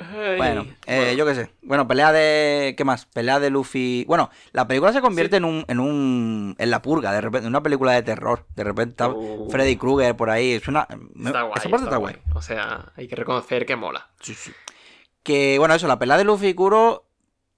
Ay, 0.00 0.36
Bueno, 0.38 0.66
eh, 0.86 0.96
bueno. 0.96 1.12
yo 1.12 1.26
qué 1.26 1.34
sé. 1.34 1.50
Bueno, 1.62 1.86
pelea 1.86 2.10
de. 2.12 2.74
¿Qué 2.76 2.84
más? 2.84 3.04
Pelea 3.06 3.38
de 3.38 3.50
Luffy. 3.50 4.04
Bueno, 4.08 4.30
la 4.52 4.66
película 4.66 4.92
se 4.92 5.00
convierte 5.02 5.36
Sí. 5.36 5.38
en 5.38 5.44
un. 5.44 5.64
en 5.68 5.78
un. 5.78 6.56
en 6.58 6.70
la 6.70 6.80
purga, 6.82 7.12
de 7.12 7.20
repente. 7.20 7.46
En 7.46 7.52
una 7.52 7.62
película 7.62 7.92
de 7.92 8.02
terror. 8.02 8.46
De 8.56 8.64
repente 8.64 8.90
está 8.92 9.08
Uh. 9.08 9.50
Freddy 9.50 9.76
Krueger 9.76 10.16
por 10.16 10.30
ahí. 10.30 10.52
Es 10.52 10.66
una. 10.68 10.88
Está 10.90 11.42
guay, 11.42 11.52
esa 11.56 11.68
parte 11.68 11.84
está 11.84 11.84
está 11.84 11.96
guay. 11.98 12.16
O 12.34 12.40
sea, 12.42 12.92
hay 12.96 13.06
que 13.08 13.16
reconocer 13.16 13.66
que 13.66 13.76
mola. 13.76 14.08
Sí, 14.20 14.34
sí. 14.34 14.52
Que, 15.22 15.58
bueno, 15.58 15.74
eso, 15.74 15.86
la 15.86 15.98
pelea 15.98 16.16
de 16.16 16.24
Luffy 16.24 16.48
y 16.48 16.54
Kuro. 16.54 17.06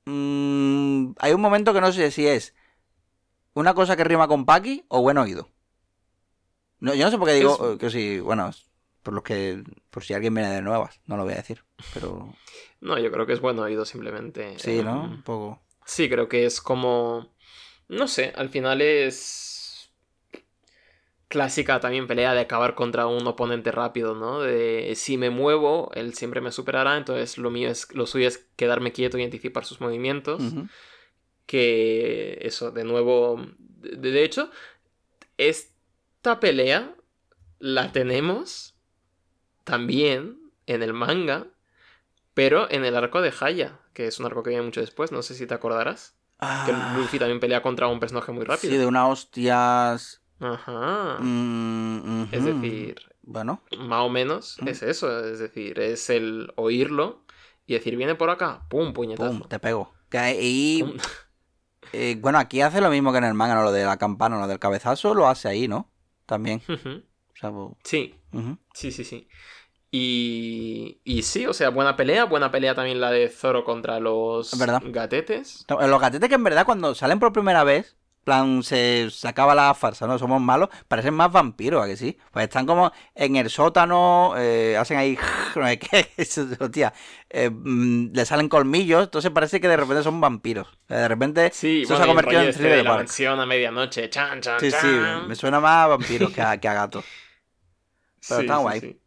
mm, 0.06 1.12
hay 1.20 1.32
un 1.32 1.40
momento 1.40 1.72
que 1.72 1.80
no 1.80 1.92
sé 1.92 2.10
si 2.10 2.26
es 2.26 2.54
una 3.54 3.74
cosa 3.74 3.96
que 3.96 4.02
rima 4.04 4.26
con 4.26 4.44
Paki 4.46 4.84
o 4.88 5.00
buen 5.02 5.16
oído. 5.18 5.48
No, 6.80 6.92
yo 6.94 7.04
no 7.04 7.10
sé 7.12 7.18
por 7.18 7.28
qué 7.28 7.34
digo 7.34 7.72
Es- 7.74 7.78
que 7.78 7.90
sí, 7.90 8.18
bueno, 8.18 8.50
por 9.02 9.14
los 9.14 9.22
que. 9.22 9.62
Por 9.90 10.04
si 10.04 10.14
alguien 10.14 10.34
viene 10.34 10.50
de 10.50 10.62
nuevas, 10.62 11.00
no 11.06 11.16
lo 11.16 11.24
voy 11.24 11.34
a 11.34 11.36
decir. 11.36 11.64
Pero. 11.94 12.34
No, 12.80 12.98
yo 12.98 13.10
creo 13.12 13.26
que 13.26 13.32
es 13.32 13.40
bueno 13.40 13.62
oído 13.62 13.84
simplemente. 13.84 14.58
Sí, 14.58 14.82
¿no? 14.82 15.04
Em, 15.04 15.12
Un 15.12 15.22
poco. 15.22 15.62
Sí, 15.84 16.08
creo 16.08 16.28
que 16.28 16.46
es 16.46 16.60
como. 16.60 17.34
No 17.88 18.08
sé, 18.08 18.32
al 18.36 18.48
final 18.48 18.80
es. 18.80 19.90
Clásica 21.28 21.80
también 21.80 22.06
pelea 22.06 22.34
de 22.34 22.40
acabar 22.40 22.74
contra 22.74 23.06
un 23.06 23.26
oponente 23.26 23.72
rápido, 23.72 24.14
¿no? 24.14 24.40
De 24.40 24.92
si 24.96 25.16
me 25.16 25.30
muevo, 25.30 25.90
él 25.94 26.12
siempre 26.12 26.42
me 26.42 26.52
superará, 26.52 26.96
entonces 26.96 27.38
lo 27.38 27.50
mío 27.50 27.70
es. 27.70 27.92
Lo 27.94 28.06
suyo 28.06 28.28
es 28.28 28.50
quedarme 28.56 28.92
quieto 28.92 29.18
y 29.18 29.24
anticipar 29.24 29.64
sus 29.64 29.80
movimientos. 29.80 30.42
Que 31.46 32.38
eso, 32.42 32.70
de 32.70 32.84
nuevo. 32.84 33.44
De, 33.58 34.12
de 34.12 34.24
hecho, 34.24 34.50
esta 35.38 36.38
pelea 36.38 36.94
la 37.58 37.92
tenemos 37.92 38.71
también 39.64 40.38
en 40.66 40.82
el 40.82 40.92
manga, 40.92 41.46
pero 42.34 42.70
en 42.70 42.84
el 42.84 42.96
arco 42.96 43.20
de 43.20 43.32
Haya, 43.40 43.78
que 43.92 44.06
es 44.06 44.18
un 44.18 44.26
arco 44.26 44.42
que 44.42 44.50
viene 44.50 44.64
mucho 44.64 44.80
después, 44.80 45.12
no 45.12 45.22
sé 45.22 45.34
si 45.34 45.46
te 45.46 45.54
acordarás. 45.54 46.14
Que 46.38 46.72
Ah, 46.74 46.94
Luffy 46.98 47.18
también 47.18 47.38
pelea 47.40 47.62
contra 47.62 47.86
un 47.86 48.00
personaje 48.00 48.32
muy 48.32 48.44
rápido. 48.44 48.72
Sí, 48.72 48.78
de 48.78 48.86
unas 48.86 49.08
hostias. 49.08 50.22
Ajá. 50.40 51.18
mm, 51.20 52.24
Es 52.32 52.44
decir, 52.44 52.96
Bueno, 53.22 53.62
más 53.78 54.00
o 54.02 54.08
menos 54.08 54.58
Mm. 54.60 54.68
es 54.68 54.82
eso. 54.82 55.24
Es 55.24 55.38
decir, 55.38 55.78
es 55.78 56.10
el 56.10 56.52
oírlo 56.56 57.22
y 57.66 57.74
decir, 57.74 57.96
viene 57.96 58.16
por 58.16 58.30
acá, 58.30 58.66
pum, 58.68 58.92
puñetazo. 58.92 59.38
pum, 59.38 59.48
te 59.48 59.60
pego. 59.60 59.92
Que 60.10 60.80
Pum. 60.80 60.96
eh, 61.92 62.16
bueno, 62.20 62.38
aquí 62.38 62.60
hace 62.60 62.80
lo 62.80 62.90
mismo 62.90 63.12
que 63.12 63.18
en 63.18 63.24
el 63.24 63.34
manga, 63.34 63.54
¿no? 63.54 63.62
Lo 63.62 63.72
de 63.72 63.84
la 63.84 63.96
campana, 63.98 64.38
lo 64.40 64.48
del 64.48 64.58
cabezazo, 64.58 65.14
lo 65.14 65.28
hace 65.28 65.48
ahí, 65.48 65.68
¿no? 65.68 65.88
También. 66.26 66.62
Ujú. 66.68 67.02
O 67.34 67.38
sea, 67.40 67.50
pues, 67.50 67.68
Sí, 67.84 68.14
sí, 68.74 68.92
sí, 68.92 69.04
sí. 69.04 69.28
Y, 69.94 71.00
y 71.04 71.22
sí, 71.22 71.46
o 71.46 71.52
sea, 71.52 71.68
buena 71.68 71.96
pelea. 71.96 72.24
Buena 72.24 72.50
pelea 72.50 72.74
también 72.74 73.00
la 73.00 73.10
de 73.10 73.28
Zoro 73.28 73.64
contra 73.64 74.00
los 74.00 74.58
verdad. 74.58 74.82
gatetes. 74.86 75.66
Los 75.68 76.00
gatetes 76.00 76.28
que 76.28 76.34
en 76.34 76.44
verdad 76.44 76.64
cuando 76.64 76.94
salen 76.94 77.18
por 77.20 77.32
primera 77.32 77.62
vez, 77.62 77.96
plan, 78.24 78.62
se, 78.62 79.10
se 79.10 79.28
acaba 79.28 79.54
la 79.54 79.74
farsa, 79.74 80.06
¿no? 80.06 80.18
Somos 80.18 80.40
malos, 80.40 80.70
parecen 80.88 81.12
más 81.12 81.30
vampiros, 81.30 81.84
¿a 81.84 81.86
que 81.88 81.96
sí? 81.98 82.16
Pues 82.30 82.44
están 82.44 82.64
como 82.64 82.90
en 83.14 83.36
el 83.36 83.50
sótano, 83.50 84.32
eh, 84.38 84.76
hacen 84.78 84.96
ahí, 84.96 85.18
no 85.56 85.66
sé 85.66 85.78
qué, 85.78 86.08
hostia, 86.60 86.94
eh, 87.28 87.50
mm, 87.50 88.12
le 88.14 88.24
salen 88.24 88.48
colmillos, 88.48 89.04
entonces 89.04 89.30
parece 89.30 89.60
que 89.60 89.68
de 89.68 89.76
repente 89.76 90.02
son 90.04 90.20
vampiros. 90.22 90.68
De 90.88 91.06
repente 91.08 91.50
Sí, 91.52 91.82
eso 91.82 91.94
bueno, 91.94 91.98
se 91.98 92.02
ha 92.04 92.06
convertido 92.14 92.42
en 92.42 92.48
este 92.48 92.62
de 92.62 92.82
la 92.82 92.96
park. 92.96 93.10
a 93.28 93.46
medianoche. 93.46 94.08
Chan, 94.08 94.40
chan, 94.40 94.58
Sí, 94.60 94.70
sí, 94.70 94.86
me 95.26 95.34
suena 95.34 95.60
más 95.60 95.84
a 95.84 95.86
vampiros 95.88 96.32
que 96.32 96.40
a, 96.40 96.56
que 96.58 96.68
a 96.68 96.74
gatos. 96.74 97.04
Pero 98.28 98.40
está 98.42 98.56
guay. 98.58 98.98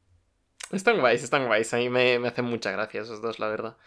Están 0.72 0.99
guays, 0.99 1.24
están 1.24 1.45
guays. 1.45 1.74
A 1.74 1.78
mí 1.78 1.89
me, 1.89 2.18
me 2.20 2.28
hacen 2.28 2.45
mucha 2.45 2.72
gracia 2.72 3.01
esos 3.01 3.22
dos, 3.22 3.39
la 3.39 3.47
verdad. 3.47 3.78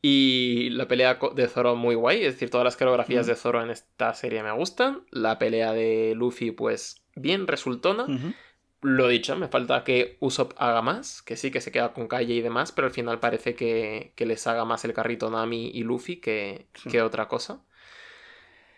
Y 0.00 0.70
la 0.70 0.88
pelea 0.88 1.18
de 1.34 1.48
Zoro 1.48 1.76
muy 1.76 1.94
guay. 1.94 2.24
Es 2.24 2.34
decir, 2.34 2.48
todas 2.50 2.64
las 2.64 2.76
coreografías 2.76 3.26
Mm. 3.26 3.28
de 3.30 3.36
Zoro 3.36 3.62
en 3.62 3.70
esta 3.70 4.14
serie 4.14 4.42
me 4.42 4.52
gustan. 4.52 5.04
La 5.10 5.38
pelea 5.38 5.72
de 5.72 6.14
Luffy, 6.16 6.50
pues, 6.52 7.02
bien 7.16 7.46
resultona. 7.46 8.06
Lo 8.80 9.06
dicho, 9.08 9.36
me 9.36 9.46
falta 9.48 9.84
que 9.84 10.16
Usopp 10.20 10.54
haga 10.56 10.80
más. 10.82 11.22
Que 11.22 11.36
sí, 11.36 11.50
que 11.50 11.60
se 11.60 11.70
queda 11.70 11.92
con 11.92 12.08
Calle 12.08 12.34
y 12.34 12.40
demás. 12.40 12.72
Pero 12.72 12.86
al 12.88 12.92
final 12.92 13.20
parece 13.20 13.54
que, 13.54 14.12
que 14.16 14.26
les 14.26 14.44
haga 14.46 14.64
más 14.64 14.84
el 14.84 14.92
carrito 14.92 15.30
Nami 15.30 15.70
y 15.74 15.82
Luffy 15.84 16.16
que, 16.16 16.66
Sí. 16.74 16.88
que 16.90 17.02
otra 17.02 17.28
cosa. 17.28 17.62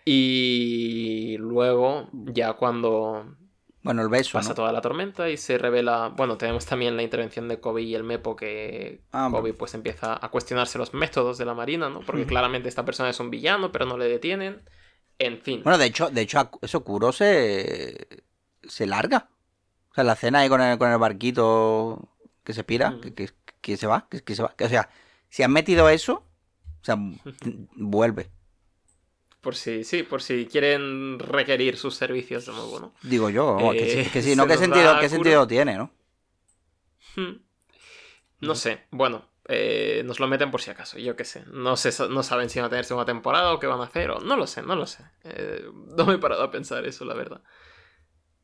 Y 0.05 1.37
luego, 1.39 2.09
ya 2.13 2.53
cuando 2.55 3.37
Bueno, 3.85 4.03
el 4.03 4.09
beso, 4.09 4.33
pasa 4.33 4.49
¿no? 4.49 4.55
toda 4.57 4.73
la 4.73 4.81
tormenta 4.81 5.29
y 5.31 5.37
se 5.37 5.59
revela. 5.59 6.09
Bueno, 6.17 6.37
tenemos 6.39 6.65
también 6.67 6.97
la 6.97 7.03
intervención 7.03 7.47
de 7.49 7.61
Kobe 7.61 7.83
y 7.83 7.95
el 7.95 8.03
Mepo 8.03 8.35
que 8.35 9.03
Ah, 9.13 9.29
Kobe 9.31 9.41
bueno. 9.43 9.57
pues 9.59 9.75
empieza 9.75 10.19
a 10.25 10.29
cuestionarse 10.31 10.79
los 10.79 10.95
métodos 10.95 11.39
de 11.39 11.45
la 11.45 11.55
marina, 11.55 11.89
¿no? 11.91 12.01
Porque 12.01 12.25
claramente 12.27 12.69
esta 12.69 12.85
persona 12.85 13.11
es 13.11 13.21
un 13.21 13.31
villano, 13.31 13.71
pero 13.71 13.85
no 13.87 13.97
le 13.99 14.09
detienen. 14.09 14.63
En 15.19 15.41
fin. 15.41 15.63
Bueno, 15.63 15.79
de 15.79 15.85
hecho, 15.87 16.11
de 16.11 16.23
hecho, 16.23 16.51
eso 16.63 16.83
Kuro 16.83 17.13
se, 17.13 18.25
se 18.67 18.87
larga. 18.87 19.29
O 19.91 19.95
sea, 19.95 20.03
la 20.03 20.17
cena 20.17 20.41
ahí 20.41 20.49
con 20.49 20.61
el, 20.61 20.77
con 20.79 20.91
el 20.91 20.99
barquito 20.99 22.09
que 22.43 22.53
se 22.53 22.65
pira, 22.65 22.91
Mm. 22.91 23.01
que, 23.01 23.15
que- 23.15 23.31
que 23.61 23.77
se 23.77 23.87
va, 23.87 24.07
que, 24.11 24.23
que 24.23 24.35
se 24.35 24.43
va. 24.43 24.55
O 24.61 24.69
sea, 24.69 24.89
si 25.31 25.43
han 25.43 25.53
metido 25.53 25.89
eso, 25.89 26.15
o 26.83 26.85
sea, 26.85 26.97
vuelve. 27.77 28.31
Por 29.45 29.55
si, 29.55 29.85
sí, 29.85 30.03
por 30.03 30.23
si 30.23 30.47
quieren 30.47 31.19
requerir 31.19 31.77
sus 31.77 31.95
servicios 31.95 32.47
de 32.47 32.53
nuevo, 32.53 32.81
¿no? 32.81 32.93
Digo 33.03 33.29
yo, 33.31 33.59
que, 33.73 34.01
Eh, 34.01 34.11
que 34.11 34.23
se 34.23 34.35
¿no? 34.35 34.47
¿Qué 34.47 34.57
sentido, 34.57 34.99
¿qué 34.99 35.09
sentido 35.09 35.47
tiene, 35.47 35.77
no? 35.77 35.91
Hmm. 37.17 37.45
No 38.41 38.55
sé, 38.55 38.83
bueno, 38.91 39.25
eh, 39.49 40.03
nos 40.05 40.21
lo 40.21 40.27
meten 40.29 40.51
por 40.51 40.61
si 40.61 40.71
acaso, 40.71 40.99
yo 40.99 41.17
qué 41.17 41.25
sé. 41.25 41.45
No 41.53 41.77
sé, 41.77 41.91
no 42.09 42.23
saben 42.23 42.51
si 42.51 42.59
van 42.59 42.67
a 42.67 42.71
tener 42.71 42.85
segunda 42.85 43.07
temporada 43.07 43.53
o 43.53 43.59
qué 43.59 43.67
van 43.67 43.81
a 43.81 43.85
hacer, 43.85 44.11
o 44.11 44.21
no 44.21 44.37
lo 44.37 44.47
sé, 44.47 44.63
no 44.63 44.77
lo 44.77 44.87
sé. 44.87 45.05
Eh, 45.25 45.65
no 45.97 46.07
me 46.07 46.15
he 46.15 46.19
parado 46.19 46.43
a 46.43 46.51
pensar 46.51 46.85
eso, 46.87 47.05
la 47.05 47.15
verdad. 47.15 47.43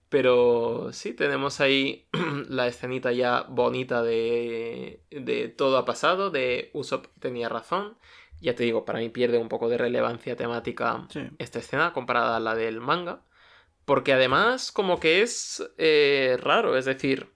Pero 0.08 0.92
sí, 0.92 1.14
tenemos 1.14 1.60
ahí 1.60 2.08
la 2.48 2.66
escenita 2.66 3.12
ya 3.12 3.42
bonita 3.48 4.02
de, 4.02 5.04
de 5.10 5.48
todo 5.48 5.78
ha 5.78 5.84
pasado, 5.84 6.30
de 6.30 6.70
Usopp 6.74 7.06
tenía 7.20 7.48
razón. 7.48 7.96
Ya 8.40 8.54
te 8.54 8.64
digo, 8.64 8.84
para 8.84 8.98
mí 8.98 9.08
pierde 9.10 9.38
un 9.38 9.48
poco 9.48 9.68
de 9.68 9.78
relevancia 9.78 10.36
temática 10.36 11.06
Sí. 11.10 11.28
esta 11.38 11.58
escena 11.58 11.92
comparada 11.92 12.36
a 12.36 12.40
la 12.40 12.54
del 12.54 12.80
manga. 12.80 13.22
Porque 13.84 14.12
además 14.12 14.72
como 14.72 15.00
que 15.00 15.22
es 15.22 15.62
eh, 15.78 16.36
raro, 16.40 16.76
es 16.76 16.84
decir, 16.84 17.28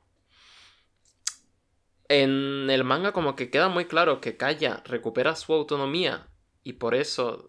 en 2.09 2.68
el 2.70 2.84
manga 2.84 3.12
como 3.12 3.34
que 3.34 3.50
queda 3.50 3.68
muy 3.68 3.86
claro 3.86 4.20
que 4.20 4.36
Kaya 4.36 4.82
recupera 4.84 5.36
su 5.36 5.52
autonomía 5.52 6.28
y 6.62 6.74
por 6.74 6.94
eso 6.94 7.46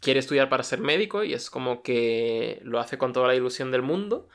quiere 0.00 0.20
estudiar 0.20 0.48
para 0.48 0.62
ser 0.62 0.80
médico 0.80 1.24
y 1.24 1.34
es 1.34 1.50
como 1.50 1.82
que 1.82 2.60
lo 2.62 2.80
hace 2.80 2.98
con 2.98 3.12
toda 3.12 3.28
la 3.28 3.34
ilusión 3.34 3.70
del 3.70 3.82
mundo. 3.82 4.28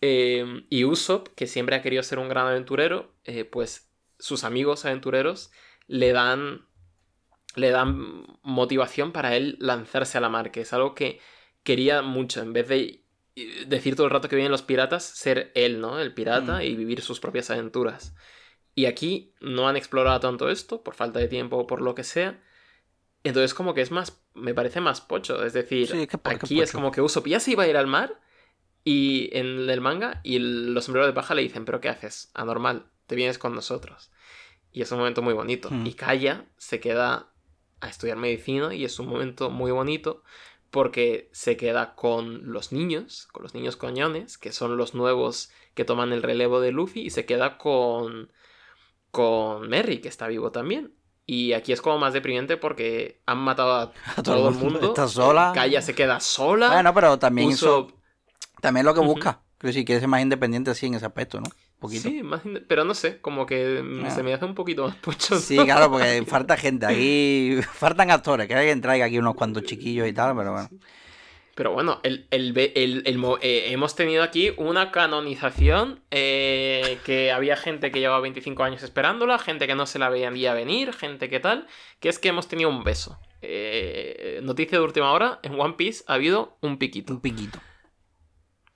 Eh, 0.00 0.64
y 0.68 0.84
Usopp, 0.84 1.28
que 1.28 1.46
siempre 1.46 1.76
ha 1.76 1.82
querido 1.82 2.02
ser 2.02 2.18
un 2.18 2.28
gran 2.28 2.46
aventurero, 2.46 3.14
eh, 3.24 3.44
pues 3.44 3.90
sus 4.18 4.44
amigos 4.44 4.84
aventureros 4.84 5.50
le 5.86 6.12
dan 6.12 6.66
le 7.54 7.70
dan 7.70 8.26
motivación 8.42 9.12
para 9.12 9.36
él 9.36 9.56
lanzarse 9.60 10.18
a 10.18 10.20
la 10.20 10.28
mar, 10.28 10.50
que 10.50 10.62
es 10.62 10.72
algo 10.72 10.94
que 10.94 11.20
quería 11.62 12.02
mucho, 12.02 12.42
en 12.42 12.52
vez 12.52 12.68
de 12.68 13.04
eh, 13.36 13.64
decir 13.66 13.96
todo 13.96 14.06
el 14.06 14.12
rato 14.12 14.28
que 14.28 14.36
vienen 14.36 14.52
los 14.52 14.62
piratas, 14.62 15.04
ser 15.04 15.50
él, 15.54 15.80
¿no? 15.80 15.98
El 15.98 16.14
pirata 16.14 16.58
Mm. 16.58 16.62
y 16.62 16.76
vivir 16.76 17.00
sus 17.00 17.20
propias 17.20 17.50
aventuras. 17.50 18.14
Y 18.74 18.86
aquí 18.86 19.34
no 19.40 19.68
han 19.68 19.76
explorado 19.76 20.20
tanto 20.20 20.50
esto, 20.50 20.82
por 20.82 20.94
falta 20.94 21.18
de 21.20 21.28
tiempo 21.28 21.56
o 21.56 21.66
por 21.66 21.80
lo 21.80 21.94
que 21.94 22.04
sea. 22.04 22.40
Entonces 23.22 23.54
como 23.54 23.72
que 23.72 23.80
es 23.80 23.90
más, 23.90 24.22
me 24.34 24.52
parece 24.54 24.80
más 24.80 25.00
pocho, 25.00 25.44
es 25.44 25.52
decir, 25.52 25.88
Sí, 25.88 26.06
que 26.06 26.18
que 26.18 26.18
aquí 26.24 26.60
es 26.60 26.72
como 26.72 26.90
que 26.90 27.00
Usopp 27.00 27.26
ya 27.26 27.40
se 27.40 27.52
iba 27.52 27.62
a 27.62 27.68
ir 27.68 27.76
al 27.76 27.86
mar 27.86 28.20
y 28.84 29.30
en 29.32 29.70
el 29.70 29.80
manga 29.80 30.20
y 30.22 30.38
los 30.40 30.84
sombreros 30.84 31.08
de 31.08 31.14
paja 31.14 31.34
le 31.34 31.42
dicen, 31.42 31.64
pero 31.64 31.80
¿qué 31.80 31.88
haces? 31.88 32.30
Anormal, 32.34 32.86
te 33.06 33.14
vienes 33.14 33.38
con 33.38 33.54
nosotros. 33.54 34.10
Y 34.72 34.82
es 34.82 34.92
un 34.92 34.98
momento 34.98 35.22
muy 35.22 35.32
bonito. 35.34 35.70
Mm. 35.70 35.86
Y 35.86 35.94
Kaya 35.94 36.46
se 36.58 36.80
queda 36.80 37.32
a 37.84 37.88
estudiar 37.88 38.16
medicina 38.16 38.74
y 38.74 38.84
es 38.84 38.98
un 38.98 39.08
momento 39.08 39.50
muy 39.50 39.70
bonito 39.70 40.22
porque 40.70 41.28
se 41.32 41.56
queda 41.56 41.94
con 41.94 42.52
los 42.52 42.72
niños, 42.72 43.28
con 43.30 43.44
los 43.44 43.54
niños 43.54 43.76
coñones, 43.76 44.38
que 44.38 44.50
son 44.50 44.76
los 44.76 44.94
nuevos 44.94 45.50
que 45.74 45.84
toman 45.84 46.12
el 46.12 46.22
relevo 46.22 46.60
de 46.60 46.72
Luffy, 46.72 47.02
y 47.02 47.10
se 47.10 47.26
queda 47.26 47.58
con, 47.58 48.32
con 49.12 49.68
Merry, 49.68 50.00
que 50.00 50.08
está 50.08 50.26
vivo 50.26 50.50
también. 50.50 50.92
Y 51.26 51.52
aquí 51.52 51.72
es 51.72 51.80
como 51.80 51.98
más 51.98 52.12
deprimente 52.12 52.56
porque 52.56 53.22
han 53.24 53.38
matado 53.38 53.72
a, 53.72 53.92
todo, 54.24 54.48
el 54.48 54.56
mundo. 54.56 54.88
Está 54.88 55.06
sola. 55.06 55.52
Kaya 55.54 55.80
se 55.80 55.94
queda 55.94 56.18
sola. 56.18 56.70
Bueno, 56.70 56.92
pero 56.92 57.20
también 57.20 57.50
eso, 57.50 57.92
también 58.60 58.84
lo 58.84 58.94
que 58.94 59.00
busca. 59.00 59.42
Creo 59.58 59.70
que 59.70 59.78
sí, 59.78 59.84
quiere 59.84 60.00
ser 60.00 60.08
más 60.08 60.22
independiente 60.22 60.72
así 60.72 60.86
en 60.86 60.94
ese 60.94 61.06
aspecto, 61.06 61.40
¿no? 61.40 61.46
Poquito. 61.84 62.08
Sí, 62.08 62.22
más 62.22 62.40
pero 62.68 62.84
no 62.84 62.94
sé, 62.94 63.20
como 63.20 63.46
que 63.46 63.82
Ah. 64.04 64.10
se 64.10 64.22
me 64.22 64.32
hace 64.34 64.44
un 64.44 64.54
poquito 64.54 64.86
más 64.86 64.96
pocho. 64.96 65.36
Sí, 65.38 65.56
claro, 65.58 65.90
porque 65.90 66.22
falta 66.26 66.56
gente 66.56 66.86
aquí, 66.86 67.58
faltan 67.72 68.10
actores, 68.10 68.46
que 68.48 68.54
alguien 68.54 68.80
traiga 68.80 69.06
aquí 69.06 69.18
unos 69.18 69.34
cuantos 69.34 69.62
chiquillos 69.64 70.06
y 70.08 70.12
tal, 70.12 70.36
pero 70.36 70.52
bueno. 70.52 70.68
Pero 71.56 71.72
bueno, 71.72 72.00
el, 72.02 72.26
el, 72.32 72.52
el- 72.58 73.04
eh, 73.42 73.66
hemos 73.70 73.94
tenido 73.94 74.24
aquí 74.24 74.52
una 74.56 74.90
canonización 74.90 76.00
eh, 76.10 76.98
que 77.04 77.30
había 77.30 77.56
gente 77.56 77.92
que 77.92 78.00
llevaba 78.00 78.20
25 78.22 78.64
años 78.64 78.82
esperándola, 78.82 79.38
gente 79.38 79.68
que 79.68 79.76
no 79.76 79.86
se 79.86 80.00
la 80.00 80.08
veía 80.08 80.52
venir, 80.52 80.92
gente 80.94 81.28
que 81.28 81.38
tal, 81.38 81.68
que 82.00 82.08
es 82.08 82.18
que 82.18 82.30
hemos 82.30 82.48
tenido 82.48 82.70
un 82.70 82.82
beso. 82.82 83.20
Eh, 83.40 84.40
noticia 84.42 84.78
de 84.78 84.84
última 84.84 85.12
hora, 85.12 85.38
en 85.44 85.60
One 85.60 85.74
Piece 85.74 86.02
ha 86.08 86.14
habido 86.14 86.56
un 86.60 86.76
piquito. 86.78 87.12
Un 87.12 87.20
piquito. 87.20 87.60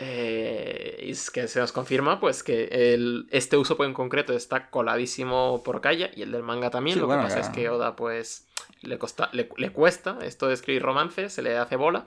Eh, 0.01 1.01
y 1.07 1.11
es 1.11 1.31
que 1.31 1.49
se 1.49 1.59
nos 1.59 1.73
confirma 1.73 2.21
pues 2.21 2.43
que 2.45 2.95
el, 2.95 3.27
este 3.33 3.57
uso 3.57 3.83
en 3.85 3.95
concreto 3.95 4.33
está 4.33 4.71
coladísimo 4.71 5.63
por 5.65 5.81
Kaya 5.81 6.11
y 6.15 6.23
el 6.23 6.31
del 6.33 6.45
manga 6.45 6.71
también. 6.71 6.95
Sí, 6.95 7.01
Lo 7.01 7.07
bueno, 7.07 7.23
que 7.23 7.29
pasa 7.29 7.41
ya. 7.41 7.41
es 7.41 7.49
que 7.49 7.69
Oda 7.69 7.97
pues 7.97 8.47
le, 8.83 8.99
costa, 8.99 9.29
le, 9.33 9.49
le 9.57 9.71
cuesta 9.73 10.19
esto 10.23 10.47
de 10.47 10.55
escribir 10.55 10.83
romance, 10.83 11.31
se 11.31 11.43
le 11.43 11.57
hace 11.59 11.77
bola. 11.77 12.07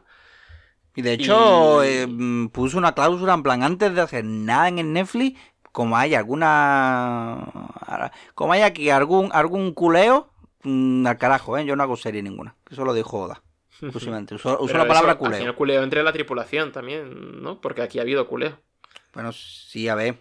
Y 0.95 1.01
de 1.01 1.13
hecho, 1.13 1.83
Y- 1.83 1.87
eh, 1.87 2.07
mm, 2.07 2.49
puso 2.49 2.77
una 2.77 2.93
cláusula 2.93 3.33
en 3.33 3.43
plan, 3.43 3.63
antes 3.63 3.93
de 3.95 4.01
hacer 4.01 4.25
nada 4.25 4.67
en 4.67 4.79
el 4.79 4.93
Netflix, 4.93 5.39
como 5.71 5.97
hay 5.97 6.15
alguna... 6.15 7.47
Como 8.35 8.53
hay 8.53 8.61
aquí 8.61 8.89
algún, 8.89 9.29
algún 9.33 9.73
culeo, 9.73 10.29
mm, 10.63 11.07
al 11.07 11.17
carajo, 11.17 11.57
¿eh? 11.57 11.65
Yo 11.65 11.75
no 11.75 11.83
hago 11.83 11.95
serie 11.95 12.21
ninguna. 12.23 12.55
Eso 12.69 12.83
lo 12.85 12.93
dijo 12.93 13.19
Oda, 13.21 13.41
exclusivamente. 13.81 14.35
Usó, 14.35 14.55
usó 14.59 14.67
Pero 14.67 14.79
la 14.79 14.87
palabra 14.87 15.11
eso, 15.11 15.17
Al 15.17 15.17
culeo. 15.17 15.39
final 15.39 15.55
culeo 15.55 15.83
entre 15.83 16.03
la 16.03 16.13
tripulación 16.13 16.71
también, 16.71 17.41
¿no? 17.41 17.59
Porque 17.61 17.81
aquí 17.81 17.99
ha 17.99 18.03
habido 18.03 18.27
culeo. 18.27 18.59
Bueno, 19.13 19.31
sí, 19.33 19.87
a 19.89 19.95
ver. 19.95 20.17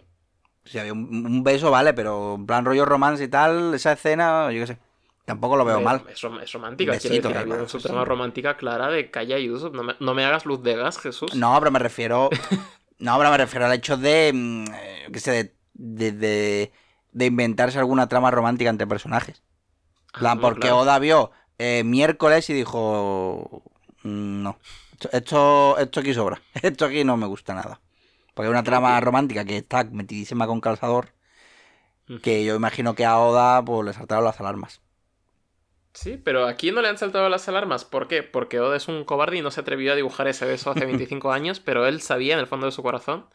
Si 0.65 0.77
había 0.77 0.93
un, 0.93 1.25
un 1.25 1.43
beso, 1.43 1.71
vale, 1.71 1.93
pero 1.93 2.35
en 2.35 2.45
plan 2.45 2.65
rollo 2.65 2.85
romance 2.85 3.23
y 3.23 3.27
tal, 3.27 3.73
esa 3.73 3.93
escena, 3.93 4.51
yo 4.51 4.61
qué 4.61 4.67
sé. 4.67 4.77
Tampoco 5.25 5.55
lo 5.55 5.63
veo 5.65 5.79
mal. 5.81 6.03
Es, 6.09 6.23
es 6.23 6.51
romántica, 6.51 6.91
Un 6.93 6.97
quiero 6.99 7.15
besito, 7.29 7.29
decir, 7.29 7.79
sí. 7.79 7.87
trama 7.87 8.03
romántica 8.05 8.57
clara 8.57 8.89
de 8.89 9.09
Kaya 9.11 9.37
y 9.39 9.49
Usopp. 9.49 9.73
No 9.75 9.83
me, 9.83 9.95
no 9.99 10.13
me 10.13 10.25
hagas 10.25 10.45
luz 10.45 10.61
de 10.63 10.75
gas, 10.75 10.97
Jesús. 10.99 11.33
No, 11.35 11.55
pero 11.59 11.71
me 11.71 11.79
refiero. 11.79 12.29
No, 12.99 13.17
pero 13.17 13.31
me 13.31 13.37
refiero 13.37 13.65
al 13.65 13.73
hecho 13.73 13.97
de. 13.97 14.31
mm, 14.31 14.65
eh, 14.75 15.07
qué 15.11 15.19
sé, 15.19 15.31
de, 15.31 15.55
de, 15.73 16.11
de- 16.11 16.71
de 17.13 17.25
inventarse 17.25 17.79
alguna 17.79 18.07
trama 18.07 18.29
romántica 18.29 18.69
entre 18.69 18.85
personajes. 18.85 19.41
Ah, 20.13 20.19
plan, 20.19 20.35
no, 20.37 20.41
porque 20.41 20.61
claro. 20.67 20.77
Oda 20.77 20.99
vio 20.99 21.31
eh, 21.61 21.83
miércoles 21.83 22.49
y 22.49 22.53
dijo. 22.53 23.63
"Mm, 24.03 24.43
No. 24.43 24.57
Esto, 25.11 25.77
esto, 25.79 25.99
aquí 25.99 26.13
sobra. 26.13 26.41
Esto 26.61 26.85
aquí 26.85 27.03
no 27.03 27.17
me 27.17 27.25
gusta 27.27 27.53
nada. 27.55 27.81
Porque 28.33 28.47
es 28.47 28.51
una 28.51 28.63
trama 28.63 28.99
romántica 29.01 29.45
que 29.45 29.57
está 29.57 29.83
metidísima 29.85 30.47
con 30.47 30.61
calzador. 30.61 31.13
Que 32.21 32.43
yo 32.45 32.55
imagino 32.55 32.93
que 32.93 33.05
a 33.05 33.17
Oda 33.19 33.63
pues, 33.63 33.85
le 33.85 33.93
saltaron 33.93 34.25
las 34.25 34.39
alarmas. 34.39 34.81
Sí, 35.93 36.17
pero 36.17 36.45
aquí 36.47 36.71
no 36.71 36.81
le 36.81 36.87
han 36.89 36.97
saltado 36.97 37.27
las 37.29 37.47
alarmas. 37.49 37.83
¿Por 37.85 38.07
qué? 38.07 38.23
Porque 38.23 38.59
Oda 38.59 38.77
es 38.77 38.87
un 38.87 39.03
cobarde 39.05 39.37
y 39.37 39.41
no 39.41 39.51
se 39.51 39.59
atrevió 39.61 39.91
a 39.91 39.95
dibujar 39.95 40.27
ese 40.27 40.45
beso 40.45 40.71
hace 40.71 40.85
25 40.85 41.31
años, 41.31 41.59
pero 41.59 41.85
él 41.87 42.01
sabía 42.01 42.33
en 42.33 42.39
el 42.39 42.47
fondo 42.47 42.65
de 42.67 42.71
su 42.71 42.83
corazón. 42.83 43.27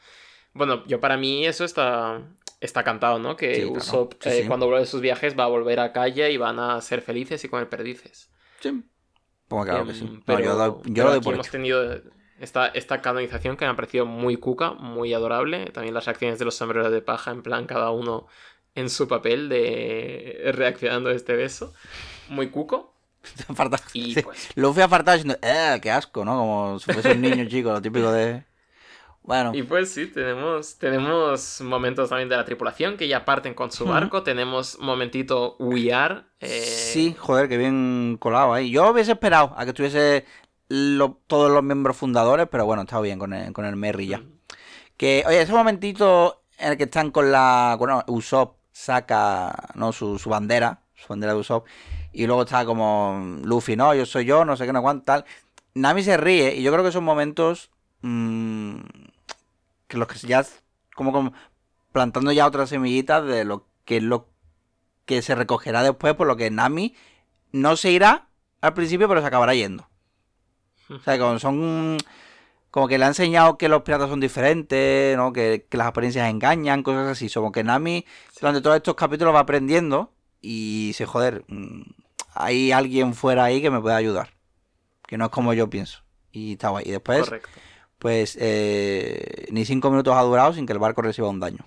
Bueno, 0.53 0.85
yo 0.87 1.01
para 1.01 1.17
mí 1.19 1.45
eso 1.47 1.65
está, 1.65 2.23
está 2.61 2.83
cantado, 2.85 3.19
¿no? 3.19 3.37
Que 3.37 3.55
Sí, 3.55 3.61
claro. 3.63 3.77
Usopp, 3.79 4.15
Sí, 4.21 4.29
eh, 4.29 4.43
sí. 4.43 4.49
cuando 4.49 4.67
vuelve 4.67 4.81
de 4.81 4.87
sus 4.87 5.01
viajes, 5.01 5.39
va 5.39 5.45
a 5.45 5.49
volver 5.49 5.81
a 5.81 5.93
calle 5.93 6.31
y 6.33 6.37
van 6.37 6.59
a 6.59 6.81
ser 6.81 7.03
felices 7.03 7.43
y 7.45 7.49
comer 7.49 7.69
perdices. 7.69 8.31
Sí. 8.61 8.83
Pues 9.49 9.65
claro 9.67 9.85
que 9.85 9.91
Em, 9.93 9.97
sí. 9.97 10.05
No, 10.05 10.23
pero, 10.27 10.41
yo 10.41 10.55
doy- 10.57 10.83
yo 10.87 10.93
pero 10.95 11.05
lo 11.05 11.11
doy 11.11 11.17
aquí 11.19 11.25
por 11.25 11.35
hemos 11.35 11.47
hecho. 11.47 11.53
tenido 11.53 12.01
esta, 12.41 12.67
esta 12.69 13.01
canonización 13.01 13.57
que 13.57 13.65
me 13.65 13.71
ha 13.71 13.77
parecido 13.77 14.07
muy 14.07 14.37
cuca, 14.37 14.73
muy 14.73 15.15
adorable. 15.15 15.67
También 15.67 15.95
las 15.95 16.05
reacciones 16.07 16.39
de 16.39 16.45
los 16.45 16.55
sombreros 16.57 16.91
de 16.91 17.01
paja, 17.03 17.31
en 17.31 17.43
plan 17.43 17.67
cada 17.67 17.91
uno 17.91 18.27
en 18.75 18.91
su 18.91 19.09
papel 19.09 19.49
de 19.49 20.51
reaccionando 20.53 21.11
a 21.11 21.15
este 21.15 21.35
beso. 21.37 21.73
Muy 22.29 22.49
cuco. 22.51 22.95
Y 23.93 24.21
pues 24.23 24.51
Luffy 24.57 24.81
apartado 24.83 25.17
diciendo, 25.17 25.39
¡eh, 25.43 25.79
qué 25.83 25.91
asco! 25.91 26.25
¿no? 26.25 26.33
Como 26.39 26.79
si 26.79 26.93
fuese 26.93 27.13
un 27.13 27.21
niño 27.23 27.45
chico, 27.49 27.71
lo 27.73 27.83
típico 27.83 28.13
de. 28.13 28.45
Bueno, 29.27 29.51
Y 29.55 29.65
pues 29.65 29.91
sí, 29.93 30.07
tenemos, 30.07 30.79
tenemos 30.79 31.61
momentos 31.61 32.09
también 32.11 32.29
de 32.29 32.37
la 32.37 32.45
tripulación 32.45 32.97
que 32.97 33.09
ya 33.09 33.25
parten 33.25 33.55
con 33.55 33.73
su 33.73 33.85
barco. 33.85 34.23
Tenemos 34.23 34.79
momentito 34.79 35.57
We 35.59 35.93
Are. 35.93 36.23
eh, 36.41 36.49
sí, 36.93 37.15
joder, 37.19 37.49
que 37.49 37.59
bien 37.59 38.17
colado 38.21 38.53
ahí. 38.55 38.71
Yo 38.71 38.91
hubiese 38.91 39.13
esperado 39.13 39.53
a 39.57 39.65
que 39.65 39.71
estuviese 39.71 40.25
lo- 40.69 41.19
todos 41.27 41.51
los 41.51 41.63
miembros 41.65 41.97
fundadores, 41.97 42.47
pero 42.51 42.65
bueno, 42.67 42.83
está 42.83 43.01
bien 43.01 43.19
con 43.19 43.33
el, 43.33 43.53
con 43.53 43.65
el 43.65 43.75
Merry 43.77 44.07
ya. 44.07 44.23
Que, 44.97 45.25
oye, 45.27 45.43
ese 45.43 45.53
momentito 45.53 46.43
en 46.59 46.73
el 46.73 46.77
que 46.79 46.85
están 46.85 47.11
con 47.11 47.31
la. 47.33 47.75
Bueno, 47.79 48.05
Usopp 48.07 48.59
saca 48.73 49.71
¿no? 49.75 49.93
su, 49.93 50.19
su 50.21 50.31
bandera, 50.31 50.83
su 50.95 51.09
bandera 51.09 51.33
de 51.35 51.41
Usopp, 51.41 51.67
y 52.13 52.27
luego 52.27 52.43
está 52.43 52.65
como 52.65 53.39
Luffy, 53.43 53.75
no, 53.77 53.93
yo 53.95 54.07
soy 54.07 54.25
yo, 54.25 54.45
no 54.45 54.57
sé 54.57 54.67
qué, 54.67 54.73
no 54.73 54.83
cuánto, 54.83 55.05
tal. 55.05 55.25
Nami 55.75 56.03
se 56.05 56.17
ríe, 56.17 56.55
y 56.55 56.63
yo 56.63 56.71
creo 56.73 56.85
que 56.85 56.93
son 56.93 57.03
momentos. 57.05 57.71
mm, 58.03 58.77
que 59.89 59.99
los 59.99 60.09
que 60.09 60.19
ya. 60.27 60.45
Como, 60.95 61.13
como 61.13 61.33
plantando 61.93 62.33
ya 62.33 62.47
otras 62.47 62.71
semillitas 62.71 63.25
de 63.25 63.45
lo 63.45 63.67
que 63.85 63.99
es 63.99 64.03
lo 64.03 64.29
que 65.05 65.23
se 65.23 65.35
recogerá 65.35 65.83
después, 65.83 66.15
por 66.15 66.27
lo 66.27 66.37
que 66.37 66.51
Nami 66.51 66.95
no 67.53 67.77
se 67.77 67.91
irá 67.91 68.29
al 68.61 68.75
principio, 68.75 69.09
pero 69.09 69.21
se 69.21 69.27
acabará 69.27 69.55
yendo. 69.55 69.89
O 70.91 70.99
sea, 70.99 71.19
como 71.19 71.39
son. 71.39 71.99
Como 72.71 72.89
que 72.89 72.99
le 72.99 73.07
ha 73.07 73.09
enseñado 73.09 73.57
que 73.57 73.69
los 73.69 73.83
piratas 73.83 74.11
son 74.11 74.21
diferentes, 74.21 75.17
¿no? 75.17 75.33
Que, 75.33 75.67
que 75.71 75.79
las 75.79 75.87
apariencias 75.87 76.29
engañan, 76.29 76.83
cosas 76.83 77.09
así. 77.09 77.31
Como 77.31 77.51
que 77.51 77.65
Nami, 77.65 78.05
durante 78.39 78.61
todos 78.61 78.77
estos 78.77 78.95
capítulos, 78.95 79.35
va 79.35 79.41
aprendiendo 79.41 80.13
y 80.43 80.93
se 80.95 81.07
joder. 81.07 81.45
Hay 82.35 82.73
alguien 82.73 83.15
fuera 83.15 83.45
ahí 83.45 83.63
que 83.63 83.71
me 83.71 83.81
puede 83.81 83.97
ayudar. 83.97 84.35
que 85.07 85.17
no 85.17 85.27
es 85.27 85.31
como 85.31 85.55
yo 85.55 85.71
pienso. 85.71 86.03
Y 86.33 86.53
está 86.53 86.69
guay. 86.69 86.85
Y 86.87 86.91
después, 86.91 87.21
Correcto. 87.25 87.49
Pues, 87.99 88.37
eh, 88.41 89.47
ni 89.51 89.65
cinco 89.65 89.91
minutos 89.91 90.15
ha 90.17 90.23
durado 90.23 90.53
sin 90.53 90.67
que 90.67 90.73
el 90.73 90.79
barco 90.79 91.03
reciba 91.03 91.29
un 91.29 91.41
daño. 91.41 91.67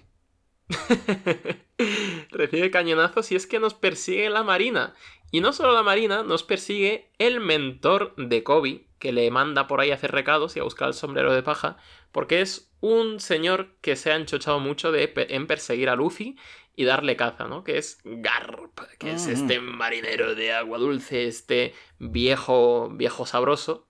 Recibe 2.31 2.71
cañonazos 2.71 3.31
y 3.31 3.35
es 3.35 3.47
que 3.47 3.59
nos 3.59 3.73
persigue 3.73 4.29
la 4.29 4.43
Marina. 4.43 4.93
Y 5.31 5.41
no 5.41 5.53
solo 5.53 5.73
la 5.73 5.83
Marina, 5.83 6.23
nos 6.23 6.43
persigue 6.43 7.11
el 7.19 7.39
mentor 7.39 8.15
de 8.17 8.43
Kobe, 8.43 8.87
que 8.99 9.11
le 9.11 9.29
manda 9.31 9.67
por 9.67 9.79
ahí 9.79 9.91
a 9.91 9.95
hacer 9.95 10.11
recados 10.11 10.55
y 10.55 10.59
a 10.59 10.63
buscar 10.63 10.87
el 10.89 10.93
sombrero 10.93 11.33
de 11.33 11.43
paja, 11.43 11.77
porque 12.11 12.41
es 12.41 12.71
un 12.81 13.19
señor 13.19 13.75
que 13.81 13.95
se 13.95 14.11
ha 14.11 14.15
enchochado 14.15 14.59
mucho 14.59 14.91
de, 14.91 15.11
en 15.15 15.47
perseguir 15.47 15.89
a 15.89 15.95
Luffy 15.95 16.37
y 16.75 16.85
darle 16.85 17.15
caza, 17.15 17.47
¿no? 17.47 17.63
Que 17.63 17.77
es 17.77 17.99
Garp, 18.03 18.79
que 18.99 19.11
es 19.13 19.27
Ujú. 19.27 19.33
este 19.33 19.59
marinero 19.59 20.33
de 20.35 20.53
agua 20.53 20.77
dulce, 20.79 21.27
este 21.27 21.75
viejo, 21.99 22.89
viejo 22.91 23.25
sabroso, 23.25 23.88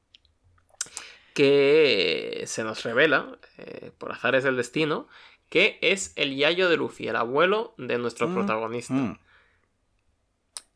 que 1.40 2.44
se 2.48 2.66
nos 2.66 2.84
revela, 2.84 3.38
eh, 3.60 3.92
por 3.98 4.12
azares 4.12 4.44
del 4.44 4.58
destino, 4.58 5.08
que 5.48 5.80
es 5.82 6.12
el 6.18 6.36
yayo 6.36 6.68
de 6.68 6.76
Luffy, 6.76 7.08
el 7.08 7.16
abuelo 7.16 7.74
de 7.78 7.98
nuestro 7.98 8.28
Mm, 8.28 8.34
protagonista. 8.34 8.94
Mm. 8.94 9.18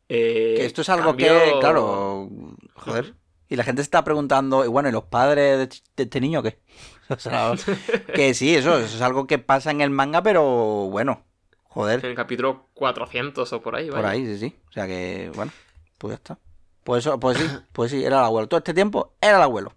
Eh, 0.08 0.54
Que 0.56 0.64
esto 0.64 0.80
es 0.80 0.88
algo 0.88 1.16
que, 1.18 1.26
claro, 1.60 2.30
joder. 2.76 3.14
Y 3.50 3.56
la 3.56 3.64
gente 3.64 3.82
se 3.82 3.88
está 3.88 4.02
preguntando, 4.04 4.64
y 4.64 4.68
bueno, 4.68 4.88
¿y 4.88 4.92
los 4.92 5.04
padres 5.04 5.58
de, 5.58 5.66
de 5.96 6.02
este 6.04 6.20
niño 6.22 6.42
qué? 6.42 6.58
O 7.10 7.18
sea, 7.18 7.52
que 8.14 8.32
sí, 8.32 8.54
eso, 8.56 8.78
eso 8.78 8.96
es 8.96 9.02
algo 9.02 9.26
que 9.26 9.38
pasa 9.38 9.70
en 9.70 9.82
el 9.82 9.90
manga, 9.90 10.22
pero 10.22 10.42
bueno, 10.90 11.22
En 11.22 11.60
joder, 11.68 12.06
el 12.06 12.14
capítulo 12.14 12.70
400 12.72 13.52
o 13.52 13.60
por 13.60 13.76
ahí, 13.76 13.90
por 13.90 13.96
vaya. 14.00 14.08
ahí, 14.08 14.24
sí, 14.24 14.38
sí. 14.38 14.56
O 14.70 14.72
sea 14.72 14.86
que, 14.86 15.30
bueno, 15.34 15.52
pues 15.98 16.12
ya 16.12 16.14
está. 16.16 16.38
Pues 16.84 17.04
eso, 17.04 17.20
pues 17.20 17.36
sí, 17.36 17.46
pues 17.72 17.90
sí, 17.90 18.02
era 18.02 18.20
el 18.20 18.24
abuelo. 18.24 18.48
Todo 18.48 18.58
este 18.58 18.72
tiempo 18.72 19.14
era 19.20 19.36
el 19.36 19.42
abuelo. 19.42 19.74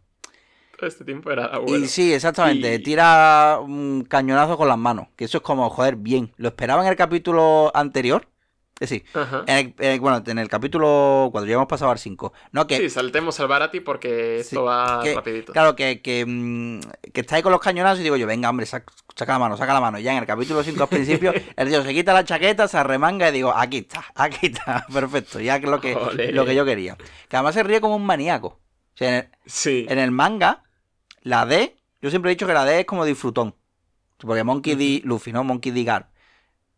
Todo 0.78 0.88
este 0.88 1.04
tiempo 1.04 1.32
era 1.32 1.46
abuelo. 1.46 1.84
Y 1.84 1.88
sí, 1.88 2.14
exactamente, 2.14 2.76
Y- 2.76 2.80
tira 2.84 3.58
un 3.62 4.06
cañonazo 4.08 4.58
con 4.58 4.68
las 4.68 4.78
manos. 4.78 5.08
Que 5.16 5.26
eso 5.26 5.38
es 5.40 5.44
como, 5.44 5.70
joder, 5.72 5.96
bien. 5.96 6.32
Lo 6.38 6.50
esperaba 6.50 6.84
en 6.84 6.88
el 6.90 6.96
capítulo 6.96 7.72
anterior. 7.74 8.28
Es 8.80 8.92
decir, 8.92 9.06
Ajá. 9.16 9.44
en 9.48 9.58
el- 9.58 9.76
en 9.80 9.92
el- 9.94 10.00
bueno, 10.00 10.22
en 10.24 10.38
el 10.38 10.48
capítulo, 10.50 11.30
cuando 11.32 11.48
ya 11.48 11.56
hemos 11.56 11.66
pasado 11.66 11.90
al 11.90 11.98
5. 11.98 12.32
No, 12.52 12.68
que 12.68 12.78
Sí, 12.78 12.92
saltemos 12.92 13.40
al 13.40 13.48
Barati 13.48 13.80
porque 13.80 14.42
esto 14.42 14.60
Sí, 14.60 14.62
va 14.64 15.00
que- 15.02 15.16
rapidito. 15.16 15.52
Claro, 15.52 15.76
que, 15.76 16.00
que, 16.04 16.24
mm, 16.28 16.82
que 17.12 17.22
está 17.22 17.38
ahí 17.38 17.42
con 17.42 17.52
los 17.54 17.60
cañonazos 17.62 18.02
y 18.02 18.04
digo 18.04 18.18
yo, 18.18 18.28
venga, 18.28 18.48
hombre, 18.52 18.68
sac- 18.68 18.92
saca, 19.16 19.34
la 19.34 19.40
mano, 19.40 19.58
saca 19.58 19.74
la 19.74 19.82
mano. 19.82 19.98
Ya 19.98 20.12
en 20.12 20.20
el 20.20 20.28
capítulo 20.28 20.62
5 20.62 20.84
al 20.84 20.90
principio, 20.90 21.34
el 21.58 21.70
tío 21.70 21.82
se 21.82 21.92
quita 21.92 22.14
la 22.14 22.24
chaqueta, 22.24 22.68
se 22.68 22.78
arremanga 22.78 23.30
y 23.30 23.32
digo, 23.32 23.52
aquí 23.52 23.78
está, 23.80 24.06
aquí 24.14 24.46
está, 24.46 24.86
perfecto, 24.94 25.40
ya 25.40 25.60
que 25.60 25.66
es 25.66 25.72
lo 25.72 25.82
que, 25.82 25.96
lo 26.32 26.46
que 26.46 26.54
yo 26.54 26.64
quería. 26.64 26.96
Que 27.28 27.36
además 27.36 27.56
se 27.56 27.64
ríe 27.64 27.82
como 27.82 27.96
un 27.96 28.06
maníaco. 28.06 28.48
O 28.50 28.98
sea, 28.98 29.10
en 29.10 29.16
el, 29.16 29.30
Sí. 29.48 29.88
en 29.90 29.98
el 29.98 30.12
manga, 30.12 30.64
la 31.28 31.46
D, 31.46 31.78
yo 32.02 32.10
siempre 32.10 32.32
he 32.32 32.36
dicho 32.36 32.48
que 32.48 32.54
la 32.54 32.66
D 32.66 32.80
es 32.82 32.86
como 32.86 33.06
disfrutón. 33.06 33.56
Porque 34.20 34.44
Monkey 34.44 34.76
D. 34.76 35.02
Luffy, 35.06 35.32
¿no? 35.34 35.44
Monkey 35.44 35.72
D. 35.72 35.84
Gar. 35.84 36.10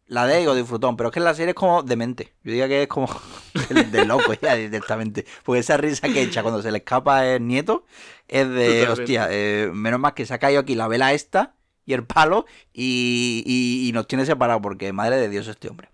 La 0.08 0.26
D 0.28 0.40
digo 0.40 0.56
disfrutón, 0.56 0.98
pero 0.98 1.10
es 1.10 1.14
que 1.14 1.20
la 1.20 1.34
serie 1.36 1.52
es 1.52 1.56
como 1.56 1.84
demente. 1.84 2.34
Yo 2.44 2.52
diría 2.52 2.68
que 2.68 2.84
es 2.84 2.88
como 2.90 3.08
de, 3.70 3.84
de 3.86 4.06
loco 4.06 4.34
ya 4.34 4.56
directamente. 4.56 5.26
Porque 5.44 5.60
esa 5.60 5.78
risa 5.78 6.10
que 6.10 6.22
echa 6.24 6.42
cuando 6.44 6.62
se 6.62 6.72
le 6.72 6.80
escapa 6.80 7.26
el 7.28 7.46
nieto 7.48 7.86
es 8.28 8.50
de, 8.50 8.88
Totalmente. 8.88 8.90
hostia, 8.90 9.28
eh, 9.32 9.70
menos 9.74 10.00
mal 10.00 10.14
que 10.16 10.26
se 10.26 10.34
ha 10.34 10.40
caído 10.40 10.62
aquí 10.62 10.76
la 10.76 10.88
vela 10.88 11.14
esta 11.14 11.56
y 11.86 11.94
el 11.94 12.06
palo 12.06 12.46
y, 12.74 13.44
y- 13.46 13.88
y 13.90 13.92
nos 13.94 14.08
tiene 14.08 14.26
separados 14.26 14.62
porque 14.64 14.94
madre 14.94 15.18
de 15.18 15.30
Dios 15.30 15.48
este 15.48 15.70
hombre. 15.70 15.90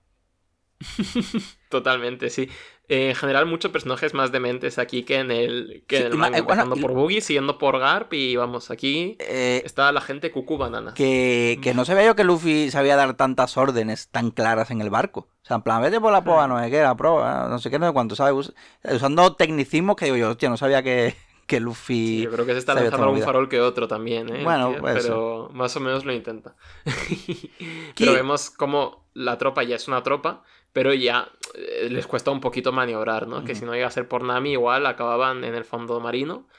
Totalmente, 1.70 2.30
sí. 2.30 2.50
Eh, 2.88 3.10
en 3.10 3.16
general, 3.16 3.46
muchos 3.48 3.72
personajes 3.72 4.14
más 4.14 4.32
dementes 4.32 4.78
aquí 4.78 5.04
que 5.04 5.18
en 5.18 5.32
el, 5.32 5.84
que 5.88 5.98
Sí, 5.98 6.04
en 6.04 6.12
el 6.12 6.18
manga. 6.18 6.38
eh, 6.38 6.42
bueno, 6.42 6.62
Empezando 6.64 6.88
por 6.88 6.94
Boogie, 6.94 7.22
siguiendo 7.22 7.58
por 7.58 7.80
Garp 7.80 8.14
y 8.14 8.36
vamos, 8.36 8.70
aquí 8.72 9.18
Eh, 9.20 9.62
está 9.66 9.92
la 9.92 10.02
gente 10.02 10.32
cucú 10.32 10.58
banana. 10.58 10.94
que, 10.94 11.60
que 11.64 11.74
no 11.74 11.84
sabía 11.86 12.06
yo 12.06 12.16
que 12.16 12.24
Luffy 12.24 12.70
sabía 12.72 12.96
dar 12.96 13.16
tantas 13.16 13.58
órdenes 13.58 14.10
tan 14.10 14.32
claras 14.32 14.70
en 14.72 14.82
el 14.82 14.90
barco. 14.90 15.22
O 15.44 15.48
sea, 15.48 15.58
en 15.58 15.62
plan, 15.64 15.82
vete 15.82 16.00
por 16.00 16.12
la 16.12 16.24
proa, 16.24 16.48
no 16.48 16.60
sé 16.64 16.70
qué, 16.72 16.82
la 16.82 16.96
proa, 16.96 17.48
no 17.50 17.60
sé 17.60 17.70
qué, 17.70 17.78
no 17.80 17.88
sé 17.88 17.94
cuánto, 17.94 18.16
¿sabes? 18.16 18.34
Us- 18.34 18.54
Usando 18.96 19.36
tecnicismos 19.36 19.96
que 19.96 20.06
digo 20.06 20.18
yo, 20.18 20.30
hostia, 20.32 20.50
no 20.50 20.58
sabía 20.58 20.82
que, 20.84 21.16
que 21.48 21.58
Sí, 21.58 21.64
Luffy... 21.64 22.22
yo 22.24 22.32
creo 22.32 22.46
que 22.46 22.54
se 22.54 22.60
está 22.60 22.74
lanzando 22.74 23.06
algún 23.06 23.22
farol 23.22 23.50
que 23.50 23.62
otro 23.62 23.88
también, 23.88 24.30
¿eh? 24.36 24.44
Bueno, 24.44 24.70
tío, 24.72 24.82
puede 24.82 24.96
pero 25.02 25.50
más 25.54 25.76
o 25.76 25.80
menos 25.80 26.04
lo 26.06 26.14
intenta. 26.14 26.56
Pero 27.98 28.14
vemos 28.14 28.50
como 28.50 29.06
la 29.14 29.38
tropa 29.38 29.64
ya 29.64 29.76
es 29.76 29.88
una 29.88 30.04
tropa, 30.04 30.44
pero 30.76 30.94
ya 30.94 31.30
eh, 31.54 31.88
les 31.90 32.06
cuesta 32.06 32.32
un 32.32 32.42
poquito 32.42 32.74
maniobrar, 32.74 33.30
¿no? 33.30 33.46
Que 33.46 33.56
si 33.56 33.64
no 33.64 33.72
llega 33.72 33.88
a 33.88 33.92
ser 33.92 34.10
por 34.10 34.26
Nami, 34.26 34.52
igual 34.52 34.86
acababan 34.86 35.46
en 35.46 35.56
el 35.56 35.64
fondo 35.64 36.02
marino 36.02 36.50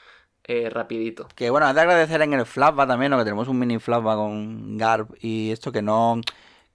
eh, 0.43 0.71
rapidito. 0.71 1.27
Que 1.35 1.51
bueno, 1.51 1.67
hay 1.67 1.75
de 1.75 1.81
agradecer 1.81 2.23
en 2.23 2.33
el 2.33 2.47
flashback 2.47 2.87
también, 2.87 3.11
¿no? 3.11 3.19
que 3.19 3.25
tenemos 3.25 3.47
un 3.47 3.59
mini 3.59 3.77
flashback 3.77 4.15
con 4.15 4.75
Garp 4.75 5.11
y 5.21 5.51
esto 5.51 5.71
que 5.71 5.83
no... 5.83 6.19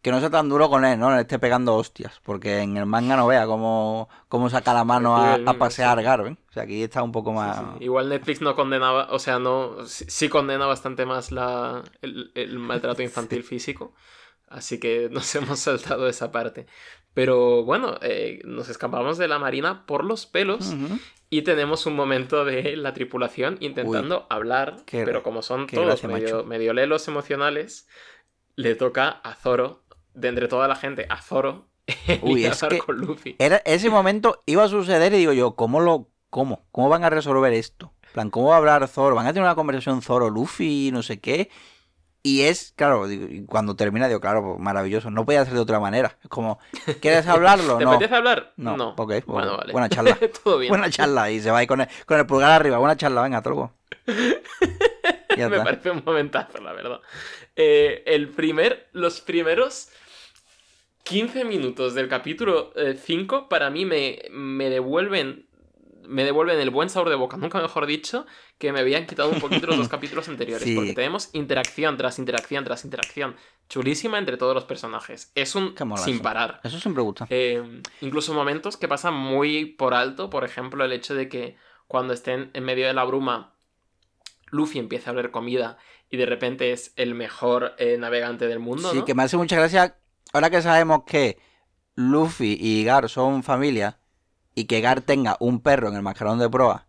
Que 0.03 0.13
no 0.13 0.21
sea 0.21 0.31
tan 0.31 0.49
duro 0.49 0.69
con 0.71 0.85
él, 0.85 0.99
¿no? 0.99 1.13
Le 1.15 1.23
esté 1.23 1.41
pegando 1.41 1.75
hostias. 1.75 2.21
Porque 2.25 2.61
en 2.61 2.77
el 2.77 2.87
manga 2.87 3.17
no 3.17 3.27
vea 3.27 3.47
cómo, 3.47 4.09
cómo 4.29 4.49
saca 4.49 4.73
la 4.73 4.85
mano 4.85 5.17
a, 5.17 5.35
a 5.35 5.55
pasear 5.55 5.99
sí. 5.99 6.05
Garp, 6.05 6.27
¿eh? 6.27 6.37
O 6.49 6.53
sea, 6.53 6.63
aquí 6.63 6.83
está 6.83 7.03
un 7.03 7.13
poco 7.13 7.33
más... 7.33 7.57
sí. 7.57 7.65
Igual 7.85 8.09
Netflix 8.09 8.41
no 8.41 8.55
condenaba, 8.55 9.09
o 9.11 9.19
sea, 9.19 9.41
no 9.41 9.85
sí, 9.87 10.05
sí 10.09 10.29
condena 10.29 10.67
bastante 10.67 11.07
más 11.07 11.33
la, 11.33 11.83
el, 12.03 12.31
el 12.37 12.59
maltrato 12.61 13.03
infantil 13.03 13.43
físico. 13.45 13.95
Así 14.53 14.79
que 14.79 15.09
nos 15.11 15.35
hemos 15.35 15.59
saltado 15.61 16.07
esa 16.07 16.31
parte. 16.31 16.67
Pero 17.15 17.63
bueno, 17.65 17.99
eh, 18.03 18.41
nos 18.45 18.69
escapamos 18.69 19.19
de 19.19 19.29
la 19.29 19.39
marina 19.39 19.85
por 19.87 20.05
los 20.05 20.27
pelos 20.27 20.75
y 21.29 21.43
tenemos 21.43 21.85
un 21.87 21.95
momento 21.95 22.45
de 22.45 22.77
la 22.77 22.95
tripulación 22.95 23.57
intentando 23.61 24.27
hablar, 24.31 24.77
qué- 24.87 25.05
pero 25.05 25.23
como 25.23 25.43
son 25.43 25.67
todos 25.77 26.01
medio, 26.05 26.45
medio 26.45 26.73
lelos 26.73 27.09
emocionales, 27.09 27.87
le 28.57 28.75
toca 28.75 29.09
a 29.09 29.35
Zoro, 29.35 29.83
de 30.15 30.29
entre 30.29 30.49
toda 30.49 30.69
la 30.69 30.77
gente, 30.77 31.07
a 31.09 31.21
Zoro, 31.21 31.69
Uy, 32.23 32.43
y 32.43 32.45
es 32.47 32.63
hablar 32.63 32.81
que- 32.81 32.87
con 32.87 32.97
Luffy. 32.99 33.37
Era, 33.39 33.57
ese 33.65 33.91
momento 33.91 34.43
iba 34.47 34.65
a 34.65 34.69
suceder 34.69 35.13
y 35.15 35.19
digo 35.19 35.33
yo, 35.33 35.55
¿cómo 35.55 35.81
lo, 35.81 36.09
cómo? 36.31 36.65
¿Cómo 36.73 36.89
van 36.89 37.05
a 37.05 37.11
resolver 37.11 37.53
esto? 37.53 37.93
Plan, 38.13 38.31
¿cómo 38.31 38.49
va 38.49 38.55
a 38.55 38.59
hablar 38.59 38.87
Zoro? 38.89 39.15
¿Van 39.17 39.27
a 39.27 39.33
tener 39.33 39.43
una 39.45 39.55
conversación 39.55 40.03
Zoro, 40.03 40.29
Luffy, 40.31 40.91
no 40.93 41.03
sé 41.03 41.19
qué? 41.21 41.51
Y 42.25 42.43
es, 42.43 42.73
claro, 42.77 43.07
cuando 43.47 43.75
termina 43.75 44.07
digo, 44.07 44.21
claro, 44.21 44.43
pues, 44.45 44.61
maravilloso. 44.61 45.11
No 45.11 45.25
podía 45.25 45.45
ser 45.45 45.55
de 45.55 45.61
otra 45.61 45.81
manera. 45.81 46.17
Es 46.23 46.29
como, 46.29 46.61
¿quieres 47.01 47.27
hablarlo? 47.29 47.79
¿Te 47.79 47.85
no. 47.85 47.93
apetece 47.93 48.15
hablar? 48.15 48.53
No, 48.57 48.77
No. 48.77 48.91
ok, 48.91 48.97
pues, 48.97 49.25
bueno, 49.27 49.57
vale. 49.57 49.73
buena 49.73 49.89
charla. 49.89 50.17
Todo 50.45 50.59
bien. 50.59 50.71
Buena 50.71 50.89
charla. 50.89 51.31
Y 51.31 51.41
se 51.41 51.51
va 51.51 51.59
ahí 51.59 51.67
con 51.67 51.81
el, 51.81 51.89
con 52.07 52.19
el 52.21 52.27
pulgar 52.27 52.53
arriba. 52.53 52.79
Buena 52.79 52.97
charla, 52.97 53.23
venga. 53.23 53.43
Ya 55.37 55.49
Me 55.49 55.61
parece 55.61 55.91
un 55.91 56.03
momentazo, 56.05 56.59
la 56.59 56.75
verdad. 56.75 57.01
Eh, 57.57 58.03
el 58.07 58.29
primer, 58.29 58.89
los 58.93 59.23
primeros 59.23 59.89
15 61.05 61.47
minutos 61.47 61.95
del 61.95 62.09
capítulo 62.09 62.73
5 63.03 63.49
para 63.49 63.71
mí 63.71 63.87
me, 63.87 64.19
me 64.31 64.69
devuelven 64.69 65.47
me 66.07 66.25
devuelven 66.25 66.59
el 66.59 66.71
buen 66.71 66.89
sabor 66.89 67.09
de 67.09 67.15
boca, 67.15 67.37
nunca 67.37 67.61
mejor 67.61 67.87
dicho, 67.87 68.27
que 68.59 68.73
me 68.73 68.81
habían 68.81 69.07
quitado 69.07 69.31
un 69.31 69.41
poquito 69.41 69.67
los 69.67 69.77
dos 69.77 69.89
capítulos 69.91 70.29
anteriores. 70.29 70.65
Sí. 70.65 70.75
Porque 70.75 70.95
tenemos 70.95 71.31
interacción 71.33 71.97
tras 71.97 72.19
interacción 72.19 72.65
tras 72.65 72.85
interacción 72.85 73.37
chulísima 73.69 74.19
entre 74.19 74.37
todos 74.37 74.55
los 74.55 74.65
personajes. 74.65 75.33
Es 75.35 75.55
un 75.55 75.75
sin 75.97 76.21
parar. 76.21 76.61
Eso 76.63 76.79
siempre 76.79 77.03
gusta. 77.03 77.27
Eh, 77.31 77.83
incluso 78.01 78.35
momentos 78.35 78.77
que 78.77 78.89
pasan 78.89 79.15
muy 79.15 79.65
por 79.65 79.95
alto, 79.95 80.31
por 80.31 80.45
ejemplo, 80.45 80.85
el 80.85 80.93
hecho 80.93 81.15
de 81.15 81.29
que 81.29 81.57
cuando 81.87 82.13
estén 82.13 82.51
en 82.55 82.65
medio 82.65 82.87
de 82.87 82.95
la 82.95 83.05
bruma, 83.05 83.55
Luffy 84.51 84.79
empieza 84.79 85.11
a 85.11 85.13
oler 85.15 85.31
comida 85.31 85.79
y 86.11 86.17
de 86.19 86.27
repente 86.27 86.73
es 86.73 86.93
el 86.97 87.15
mejor 87.15 87.75
eh, 87.79 87.97
navegante 87.99 88.47
del 88.47 88.59
mundo. 88.59 88.91
Sí, 88.91 88.99
¿no? 88.99 89.05
que 89.05 89.15
me 89.15 89.23
hace 89.23 89.37
mucha 89.37 89.57
gracia. 89.57 89.97
Ahora 90.33 90.51
que 90.51 90.63
sabemos 90.63 91.05
que 91.07 91.39
Luffy 91.95 92.59
y 92.61 92.85
Gar 92.85 93.09
son 93.09 93.43
familia 93.43 93.99
y 94.55 94.65
que 94.65 94.81
Gar 94.81 95.01
tenga 95.01 95.37
un 95.41 95.61
perro 95.61 95.89
en 95.89 95.95
el 95.95 96.03
mascarón 96.03 96.39
de 96.39 96.49
proa 96.51 96.87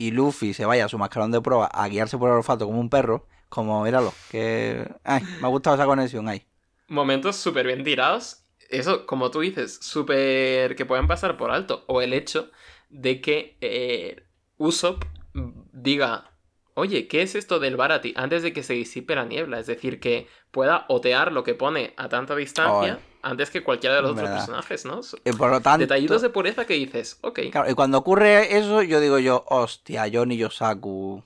y 0.00 0.12
Luffy 0.12 0.54
se 0.54 0.64
vaya 0.64 0.86
a 0.86 0.88
su 0.88 0.96
mascarón 0.96 1.30
de 1.30 1.42
proa 1.42 1.66
a 1.66 1.86
guiarse 1.88 2.16
por 2.16 2.30
el 2.30 2.36
olfato 2.36 2.64
como 2.64 2.80
un 2.80 2.88
perro, 2.88 3.26
como 3.50 3.82
míralo, 3.84 4.14
que 4.30 4.90
ay, 5.04 5.22
me 5.40 5.46
ha 5.46 5.50
gustado 5.50 5.76
esa 5.76 5.84
conexión 5.84 6.26
ahí. 6.26 6.46
Momentos 6.88 7.36
súper 7.36 7.66
bien 7.66 7.84
tirados. 7.84 8.42
Eso, 8.70 9.04
como 9.04 9.30
tú 9.30 9.40
dices, 9.40 9.78
súper 9.82 10.74
que 10.74 10.86
pueden 10.86 11.06
pasar 11.06 11.36
por 11.36 11.50
alto. 11.50 11.84
O 11.86 12.00
el 12.00 12.14
hecho 12.14 12.50
de 12.88 13.20
que 13.20 13.58
eh, 13.60 14.24
Usopp 14.56 15.04
diga, 15.34 16.30
oye, 16.74 17.08
¿qué 17.08 17.22
es 17.22 17.34
esto 17.34 17.58
del 17.58 17.76
Barati? 17.76 18.12
Antes 18.16 18.42
de 18.42 18.52
que 18.52 18.62
se 18.62 18.74
disipe 18.74 19.14
la 19.14 19.24
niebla. 19.24 19.58
Es 19.58 19.66
decir, 19.66 20.00
que 20.00 20.26
pueda 20.50 20.84
otear 20.88 21.32
lo 21.32 21.44
que 21.44 21.54
pone 21.54 21.94
a 21.96 22.08
tanta 22.08 22.34
distancia 22.36 22.98
antes 23.22 23.50
que 23.50 23.62
cualquiera 23.62 23.96
de 23.96 24.02
los 24.02 24.12
otros 24.12 24.24
Verdad. 24.28 24.38
personajes, 24.38 24.84
¿no? 24.86 25.00
Y 25.24 25.32
por 25.32 25.50
lo 25.50 25.60
tanto, 25.60 25.80
Detallitos 25.80 26.22
de 26.22 26.30
pureza 26.30 26.64
que 26.64 26.74
dices, 26.74 27.18
ok. 27.20 27.40
claro, 27.52 27.70
y 27.70 27.74
cuando 27.74 27.98
ocurre 27.98 28.56
eso, 28.56 28.82
yo 28.82 28.98
digo 29.00 29.18
yo, 29.18 29.44
hostia, 29.48 30.06
Johnny 30.12 30.36
Yosaku. 30.38 31.22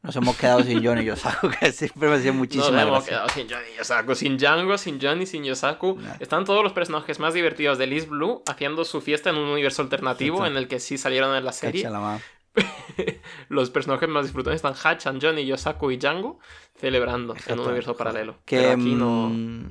Nos 0.00 0.14
hemos 0.14 0.36
quedado 0.36 0.62
sin 0.62 0.84
Johnny 0.84 1.04
Yosaku, 1.04 1.50
que 1.60 1.72
siempre 1.72 2.08
me 2.08 2.14
hacía 2.14 2.30
Nos 2.30 2.38
muchísima 2.38 2.82
hemos 2.82 3.04
gracia. 3.04 3.08
quedado 3.10 3.28
sin 3.30 3.48
Johnny 3.50 3.76
Yosaku, 3.76 4.14
sin 4.14 4.36
Django, 4.38 4.78
sin 4.78 5.00
Johnny, 5.00 5.26
sin 5.26 5.42
Yosaku. 5.42 5.96
Nah. 6.00 6.14
Están 6.20 6.44
todos 6.44 6.62
los 6.62 6.72
personajes 6.72 7.18
más 7.18 7.34
divertidos 7.34 7.78
de 7.78 7.88
Liz 7.88 8.08
Blue 8.08 8.42
haciendo 8.46 8.84
su 8.84 9.00
fiesta 9.00 9.30
en 9.30 9.36
un 9.38 9.48
universo 9.48 9.82
alternativo 9.82 10.36
Exacto. 10.36 10.52
en 10.52 10.56
el 10.62 10.68
que 10.68 10.78
sí 10.78 10.98
salieron 10.98 11.34
en 11.34 11.44
la 11.44 11.52
serie. 11.52 11.82
La. 11.90 12.20
los 13.48 13.70
personajes 13.70 14.08
más 14.08 14.24
disfrutados 14.24 14.56
están 14.56 14.74
Hachan, 14.74 15.20
Johnny, 15.20 15.46
Yosaku 15.46 15.90
y 15.90 15.96
Django 15.96 16.38
celebrando 16.78 17.34
en 17.46 17.58
un 17.58 17.66
universo 17.66 17.96
paralelo. 17.96 18.38
Que, 18.44 18.58
Pero 18.58 18.70
aquí 18.72 18.94
no... 18.94 19.28
mm, 19.30 19.68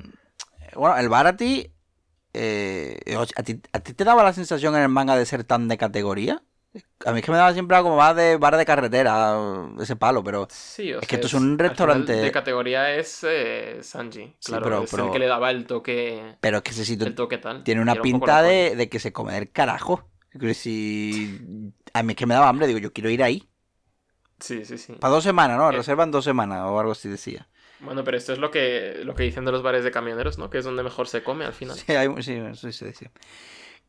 Bueno, 0.74 0.96
el 0.98 1.08
Barati. 1.08 1.72
eh, 2.34 3.00
¿a, 3.36 3.42
ti, 3.42 3.60
¿A 3.72 3.80
ti 3.80 3.94
te 3.94 4.04
daba 4.04 4.22
la 4.22 4.32
sensación 4.32 4.74
en 4.76 4.82
el 4.82 4.88
manga 4.88 5.16
de 5.16 5.26
ser 5.26 5.44
tan 5.44 5.68
de 5.68 5.78
categoría? 5.78 6.42
A 7.06 7.12
mí 7.12 7.20
es 7.20 7.24
que 7.24 7.32
me 7.32 7.38
daba 7.38 7.52
siempre 7.54 7.76
algo 7.76 7.88
como 7.88 8.00
más 8.00 8.14
de 8.14 8.36
bar 8.36 8.56
de 8.56 8.66
carretera, 8.66 9.36
ese 9.80 9.96
palo, 9.96 10.22
pero. 10.22 10.46
Sí, 10.50 10.92
o 10.92 10.96
Es 10.96 11.00
sea, 11.00 11.08
que 11.08 11.14
esto 11.16 11.26
es 11.26 11.34
un 11.34 11.58
restaurante- 11.58 12.12
De 12.12 12.30
categoría 12.30 12.94
es 12.94 13.24
eh, 13.26 13.78
Sanji. 13.82 14.36
Sí, 14.38 14.50
Claro, 14.52 14.64
pero- 14.64 14.82
es 14.84 14.90
pero- 14.90 15.06
el 15.06 15.10
que 15.12 15.18
le 15.18 15.26
daba 15.26 15.50
el 15.50 15.66
toque. 15.66 16.36
Pero 16.40 16.58
es 16.58 16.62
que 16.62 16.70
ese 16.72 16.84
sitio 16.84 17.06
El 17.06 17.14
toque 17.14 17.38
tal. 17.38 17.64
tiene 17.64 17.80
una 17.80 17.94
un 17.94 18.02
pinta 18.02 18.42
de, 18.42 18.76
de 18.76 18.88
que 18.90 19.00
se 19.00 19.12
come 19.14 19.32
del 19.32 19.50
carajo. 19.50 20.08
Si... 20.54 21.72
A 21.92 22.02
mí 22.02 22.12
es 22.12 22.16
que 22.16 22.26
me 22.26 22.34
daba 22.34 22.48
hambre, 22.48 22.66
digo, 22.66 22.78
yo 22.78 22.92
quiero 22.92 23.10
ir 23.10 23.22
ahí. 23.22 23.48
Sí, 24.40 24.64
sí, 24.64 24.78
sí. 24.78 24.92
Para 24.94 25.14
dos 25.14 25.24
semanas, 25.24 25.56
¿no? 25.56 25.70
Eh. 25.70 25.76
Reservan 25.76 26.10
dos 26.10 26.24
semanas 26.24 26.62
o 26.64 26.78
algo 26.78 26.92
así 26.92 27.08
decía. 27.08 27.48
Bueno, 27.80 28.04
pero 28.04 28.16
esto 28.16 28.32
es 28.32 28.38
lo 28.38 28.50
que, 28.50 29.00
lo 29.04 29.14
que 29.14 29.22
dicen 29.22 29.44
de 29.44 29.52
los 29.52 29.62
bares 29.62 29.84
de 29.84 29.90
camioneros, 29.90 30.38
¿no? 30.38 30.50
Que 30.50 30.58
es 30.58 30.64
donde 30.64 30.82
mejor 30.82 31.08
se 31.08 31.22
come 31.22 31.44
al 31.44 31.54
final. 31.54 31.76
Sí, 31.76 31.92
hay, 31.92 32.08
sí, 32.22 32.40
sí 32.54 32.72
se 32.72 32.84
decía. 32.86 33.10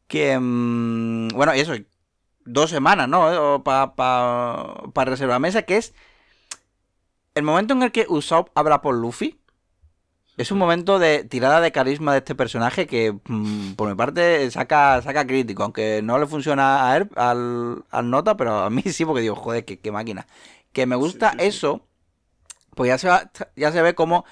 Que, 0.08 0.38
mm, 0.40 1.30
bueno, 1.30 1.56
y 1.56 1.60
eso, 1.60 1.74
dos 2.46 2.70
semanas, 2.70 3.08
¿no? 3.08 3.64
Para 3.64 3.96
pa, 3.96 4.92
pa 4.94 5.06
reservar 5.06 5.40
mesa, 5.40 5.64
que 5.64 5.78
es 5.78 5.94
el 7.36 7.44
momento 7.44 7.74
en 7.74 7.84
el 7.84 7.92
que 7.92 8.06
Usopp 8.10 8.50
habla 8.56 8.82
por 8.82 8.96
Luffy. 8.96 9.39
Es 10.40 10.52
un 10.52 10.58
momento 10.58 11.00
de 11.00 11.26
tirada 11.26 11.60
de 11.60 11.74
carisma 11.74 12.14
de 12.14 12.20
este 12.20 12.34
personaje 12.34 12.88
que, 12.88 13.12
mm, 13.28 13.74
por 13.74 13.90
mi 13.90 13.96
parte, 13.96 14.50
saca, 14.52 15.02
saca 15.02 15.28
crítico. 15.28 15.64
Aunque 15.64 16.00
no 16.02 16.18
le 16.18 16.28
funciona 16.28 16.90
a 16.90 16.96
él, 16.96 17.10
al, 17.18 17.84
al 17.92 18.10
Nota, 18.10 18.38
pero 18.38 18.60
a 18.60 18.70
mí 18.70 18.82
sí, 18.84 19.04
porque 19.04 19.22
digo, 19.22 19.36
joder, 19.36 19.66
qué, 19.66 19.80
qué 19.80 19.92
máquina. 19.92 20.28
Que 20.72 20.86
me 20.86 20.96
gusta 20.96 21.32
sí, 21.32 21.38
sí. 21.42 21.46
eso, 21.48 21.86
pues 22.74 22.88
ya 22.88 22.98
se, 22.98 23.10
va- 23.10 23.30
ya 23.58 23.72
se 23.74 23.82
ve 23.82 23.96
como 23.96 24.24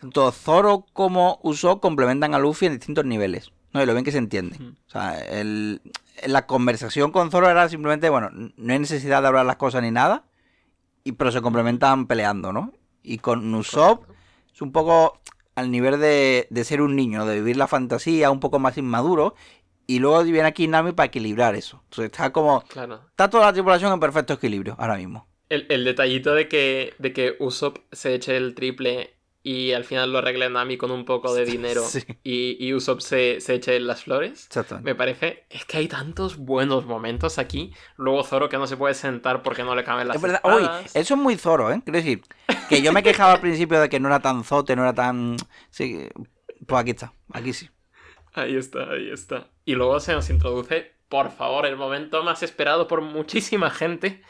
tanto 0.00 0.30
Zoro 0.30 0.86
como 0.92 1.40
Usopp 1.42 1.80
complementan 1.82 2.34
a 2.34 2.38
Luffy 2.38 2.66
en 2.66 2.74
distintos 2.74 3.04
niveles. 3.04 3.50
¿no? 3.72 3.82
Y 3.82 3.86
lo 3.86 3.94
bien 3.94 4.04
que 4.04 4.12
se 4.12 4.18
entiende. 4.18 4.56
O 4.86 4.90
sea, 4.90 5.18
el- 5.18 5.82
la 6.24 6.46
conversación 6.46 7.10
con 7.10 7.32
Zoro 7.32 7.50
era 7.50 7.68
simplemente, 7.68 8.10
bueno, 8.10 8.30
no 8.32 8.72
hay 8.72 8.78
necesidad 8.78 9.22
de 9.22 9.28
hablar 9.28 9.44
las 9.44 9.56
cosas 9.56 9.82
ni 9.82 9.90
nada, 9.90 10.22
y, 11.02 11.12
pero 11.12 11.32
se 11.32 11.42
complementan 11.42 12.06
peleando, 12.06 12.52
¿no? 12.52 12.72
Y 13.02 13.18
con 13.18 13.52
Usopp. 13.54 14.04
Es 14.56 14.62
un 14.62 14.72
poco 14.72 15.20
al 15.54 15.70
nivel 15.70 16.00
de, 16.00 16.46
de 16.50 16.64
ser 16.64 16.80
un 16.80 16.96
niño, 16.96 17.24
de 17.26 17.36
vivir 17.36 17.56
la 17.58 17.66
fantasía, 17.68 18.30
un 18.30 18.40
poco 18.40 18.58
más 18.58 18.76
inmaduro, 18.78 19.34
y 19.86 19.98
luego 20.00 20.22
viene 20.24 20.48
aquí 20.48 20.66
Nami 20.66 20.92
para 20.92 21.06
equilibrar 21.08 21.54
eso. 21.54 21.80
Entonces 21.84 22.06
está 22.12 22.32
como... 22.32 22.62
Claro. 22.62 23.00
Está 23.10 23.30
toda 23.30 23.44
la 23.46 23.52
tripulación 23.52 23.92
en 23.92 24.00
perfecto 24.00 24.32
equilibrio 24.34 24.74
ahora 24.78 24.96
mismo. 24.96 25.28
El, 25.48 25.66
el 25.68 25.84
detallito 25.84 26.34
de 26.34 26.48
que, 26.48 26.94
de 26.98 27.12
que 27.12 27.36
Usopp 27.38 27.78
se 27.92 28.14
eche 28.14 28.36
el 28.36 28.54
triple 28.54 29.14
y 29.42 29.72
al 29.72 29.84
final 29.84 30.10
lo 30.12 30.18
arregle 30.18 30.50
Nami 30.50 30.76
con 30.76 30.90
un 30.90 31.04
poco 31.04 31.32
de 31.34 31.44
dinero 31.52 31.82
Sí. 31.84 32.00
y, 32.24 32.56
y 32.66 32.74
Usopp 32.74 33.00
se, 33.00 33.40
se 33.40 33.54
eche 33.54 33.78
las 33.78 34.02
flores. 34.04 34.48
Me 34.82 34.94
parece, 34.96 35.44
es 35.50 35.64
que 35.66 35.76
hay 35.76 35.86
tantos 35.88 36.36
buenos 36.36 36.84
momentos 36.84 37.38
aquí. 37.38 37.72
Luego 37.96 38.24
Zoro 38.24 38.48
que 38.48 38.56
no 38.58 38.66
se 38.66 38.76
puede 38.76 38.94
sentar 38.94 39.42
porque 39.42 39.62
no 39.62 39.74
le 39.76 39.84
caben 39.84 40.08
las 40.08 40.16
Es 40.16 40.22
verdad, 40.22 40.40
uy, 40.44 40.62
espadas. 40.62 40.96
eso 40.96 41.14
es 41.14 41.20
muy 41.20 41.36
Zoro, 41.36 41.70
¿eh? 41.70 41.80
Quiero 41.84 41.98
decir, 41.98 42.22
que 42.68 42.82
yo 42.82 42.92
me 42.92 43.02
quejaba 43.02 43.32
al 43.32 43.40
principio 43.40 43.80
de 43.80 43.88
que 43.88 44.00
no 44.00 44.08
era 44.08 44.20
tan 44.20 44.44
zote, 44.44 44.76
no 44.76 44.82
era 44.82 44.94
tan... 44.94 45.36
Sí, 45.70 46.08
pues 46.66 46.80
aquí 46.80 46.90
está, 46.90 47.12
aquí 47.32 47.52
sí. 47.52 47.70
Ahí 48.34 48.56
está, 48.56 48.90
ahí 48.90 49.10
está. 49.10 49.48
Y 49.64 49.74
luego 49.74 49.98
se 49.98 50.12
nos 50.12 50.28
introduce, 50.28 50.92
por 51.08 51.30
favor, 51.30 51.64
el 51.66 51.76
momento 51.76 52.22
más 52.22 52.42
esperado 52.42 52.86
por 52.86 53.00
muchísima 53.00 53.70
gente. 53.70 54.22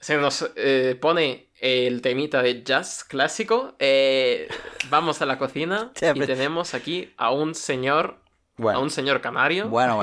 Se 0.00 0.16
nos 0.16 0.50
eh, 0.56 0.98
pone 1.00 1.50
el 1.60 2.00
temita 2.02 2.42
de 2.42 2.62
jazz 2.62 3.04
clásico. 3.04 3.76
Eh, 3.78 4.48
vamos 4.88 5.20
a 5.22 5.26
la 5.26 5.38
cocina 5.38 5.92
y 6.14 6.20
tenemos 6.20 6.74
aquí 6.74 7.12
a 7.16 7.30
un 7.30 7.54
señor, 7.54 8.18
a 8.24 8.62
Bueno, 8.62 8.80
un 8.80 8.90
señor 8.90 9.20
canario, 9.20 9.68
Bueno, 9.68 9.98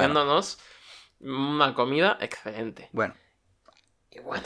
una 1.21 1.73
comida 1.73 2.17
excelente. 2.21 2.89
bueno. 2.93 3.13
Y 4.11 4.19
bueno, 4.21 4.45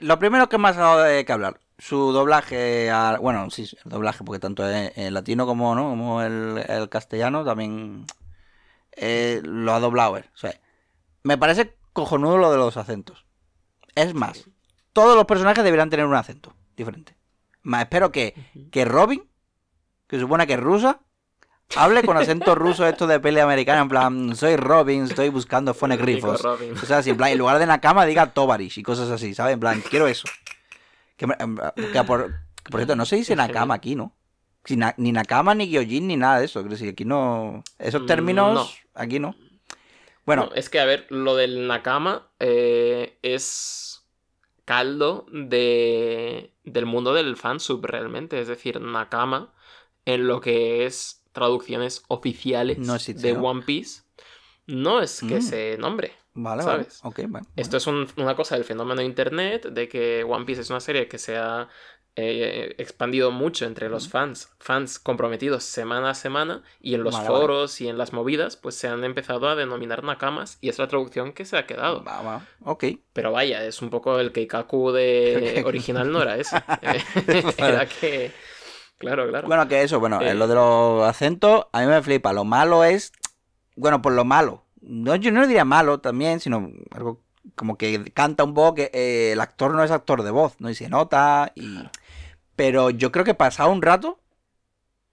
Lo 0.00 0.18
primero 0.18 0.48
que 0.48 0.58
más 0.58 0.76
ha 0.76 0.80
dado 0.80 1.02
de 1.02 1.24
que 1.24 1.32
hablar, 1.32 1.60
su 1.80 2.12
doblaje, 2.12 2.90
al- 2.90 3.18
bueno, 3.18 3.50
sí, 3.50 3.68
el 3.84 3.90
doblaje, 3.90 4.22
porque 4.24 4.38
tanto 4.38 4.68
en, 4.68 4.92
en 4.94 5.14
latino 5.14 5.46
como 5.46 5.74
no, 5.74 5.90
como 5.90 6.22
el, 6.22 6.64
el 6.68 6.88
castellano 6.88 7.44
también 7.44 8.06
eh, 8.92 9.40
lo 9.44 9.72
ha 9.72 9.80
doblado 9.80 10.16
él. 10.16 10.24
O 10.34 10.38
sea, 10.38 10.54
me 11.22 11.38
parece 11.38 11.74
cojonudo 11.92 12.38
lo 12.38 12.50
de 12.52 12.58
los 12.58 12.76
acentos. 12.76 13.24
Es 13.94 14.14
más, 14.14 14.48
todos 14.92 15.16
los 15.16 15.24
personajes 15.24 15.64
deberían 15.64 15.90
tener 15.90 16.06
un 16.06 16.14
acento 16.14 16.54
diferente. 16.76 17.16
Más 17.62 17.82
espero 17.82 18.12
que, 18.12 18.34
que 18.70 18.84
Robin, 18.84 19.28
que 20.06 20.16
se 20.16 20.22
supone 20.22 20.46
que 20.46 20.54
es 20.54 20.60
rusa, 20.60 21.00
hable 21.76 22.02
con 22.02 22.16
acento 22.16 22.54
ruso 22.54 22.86
esto 22.86 23.06
de 23.06 23.20
pelea 23.20 23.44
americana, 23.44 23.82
en 23.82 23.88
plan, 23.88 24.36
soy 24.36 24.56
Robin, 24.56 25.04
estoy 25.04 25.28
buscando 25.28 25.74
fonegrifos. 25.74 26.42
Robin. 26.42 26.72
O 26.72 26.86
sea, 26.86 27.02
si 27.02 27.10
en 27.10 27.16
plan, 27.16 27.30
en 27.30 27.38
lugar 27.38 27.58
de 27.58 27.66
Nakama 27.66 28.06
diga 28.06 28.32
Tovarish 28.32 28.78
y 28.78 28.82
cosas 28.82 29.10
así, 29.10 29.34
¿sabes? 29.34 29.54
En 29.54 29.60
plan, 29.60 29.82
quiero 29.88 30.06
eso. 30.08 30.26
Que, 31.20 31.26
plan, 31.26 31.56
que 31.92 32.02
por, 32.04 32.32
cierto, 32.74 32.96
no 32.96 33.04
se 33.04 33.16
dice 33.16 33.36
Nakama 33.36 33.74
aquí, 33.74 33.94
¿no? 33.94 34.16
Si 34.64 34.76
na- 34.76 34.94
ni 34.96 35.12
Nakama, 35.12 35.54
ni 35.54 35.68
Gyojin, 35.68 36.06
ni 36.06 36.16
nada 36.16 36.38
de 36.38 36.46
eso. 36.46 36.60
Quiero 36.60 36.72
decir, 36.74 36.88
aquí 36.88 37.04
no... 37.04 37.62
Esos 37.78 38.02
Mm, 38.02 38.06
términos, 38.06 38.54
no. 38.54 38.68
aquí 39.00 39.18
no. 39.18 39.34
Bueno, 40.24 40.46
No, 40.46 40.54
es 40.54 40.70
que, 40.70 40.80
a 40.80 40.84
ver, 40.86 41.06
lo 41.10 41.36
del 41.36 41.66
Nakama 41.66 42.30
eh, 42.40 43.18
es 43.22 44.02
caldo 44.64 45.26
de, 45.32 46.52
del 46.64 46.86
mundo 46.86 47.12
del 47.14 47.36
fansub 47.36 47.84
realmente. 47.84 48.40
Es 48.40 48.48
decir, 48.48 48.80
Nakama, 48.80 49.52
en 50.06 50.26
lo 50.26 50.40
que 50.40 50.86
es 50.86 51.22
traducciones 51.32 52.02
oficiales 52.08 52.78
No 52.78 52.94
existe, 52.96 53.28
de. 53.34 53.38
One 53.38 53.62
Piece, 53.62 54.02
no 54.66 55.00
es 55.00 55.20
que 55.20 55.36
Mm. 55.38 55.42
se 55.42 55.76
nombre. 55.78 56.12
Vale, 56.34 56.62
¿sabes? 56.62 57.00
vale. 57.02 57.10
Ok, 57.24 57.30
bueno. 57.30 57.46
Esto 57.56 57.76
es 57.76 57.86
un- 57.86 58.08
una 58.16 58.34
cosa 58.36 58.54
del 58.56 58.64
fenómeno 58.64 59.00
de 59.00 59.06
internet, 59.06 59.66
de 59.70 59.88
que 59.88 60.24
One 60.24 60.44
Piece 60.44 60.62
es 60.62 60.70
una 60.70 60.80
serie 60.80 61.08
que 61.08 61.18
se 61.18 61.36
ha 61.36 61.68
eh, 62.16 62.74
expandido 62.78 63.30
mucho 63.30 63.66
entre 63.66 63.88
los 63.88 64.08
fans, 64.08 64.50
fans 64.58 64.98
comprometidos 64.98 65.62
semana 65.62 66.10
a 66.10 66.14
semana, 66.14 66.64
y 66.80 66.94
en 66.94 67.04
los 67.04 67.14
Vale, 67.14 67.28
vale. 67.28 67.40
foros 67.40 67.80
y 67.80 67.88
en 67.88 67.98
las 67.98 68.12
movidas, 68.12 68.56
pues 68.56 68.74
se 68.74 68.88
han 68.88 69.04
empezado 69.04 69.48
a 69.48 69.54
denominar 69.54 70.02
nakamas, 70.02 70.58
y 70.60 70.68
es 70.70 70.78
la 70.80 70.88
traducción 70.88 71.32
que 71.32 71.44
se 71.44 71.56
ha 71.56 71.66
quedado. 71.66 72.02
Va, 72.02 72.20
va. 72.20 72.46
Ok. 72.64 72.84
Pero 73.12 73.30
vaya, 73.30 73.64
es 73.64 73.80
un 73.80 73.90
poco 73.90 74.18
el 74.18 74.32
Keikaku 74.32 74.90
de 74.90 75.62
original 75.66 76.10
no 76.10 76.20
era 76.20 76.36
ese. 76.36 76.56
Eh, 76.82 77.02
era 77.58 77.86
que... 77.86 78.32
Claro, 78.98 79.28
claro. 79.28 79.46
Bueno, 79.46 79.66
que 79.68 79.80
eso, 79.82 79.98
bueno, 80.00 80.20
Eh. 80.20 80.34
lo 80.34 80.46
de 80.48 80.56
los 80.56 81.04
acentos, 81.08 81.66
a 81.72 81.80
mí 81.80 81.86
me 81.86 82.02
flipa. 82.02 82.32
Lo 82.34 82.44
malo 82.44 82.82
es, 82.84 83.12
bueno, 83.76 84.02
por 84.02 84.12
lo 84.12 84.24
malo. 84.24 84.66
No, 84.82 85.14
yo 85.16 85.30
no 85.32 85.46
diría 85.46 85.64
malo 85.64 86.00
también, 86.00 86.40
sino 86.40 86.70
algo 86.90 87.20
como 87.54 87.76
que 87.76 88.12
canta 88.12 88.44
un 88.44 88.54
poco 88.54 88.74
que 88.76 88.90
eh, 88.92 89.32
el 89.32 89.40
actor 89.40 89.72
no 89.74 89.82
es 89.82 89.90
actor 89.90 90.22
de 90.22 90.30
voz, 90.30 90.54
¿no? 90.58 90.70
Y 90.70 90.74
se 90.74 90.88
nota. 90.88 91.52
Y... 91.54 91.78
Pero 92.56 92.90
yo 92.90 93.10
creo 93.12 93.24
que 93.24 93.34
pasado 93.34 93.70
un 93.70 93.82
rato 93.82 94.20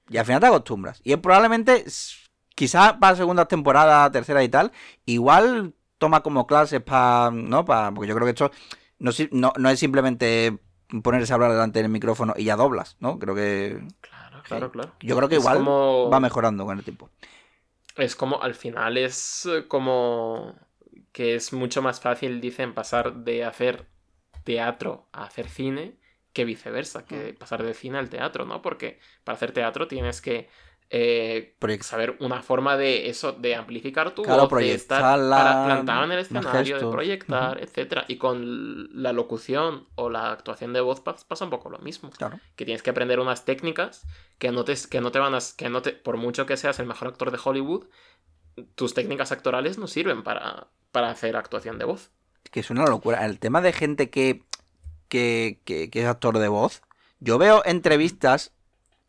y 0.09 0.17
al 0.17 0.25
final 0.25 0.41
te 0.41 0.47
acostumbras. 0.47 1.01
Y 1.03 1.15
probablemente, 1.17 1.85
quizás 2.55 2.93
para 2.93 3.15
segunda 3.15 3.45
temporada, 3.45 4.09
tercera 4.11 4.43
y 4.43 4.49
tal, 4.49 4.71
igual 5.05 5.73
toma 5.97 6.21
como 6.23 6.47
clases 6.47 6.81
para, 6.81 7.31
¿no? 7.31 7.65
Pa, 7.65 7.91
porque 7.93 8.07
yo 8.07 8.15
creo 8.15 8.25
que 8.25 8.31
esto 8.31 8.51
no, 8.99 9.11
no, 9.31 9.53
no 9.57 9.69
es 9.69 9.79
simplemente 9.79 10.57
ponerse 11.03 11.33
a 11.33 11.35
hablar 11.35 11.51
delante 11.51 11.81
del 11.81 11.89
micrófono 11.91 12.33
y 12.37 12.45
ya 12.45 12.55
doblas, 12.55 12.95
¿no? 12.99 13.19
Creo 13.19 13.35
que 13.35 13.85
Claro, 14.01 14.41
claro, 14.43 14.71
claro. 14.71 14.91
yo 15.01 15.15
creo 15.17 15.29
que 15.29 15.35
igual 15.35 15.57
como- 15.57 16.09
va 16.09 16.19
mejorando 16.19 16.65
con 16.65 16.77
el 16.77 16.83
tiempo. 16.83 17.09
Es 17.97 18.15
como, 18.15 18.41
al 18.41 18.55
final 18.55 18.97
es 18.97 19.45
eh, 19.45 19.67
como 19.67 20.55
que 21.11 21.35
es 21.35 21.53
mucho 21.53 21.81
más 21.81 21.99
fácil, 21.99 22.39
dicen, 22.41 22.73
pasar 22.73 23.15
de 23.15 23.43
hacer 23.43 23.87
teatro 24.43 25.07
a 25.11 25.23
hacer 25.23 25.49
cine 25.49 25.97
que 26.31 26.45
viceversa, 26.45 27.05
que 27.05 27.33
pasar 27.33 27.63
del 27.63 27.73
cine 27.73 27.97
al 27.97 28.09
teatro, 28.09 28.45
¿no? 28.45 28.61
Porque 28.61 28.99
para 29.23 29.35
hacer 29.35 29.51
teatro 29.51 29.87
tienes 29.87 30.21
que 30.21 30.47
eh, 30.89 31.55
saber 31.81 32.15
una 32.19 32.41
forma 32.41 32.77
de 32.77 33.09
eso, 33.09 33.33
de 33.33 33.55
amplificar 33.55 34.15
tu 34.15 34.23
Claro, 34.23 34.47
voz, 34.47 34.59
de 34.59 34.73
estar 34.73 34.99
proyectarla, 35.01 35.35
para- 35.37 35.65
plantado 35.65 36.03
en 36.05 36.11
el 36.13 36.19
escenario, 36.19 36.79
de 36.79 36.87
proyectar, 36.89 37.61
etcétera. 37.61 38.05
Y 38.07 38.17
con 38.17 38.87
la 39.01 39.11
locución 39.11 39.87
o 39.95 40.09
la 40.09 40.31
actuación 40.31 40.71
de 40.73 40.81
voz 40.81 41.03
pas- 41.03 41.25
pasa 41.27 41.43
un 41.45 41.51
poco 41.51 41.69
lo 41.69 41.79
mismo 41.79 42.09
Claro. 42.11 42.39
que 42.55 42.63
tienes 42.65 42.83
que 42.83 42.89
aprender 42.89 43.19
unas 43.19 43.43
técnicas 43.43 44.05
que 44.37 44.51
no 44.51 44.63
te, 44.63 44.75
que 44.89 45.01
no 45.01 45.11
te 45.11 45.19
van 45.19 45.35
a... 45.35 45.39
Que 45.57 45.69
no 45.69 45.81
te, 45.81 45.91
por 45.91 46.15
mucho 46.17 46.45
que 46.45 46.55
seas 46.57 46.79
el 46.79 46.85
mejor 46.85 47.09
actor 47.09 47.31
de 47.31 47.39
Hollywood, 47.43 47.85
tus 48.75 48.93
técnicas 48.93 49.31
actorales 49.31 49.77
no 49.77 49.87
sirven 49.87 50.23
para, 50.23 50.67
para 50.91 51.09
hacer 51.09 51.35
actuación 51.35 51.77
de 51.79 51.85
voz. 51.85 52.11
Que 52.49 52.61
es 52.61 52.69
una 52.69 52.85
locura. 52.85 53.25
El 53.25 53.39
tema 53.39 53.59
de 53.61 53.73
gente 53.73 54.09
que, 54.09 54.43
que, 55.09 55.59
que, 55.65 55.89
que 55.89 56.01
es 56.01 56.07
actor 56.07 56.39
de 56.39 56.47
voz. 56.47 56.81
Yo 57.19 57.37
veo 57.37 57.61
entrevistas 57.65 58.53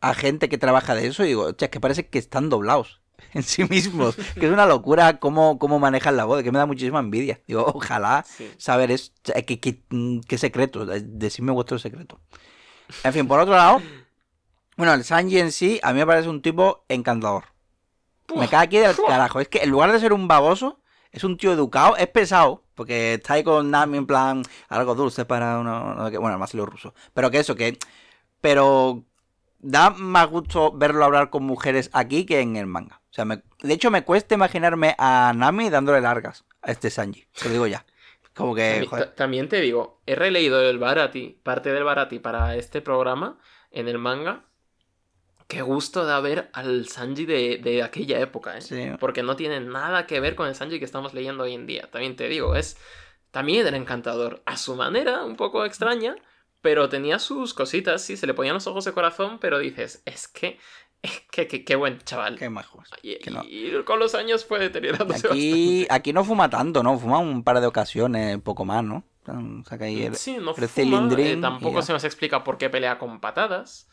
a 0.01 0.15
gente 0.15 0.49
que 0.49 0.59
trabaja 0.59 0.95
de 0.95 1.07
eso 1.07 1.25
y 1.25 1.29
digo, 1.29 1.49
es 1.51 1.69
que 1.69 1.81
parece 1.81 2.07
que 2.09 2.19
están 2.19 2.49
doblados. 2.49 3.01
en 3.35 3.43
sí 3.43 3.65
mismos. 3.65 4.15
que 4.15 4.47
es 4.47 4.53
una 4.53 4.65
locura 4.65 5.19
cómo, 5.19 5.59
cómo 5.59 5.79
manejan 5.81 6.17
la 6.17 6.25
voz, 6.25 6.43
que 6.43 6.53
me 6.53 6.59
da 6.59 6.67
muchísima 6.67 7.01
envidia. 7.01 7.41
Digo, 7.47 7.65
ojalá 7.75 8.25
Sí. 8.27 8.51
saber 8.59 8.91
es, 8.93 9.13
qué, 9.47 9.59
qué, 9.61 9.83
qué 10.27 10.39
secreto, 10.39 10.87
decidme 10.87 11.53
vuestro 11.53 11.79
secreto. 11.79 12.21
En 13.05 13.13
fin, 13.13 13.27
por 13.27 13.41
otro 13.41 13.55
lado, 13.55 13.83
bueno, 14.77 14.95
el 14.95 15.05
Sanji 15.05 15.41
en 15.41 15.53
sí, 15.53 15.81
a 15.83 15.93
mí 15.93 15.99
me 15.99 16.07
parece 16.07 16.29
un 16.29 16.41
tipo 16.41 16.85
encantador. 16.89 17.45
Me 18.37 18.49
cae 18.49 18.65
aquí 18.65 18.79
del 18.79 18.95
carajo. 18.97 19.41
Es 19.41 19.49
que 19.49 19.59
en 19.63 19.71
lugar 19.71 19.91
de 19.91 19.99
ser 20.01 20.13
un 20.13 20.29
baboso, 20.29 20.81
es 21.11 21.25
un 21.25 21.37
tío 21.37 21.53
educado, 21.53 21.97
es 21.97 22.07
pesado, 22.07 22.63
porque 22.75 23.15
está 23.15 23.35
ahí 23.35 23.43
con 23.43 23.71
Nami 23.71 23.99
en 23.99 24.07
plan 24.07 24.43
algo 24.69 24.95
dulce 24.95 25.25
para 25.25 25.59
uno. 25.59 25.97
bueno, 26.13 26.29
además 26.29 26.55
lo 26.55 26.65
ruso. 26.67 26.95
Pero 27.15 27.31
que 27.31 27.41
eso, 27.41 27.57
que. 27.57 27.79
Pero 28.41 29.05
da 29.59 29.91
más 29.91 30.29
gusto 30.29 30.73
verlo 30.73 31.05
hablar 31.05 31.31
con 31.31 31.43
mujeres 31.45 31.91
aquí 31.93 32.25
que 32.27 32.41
en 32.41 32.57
el 32.57 32.67
manga. 32.67 33.01
O 33.11 33.13
sea, 33.15 33.25
me- 33.25 33.43
de 33.63 33.73
hecho, 33.73 33.91
me 33.91 34.05
cuesta 34.05 34.35
imaginarme 34.35 34.95
a 34.99 35.33
Nami 35.35 35.71
dándole 35.71 36.01
largas 36.01 36.45
a 36.63 36.71
este 36.71 36.91
Sanji. 36.91 37.27
Te 37.39 37.47
lo 37.47 37.53
digo 37.53 37.67
ya. 37.67 37.85
Como 38.35 38.55
que. 38.55 38.63
También, 38.71 38.87
joder. 38.91 39.05
ta- 39.07 39.15
también 39.15 39.49
te 39.49 39.61
digo, 39.61 40.01
he 40.07 40.15
releído 40.15 40.61
el 40.63 40.79
Barati, 40.79 41.41
parte 41.43 41.73
del 41.73 41.85
Barati 41.85 42.19
para 42.21 42.55
este 42.57 42.81
programa 42.81 43.39
en 43.73 43.89
el 43.89 43.99
manga. 43.99 44.45
Qué 45.49 45.63
gusto 45.63 46.05
da 46.05 46.21
ver 46.21 46.51
al 46.53 46.87
Sanji 46.89 47.25
de, 47.25 47.59
de 47.59 47.83
aquella 47.83 48.21
época, 48.21 48.59
¿eh? 48.59 48.61
Sí. 48.61 48.91
Porque 49.01 49.23
no 49.23 49.35
tiene 49.35 49.61
nada 49.61 50.07
que 50.07 50.21
ver 50.21 50.35
con 50.35 50.47
el 50.47 50.55
Sanji 50.55 50.79
que 50.79 50.85
estamos 50.85 51.15
leyendo 51.15 51.45
hoy 51.45 51.55
en 51.55 51.67
día. 51.67 51.89
También 51.91 52.17
te 52.17 52.29
digo, 52.29 52.55
es. 52.55 52.77
También 53.31 53.67
era 53.67 53.77
encantador. 53.77 54.43
A 54.47 54.57
su 54.59 54.77
manera, 54.77 55.25
un 55.25 55.37
poco 55.37 55.65
extraña, 55.65 56.17
pero 56.61 56.89
tenía 56.89 57.19
sus 57.19 57.55
cositas, 57.55 58.03
sí, 58.03 58.17
se 58.17 58.27
le 58.27 58.35
ponían 58.35 58.55
los 58.55 58.67
ojos 58.67 58.85
de 58.85 58.93
corazón, 58.93 59.39
pero 59.41 59.59
dices, 59.59 60.03
es 60.05 60.29
que. 60.29 60.59
Es 61.01 61.21
que, 61.31 61.47
que- 61.47 61.65
qué 61.65 61.77
buen 61.77 61.99
chaval. 62.01 62.37
Qué 62.37 62.51
majos. 62.51 62.91
Y, 63.03 63.19
que 63.21 63.31
no. 63.31 63.45
y 63.45 63.71
con 63.85 64.01
los 64.01 64.17
años 64.17 64.45
fue 64.45 64.59
deteriorándose 64.59 65.29
Aquí, 65.29 65.87
aquí 65.91 66.13
no 66.13 66.25
fuma 66.25 66.51
tanto, 66.51 66.83
¿no? 66.83 66.99
Fuma 66.99 67.19
un 67.21 67.45
par 67.45 67.61
de 67.61 67.69
ocasiones, 67.69 68.39
poco 68.41 68.65
más, 68.65 68.83
¿no? 68.83 69.05
Saca 69.65 69.85
ahí 69.85 70.03
el- 70.07 70.17
Sí, 70.17 70.39
no 70.41 70.57
el 70.57 70.69
fuma, 70.69 71.09
eh, 71.19 71.39
tampoco 71.41 71.83
se 71.83 71.93
nos 71.93 72.03
explica 72.03 72.43
por 72.43 72.59
qué 72.59 72.69
pelea 72.69 72.99
con 72.99 73.21
patadas. 73.21 73.89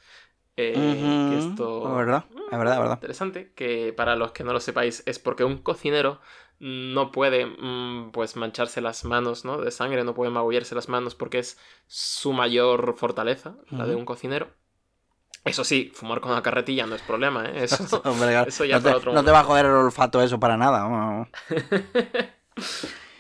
eh, 0.58 0.74
que 0.74 1.38
esto... 1.38 1.90
es 1.90 1.96
verdad, 1.98 2.26
es 2.52 2.58
verdad, 2.58 2.74
es 2.76 2.80
verdad. 2.80 2.94
Interesante, 2.96 3.52
que 3.54 3.94
para 3.94 4.16
los 4.16 4.32
que 4.32 4.44
no 4.44 4.54
lo 4.54 4.60
sepáis 4.60 5.04
es 5.06 5.20
porque 5.20 5.44
un 5.44 5.58
cocinero 5.60 6.22
no 6.60 7.12
puede 7.12 7.46
mm, 7.46 8.12
pues 8.12 8.36
mancharse 8.36 8.82
las 8.82 9.06
manos 9.06 9.46
¿no? 9.46 9.58
de 9.60 9.72
sangre, 9.72 10.04
no 10.04 10.14
puede 10.14 10.32
magullarse 10.32 10.76
las 10.76 10.90
manos 10.90 11.16
porque 11.16 11.40
es 11.40 11.60
su 11.88 12.34
mayor 12.34 12.96
fortaleza, 12.98 13.56
la 13.70 13.86
de 13.86 13.96
un 13.96 14.06
cocinero. 14.06 14.48
Eso 15.44 15.64
sí, 15.64 15.92
fumar 15.94 16.22
con 16.22 16.32
una 16.32 16.42
carretilla 16.42 16.88
no 16.88 16.96
es 16.96 17.04
problema, 17.04 17.46
¿eh? 17.46 17.64
Eso, 17.66 18.02
Hombre, 18.06 18.30
claro, 18.30 18.50
eso 18.50 18.66
ya 18.66 18.80
no, 18.80 18.84
para 18.84 18.98
otro 18.98 19.14
no 19.14 19.24
te 19.24 19.32
va 19.32 19.42
a 19.42 19.44
joder 19.44 19.66
el 19.66 19.72
olfato 19.74 20.22
eso 20.22 20.40
para 20.40 20.58
nada. 20.58 21.28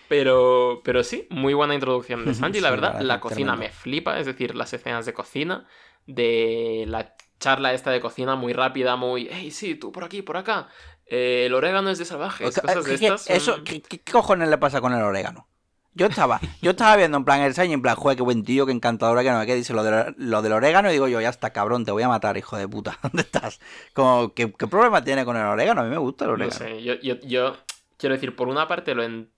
Pero, 0.07 0.81
pero 0.83 1.03
sí, 1.03 1.27
muy 1.31 1.53
buena 1.55 1.73
introducción 1.73 2.25
de 2.25 2.35
Sanji, 2.35 2.59
la 2.61 2.69
verdad. 2.69 2.95
la 2.99 3.03
La 3.03 3.19
cocina 3.19 3.53
tremendo. 3.53 3.57
me 3.57 3.69
flipa, 3.71 4.19
es 4.19 4.27
decir, 4.27 4.55
las 4.55 4.71
escenas 4.73 5.05
de 5.05 5.13
cocina, 5.13 5.65
de 6.05 6.85
la 6.87 7.15
charla 7.39 7.73
esta 7.73 7.91
de 7.91 7.99
cocina 8.01 8.35
muy 8.35 8.53
rápida, 8.53 8.95
muy, 8.97 9.27
hey, 9.31 9.49
sí, 9.51 9.75
tú 9.75 9.91
por 9.91 10.03
aquí, 10.03 10.21
por 10.21 10.37
acá. 10.37 10.69
Eh, 11.07 11.45
el 11.45 11.53
orégano 11.53 11.89
es 11.89 11.97
de 11.99 12.05
salvajes, 12.05 12.59
cosas 12.59 12.85
de 12.85 12.95
eso, 13.27 13.57
mm, 13.57 13.63
¿qué, 13.63 13.81
qué- 13.81 13.99
qué 14.01 14.11
cojones 14.11 14.49
le 14.49 14.57
pasa 14.57 14.81
con 14.81 14.93
el 14.93 15.01
orégano? 15.03 15.47
Yo 15.93 16.07
estaba, 16.07 16.41
yo 16.61 16.71
estaba 16.71 16.95
viendo 16.97 17.17
en 17.17 17.23
plan 17.25 17.41
el 17.41 17.53
Sanji, 17.53 17.71
en 17.73 17.81
plan, 17.81 17.95
joder, 17.95 18.17
qué 18.17 18.23
buen 18.23 18.43
tío, 18.43 18.65
qué 18.65 18.73
encantador 18.73 19.15
orégano, 19.15 19.45
que 19.45 19.55
dice 19.55 19.73
lo, 19.73 19.83
de, 19.83 20.13
lo 20.17 20.41
del 20.41 20.51
orégano, 20.51 20.89
y 20.89 20.93
digo 20.93 21.07
yo, 21.07 21.21
ya 21.21 21.29
está, 21.29 21.51
cabrón, 21.51 21.85
te 21.85 21.91
voy 21.91 22.03
a 22.03 22.09
matar, 22.09 22.35
hijo 22.37 22.57
de 22.57 22.67
puta, 22.67 22.99
¿dónde 23.03 23.21
estás? 23.21 23.59
Como, 23.93 24.33
¿qué, 24.33 24.51
qué 24.51 24.67
problema 24.67 25.03
tiene 25.03 25.23
con 25.23 25.37
el 25.37 25.43
orégano? 25.45 25.81
A 25.81 25.83
mí 25.85 25.89
me 25.91 25.97
gusta 25.97 26.25
el 26.25 26.31
No 26.31 26.33
orégano. 26.33 26.51
sé, 26.51 26.83
yo, 26.83 26.95
yo, 26.95 27.15
yo 27.21 27.55
quiero 27.97 28.15
decir, 28.15 28.35
por 28.35 28.47
una 28.49 28.67
parte 28.67 28.93
lo 28.95 29.03
en... 29.03 29.31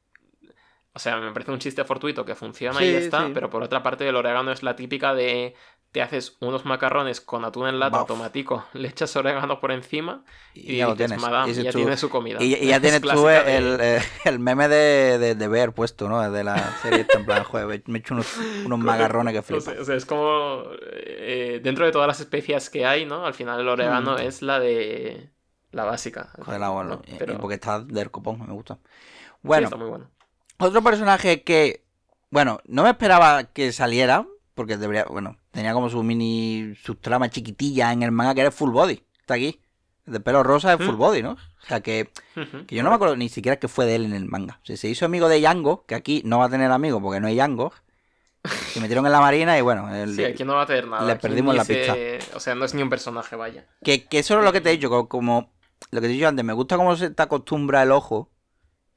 O 0.93 0.99
sea, 0.99 1.17
me 1.17 1.31
parece 1.31 1.51
un 1.51 1.59
chiste 1.59 1.83
fortuito 1.85 2.25
que 2.25 2.33
funciona 2.35 2.83
y 2.83 2.91
ya 2.91 2.97
está, 2.97 3.27
sí. 3.27 3.31
pero 3.33 3.49
por 3.51 3.61
otra 3.61 3.83
parte 3.83 4.07
el 4.07 4.15
orégano 4.15 4.51
es 4.51 4.63
la 4.63 4.75
típica 4.75 5.13
de... 5.13 5.53
Te 5.91 6.01
haces 6.01 6.37
unos 6.41 6.65
macarrones 6.65 7.21
con 7.21 7.45
atún 7.45 7.67
en 7.67 7.79
lata, 7.79 7.99
Baf. 7.99 8.07
tomatico, 8.07 8.65
le 8.73 8.87
echas 8.89 9.15
orégano 9.15 9.59
por 9.59 9.71
encima 9.71 10.23
Y, 10.53 10.73
y, 10.73 10.77
ya 10.77 10.85
dices, 10.87 10.97
tienes. 10.97 11.21
madame, 11.21 11.45
y 11.45 11.49
dices 11.49 11.63
ya 11.65 11.71
tú- 11.71 11.77
tiene 11.79 11.97
su 11.97 12.09
comida. 12.09 12.43
Y, 12.43 12.55
y 12.55 12.67
ya 12.67 12.75
Es 12.75 12.81
tienes 12.81 13.01
tú 13.01 13.25
de- 13.25 13.57
el, 13.57 13.77
eh, 13.79 14.01
el 14.25 14.39
meme 14.39 14.67
de, 14.67 15.17
de, 15.17 15.35
de 15.35 15.47
Bear 15.47 15.71
puesto, 15.73 16.07
¿no? 16.09 16.29
De 16.29 16.43
la 16.43 16.57
serie 16.81 17.01
esta, 17.01 17.17
en 17.17 17.25
plan, 17.25 17.43
joder, 17.43 17.83
me 17.87 17.97
he 17.97 18.01
hecho 18.01 18.13
unos, 18.13 18.27
unos 18.65 18.79
magarrones 18.79 19.33
que 19.33 19.53
O 19.53 19.61
sea, 19.61 19.73
o 19.81 19.85
sea, 19.85 19.95
es 19.95 20.05
como. 20.05 20.63
eh, 20.91 21.59
dentro 21.63 21.85
de 21.85 21.91
todas 21.91 22.07
las 22.07 22.19
especias 22.19 22.69
que 22.69 22.85
hay, 22.85 23.05
¿no? 23.05 23.25
Al 23.25 23.33
final 23.33 23.59
el 23.61 23.67
orégano 23.67 24.15
Mm. 24.15 24.19
es 24.19 24.41
la 24.41 24.59
de. 24.59 25.31
La 25.71 25.83
básica. 25.83 26.29
Joder, 26.45 26.59
la 26.59 26.69
bueno, 26.69 26.89
¿no? 26.91 27.01
Pero 27.17 27.37
porque 27.39 27.55
está 27.55 27.79
del 27.79 28.09
copón, 28.11 28.39
me 28.45 28.53
gusta. 28.53 28.75
sí, 28.75 29.29
Bueno, 29.43 29.65
está 29.65 29.77
muy 29.77 29.89
bueno. 29.89 30.09
otro 30.59 30.81
personaje 30.81 31.43
que, 31.43 31.83
bueno, 32.29 32.59
no 32.65 32.83
me 32.83 32.89
esperaba 32.89 33.43
que 33.45 33.71
saliera, 33.73 34.25
porque 34.57 34.75
debería, 34.75 35.05
bueno, 35.05 35.37
tenía 35.51 35.71
como 35.73 35.89
su 35.89 36.03
mini, 36.03 36.73
su 36.83 36.95
trama 36.95 37.29
chiquitilla 37.29 37.93
en 37.93 38.03
el 38.03 38.11
manga 38.11 38.35
que 38.35 38.41
era 38.41 38.51
full 38.51 38.71
body, 38.71 39.01
está 39.21 39.35
aquí. 39.35 39.61
De 40.05 40.19
pelo 40.19 40.41
rosa 40.43 40.73
es 40.73 40.77
full 40.85 40.95
Mm. 40.95 40.97
body, 40.97 41.21
¿no? 41.23 41.31
O 41.31 41.65
sea 41.67 41.81
que, 41.81 42.09
que 42.67 42.75
yo 42.75 42.81
no 42.83 42.89
me 42.89 42.95
acuerdo 42.95 43.15
ni 43.17 43.27
siquiera 43.29 43.57
que 43.59 43.67
fue 43.67 43.85
de 43.85 43.95
él 43.95 44.05
en 44.05 44.13
el 44.13 44.25
manga. 44.25 44.59
O 44.63 44.65
sea, 44.65 44.75
se 44.77 44.87
hizo 44.89 45.05
amigo 45.05 45.27
de 45.29 45.39
Yango, 45.41 45.85
que 45.85 45.95
aquí 45.95 46.21
no 46.25 46.39
va 46.39 46.45
a 46.45 46.49
tener 46.49 46.71
amigo 46.71 47.01
porque 47.01 47.19
no 47.19 47.27
hay 47.27 47.35
Yango. 47.35 47.71
Se 48.45 48.79
metieron 48.79 49.05
en 49.05 49.11
la 49.11 49.19
marina 49.19 49.57
y 49.57 49.61
bueno, 49.61 49.93
el- 49.93 50.15
Sí, 50.15 50.23
aquí 50.23 50.43
no 50.45 50.55
va 50.55 50.61
a 50.61 50.65
tener 50.65 50.87
nada. 50.87 51.05
le 51.05 51.11
aquí 51.11 51.21
perdimos 51.21 51.55
la 51.55 51.65
se- 51.65 52.19
O 52.33 52.39
sea, 52.39 52.55
no 52.55 52.63
es 52.63 52.73
ni 52.73 52.81
un 52.81 52.89
personaje, 52.89 53.35
vaya. 53.35 53.65
Que, 53.83 54.05
que 54.05 54.19
eso 54.19 54.37
es 54.39 54.45
lo 54.45 54.53
que 54.53 54.61
te 54.61 54.69
he 54.69 54.73
dicho, 54.73 54.89
co- 54.89 55.09
como 55.09 55.51
lo 55.91 55.99
que 56.01 56.07
te 56.07 56.13
he 56.13 56.15
dicho 56.15 56.27
antes, 56.29 56.45
me 56.45 56.53
gusta 56.53 56.77
cómo 56.77 56.95
se 56.95 57.09
te 57.09 57.21
acostumbra 57.23 57.83
el 57.83 57.91
ojo 57.91 58.31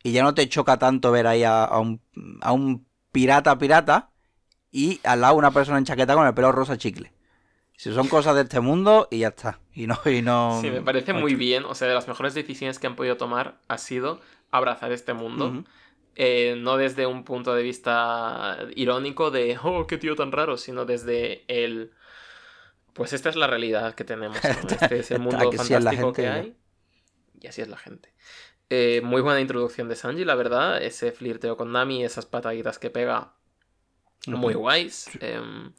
y 0.04 0.12
ya 0.12 0.22
no 0.22 0.32
te 0.34 0.48
choca 0.48 0.78
tanto 0.78 1.10
ver 1.10 1.26
ahí 1.26 1.42
a, 1.42 1.64
a 1.64 1.78
un, 1.80 2.00
a 2.40 2.52
un 2.52 2.86
pirata 3.10 3.58
pirata 3.58 4.10
y 4.72 5.00
al 5.04 5.20
lado 5.20 5.34
una 5.34 5.50
persona 5.50 5.78
en 5.78 5.84
chaqueta 5.84 6.14
con 6.14 6.26
el 6.26 6.34
pelo 6.34 6.52
rosa 6.52 6.76
chicle. 6.76 7.12
Si 7.76 7.92
son 7.94 8.08
cosas 8.08 8.34
de 8.34 8.42
este 8.42 8.60
mundo 8.60 9.08
y 9.10 9.20
ya 9.20 9.28
está. 9.28 9.58
Y 9.72 9.86
no, 9.86 9.98
y 10.04 10.20
no. 10.20 10.58
Sí, 10.60 10.70
me 10.70 10.82
parece 10.82 11.14
muy 11.14 11.34
bien. 11.34 11.64
O 11.64 11.74
sea, 11.74 11.88
de 11.88 11.94
las 11.94 12.08
mejores 12.08 12.34
decisiones 12.34 12.78
que 12.78 12.86
han 12.86 12.94
podido 12.94 13.16
tomar 13.16 13.58
ha 13.68 13.78
sido 13.78 14.20
abrazar 14.50 14.92
este 14.92 15.14
mundo. 15.14 15.64
Eh, 16.14 16.56
no 16.58 16.76
desde 16.76 17.06
un 17.06 17.24
punto 17.24 17.54
de 17.54 17.62
vista 17.62 18.58
irónico 18.76 19.30
de, 19.30 19.58
oh, 19.62 19.86
qué 19.86 19.96
tío 19.96 20.14
tan 20.14 20.30
raro, 20.30 20.58
sino 20.58 20.84
desde 20.84 21.44
el... 21.48 21.92
Pues 22.92 23.14
esta 23.14 23.30
es 23.30 23.36
la 23.36 23.46
realidad 23.46 23.94
que 23.94 24.04
tenemos, 24.04 24.38
¿no? 24.44 24.50
Este 24.68 24.98
es 24.98 25.10
el 25.12 25.20
mundo 25.20 25.50
fantástico 25.50 26.12
que 26.12 26.28
hay. 26.28 26.56
Y 27.40 27.46
así 27.46 27.62
es 27.62 27.68
la 27.68 27.78
gente. 27.78 28.12
Eh, 28.68 29.00
muy 29.02 29.22
buena 29.22 29.40
introducción 29.40 29.88
de 29.88 29.96
Sanji, 29.96 30.26
la 30.26 30.34
verdad. 30.34 30.82
Ese 30.82 31.12
flirteo 31.12 31.56
con 31.56 31.72
Nami, 31.72 32.04
esas 32.04 32.26
pataditas 32.26 32.78
que 32.78 32.90
pega, 32.90 33.32
muy 34.26 34.54
guays. 34.54 35.10
Em, 35.20 35.72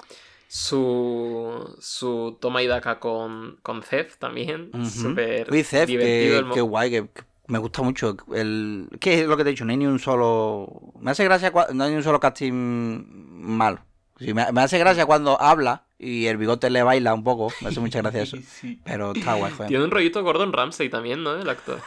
su, 0.47 1.76
su 1.80 2.38
toma 2.41 2.61
y 2.61 2.68
daca 2.68 2.99
con, 2.99 3.57
con 3.63 3.84
Zef 3.84 4.18
también. 4.18 4.72
Ujú. 4.73 4.85
Súper 4.85 5.49
divertido. 5.49 6.01
que, 6.01 6.38
el 6.38 6.49
qué 6.51 6.61
guay, 6.61 6.91
que, 6.91 7.07
que 7.07 7.23
me 7.47 7.57
gusta 7.59 7.81
mucho. 7.81 8.18
El, 8.34 8.89
¿Qué 8.99 9.22
es 9.22 9.27
lo 9.27 9.38
que 9.38 9.43
te 9.43 9.49
he 9.49 9.53
dicho? 9.53 9.65
No 9.65 9.72
hay 9.72 9.77
ni 9.77 9.85
un 9.85 9.99
solo. 9.99 10.93
Me 10.99 11.11
hace 11.11 11.23
gracia, 11.23 11.51
no 11.73 11.84
hay 11.84 11.91
ni 11.91 11.97
un 11.97 12.03
solo 12.03 12.19
casting 12.19 12.51
malo. 12.53 13.80
Sí, 14.19 14.34
me, 14.34 14.51
me 14.51 14.61
hace 14.61 14.77
gracia 14.77 15.05
cuando 15.05 15.41
habla 15.41 15.85
y 16.03 16.26
el 16.26 16.38
bigote 16.38 16.69
le 16.72 16.82
baila 16.82 17.14
un 17.14 17.23
poco. 17.23 17.53
Me 17.61 17.68
hace 17.69 17.80
mucha 17.80 17.99
gracia 18.02 18.23
eso. 18.23 18.38
Sí. 18.61 18.80
Pero 18.84 19.11
está 19.14 19.36
guay, 19.36 19.52
joder. 19.52 19.68
Tiene 19.69 19.84
un 19.84 19.91
rollito 19.91 20.23
Gordon 20.23 20.52
Ramsay 20.52 20.90
también, 20.90 21.22
¿no? 21.23 21.36
El 21.40 21.48
actor. 21.48 21.80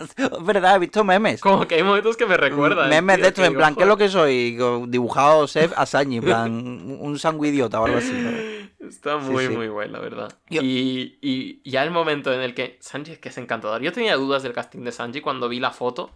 Es 0.00 0.14
verdad, 0.44 0.76
he 0.76 0.78
visto 0.80 1.02
memes. 1.04 1.40
Como 1.40 1.66
que 1.66 1.76
hay 1.76 1.82
momentos 1.82 2.16
que 2.16 2.26
me 2.26 2.36
recuerdan. 2.36 2.90
memes 2.90 3.16
tío, 3.16 3.22
de 3.24 3.28
estos, 3.28 3.42
que 3.42 3.46
en 3.48 3.54
plan, 3.54 3.74
¿qué 3.74 3.82
es 3.82 3.86
lo 3.88 3.94
"Joder, 3.94 4.06
que 4.08 4.12
soy? 4.12 4.58
Dibujado 4.88 5.46
Seth 5.48 5.72
Asañi, 5.76 6.18
en 6.18 6.24
plan, 6.24 6.52
un 7.00 7.18
sanguidiota 7.18 7.80
o 7.80 7.86
algo 7.86 7.98
así. 7.98 8.12
¿no? 8.12 8.54
Está 8.86 9.16
muy, 9.16 9.46
sí. 9.46 9.56
muy 9.56 9.68
guay, 9.68 9.88
la 9.88 9.98
verdad. 9.98 10.28
Yo- 10.50 10.60
Y, 10.62 11.18
y 11.22 11.68
ya 11.70 11.82
el 11.84 11.90
momento 11.90 12.32
en 12.34 12.40
el 12.40 12.54
que 12.54 12.76
Sanji 12.80 13.12
es 13.12 13.18
que 13.18 13.30
es 13.30 13.38
encantador. 13.38 13.80
Yo 13.80 13.92
tenía 13.92 14.14
dudas 14.16 14.42
del 14.42 14.52
casting 14.52 14.80
de 14.84 14.92
Sanji 14.92 15.22
cuando 15.22 15.48
vi 15.48 15.58
la 15.58 15.70
foto, 15.70 16.10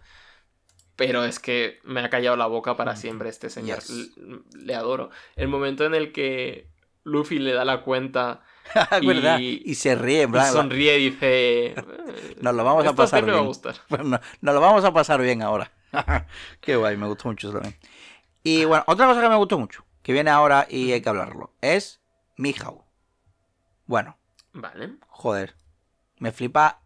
pero 0.95 1.23
es 1.23 1.39
que 1.39 1.79
me 1.83 2.01
ha 2.01 2.09
callado 2.09 2.35
la 2.35 2.45
boca 2.45 2.75
para 2.77 2.95
siempre 2.95 3.29
este 3.29 3.49
señor. 3.49 3.79
Yes. 3.79 4.11
Le 4.53 4.75
adoro. 4.75 5.09
El 5.35 5.47
momento 5.47 5.85
en 5.85 5.95
el 5.95 6.11
que 6.11 6.67
Luffy 7.03 7.39
le 7.39 7.53
da 7.53 7.65
la 7.65 7.81
cuenta. 7.81 8.41
Y- 9.01 9.63
Y 9.71 9.75
se 9.75 9.95
ríe, 9.95 10.23
en 10.23 10.29
y 10.29 10.33
plan, 10.33 10.51
sonríe 10.53 10.99
y 10.99 11.09
dice... 11.09 11.65
"Eh, 11.67 11.75
Nos 12.41 12.53
lo 12.53 12.63
vamos 12.63 12.83
a 12.85 12.89
"Esto 12.89 12.95
pasar 12.97 13.23
me 13.23 13.31
va 13.31 13.37
a 13.37 13.41
bien". 13.41 13.47
gustar. 13.47 13.75
Nos 14.41 14.53
lo 14.55 14.61
vamos 14.61 14.83
a 14.85 14.93
pasar 14.93 15.21
bien 15.21 15.41
ahora. 15.41 15.71
Qué 16.61 16.75
guay, 16.75 16.97
me 16.97 17.07
gustó 17.07 17.27
mucho 17.29 17.49
eso 17.49 17.57
también. 17.59 17.79
Y 18.43 18.65
bueno, 18.65 18.83
otra 18.87 19.07
cosa 19.07 19.21
que 19.21 19.29
me 19.29 19.35
gustó 19.35 19.57
mucho, 19.57 19.83
que 20.03 20.13
viene 20.13 20.29
ahora 20.29 20.67
y 20.69 20.91
hay 20.91 21.01
que 21.01 21.09
hablarlo, 21.09 21.53
es 21.61 21.99
Mihawk. 22.37 22.83
Bueno, 23.85 24.17
Vale. 24.53 24.97
joder, 25.07 25.55
me 26.19 26.31
flipa, 26.31 26.81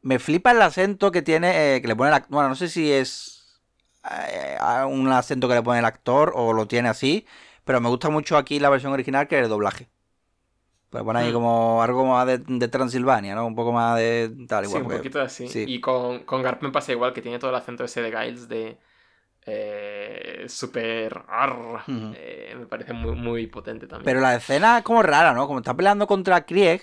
me 0.00 0.18
flipa 0.18 0.52
el 0.52 0.62
acento 0.62 1.10
que 1.10 1.22
tiene, 1.22 1.74
eh, 1.76 1.82
que 1.82 1.88
le 1.88 1.96
pone 1.96 2.14
el 2.14 2.22
bueno, 2.28 2.48
no 2.48 2.54
sé 2.54 2.68
si 2.68 2.90
es 2.92 3.60
eh, 4.08 4.56
un 4.88 5.08
acento 5.10 5.48
que 5.48 5.54
le 5.54 5.62
pone 5.62 5.80
el 5.80 5.84
actor 5.84 6.32
o 6.36 6.52
lo 6.52 6.66
tiene 6.66 6.88
así, 6.88 7.26
pero 7.66 7.82
me 7.82 7.90
gusta 7.90 8.08
mucho 8.08 8.38
aquí 8.38 8.58
la 8.58 8.70
versión 8.70 8.94
original 8.94 9.28
que 9.28 9.38
el 9.38 9.50
doblaje. 9.50 9.90
Pues 10.88 11.02
poner 11.04 11.24
ahí 11.24 11.30
Hmm. 11.30 11.34
como 11.34 11.82
algo 11.82 12.06
más 12.06 12.26
de, 12.26 12.38
de 12.38 12.68
Transilvania, 12.68 13.34
¿no? 13.34 13.44
Un 13.46 13.56
poco 13.56 13.72
más 13.72 13.98
de 13.98 14.32
tal 14.48 14.64
Sí, 14.64 14.70
igual. 14.70 14.82
un 14.82 14.88
porque- 14.88 14.98
poquito 14.98 15.20
así. 15.20 15.48
sí. 15.48 15.64
Y 15.66 15.80
con, 15.80 16.20
con 16.20 16.42
Garp 16.42 16.62
me 16.62 16.70
pasa 16.70 16.92
igual, 16.92 17.12
que 17.12 17.20
tiene 17.20 17.38
todo 17.38 17.50
el 17.50 17.56
acento 17.56 17.84
ese 17.84 18.00
de 18.02 18.10
Giles 18.16 18.48
de 18.48 18.78
eh. 19.46 20.46
Ujú. 20.46 22.12
Eh, 22.16 22.54
me 22.58 22.66
parece 22.66 22.92
muy, 22.92 23.16
muy 23.16 23.46
potente 23.48 23.86
también. 23.86 24.04
Pero 24.04 24.20
la 24.20 24.36
escena 24.36 24.78
es 24.78 24.84
como 24.84 25.02
rara, 25.02 25.34
¿no? 25.34 25.46
Como 25.46 25.58
está 25.58 25.74
peleando 25.74 26.06
contra 26.06 26.46
Krieg, 26.46 26.82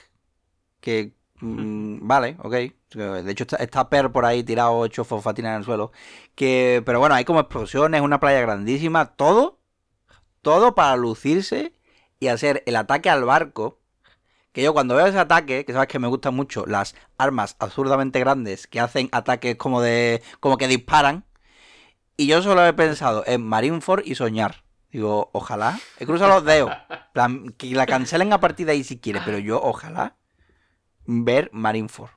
que... 0.81 1.13
mm, 1.39 2.05
vale, 2.07 2.37
ok. 2.39 2.51
De 2.93 3.31
hecho 3.31 3.43
está, 3.43 3.55
está 3.57 3.89
Per 3.89 4.11
por 4.11 4.25
ahí 4.25 4.43
tirado, 4.43 4.85
hecho 4.85 5.03
fosfatina 5.03 5.51
en 5.51 5.59
el 5.59 5.63
suelo. 5.63 5.91
Que, 6.35 6.83
pero 6.85 6.99
bueno, 6.99 7.15
hay 7.15 7.25
como 7.25 7.39
explosiones, 7.39 8.01
una 8.01 8.19
playa 8.19 8.41
grandísima, 8.41 9.15
todo, 9.15 9.59
todo 10.43 10.75
para 10.75 10.95
lucirse 10.95 11.73
y 12.19 12.27
hacer 12.27 12.61
el 12.67 12.75
ataque 12.75 13.09
al 13.09 13.25
barco. 13.25 13.79
Que 14.51 14.61
yo 14.61 14.73
cuando 14.73 14.95
veo 14.95 15.07
ese 15.07 15.17
ataque, 15.17 15.65
que 15.65 15.73
sabes 15.73 15.87
que 15.87 15.97
me 15.97 16.07
gustan 16.07 16.35
mucho 16.35 16.65
las 16.67 16.93
armas 17.17 17.55
absurdamente 17.57 18.19
grandes 18.19 18.67
que 18.67 18.79
hacen 18.79 19.09
ataques 19.11 19.55
como 19.55 19.81
de. 19.81 20.21
como 20.39 20.57
que 20.57 20.67
disparan. 20.67 21.25
Y 22.15 22.27
yo 22.27 22.43
solo 22.43 22.63
he 22.63 22.73
pensado 22.73 23.23
en 23.25 23.43
Marineford 23.43 24.03
y 24.05 24.13
soñar. 24.13 24.63
Digo, 24.91 25.31
ojalá. 25.33 25.79
He 25.97 26.05
cruzado 26.05 26.35
los 26.35 26.45
dedos. 26.45 26.71
plan, 27.13 27.49
que 27.57 27.73
la 27.73 27.87
cancelen 27.87 28.31
a 28.31 28.39
partir 28.39 28.67
de 28.67 28.73
ahí 28.73 28.83
si 28.83 28.99
quiere, 28.99 29.21
pero 29.25 29.39
yo 29.39 29.59
ojalá 29.59 30.17
ver 31.05 31.49
Marineford. 31.51 32.11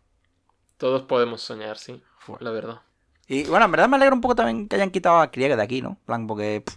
Todos 0.77 1.03
podemos 1.03 1.41
soñar, 1.41 1.79
sí, 1.79 2.03
la 2.41 2.51
verdad. 2.51 2.83
Y 3.29 3.45
bueno, 3.45 3.65
en 3.65 3.71
verdad 3.71 3.89
me 3.89 3.97
alegra 3.97 4.15
un 4.15 4.21
poco 4.21 4.35
también 4.35 4.69
que 4.69 4.77
hayan 4.77 4.91
quitado 4.91 5.21
a 5.21 5.31
Krieg 5.31 5.57
de 5.57 5.63
aquí, 5.63 5.81
¿no? 5.81 5.91
En 5.91 5.97
plan, 6.05 6.27
porque 6.27 6.63
pff, 6.65 6.77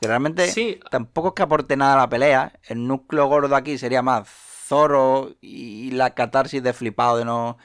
que 0.00 0.06
realmente 0.08 0.46
Sí, 0.46 0.80
tampoco 0.90 1.28
es 1.28 1.34
que 1.34 1.42
aporte 1.42 1.76
nada 1.76 1.94
a 1.94 1.98
la 1.98 2.08
pelea. 2.08 2.52
El 2.68 2.86
núcleo 2.86 3.26
gordo 3.26 3.54
aquí 3.54 3.78
sería 3.78 4.02
más 4.02 4.28
Zoro 4.28 5.34
y 5.40 5.90
la 5.90 6.14
catarsis 6.14 6.62
de 6.62 6.72
flipado 6.72 7.18
de 7.18 7.24
no, 7.24 7.58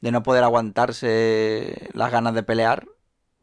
de 0.00 0.12
no 0.12 0.22
poder 0.22 0.44
aguantarse 0.44 1.90
las 1.92 2.10
ganas 2.12 2.34
de 2.34 2.42
pelear 2.42 2.86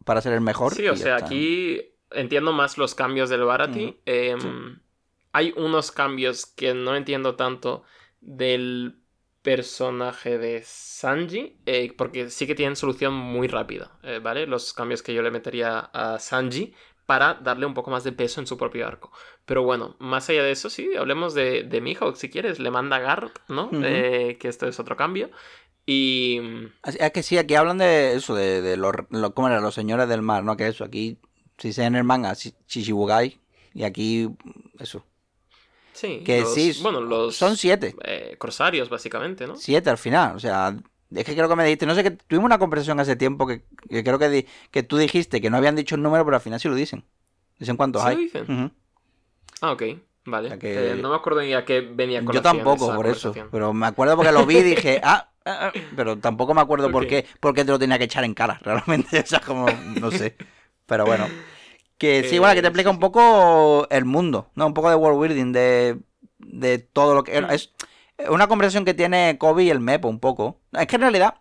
para 0.06 0.22
ser 0.22 0.34
el 0.34 0.42
mejor. 0.42 0.74
Sí, 0.74 0.88
o 0.88 0.96
sea, 0.96 1.16
está. 1.16 1.26
aquí 1.26 1.82
entiendo 2.12 2.54
más 2.54 2.78
los 2.78 2.96
cambios 2.96 3.30
del 3.30 3.44
Barati. 3.44 3.86
Ujú. 3.88 4.00
Em, 4.06 4.80
Hay 5.34 5.54
unos 5.56 5.92
cambios 5.92 6.46
que 6.46 6.74
no 6.74 6.96
entiendo 6.96 7.36
tanto 7.36 7.84
del 8.20 9.02
personaje 9.42 10.38
de 10.38 10.62
Sanji, 10.64 11.58
eh, 11.66 11.94
porque 11.98 12.30
sí 12.30 12.46
que 12.46 12.54
tienen 12.56 12.76
solución 12.76 13.14
muy 13.14 13.48
rápida, 13.48 13.98
eh, 14.04 14.20
¿vale? 14.22 14.46
Los 14.46 14.74
cambios 14.74 15.02
que 15.02 15.14
yo 15.14 15.22
le 15.22 15.32
metería 15.32 15.80
a 15.80 16.20
Sanji 16.20 16.74
para 17.12 17.34
darle 17.34 17.66
un 17.66 17.74
poco 17.74 17.92
más 17.92 18.06
de 18.06 18.14
peso 18.14 18.40
en 18.40 18.48
su 18.48 18.56
propio 18.58 18.88
arco. 18.88 19.12
Pero 19.46 19.64
bueno, 19.64 19.98
más 20.00 20.30
allá 20.30 20.44
de 20.44 20.52
eso, 20.52 20.70
sí, 20.70 20.90
hablemos 20.98 21.34
de, 21.34 21.64
de 21.64 21.82
Mihawk 21.82 22.16
si 22.16 22.30
quieres. 22.30 22.58
Le 22.60 22.72
manda 22.72 23.00
Garp, 23.00 23.36
¿no? 23.50 23.66
Ujú. 23.66 23.82
Eh, 23.84 24.38
que 24.40 24.48
esto 24.48 24.66
es 24.66 24.80
otro 24.80 24.96
cambio. 24.96 25.30
Y... 25.86 26.40
Es 26.84 27.12
que 27.12 27.22
sí, 27.22 27.38
aquí 27.38 27.56
hablan 27.56 27.80
de 27.80 28.16
eso, 28.16 28.34
de, 28.34 28.62
de 28.62 28.78
los, 28.78 28.94
lo- 29.10 29.34
¿cómo 29.34 29.50
era? 29.50 29.60
Los 29.60 29.76
señores 29.76 30.08
del 30.08 30.22
mar, 30.22 30.44
¿no? 30.46 30.56
Que 30.56 30.68
eso, 30.68 30.86
aquí, 30.86 31.18
si 31.58 31.74
se 31.74 31.84
en 31.84 31.96
el 31.96 32.06
manga, 32.06 32.34
Shichibukai, 32.34 33.40
y 33.74 33.84
aquí, 33.84 34.30
eso. 34.80 35.04
Sí, 35.94 36.22
Que 36.26 36.42
los- 36.42 36.54
sí, 36.54 36.80
bueno, 36.82 37.02
los 37.02 37.36
son 37.36 37.58
siete. 37.58 37.94
eh, 38.06 38.36
corsarios, 38.38 38.90
básicamente, 38.90 39.48
¿no? 39.48 39.56
Siete 39.58 39.90
al 39.90 39.98
final, 39.98 40.36
o 40.38 40.40
sea, 40.40 40.74
es 41.16 41.26
que 41.26 41.34
creo 41.36 41.50
que 41.50 41.56
me 41.56 41.64
dijiste, 41.64 41.86
no 41.86 41.96
sé, 41.96 42.04
que 42.04 42.12
tuvimos 42.12 42.46
una 42.46 42.58
conversación 42.60 43.00
hace 43.00 43.16
tiempo 43.16 43.46
que, 43.48 43.64
que 43.90 44.04
creo 44.04 44.18
que, 44.20 44.30
di- 44.30 44.48
que 44.72 44.84
tú 44.84 44.98
dijiste 44.98 45.42
que 45.42 45.50
no 45.50 45.58
habían 45.58 45.76
dicho 45.76 45.96
el 45.96 46.02
número, 46.02 46.24
pero 46.26 46.36
al 46.38 46.42
final 46.42 46.60
sí 46.60 46.68
lo 46.70 46.76
dicen. 46.76 47.04
Dicen 47.60 47.78
cuántos 47.78 48.02
¿Sí 48.02 48.08
hay. 48.10 48.16
lo 48.16 48.22
dicen? 48.22 48.44
Ujú. 48.44 48.72
Ah, 49.62 49.72
ok, 49.74 49.84
vale. 50.26 50.48
O 50.48 50.50
sea 50.50 50.60
que- 50.60 50.92
Eh, 50.94 50.96
no 50.96 51.10
me 51.10 51.16
acuerdo 51.16 51.42
ni 51.42 51.54
a 51.54 51.64
qué 51.66 51.82
venía 51.82 52.24
con 52.24 52.34
Yo 52.34 52.42
tampoco, 52.42 52.96
por 52.96 53.08
eso. 53.08 53.34
Pero 53.52 53.74
me 53.74 53.86
acuerdo 53.88 54.16
porque 54.16 54.32
lo 54.32 54.46
vi 54.46 54.58
y 54.58 54.64
dije, 54.64 55.00
ah, 55.04 55.30
ah, 55.46 55.68
ah, 55.68 55.72
pero 55.96 56.18
tampoco 56.18 56.54
me 56.54 56.62
acuerdo 56.62 56.90
por 56.92 57.04
Ok. 57.04 57.10
qué, 57.10 57.26
por 57.40 57.54
qué 57.54 57.66
te 57.66 57.72
lo 57.72 57.80
tenía 57.80 57.98
que 57.98 58.06
echar 58.06 58.24
en 58.24 58.34
cara, 58.34 58.60
realmente. 58.64 59.20
O 59.20 59.26
sea, 59.26 59.40
como, 59.42 59.68
no 60.00 60.12
sé. 60.12 60.36
Pero 60.86 61.06
bueno. 61.06 61.28
Que 61.98 62.24
sí, 62.28 62.38
Eh, 62.38 62.40
bueno, 62.40 62.56
que 62.56 62.62
te 62.62 62.68
explica 62.68 62.90
sí, 62.90 62.96
un 62.96 63.00
poco 63.00 63.88
el 63.92 64.06
mundo, 64.06 64.50
¿no? 64.56 64.66
Un 64.66 64.74
poco 64.74 64.90
de 64.90 64.96
world 64.96 65.20
building, 65.22 65.52
de, 65.52 66.00
de 66.40 66.80
todo 66.80 67.14
lo 67.14 67.24
que... 67.24 67.40
Mm. 67.40 67.52
Es 67.52 67.72
una 68.30 68.48
conversación 68.48 68.86
que 68.86 68.94
tiene 68.94 69.38
Kobe 69.38 69.64
y 69.64 69.70
el 69.70 69.80
Mepo 69.80 70.08
un 70.08 70.20
poco. 70.20 70.60
Es 70.74 70.88
que 70.88 70.96
en 70.96 71.02
realidad, 71.02 71.36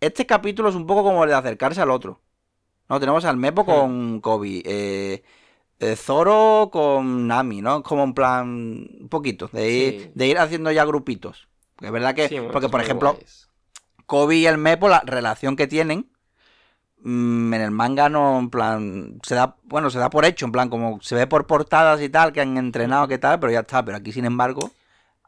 este 0.00 0.26
capítulo 0.26 0.68
es 0.68 0.74
un 0.74 0.86
poco 0.86 1.02
como 1.02 1.24
el 1.24 1.30
de 1.30 1.36
acercarse 1.36 1.80
al 1.80 1.90
otro. 1.90 2.20
¿No? 2.88 3.00
Tenemos 3.00 3.24
al 3.24 3.36
Mepo 3.36 3.64
con 3.64 4.20
Kobe, 4.20 4.62
eh, 4.64 5.22
eh, 5.78 5.96
Zoro 5.96 6.68
con 6.72 7.26
Nami, 7.26 7.62
¿no? 7.62 7.82
Como 7.82 8.04
en 8.04 8.12
plan, 8.14 8.48
un 9.00 9.08
poquito, 9.08 9.48
de 9.52 9.70
ir, 9.70 10.00
Sí. 10.02 10.10
de 10.14 10.26
ir 10.26 10.38
haciendo 10.38 10.70
ya 10.70 10.84
grupitos. 10.84 11.48
Porque 11.74 11.86
es 11.86 11.92
verdad 11.92 12.14
que, 12.14 12.28
Sí, 12.28 12.36
porque 12.52 12.68
por 12.68 12.80
ejemplo, 12.80 13.12
guays. 13.14 13.48
Kobe 14.06 14.36
y 14.36 14.46
el 14.46 14.58
Mepo, 14.58 14.88
la 14.88 15.00
relación 15.06 15.56
que 15.56 15.66
tienen, 15.66 16.10
mm, 17.02 17.54
en 17.54 17.60
el 17.60 17.70
manga 17.70 18.08
no, 18.08 18.38
en 18.38 18.50
plan, 18.50 19.18
se 19.22 19.34
da, 19.34 19.56
bueno, 19.64 19.88
se 19.90 19.98
da 19.98 20.10
por 20.10 20.24
hecho, 20.24 20.44
en 20.44 20.52
plan, 20.52 20.68
como 20.68 21.00
se 21.00 21.14
ve 21.14 21.26
por 21.26 21.46
portadas 21.46 22.00
y 22.02 22.08
tal, 22.08 22.32
que 22.32 22.40
han 22.40 22.56
entrenado, 22.58 23.08
que 23.08 23.18
tal, 23.18 23.40
pero 23.40 23.52
ya 23.52 23.60
está, 23.60 23.84
pero 23.84 23.96
aquí 23.96 24.12
sin 24.12 24.24
embargo, 24.24 24.70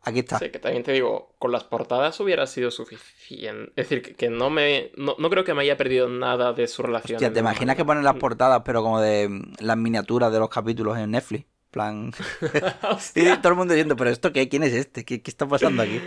aquí 0.04 0.20
está. 0.20 0.38
Sí, 0.38 0.50
que 0.50 0.58
también 0.58 0.82
te 0.82 0.92
digo, 0.92 1.34
con 1.38 1.52
las 1.52 1.64
portadas 1.64 2.18
hubiera 2.20 2.46
sido 2.46 2.70
suficiente. 2.70 3.72
Es 3.76 3.88
decir, 3.88 4.14
que, 4.16 4.30
no 4.30 4.50
me. 4.50 4.90
No, 4.96 5.16
no 5.18 5.30
creo 5.30 5.44
que 5.44 5.54
me 5.54 5.62
haya 5.62 5.76
perdido 5.76 6.08
nada 6.08 6.52
de 6.52 6.68
su 6.68 6.82
relación. 6.82 7.16
Hostia, 7.16 7.32
¿te 7.32 7.40
imaginas 7.40 7.76
que 7.76 7.84
ponen 7.84 8.04
las 8.04 8.16
portadas, 8.16 8.62
pero 8.64 8.82
como 8.82 9.00
de 9.00 9.28
mm, 9.28 9.54
las 9.60 9.76
miniaturas 9.76 10.32
de 10.32 10.38
los 10.38 10.48
capítulos 10.48 10.96
en 10.98 11.10
Netflix? 11.10 11.44
En 11.44 11.70
plan, 11.70 12.12
y 13.16 13.36
todo 13.38 13.48
el 13.48 13.54
mundo 13.56 13.74
diciendo, 13.74 13.96
pero 13.96 14.10
esto 14.10 14.32
qué, 14.32 14.48
¿quién 14.48 14.62
es 14.62 14.72
este? 14.72 15.04
¿Qué, 15.04 15.22
qué 15.22 15.30
está 15.30 15.48
pasando 15.48 15.82
aquí? 15.82 16.00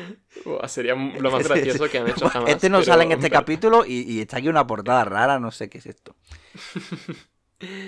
Buah, 0.46 0.68
sería 0.70 0.96
lo 0.96 1.30
más 1.30 1.46
gracioso 1.46 1.90
que 1.90 1.98
han 1.98 2.08
hecho 2.08 2.30
jamás. 2.30 2.52
Este 2.52 2.70
no 2.70 2.78
pero- 2.80 2.86
sale 2.94 3.04
en 3.04 3.12
este 3.12 3.30
capítulo 3.30 3.84
y, 3.86 4.04
y 4.10 4.22
está 4.22 4.38
aquí 4.38 4.48
una 4.48 4.66
portada 4.66 5.04
rara, 5.04 5.40
no 5.40 5.52
sé 5.52 5.70
qué 5.70 5.80
es 5.80 5.86
esto. 5.88 6.16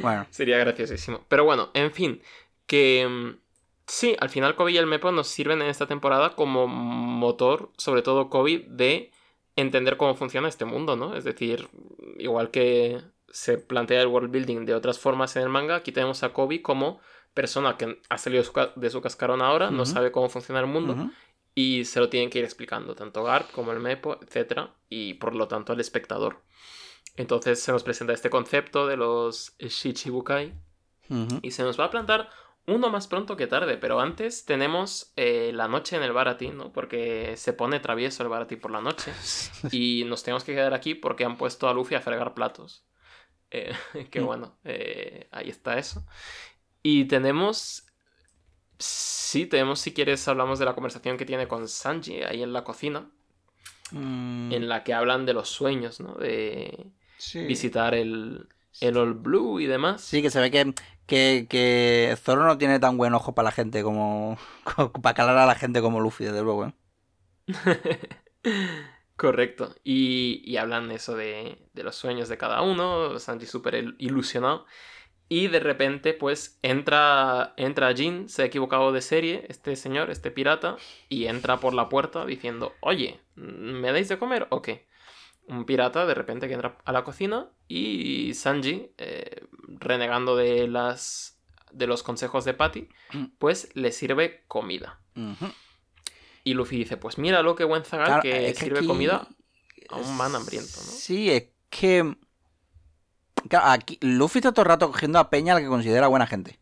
Bueno, 0.02 0.26
Sería 0.32 0.58
graciosísimo. 0.58 1.24
Pero 1.28 1.46
bueno, 1.46 1.70
en 1.76 1.92
fin, 1.92 2.22
que 2.66 3.08
mm, 3.08 3.40
sí, 3.90 4.16
al 4.20 4.30
final 4.30 4.56
Kobe 4.56 4.72
y 4.72 4.78
el 4.78 4.88
Mepo 4.88 5.12
nos 5.12 5.28
sirven 5.28 5.62
en 5.62 5.68
esta 5.68 5.88
temporada 5.88 6.36
como 6.36 6.68
motor, 6.68 7.72
sobre 7.78 8.02
todo 8.02 8.30
Kobe, 8.30 8.66
de 8.68 9.12
entender 9.56 9.98
cómo 9.98 10.16
funciona 10.16 10.48
este 10.48 10.66
mundo, 10.66 10.96
¿no? 10.96 11.16
Es 11.16 11.24
decir, 11.24 11.68
igual 12.18 12.52
que 12.52 13.02
se 13.30 13.58
plantea 13.58 14.02
el 14.02 14.08
world 14.08 14.32
building 14.32 14.66
de 14.66 14.74
otras 14.74 15.00
formas 15.00 15.36
en 15.36 15.44
el 15.44 15.50
manga, 15.50 15.76
aquí 15.76 15.92
tenemos 15.92 16.24
a 16.24 16.34
Kobe 16.34 16.62
como 16.62 17.00
persona 17.34 17.78
que 17.78 18.02
ha 18.10 18.18
salido 18.18 18.44
de 18.76 18.90
su 18.90 19.02
cascarón 19.02 19.42
ahora, 19.42 19.70
no 19.72 19.86
sabe 19.86 20.12
cómo 20.12 20.30
funciona 20.30 20.60
el 20.60 20.68
mundo 20.68 21.12
y 21.54 21.86
se 21.86 22.00
lo 22.00 22.10
tienen 22.10 22.30
que 22.30 22.40
ir 22.40 22.46
explicando, 22.46 22.96
tanto 22.96 23.24
Garp 23.24 23.52
como 23.52 23.72
el 23.72 23.80
Mepo, 23.80 24.18
etc. 24.22 24.70
Y 24.88 25.16
por 25.16 25.36
lo 25.36 25.48
tanto 25.48 25.74
al 25.74 25.80
espectador. 25.80 26.42
Entonces 27.18 27.62
se 27.62 27.72
nos 27.72 27.84
presenta 27.84 28.14
este 28.14 28.30
concepto 28.30 28.88
de 28.88 28.98
los 28.98 29.56
Shichibukai, 29.60 30.54
y 31.42 31.52
se 31.52 31.64
nos 31.64 31.80
va 31.80 31.86
a 31.86 31.90
plantar 31.90 32.30
uno 32.70 32.90
más 32.90 33.08
pronto 33.08 33.36
que 33.36 33.48
tarde, 33.48 33.78
pero 33.78 34.00
antes 34.00 34.46
tenemos 34.46 35.14
eh, 35.16 35.52
la 35.54 35.68
noche 35.68 35.96
en 35.98 36.04
el 36.04 36.14
Barati, 36.14 36.50
¿no? 36.50 36.72
Porque 36.74 37.36
se 37.38 37.54
pone 37.54 37.80
travieso 37.80 38.24
el 38.24 38.30
Barati 38.30 38.56
por 38.56 38.72
la 38.72 38.82
noche 38.82 39.14
y 39.72 40.04
nos 40.06 40.24
tenemos 40.24 40.44
que 40.44 40.54
quedar 40.54 40.74
aquí 40.74 40.96
porque 40.96 41.26
han 41.26 41.38
puesto 41.38 41.68
a 41.70 41.74
Luffy 41.74 41.96
a 41.96 42.02
fregar 42.02 42.34
platos. 42.34 42.86
Eh, 43.52 43.74
que 44.12 44.22
Mm. 44.22 44.26
bueno, 44.26 44.60
eh, 44.64 45.28
ahí 45.32 45.50
está 45.50 45.78
eso. 45.78 46.06
Y 46.84 47.06
tenemos... 47.06 47.86
Sí, 48.80 49.46
tenemos, 49.46 49.80
si 49.82 49.94
quieres, 49.94 50.28
hablamos 50.28 50.60
de 50.60 50.66
la 50.66 50.74
conversación 50.74 51.18
que 51.18 51.26
tiene 51.26 51.48
con 51.48 51.68
Sanji 51.68 52.24
ahí 52.24 52.44
en 52.44 52.54
la 52.54 52.64
cocina, 52.64 53.12
Mm, 53.92 54.52
en 54.52 54.70
la 54.70 54.84
que 54.84 54.94
hablan 54.94 55.26
de 55.26 55.34
los 55.34 55.50
sueños, 55.50 56.00
¿no? 56.00 56.16
De 56.16 56.92
sí. 57.18 57.40
visitar 57.46 57.96
el, 57.96 58.48
el 58.80 58.98
Old 58.98 59.22
Blue 59.22 59.60
y 59.60 59.66
demás. 59.66 60.02
Sí, 60.02 60.22
que 60.22 60.30
se 60.30 60.40
ve 60.40 60.52
que, 60.52 60.74
que, 61.10 61.48
que 61.50 62.16
Zoro 62.24 62.46
no 62.46 62.58
tiene 62.60 62.80
tan 62.80 62.98
buen 62.98 63.14
ojo 63.16 63.36
para 63.36 63.48
la 63.48 63.52
gente 63.54 63.84
como. 63.84 64.38
para 65.04 65.16
calar 65.16 65.38
a 65.38 65.48
la 65.48 65.56
gente 65.56 65.82
como 65.82 66.00
Luffy, 66.02 66.26
desde 66.26 66.44
luego. 66.44 66.68
¿eh? 66.68 66.74
Correcto. 69.16 69.76
Y, 69.84 70.42
y 70.46 70.58
hablan 70.58 70.92
eso 70.92 71.16
de, 71.16 71.68
de 71.74 71.84
los 71.84 71.96
sueños 71.96 72.30
de 72.30 72.38
cada 72.38 72.62
uno, 72.62 73.20
Sanji 73.20 73.46
súper 73.46 73.76
il- 73.76 73.96
ilusionado. 74.00 74.66
Y 75.30 75.50
de 75.50 75.62
repente, 75.62 76.14
pues, 76.16 76.60
entra, 76.64 77.56
entra 77.58 77.94
Jin, 77.96 78.30
se 78.30 78.44
ha 78.44 78.46
equivocado 78.48 78.94
de 78.94 79.02
serie, 79.02 79.46
este 79.50 79.76
señor, 79.78 80.12
este 80.12 80.32
pirata, 80.32 80.78
y 81.10 81.28
entra 81.28 81.62
por 81.62 81.74
la 81.76 81.90
puerta 81.90 82.26
diciendo, 82.28 82.78
oye, 82.82 83.22
¿me 83.36 83.94
dais 83.94 84.10
de 84.10 84.20
comer 84.20 84.48
o 84.52 84.64
qué? 84.64 84.89
Un 85.50 85.66
pirata 85.66 86.06
de 86.06 86.14
repente 86.14 86.48
que 86.48 86.54
entra 86.54 86.78
a 86.86 86.92
la 86.92 87.04
cocina 87.04 87.50
y 87.68 88.34
Sanji, 88.36 88.92
eh, 88.98 89.46
renegando 89.68 90.36
de, 90.36 90.68
las, 90.68 91.40
de 91.72 91.88
los 91.88 92.04
consejos 92.04 92.46
de 92.46 92.54
Patty, 92.54 92.88
pues 93.40 93.70
le 93.76 93.92
sirve 93.92 94.44
comida. 94.48 95.00
Y 96.44 96.54
Luffy 96.54 96.78
dice, 96.78 96.98
pues 96.98 97.18
míralo, 97.18 97.56
qué 97.56 97.64
buen 97.66 97.84
zagal 97.84 98.06
Claro, 98.06 98.22
que 98.22 98.48
es 98.50 98.58
que 98.58 98.66
sirve 98.66 98.80
aquí- 98.80 98.88
comida 98.88 99.28
a 99.90 99.96
un 99.98 100.16
man 100.18 100.36
hambriento, 100.36 100.78
¿no? 100.78 100.92
Sí, 100.92 101.30
es 101.32 101.48
que. 101.70 102.16
Claro, 103.50 103.68
aquí 103.68 103.98
Luffy 104.02 104.40
está 104.40 104.52
todo 104.52 104.64
el 104.64 104.70
rato 104.70 104.92
cogiendo 104.92 105.18
a 105.20 105.30
Peña 105.30 105.54
a 105.54 105.56
la 105.56 105.62
que 105.62 105.68
considera 105.68 106.08
buena 106.08 106.28
gente. 106.28 106.60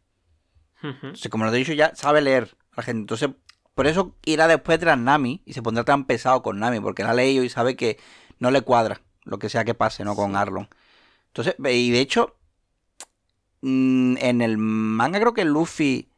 O 0.83 1.15
sea, 1.15 1.29
como 1.31 1.43
lo 1.45 1.53
he 1.53 1.57
dicho 1.57 1.73
ya, 1.73 1.93
sabe 1.95 2.21
leer 2.21 2.55
a 2.71 2.77
la 2.77 2.83
gente. 2.83 2.99
Entonces, 3.01 3.29
por 3.75 3.87
eso 3.87 4.15
irá 4.25 4.47
después 4.47 4.79
tras 4.79 4.97
Nami 4.97 5.41
y 5.45 5.53
se 5.53 5.61
pondrá 5.61 5.83
tan 5.83 6.05
pesado 6.05 6.41
con 6.43 6.59
Nami, 6.59 6.79
porque 6.79 7.03
la 7.03 7.09
ha 7.11 7.13
leído 7.15 7.43
y 7.43 7.49
sabe 7.49 7.75
que 7.75 7.99
no 8.39 8.51
le 8.51 8.61
cuadra 8.61 9.01
lo 9.23 9.39
que 9.39 9.49
sea 9.49 9.65
que 9.65 9.73
pase, 9.73 10.03
¿no? 10.05 10.15
Con 10.15 10.35
Arlon. 10.35 10.67
Entonces, 11.27 11.55
y 11.59 11.91
de 11.91 11.99
hecho, 11.99 12.35
mm, 13.61 14.17
en 14.19 14.41
el 14.41 14.57
manga 14.57 15.19
creo 15.19 15.33
que 15.33 15.45
Luffy 15.45 16.09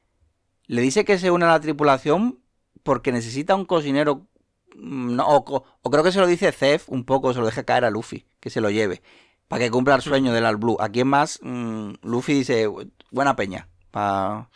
le 0.68 0.82
dice 0.82 1.06
que 1.06 1.18
se 1.18 1.32
une 1.32 1.46
a 1.46 1.50
la 1.50 1.60
tripulación 1.60 2.40
porque 2.84 3.12
necesita 3.12 3.56
un 3.56 3.66
cocinero. 3.66 4.28
mm, 4.76 5.16
no, 5.16 5.28
o, 5.28 5.66
o 5.82 5.92
creo 5.92 6.04
que 6.04 6.12
se 6.12 6.20
lo 6.20 6.28
dice 6.28 6.52
Zef 6.52 6.90
un 6.90 7.04
poco, 7.04 7.34
se 7.34 7.40
lo 7.40 7.46
deja 7.46 7.64
caer 7.64 7.86
a 7.86 7.90
Luffy, 7.90 8.26
que 8.40 8.50
se 8.50 8.62
lo 8.62 8.70
lleve. 8.70 9.02
Para 9.48 9.64
que 9.66 9.72
cumpla 9.72 9.96
el 9.96 10.02
sueño 10.02 10.32
del 10.32 10.46
All 10.46 10.58
Blue. 10.58 10.78
Aquí 10.80 11.00
es 11.00 11.06
más, 11.08 11.40
mm, 11.42 11.94
Luffy 12.04 12.34
dice, 12.34 12.68
buena 13.12 13.36
peña. 13.36 13.68
Para 13.92 14.48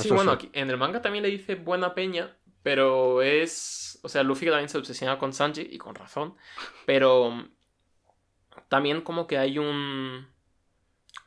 sí, 0.00 0.08
bueno, 0.10 0.32
aquí- 0.32 0.50
en 0.52 0.68
el 0.68 0.76
manga 0.76 1.00
también 1.00 1.22
le 1.22 1.30
dice 1.30 1.54
buena 1.54 1.94
peña, 1.94 2.36
pero 2.62 3.22
es. 3.22 3.81
O 4.02 4.08
sea, 4.08 4.22
Luffy 4.22 4.46
también 4.46 4.68
se 4.68 4.78
obsesiona 4.78 5.18
con 5.18 5.32
Sanji, 5.32 5.68
y 5.70 5.78
con 5.78 5.94
razón. 5.94 6.34
Pero 6.86 7.48
también 8.68 9.00
como 9.00 9.26
que 9.26 9.38
hay 9.38 9.58
un. 9.58 10.30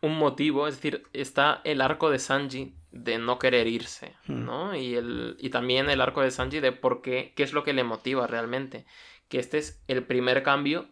Un 0.01 0.17
motivo, 0.17 0.67
es 0.67 0.75
decir, 0.75 1.03
está 1.13 1.61
el 1.63 1.81
arco 1.81 2.09
de 2.11 2.19
Sanji 2.19 2.75
de 2.91 3.17
no 3.17 3.39
querer 3.39 3.67
irse, 3.67 4.15
Hmm. 4.27 4.45
¿no? 4.45 4.75
Y, 4.75 4.95
el, 4.95 5.35
y 5.39 5.49
también 5.49 5.89
el 5.89 6.01
arco 6.01 6.21
de 6.21 6.31
Sanji 6.31 6.59
de 6.59 6.71
por 6.71 7.01
qué, 7.01 7.33
qué 7.35 7.43
es 7.43 7.53
lo 7.53 7.63
que 7.63 7.73
le 7.73 7.83
motiva 7.83 8.27
realmente. 8.27 8.85
Que 9.29 9.39
este 9.39 9.57
es 9.57 9.81
el 9.87 10.03
primer 10.03 10.43
cambio 10.43 10.89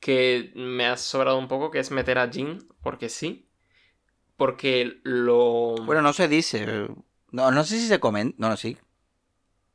que 0.00 0.52
me 0.54 0.86
ha 0.86 0.96
sobrado 0.98 1.38
un 1.38 1.48
poco, 1.48 1.70
que 1.70 1.78
es 1.78 1.90
meter 1.90 2.18
a 2.18 2.28
Jin, 2.30 2.68
porque 2.82 3.08
sí. 3.08 3.48
Porque 4.36 5.00
lo... 5.02 5.74
Bueno, 5.84 6.02
no 6.02 6.12
se 6.12 6.28
dice. 6.28 6.88
No, 7.30 7.50
no 7.50 7.64
sé 7.64 7.78
si 7.78 7.86
se 7.86 8.00
comenta. 8.00 8.36
No, 8.38 8.50
no, 8.50 8.56
sí. 8.56 8.76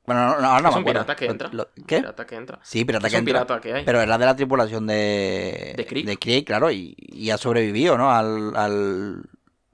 Bueno, 0.10 0.26
no, 0.36 0.42
no, 0.42 0.48
ahora 0.48 0.62
no 0.64 0.70
Es 0.70 0.76
me 0.76 0.80
un 0.82 0.88
acuerdo. 0.88 1.02
pirata 1.06 1.16
que 1.16 1.26
entra. 1.26 1.50
lo- 1.52 1.68
¿Qué? 1.86 1.98
Pirata 2.00 2.26
que 2.26 2.36
entra. 2.36 2.60
Sí, 2.64 2.84
pirata 2.84 3.06
Es 3.08 3.14
que 3.14 3.18
un 3.18 3.28
entra. 3.28 3.46
pirata 3.46 3.62
que 3.62 3.74
hay. 3.74 3.86
Pero 3.86 4.02
era 4.02 4.18
de 4.18 4.26
la 4.26 4.36
tripulación 4.36 4.88
de. 4.88 5.74
De 5.78 5.86
Krieg. 5.86 6.20
Krieg, 6.20 6.46
claro, 6.46 6.72
y, 6.72 6.96
y 6.98 7.30
ha 7.30 7.38
sobrevivido, 7.38 7.96
¿no? 7.98 8.12
Al, 8.12 8.56
al- 8.56 9.22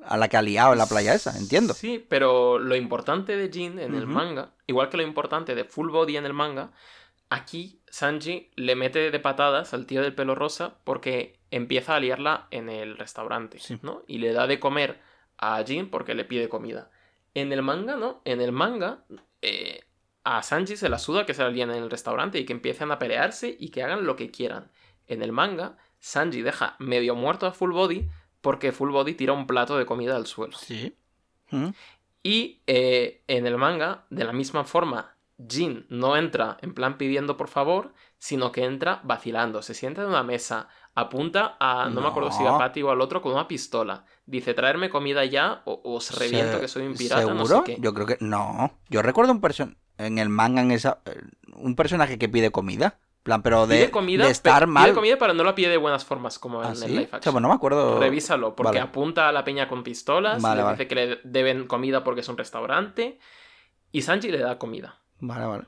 a 0.03 0.17
la 0.17 0.27
que 0.27 0.37
ha 0.37 0.41
liado 0.41 0.73
en 0.73 0.77
la 0.79 0.85
playa 0.87 1.13
esa, 1.13 1.37
entiendo. 1.37 1.73
Sí, 1.73 2.05
pero 2.09 2.59
lo 2.59 2.75
importante 2.75 3.37
de 3.37 3.49
Jin 3.49 3.79
en 3.79 3.95
el 3.95 4.05
manga, 4.05 4.51
igual 4.67 4.89
que 4.89 4.97
lo 4.97 5.03
importante 5.03 5.55
de 5.55 5.63
Full 5.63 5.89
Body 5.89 6.17
en 6.17 6.25
el 6.25 6.33
manga, 6.33 6.71
aquí 7.29 7.81
Sanji 7.89 8.51
le 8.55 8.75
mete 8.75 9.09
de 9.11 9.19
patadas 9.19 9.73
al 9.73 9.85
tío 9.85 10.01
del 10.03 10.13
pelo 10.13 10.35
rosa 10.35 10.75
porque 10.83 11.39
empieza 11.49 11.95
a 11.95 11.99
liarla 11.99 12.47
en 12.51 12.69
el 12.69 12.97
restaurante, 12.97 13.57
Sí. 13.59 13.79
¿no? 13.81 14.03
Y 14.05 14.19
le 14.19 14.31
da 14.33 14.45
de 14.47 14.59
comer 14.59 14.99
a 15.37 15.63
Jin 15.65 15.89
porque 15.89 16.13
le 16.13 16.25
pide 16.25 16.49
comida. 16.49 16.91
En 17.33 17.51
el 17.51 17.61
manga, 17.63 17.95
¿no? 17.95 18.21
En 18.25 18.41
el 18.41 18.51
manga, 18.51 18.99
eh, 19.41 19.85
a 20.25 20.41
Sanji 20.41 20.75
se 20.75 20.89
la 20.89 20.97
suda 20.97 21.25
que 21.25 21.35
se 21.35 21.43
la 21.43 21.49
en 21.49 21.69
el 21.69 21.89
restaurante 21.89 22.39
y 22.39 22.45
que 22.45 22.53
empiecen 22.53 22.91
a 22.91 22.97
pelearse 22.97 23.55
y 23.57 23.69
que 23.69 23.83
hagan 23.83 24.05
lo 24.05 24.15
que 24.15 24.31
quieran. 24.31 24.71
En 25.07 25.21
el 25.21 25.31
manga, 25.31 25.77
Sanji 25.99 26.41
deja 26.41 26.75
medio 26.79 27.13
muerto 27.13 27.45
a 27.45 27.51
Full 27.51 27.71
Body 27.71 28.09
porque 28.41 28.71
Full 28.71 28.89
Body 28.89 29.13
tira 29.13 29.33
un 29.33 29.45
plato 29.45 29.77
de 29.77 29.85
comida 29.85 30.15
al 30.15 30.25
suelo. 30.25 30.57
Sí. 30.57 30.97
Ujú. 31.51 31.73
Y 32.23 32.63
eh, 32.65 33.23
en 33.27 33.45
el 33.45 33.55
manga, 33.57 34.05
de 34.09 34.23
la 34.23 34.33
misma 34.33 34.63
forma, 34.63 35.15
Jin 35.47 35.85
no 35.89 36.17
entra 36.17 36.57
en 36.61 36.73
plan 36.73 36.97
pidiendo 36.97 37.37
por 37.37 37.47
favor, 37.47 37.93
sino 38.17 38.51
que 38.51 38.63
entra 38.63 39.01
vacilando. 39.03 39.61
Se 39.61 39.75
sienta 39.75 40.01
en 40.01 40.07
una 40.07 40.23
mesa, 40.23 40.69
apunta 40.95 41.55
a, 41.59 41.87
no, 41.87 42.01
me 42.01 42.07
acuerdo 42.07 42.31
si 42.31 42.43
a. 42.43 42.57
Patty 42.57 42.81
o 42.81 42.89
al 42.89 43.01
otro, 43.01 43.21
con 43.21 43.33
una 43.33 43.47
pistola. 43.47 44.05
Dice, 44.25 44.55
traerme 44.55 44.89
comida 44.89 45.23
ya 45.23 45.61
o 45.65 45.81
os 45.83 46.17
reviento 46.17 46.59
que 46.59 46.67
soy 46.67 46.87
un 46.87 46.95
pirata, 46.95 47.21
¿Seguro? 47.21 47.37
no 47.37 47.45
sé 47.45 47.61
qué. 47.63 47.77
Yo 47.79 47.93
creo 47.93 48.07
que. 48.07 48.17
No. 48.21 48.79
Yo 48.89 49.03
recuerdo 49.03 49.31
un 49.31 49.41
person 49.41 49.77
en 49.97 50.17
el 50.17 50.29
manga, 50.29 50.61
en 50.61 50.71
esa. 50.71 50.99
eh, 51.05 51.21
Un 51.55 51.75
personaje 51.75 52.17
que 52.17 52.27
pide 52.29 52.51
comida. 52.51 52.99
Plan, 53.23 53.41
pero 53.41 53.65
de, 53.65 53.77
Pide 53.77 53.91
comida, 53.91 54.21
de 54.23 54.27
pe- 54.27 54.31
estar 54.33 54.67
mal. 54.67 54.83
pide 54.85 54.93
comida, 54.93 55.17
pero 55.17 55.33
no 55.33 55.43
la 55.43 55.55
pide 55.55 55.69
de 55.69 55.77
buenas 55.77 56.05
formas 56.05 56.37
como 56.37 56.61
¿Ah, 56.61 56.69
en 56.69 56.75
sí? 56.75 56.85
el 56.85 56.91
live 56.91 57.05
O 57.05 57.07
sea, 57.09 57.17
action. 57.17 57.33
pues 57.33 57.41
no 57.41 57.47
me 57.49 57.55
acuerdo. 57.55 57.99
Revísalo, 57.99 58.55
porque 58.55 58.77
Vale. 58.77 58.81
apunta 58.81 59.27
a 59.27 59.31
la 59.31 59.43
peña 59.43 59.67
con 59.67 59.81
pistolas, 59.83 60.43
Vale, 60.43 60.57
le 60.57 60.63
vale. 60.63 60.77
dice 60.77 60.87
que 60.87 60.95
le 60.95 61.19
deben 61.23 61.65
comida 61.65 62.03
porque 62.03 62.21
es 62.21 62.29
un 62.29 62.37
restaurante, 62.37 63.17
y 63.91 64.03
Sanji 64.03 64.29
le 64.29 64.37
da 64.37 64.59
comida. 64.59 64.99
Vale, 65.21 65.45
vale. 65.45 65.63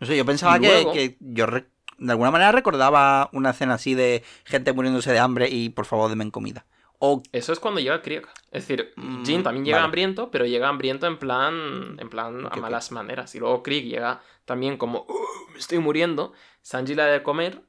No 0.00 0.06
sé, 0.06 0.16
yo 0.16 0.24
pensaba 0.24 0.58
que, 0.58 0.86
que 0.92 1.16
yo 1.20 1.44
re- 1.44 1.66
de 1.98 2.12
alguna 2.12 2.30
manera 2.30 2.52
recordaba 2.52 3.28
una 3.34 3.50
escena 3.50 3.74
así 3.74 3.94
de 3.94 4.22
gente 4.44 4.72
muriéndose 4.72 5.12
de 5.12 5.18
hambre 5.18 5.48
y 5.50 5.68
por 5.70 5.84
favor 5.84 6.08
denme 6.08 6.30
comida. 6.30 6.64
O 6.98 7.22
Eso 7.32 7.52
es 7.52 7.60
cuando 7.60 7.80
llega 7.80 8.00
Krieg. 8.00 8.26
Es 8.56 8.66
decir, 8.66 8.92
Mm, 8.96 9.24
Jin 9.24 9.42
también 9.42 9.64
llega 9.64 9.76
vale. 9.78 9.84
hambriento, 9.86 10.30
pero 10.30 10.46
llega 10.46 10.68
hambriento 10.68 11.06
en 11.06 11.18
plan, 11.18 11.96
en 11.98 12.08
plan 12.08 12.46
a 12.46 12.56
malas 12.56 12.90
maneras. 12.92 13.34
Y 13.34 13.38
luego 13.40 13.62
Krieg 13.62 13.84
llega 13.84 14.20
también 14.44 14.76
como, 14.76 15.04
"Uh, 15.08 15.52
me 15.52 15.58
estoy 15.58 15.78
muriendo. 15.78 16.32
Sanji 16.62 16.94
le 16.94 17.02
da 17.02 17.08
de 17.08 17.22
comer 17.22 17.62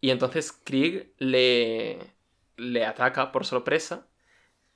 y 0.00 0.10
entonces 0.10 0.52
Krieg 0.52 1.12
le, 1.18 1.98
le 2.56 2.84
ataca 2.86 3.32
por 3.32 3.44
sorpresa 3.46 4.06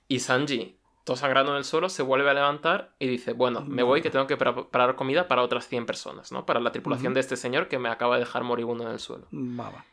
y 0.07 0.21
Sanji, 0.21 0.79
todo 1.05 1.17
sangrando 1.17 1.53
en 1.53 1.59
el 1.59 1.65
suelo, 1.65 1.89
se 1.89 2.03
vuelve 2.03 2.29
a 2.31 2.35
levantar 2.35 2.95
y 2.99 3.07
dice, 3.09 3.33
bueno, 3.33 3.63
me 3.63 3.83
voy 3.83 4.01
que 4.03 4.11
tengo 4.11 4.27
que 4.27 4.37
pre- 4.37 4.53
preparar 4.53 4.95
comida 4.95 5.27
para 5.29 5.43
otras 5.43 5.67
100 5.67 5.87
personas, 5.87 6.33
¿no? 6.33 6.45
Para 6.47 6.61
la 6.61 6.71
tripulación 6.73 7.15
de 7.15 7.21
este 7.21 7.37
señor 7.37 7.69
que 7.69 7.79
me 7.79 7.89
acaba 7.89 8.15
de 8.17 8.21
dejar 8.25 8.45
moribundo 8.45 8.85
en 8.85 8.91
el 8.91 8.99
suelo. 9.01 9.27
Va. 9.33 9.85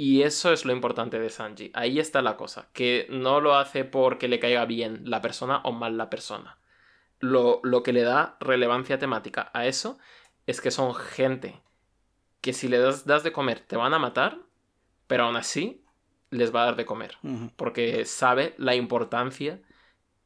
Y 0.00 0.22
eso 0.22 0.50
es 0.50 0.64
lo 0.64 0.72
importante 0.72 1.18
de 1.18 1.28
Sanji. 1.28 1.72
Ahí 1.74 1.98
está 1.98 2.22
la 2.22 2.38
cosa. 2.38 2.70
Que 2.72 3.06
no 3.10 3.42
lo 3.42 3.56
hace 3.56 3.84
porque 3.84 4.28
le 4.28 4.40
caiga 4.40 4.64
bien 4.64 5.02
la 5.04 5.20
persona 5.20 5.60
o 5.62 5.72
mal 5.72 5.98
la 5.98 6.08
persona. 6.08 6.56
Lo, 7.18 7.60
lo 7.64 7.82
que 7.82 7.92
le 7.92 8.00
da 8.00 8.38
relevancia 8.40 8.98
temática 8.98 9.50
a 9.52 9.66
eso 9.66 9.98
es 10.46 10.62
que 10.62 10.70
son 10.70 10.94
gente 10.94 11.60
que 12.40 12.54
si 12.54 12.66
le 12.68 12.78
das, 12.78 13.04
das 13.04 13.24
de 13.24 13.32
comer 13.32 13.60
te 13.60 13.76
van 13.76 13.92
a 13.92 13.98
matar, 13.98 14.38
pero 15.06 15.24
aún 15.24 15.36
así 15.36 15.84
les 16.30 16.50
va 16.54 16.62
a 16.62 16.64
dar 16.64 16.76
de 16.76 16.86
comer. 16.86 17.18
Porque 17.56 18.06
sabe 18.06 18.54
la 18.56 18.74
importancia 18.74 19.60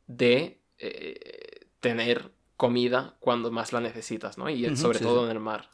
de 0.06 0.62
eh, 0.78 1.66
tener 1.80 2.30
comida 2.56 3.16
cuando 3.18 3.50
más 3.50 3.72
la 3.72 3.80
necesitas, 3.80 4.38
¿no? 4.38 4.48
Y 4.48 4.76
sobre 4.76 5.00
sí, 5.00 5.04
todo 5.04 5.22
sí. 5.22 5.24
en 5.24 5.30
el 5.32 5.40
mar. 5.40 5.68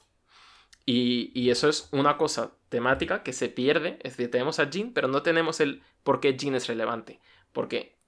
Y, 0.86 1.39
y 1.39 1.51
eso 1.51 1.68
es 1.68 1.90
una 1.93 2.16
cosa 2.16 2.52
temática 2.70 3.22
que 3.22 3.34
se 3.34 3.48
pierde. 3.51 3.98
Es 4.02 4.16
decir, 4.16 4.30
tenemos 4.30 4.59
a 4.59 4.70
Jin, 4.70 4.94
pero 4.94 5.06
no 5.09 5.22
tenemos 5.22 5.60
el 5.60 5.82
por 6.02 6.20
qué 6.20 6.36
Jin 6.38 6.55
es 6.55 6.66
relevante. 6.66 7.20
Porque 7.52 7.98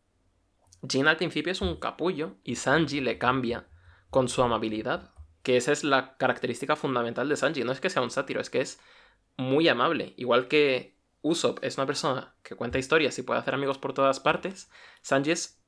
Jin 0.89 1.07
al 1.07 1.19
principio 1.19 1.53
es 1.53 1.61
un 1.61 1.77
capullo 1.77 2.37
y 2.45 2.57
Sanji 2.57 3.01
le 3.03 3.19
cambia 3.19 3.67
con 4.09 4.29
su 4.29 4.43
amabilidad. 4.43 5.13
Que 5.43 5.57
esa 5.59 5.73
es 5.73 5.85
la 5.85 6.17
característica 6.17 6.77
fundamental 6.77 7.29
de 7.29 7.37
Sanji. 7.37 7.65
No 7.65 7.73
es 7.73 7.81
que 7.81 7.91
sea 7.91 8.01
un 8.03 8.11
sátiro, 8.11 8.41
es 8.41 8.49
que 8.49 8.61
es 8.63 8.81
muy 9.37 9.69
amable. 9.69 10.15
Igual 10.17 10.49
que 10.49 10.97
Usopp 11.23 11.63
es 11.63 11.77
una 11.77 11.87
persona 11.87 12.35
que 12.43 12.55
cuenta 12.55 12.79
historias 12.79 13.19
y 13.19 13.23
puede 13.23 13.41
hacer 13.41 13.55
amigos 13.55 13.79
por 13.79 13.93
todas 13.93 14.21
partes, 14.21 14.71
Sanji 15.03 15.33
es 15.33 15.61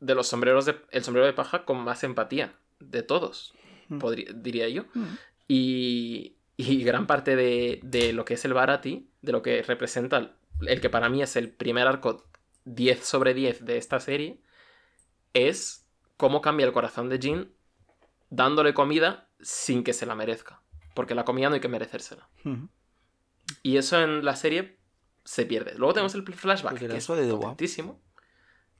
de 0.00 0.14
los 0.14 0.28
sombreros 0.28 0.64
de, 0.66 0.76
el 0.90 1.02
sombrero 1.02 1.26
de 1.26 1.32
paja 1.32 1.64
con 1.64 1.78
más 1.82 2.04
empatía 2.04 2.54
de 2.78 3.02
todos, 3.02 3.52
Mm. 3.88 3.98
podría- 3.98 4.32
diría 4.32 4.68
yo. 4.68 4.82
Ujú. 4.94 5.06
Y, 5.48 6.36
y 6.68 6.82
gran 6.84 7.06
parte 7.06 7.36
de, 7.36 7.80
de 7.82 8.12
lo 8.12 8.24
que 8.24 8.34
es 8.34 8.44
el 8.44 8.54
Barati, 8.54 9.08
de 9.22 9.32
lo 9.32 9.42
que 9.42 9.62
representa 9.62 10.16
el, 10.18 10.32
el 10.66 10.80
que 10.80 10.90
para 10.90 11.08
mí 11.08 11.22
es 11.22 11.36
el 11.36 11.50
primer 11.50 11.86
arco 11.86 12.24
10 12.64 13.04
sobre 13.04 13.34
10 13.34 13.64
de 13.64 13.76
esta 13.78 14.00
serie, 14.00 14.40
es 15.34 15.86
cómo 16.16 16.40
cambia 16.40 16.66
el 16.66 16.72
corazón 16.72 17.08
de 17.08 17.18
Jin 17.18 17.52
dándole 18.30 18.74
comida 18.74 19.28
sin 19.40 19.82
que 19.84 19.92
se 19.92 20.06
la 20.06 20.14
merezca. 20.14 20.62
Porque 20.94 21.14
la 21.14 21.24
comida 21.24 21.48
no 21.48 21.54
hay 21.54 21.60
que 21.60 21.68
merecérsela. 21.68 22.28
Y 23.62 23.76
eso 23.78 24.00
en 24.00 24.24
la 24.24 24.36
serie 24.36 24.78
se 25.24 25.46
pierde. 25.46 25.74
Luego 25.76 25.94
tenemos 25.94 26.14
el 26.14 26.22
flashback, 26.22 26.72
Pues 26.72 26.80
que 26.80 26.86
es 26.98 27.04
potentísimo. 27.40 28.00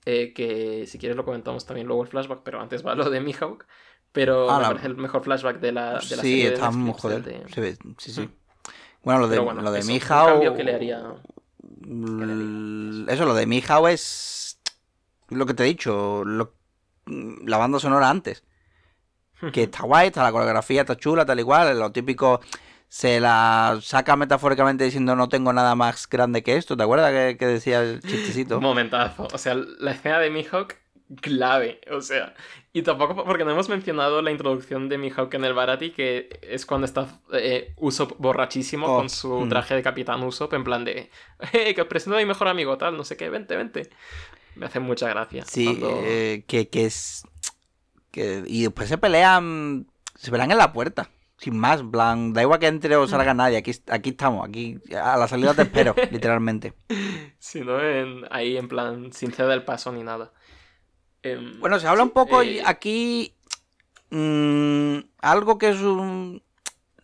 eh, 0.04 0.32
que 0.34 0.86
si 0.86 0.98
quieres 0.98 1.16
lo 1.16 1.24
comentamos 1.24 1.64
también 1.64 1.86
luego 1.86 2.02
el 2.02 2.08
flashback, 2.08 2.42
pero 2.42 2.60
antes 2.60 2.84
va 2.86 2.94
lo 2.94 3.08
de 3.08 3.20
Mihawk. 3.20 3.66
Pero 4.12 4.50
Ah, 4.50 4.56
me 4.56 4.62
la- 4.62 4.68
parece 4.68 4.86
el 4.88 4.96
mejor 4.96 5.22
flashback 5.24 5.58
de 5.60 5.72
la, 5.72 5.86
de 5.86 5.92
la 5.94 6.00
sí, 6.00 6.14
serie. 6.16 6.48
de 6.48 6.54
está 6.54 6.70
Netflix, 6.70 7.00
joder. 7.00 7.22
de- 7.22 7.48
Se 7.52 7.60
ve- 7.60 7.76
sí, 7.98 8.12
sí. 8.12 8.20
Mm. 8.22 8.32
Bueno, 9.04 9.20
lo 9.20 9.28
de, 9.28 9.38
bueno, 9.38 9.62
lo 9.62 9.72
de 9.72 9.82
Mijao- 9.82 10.54
que 10.56 10.64
le 10.64 10.74
haría- 10.74 11.02
Eso, 13.08 13.24
lo 13.26 13.34
de 13.34 13.46
Mijao 13.46 13.88
es 13.88 14.58
lo 15.28 15.46
que 15.46 15.54
te 15.54 15.64
he 15.64 15.66
dicho, 15.66 16.24
lo- 16.24 16.54
la 17.06 17.56
banda 17.58 17.78
sonora 17.78 18.08
antes. 18.10 18.44
Que 19.52 19.64
está 19.64 19.82
guay, 19.82 20.06
está 20.08 20.22
la 20.22 20.30
coreografía, 20.30 20.82
está 20.82 20.96
chula, 20.96 21.26
tal 21.26 21.40
igual. 21.40 21.76
Lo 21.76 21.90
típico 21.90 22.40
se 22.88 23.18
la 23.18 23.76
saca 23.82 24.14
metafóricamente 24.14 24.84
diciendo 24.84 25.16
no 25.16 25.28
tengo 25.28 25.52
nada 25.52 25.74
más 25.74 26.08
grande 26.08 26.44
que 26.44 26.56
esto. 26.56 26.76
¿Te 26.76 26.84
acuerdas 26.84 27.10
que, 27.10 27.36
que 27.38 27.46
decía 27.46 27.82
el 27.82 28.00
chistecito? 28.02 28.60
Momentazo. 28.60 29.26
O 29.32 29.38
sea, 29.38 29.54
la 29.56 29.90
escena 29.90 30.20
de 30.20 30.30
Mihawk, 30.30 30.76
clave. 31.20 31.80
O 31.90 32.00
sea, 32.02 32.34
y 32.72 32.82
tampoco 32.82 33.24
porque 33.24 33.44
no 33.44 33.50
hemos 33.50 33.68
mencionado 33.68 34.22
la 34.22 34.30
introducción 34.30 34.88
de 34.88 34.98
Mihawk 34.98 35.32
en 35.34 35.44
el 35.44 35.52
Barati, 35.54 35.90
que 35.90 36.28
es 36.42 36.64
cuando 36.66 36.86
está 36.86 37.20
eh, 37.32 37.74
Usopp 37.76 38.12
borrachísimo 38.18 38.86
Oh, 38.86 38.96
con 38.98 39.10
su 39.10 39.28
mm. 39.40 39.48
traje 39.48 39.74
de 39.74 39.82
capitán 39.82 40.22
Usopp, 40.22 40.54
en 40.54 40.64
plan 40.64 40.84
de, 40.84 41.10
eh, 41.52 41.74
que 41.74 41.82
os 41.82 41.86
presento 41.88 42.16
a 42.16 42.20
mi 42.20 42.26
mejor 42.26 42.48
amigo, 42.48 42.78
tal, 42.78 42.96
no 42.96 43.04
sé 43.04 43.16
qué, 43.16 43.28
vente, 43.28 43.56
vente. 43.56 43.90
Me 44.56 44.66
hace 44.66 44.80
mucha 44.80 45.08
gracia. 45.08 45.44
Sí, 45.46 45.64
cuando- 45.64 46.00
eh, 46.04 46.44
que, 46.46 46.68
que 46.68 46.86
es. 46.86 47.24
Que, 48.10 48.42
y 48.46 48.62
después 48.64 48.88
se 48.88 48.98
pelean 48.98 49.86
se 50.14 50.30
verán 50.30 50.50
en 50.50 50.58
la 50.58 50.72
puerta. 50.72 51.10
Sin 51.38 51.58
más, 51.58 51.82
plan, 51.82 52.32
da 52.32 52.42
igual 52.42 52.60
que 52.60 52.68
entre 52.68 52.94
o 52.94 53.08
salga 53.08 53.34
nadie, 53.34 53.56
aquí, 53.56 53.72
aquí 53.88 54.10
estamos, 54.10 54.48
aquí 54.48 54.78
a 54.96 55.16
la 55.16 55.26
salida 55.26 55.54
te 55.54 55.62
espero, 55.62 55.92
literalmente. 56.12 56.74
Si 57.38 57.62
no, 57.62 57.80
en- 57.82 58.24
ahí 58.30 58.56
en 58.56 58.68
plan, 58.68 59.12
sin 59.12 59.32
ceder 59.32 59.50
el 59.52 59.64
paso 59.64 59.90
ni 59.92 60.04
nada. 60.04 60.30
Em, 61.22 61.58
Bueno, 61.60 61.78
se 61.78 61.86
habla 61.86 62.02
sí, 62.02 62.08
un 62.08 62.12
poco 62.14 62.42
eh, 62.42 62.62
aquí. 62.64 63.34
mm, 64.10 64.98
algo 65.20 65.58
que 65.58 65.70
es 65.70 65.80
un. 65.80 66.42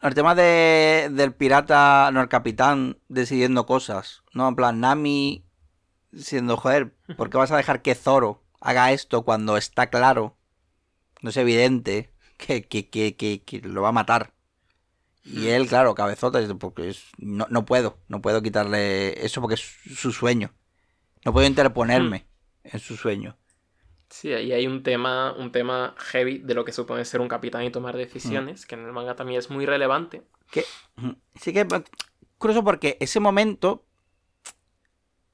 El 0.01 0.15
tema 0.15 0.35
de, 0.37 1.09
del 1.11 1.35
pirata, 1.35 2.11
no, 2.13 2.21
el 2.21 2.29
capitán 2.29 2.99
decidiendo 3.09 3.67
cosas, 3.67 4.23
¿no? 4.33 4.47
En 4.49 4.55
plan, 4.55 4.79
Nami 4.81 5.45
diciendo, 6.13 6.57
joder, 6.57 6.95
¿por 7.17 7.31
qué 7.31 7.37
vas 7.37 7.51
a 7.51 7.57
dejar 7.57 7.83
que 7.83 7.97
Zoro 7.97 8.45
haga 8.61 8.93
esto 8.93 9.25
cuando 9.25 9.57
está 9.57 9.91
claro, 9.91 10.37
no 11.21 11.31
es 11.31 11.37
evidente, 11.37 12.13
que, 12.37 12.65
que, 12.67 12.89
que, 12.89 13.17
que, 13.17 13.61
lo 13.61 13.83
va 13.83 13.89
a 13.89 13.93
matar? 13.93 14.33
Y 15.25 15.49
él, 15.49 15.67
claro, 15.67 15.95
cabezota, 15.97 16.41
porque 16.59 16.89
es- 16.91 17.05
no, 17.19 17.47
no 17.51 17.67
puedo, 17.67 17.99
no 18.09 18.23
puedo 18.23 18.41
quitarle 18.41 19.25
eso 19.27 19.41
porque 19.41 19.55
es 19.57 19.77
su 19.97 20.13
sueño. 20.13 20.55
No 21.25 21.33
puedo 21.33 21.47
interponerme 21.47 22.27
en 22.63 22.79
su 22.79 22.97
sueño. 22.97 23.37
Sí, 24.11 24.33
ahí 24.33 24.53
hay 24.53 24.67
un 24.67 24.83
tema, 24.83 25.33
un 25.35 25.53
tema 25.53 25.95
heavy 25.99 26.39
de 26.39 26.55
lo 26.55 26.65
que 26.65 26.73
supone 26.73 27.05
ser 27.05 27.21
un 27.21 27.29
capitán 27.29 27.65
y 27.65 27.71
tomar 27.71 27.97
decisiones, 27.97 28.67
que 28.67 28.75
en 28.75 28.85
el 28.85 28.93
manga 28.93 29.17
también 29.17 29.39
es 29.39 29.51
muy 29.51 29.67
relevante. 29.67 30.23
que 30.51 30.63
ujú, 30.97 31.17
sí 31.41 31.53
que 31.53 31.67
curioso 32.39 32.65
porque 32.65 32.97
ese 33.01 33.21
momento 33.21 33.85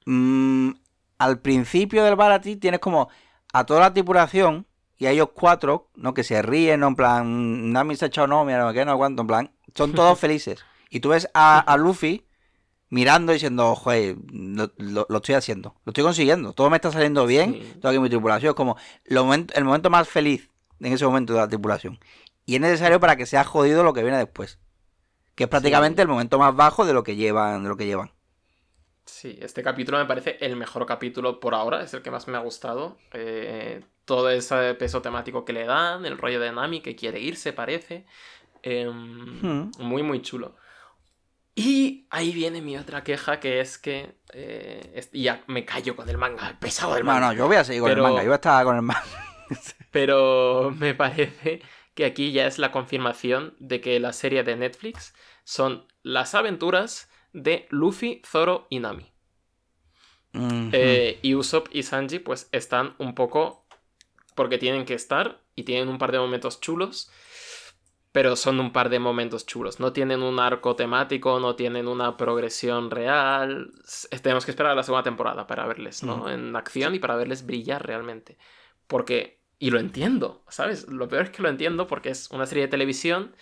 mm, 0.06 0.70
al 1.18 1.40
principio 1.40 2.05
del 2.05 2.16
Barati 2.16 2.56
tienes 2.56 2.80
como 2.80 3.09
a 3.52 3.64
toda 3.66 3.80
la 3.80 3.92
tripulación 3.92 4.66
y 4.98 5.06
a 5.06 5.10
ellos 5.10 5.30
cuatro, 5.34 5.90
¿no? 5.96 6.14
Que 6.14 6.24
se 6.24 6.40
ríen, 6.42 6.80
¿no? 6.80 6.88
En 6.88 6.96
plan, 6.96 7.72
Nami 7.72 7.96
se 7.96 8.05
ha 8.06 8.09
echado 8.09 8.26
no, 8.26 8.44
mira, 8.44 8.64
no, 8.64 8.72
que 8.72 8.84
no 8.84 8.92
aguanto, 8.92 9.22
en 9.22 9.26
plan, 9.28 9.52
son 9.74 9.94
todos 9.94 10.18
felices. 10.20 10.66
Y 10.90 11.01
tú 11.01 11.10
ves 11.10 11.28
a, 11.34 11.59
a 11.60 11.76
Luffy 11.76 12.26
mirando 12.94 13.32
y 13.32 13.34
diciendo, 13.36 13.74
joder, 13.74 14.16
lo, 14.32 14.70
lo- 14.78 15.06
lo 15.08 15.16
estoy 15.16 15.34
haciendo, 15.34 15.74
lo 15.84 15.90
estoy 15.90 16.04
consiguiendo, 16.04 16.52
todo 16.52 16.70
me 16.70 16.76
está 16.76 16.90
saliendo 16.92 17.26
bien, 17.26 17.54
Sí. 17.54 17.74
todo 17.80 17.88
aquí 17.90 17.96
en 17.96 18.02
mi 18.02 18.08
tripulación, 18.08 18.50
es 18.50 18.54
como 18.54 18.76
lo 19.04 19.32
el 19.34 19.64
momento 19.64 19.90
más 19.90 20.08
feliz 20.08 20.48
en 20.80 20.92
ese 20.92 21.04
momento 21.04 21.32
de 21.32 21.40
la 21.40 21.48
tripulación. 21.48 21.98
Y 22.46 22.54
es 22.54 22.60
necesario 22.60 23.00
para 23.00 23.16
que 23.16 23.26
sea 23.26 23.42
jodido 23.44 23.82
lo 23.82 23.92
que 23.94 24.02
viene 24.02 24.18
después. 24.18 24.58
Que 25.34 25.44
es 25.44 25.50
prácticamente 25.50 26.02
el 26.02 26.08
momento 26.08 26.38
más 26.38 26.54
bajo 26.54 26.84
de 26.84 26.92
lo 26.92 27.02
que 27.02 27.16
llevan, 27.16 27.62
de 27.64 27.68
lo 27.68 27.76
que 27.76 27.86
llevan. 27.86 28.12
Sí, 29.06 29.38
este 29.42 29.62
capítulo 29.62 29.98
me 29.98 30.06
parece 30.06 30.38
el 30.40 30.56
mejor 30.56 30.86
capítulo 30.86 31.40
por 31.40 31.54
ahora, 31.54 31.82
es 31.82 31.92
el 31.94 32.02
que 32.02 32.10
más 32.10 32.28
me 32.28 32.36
ha 32.36 32.40
gustado. 32.40 32.96
Eh, 33.12 33.82
todo 34.04 34.30
ese 34.30 34.74
peso 34.74 35.02
temático 35.02 35.44
que 35.44 35.52
le 35.52 35.64
dan, 35.64 36.06
el 36.06 36.16
rollo 36.18 36.40
de 36.40 36.52
Nami 36.52 36.80
que 36.80 36.94
quiere 36.96 37.20
irse, 37.20 37.52
parece. 37.52 38.06
Em, 38.62 39.40
Hmm. 39.42 39.70
Muy, 39.80 40.02
muy 40.02 40.22
chulo. 40.22 40.54
Y 41.56 42.06
ahí 42.10 42.32
viene 42.32 42.60
mi 42.60 42.76
otra 42.76 43.05
queja, 43.05 43.39
que 43.39 43.60
es 43.60 43.78
que 43.78 44.16
eh, 44.32 44.90
es- 44.94 45.10
ya 45.12 45.44
me 45.47 45.64
callo 45.64 45.94
con 45.94 46.09
el 46.09 46.18
manga, 46.18 46.48
el 46.51 46.59
pesado 46.59 46.94
del 46.94 47.05
No, 47.05 47.12
manga. 47.12 47.28
no, 47.28 47.32
yo 47.35 47.47
voy 47.47 47.56
a 47.56 47.64
seguir 47.64 47.81
con 47.82 47.90
Pero- 47.90 48.02
el 48.05 48.10
manga, 48.10 48.22
yo 48.22 48.28
voy 48.28 48.32
a 48.32 48.36
estar 48.36 48.64
con 48.64 48.76
el 48.76 48.82
manga. 48.82 49.05
Pero 49.93 50.72
me 50.76 50.94
parece 50.94 51.62
que 51.94 52.05
aquí 52.05 52.32
ya 52.32 52.47
es 52.48 52.59
la 52.59 52.72
confirmación 52.72 53.55
de 53.60 53.81
que 53.81 54.01
la 54.01 54.12
serie 54.12 54.43
de 54.43 54.56
Netflix 54.56 55.14
son 55.44 55.86
las 56.02 56.35
aventuras 56.35 57.09
de 57.32 57.66
Luffy, 57.70 58.20
Zoro 58.26 58.66
y 58.70 58.81
Nami. 58.81 59.12
Eh, 60.72 61.20
y 61.22 61.36
Usopp 61.36 61.68
y 61.70 61.85
Sanji 61.85 62.18
pues 62.18 62.48
están 62.51 62.97
un 62.98 63.14
poco 63.14 63.68
porque 64.35 64.59
tienen 64.59 64.85
que 64.85 64.94
estar 64.94 65.40
y 65.55 65.62
tienen 65.62 65.89
un 65.89 65.98
par 65.98 66.10
de 66.10 66.18
momentos 66.18 66.60
chulos, 66.60 67.09
pero 68.15 68.36
son 68.36 68.61
un 68.61 68.73
par 68.73 68.91
de 68.91 69.01
momentos 69.01 69.45
chulos. 69.47 69.81
No 69.81 69.93
tienen 69.93 70.23
un 70.23 70.41
arco 70.41 70.77
temático, 70.77 71.41
no 71.41 71.57
tienen 71.57 71.89
una 71.89 72.16
progresión 72.16 72.91
real. 72.93 73.73
S- 73.85 74.09
Tenemos 74.20 74.47
que 74.47 74.53
esperar 74.53 74.73
a 74.73 74.77
la 74.77 74.85
segunda 74.85 75.03
temporada 75.05 75.49
para 75.49 75.66
verles, 75.66 76.05
¿no? 76.05 76.31
En 76.31 76.57
acción 76.57 76.95
y 76.95 77.01
para 77.01 77.16
verles 77.16 77.45
brillar 77.47 77.85
realmente. 77.86 78.39
Porque, 78.86 79.43
y 79.59 79.70
lo 79.70 79.81
entiendo, 79.81 80.45
¿sabes? 80.49 80.89
Lo 80.89 81.09
peor 81.09 81.24
es 81.24 81.31
que 81.31 81.43
lo 81.43 81.49
entiendo 81.49 81.89
porque 81.89 82.11
es 82.11 82.31
una 82.31 82.47
serie 82.47 82.65
de 82.65 82.69
televisión 82.70 83.35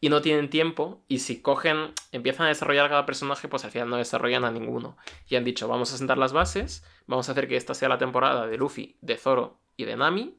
y 0.00 0.10
no 0.10 0.22
tienen 0.22 0.50
tiempo 0.50 1.04
y 1.08 1.20
si 1.20 1.42
cogen, 1.42 1.92
empiezan 2.12 2.46
a 2.46 2.50
desarrollar 2.50 2.88
cada 2.90 3.06
personaje, 3.06 3.48
pues 3.48 3.64
al 3.64 3.70
final 3.72 3.90
no 3.90 3.96
desarrollan 3.96 4.44
a 4.44 4.50
ninguno. 4.50 4.96
Y 5.28 5.36
han 5.36 5.44
dicho, 5.44 5.68
vamos 5.68 5.92
a 5.92 5.98
sentar 5.98 6.18
las 6.18 6.32
bases, 6.32 6.84
vamos 7.06 7.28
a 7.28 7.32
hacer 7.32 7.48
que 7.48 7.56
esta 7.56 7.74
sea 7.74 7.88
la 7.88 7.98
temporada 7.98 8.46
de 8.46 8.56
Luffy, 8.58 8.98
de 9.02 9.16
Zoro 9.16 9.60
y 9.76 9.84
de 9.84 9.96
Nami, 9.96 10.38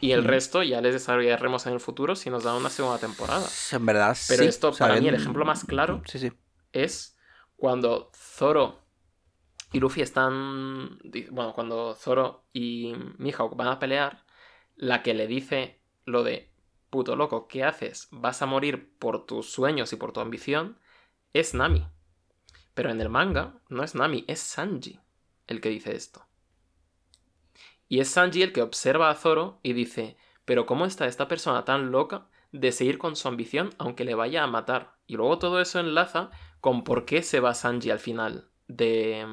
y 0.00 0.12
el 0.12 0.24
resto 0.24 0.62
ya 0.62 0.80
les 0.80 0.94
desarrollaremos 0.94 1.66
en 1.66 1.74
el 1.74 1.80
futuro 1.80 2.16
si 2.16 2.30
nos 2.30 2.44
dan 2.44 2.56
una 2.56 2.70
segunda 2.70 2.98
temporada. 2.98 3.46
En 3.72 3.86
verdad, 3.86 4.16
Pero 4.28 4.42
sí, 4.42 4.48
esto, 4.48 4.72
para 4.72 4.96
mí, 4.96 5.08
el 5.08 5.14
ejemplo 5.14 5.44
más 5.44 5.64
claro 5.64 6.02
Sí, 6.06 6.18
sí. 6.18 6.32
es 6.72 7.16
cuando 7.56 8.10
Zoro 8.14 8.80
y 9.72 9.80
Luffy 9.80 10.02
están. 10.02 10.98
Bueno, 11.30 11.52
cuando 11.54 11.94
Zoro 11.94 12.44
y 12.52 12.94
Mihawk 13.18 13.56
van 13.56 13.68
a 13.68 13.78
pelear, 13.78 14.24
la 14.76 15.02
que 15.02 15.14
le 15.14 15.26
dice 15.26 15.80
lo 16.04 16.22
de 16.22 16.50
puto 16.90 17.16
loco, 17.16 17.48
¿qué 17.48 17.64
haces? 17.64 18.08
Vas 18.10 18.40
a 18.42 18.46
morir 18.46 18.96
por 18.98 19.26
tus 19.26 19.50
sueños 19.50 19.92
y 19.92 19.96
por 19.96 20.12
tu 20.12 20.20
ambición, 20.20 20.78
es 21.32 21.52
Nami. 21.54 21.86
Pero 22.74 22.90
en 22.90 23.00
el 23.00 23.08
manga 23.08 23.60
no 23.68 23.82
es 23.82 23.94
Nami, 23.94 24.24
es 24.28 24.40
Sanji 24.40 25.00
el 25.48 25.60
que 25.60 25.70
dice 25.70 25.96
esto. 25.96 26.27
Y 27.88 28.00
es 28.00 28.08
Sanji 28.10 28.42
el 28.42 28.52
que 28.52 28.62
observa 28.62 29.10
a 29.10 29.14
Zoro 29.14 29.58
y 29.62 29.72
dice, 29.72 30.16
pero 30.44 30.66
¿cómo 30.66 30.84
está 30.86 31.06
esta 31.06 31.28
persona 31.28 31.64
tan 31.64 31.90
loca 31.90 32.26
de 32.52 32.72
seguir 32.72 32.98
con 32.98 33.16
su 33.16 33.28
ambición 33.28 33.70
aunque 33.78 34.04
le 34.04 34.14
vaya 34.14 34.42
a 34.44 34.46
matar? 34.46 34.92
Y 35.06 35.16
luego 35.16 35.38
todo 35.38 35.60
eso 35.60 35.80
enlaza 35.80 36.30
con 36.60 36.84
por 36.84 37.04
qué 37.04 37.22
se 37.22 37.40
va 37.40 37.54
Sanji 37.54 37.90
al 37.90 37.98
final 37.98 38.48
de, 38.66 39.26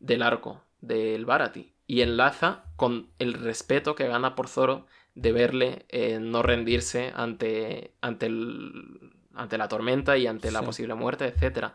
del 0.00 0.22
arco 0.22 0.62
del 0.80 1.24
Barati. 1.24 1.72
Y 1.86 2.02
enlaza 2.02 2.64
con 2.76 3.08
el 3.18 3.32
respeto 3.32 3.94
que 3.94 4.06
gana 4.08 4.34
por 4.34 4.48
Zoro 4.48 4.86
de 5.14 5.32
verle 5.32 5.86
eh, 5.88 6.18
no 6.20 6.42
rendirse 6.42 7.12
ante, 7.16 7.94
ante, 8.02 8.26
el- 8.26 9.10
ante 9.34 9.56
la 9.56 9.68
tormenta 9.68 10.18
y 10.18 10.26
ante 10.26 10.50
la 10.50 10.60
posible 10.62 10.94
muerte, 10.94 11.24
etc. 11.26 11.68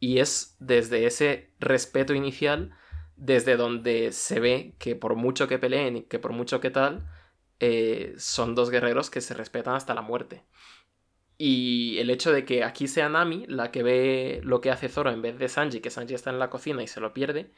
Y 0.00 0.18
es 0.18 0.56
desde 0.58 1.06
ese 1.06 1.52
respeto 1.60 2.12
inicial, 2.12 2.72
desde 3.16 3.56
donde 3.56 4.12
se 4.12 4.40
ve 4.40 4.74
que 4.78 4.94
por 4.96 5.14
mucho 5.14 5.48
que 5.48 5.58
peleen 5.58 5.96
y 5.96 6.02
que 6.02 6.18
por 6.18 6.32
mucho 6.32 6.60
que 6.60 6.70
tal, 6.70 7.06
eh, 7.60 8.14
son 8.18 8.54
dos 8.54 8.70
guerreros 8.70 9.10
que 9.10 9.20
se 9.20 9.34
respetan 9.34 9.74
hasta 9.74 9.94
la 9.94 10.02
muerte. 10.02 10.44
Y 11.38 11.98
el 11.98 12.08
hecho 12.10 12.32
de 12.32 12.44
que 12.44 12.64
aquí 12.64 12.88
sea 12.88 13.08
Nami 13.08 13.44
la 13.46 13.70
que 13.70 13.82
ve 13.82 14.40
lo 14.42 14.60
que 14.60 14.70
hace 14.70 14.88
Zoro 14.88 15.10
en 15.10 15.20
vez 15.22 15.38
de 15.38 15.48
Sanji, 15.48 15.80
que 15.80 15.90
Sanji 15.90 16.14
está 16.14 16.30
en 16.30 16.38
la 16.38 16.48
cocina 16.50 16.82
y 16.82 16.86
se 16.86 17.00
lo 17.00 17.12
pierde, 17.12 17.50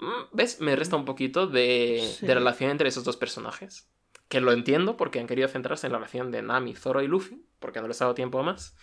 mm, 0.00 0.36
¿ves? 0.36 0.60
Me 0.60 0.74
resta 0.76 0.96
un 0.96 1.04
poquito 1.04 1.46
de, 1.46 2.00
Sí. 2.18 2.26
de 2.26 2.34
relación 2.34 2.70
entre 2.70 2.88
esos 2.88 3.04
dos 3.04 3.16
personajes. 3.16 3.88
Que 4.28 4.40
lo 4.40 4.52
entiendo 4.52 4.96
porque 4.96 5.20
han 5.20 5.26
querido 5.26 5.48
centrarse 5.48 5.86
en 5.86 5.92
la 5.92 5.98
relación 5.98 6.30
de 6.32 6.42
Nami, 6.42 6.74
Zoro 6.74 7.02
y 7.02 7.06
Luffy, 7.06 7.44
porque 7.60 7.80
no 7.80 7.86
les 7.88 8.00
ha 8.00 8.06
dado 8.06 8.14
tiempo 8.14 8.42
más. 8.42 8.74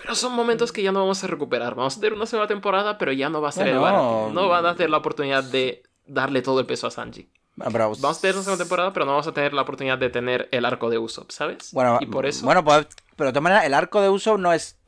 Pero 0.00 0.14
son 0.14 0.32
momentos 0.34 0.70
que 0.72 0.82
ya 0.82 0.92
no 0.92 1.00
vamos 1.00 1.22
a 1.24 1.26
recuperar. 1.26 1.74
Vamos 1.74 1.96
a 1.96 2.00
tener 2.00 2.14
una 2.14 2.24
segunda 2.26 2.46
temporada, 2.46 2.98
pero 2.98 3.12
ya 3.12 3.28
no 3.28 3.40
va 3.40 3.48
a 3.48 3.52
ser 3.52 3.68
el. 3.68 3.78
Barati. 3.78 4.32
No 4.32 4.48
van 4.48 4.64
a 4.64 4.74
tener 4.74 4.90
la 4.90 4.98
oportunidad 4.98 5.42
de 5.44 5.82
darle 6.06 6.40
todo 6.40 6.60
el 6.60 6.66
peso 6.66 6.86
a 6.86 6.90
Sanji. 6.90 7.28
Pero- 7.56 7.90
Vamos 7.98 8.18
a 8.18 8.20
tener 8.20 8.36
una 8.36 8.44
segunda 8.44 8.64
temporada, 8.64 8.92
pero 8.92 9.04
no 9.04 9.12
vamos 9.12 9.26
a 9.26 9.32
tener 9.32 9.52
la 9.52 9.62
oportunidad 9.62 9.98
de 9.98 10.08
tener 10.10 10.48
el 10.52 10.64
arco 10.64 10.88
de 10.90 10.98
Usopp, 10.98 11.32
¿sabes? 11.32 11.72
Bueno, 11.72 11.98
y 12.00 12.06
por 12.06 12.24
eso. 12.26 12.44
Bueno, 12.46 12.62
pues, 12.64 12.86
pero 13.16 13.28
de 13.30 13.32
todas 13.32 13.42
maneras, 13.42 13.64
el 13.64 13.74
arco 13.74 14.00
de 14.00 14.08
uso 14.08 14.38
no 14.38 14.52
es. 14.52 14.78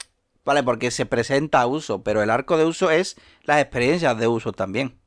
Vale, 0.44 0.62
porque 0.62 0.90
se 0.92 1.04
presenta 1.04 1.60
a 1.60 1.66
uso, 1.66 2.02
pero 2.02 2.22
el 2.22 2.30
arco 2.30 2.56
de 2.56 2.64
uso 2.64 2.90
es 2.90 3.16
las 3.42 3.60
experiencias 3.60 4.16
de 4.18 4.26
uso 4.28 4.52
también. 4.52 4.98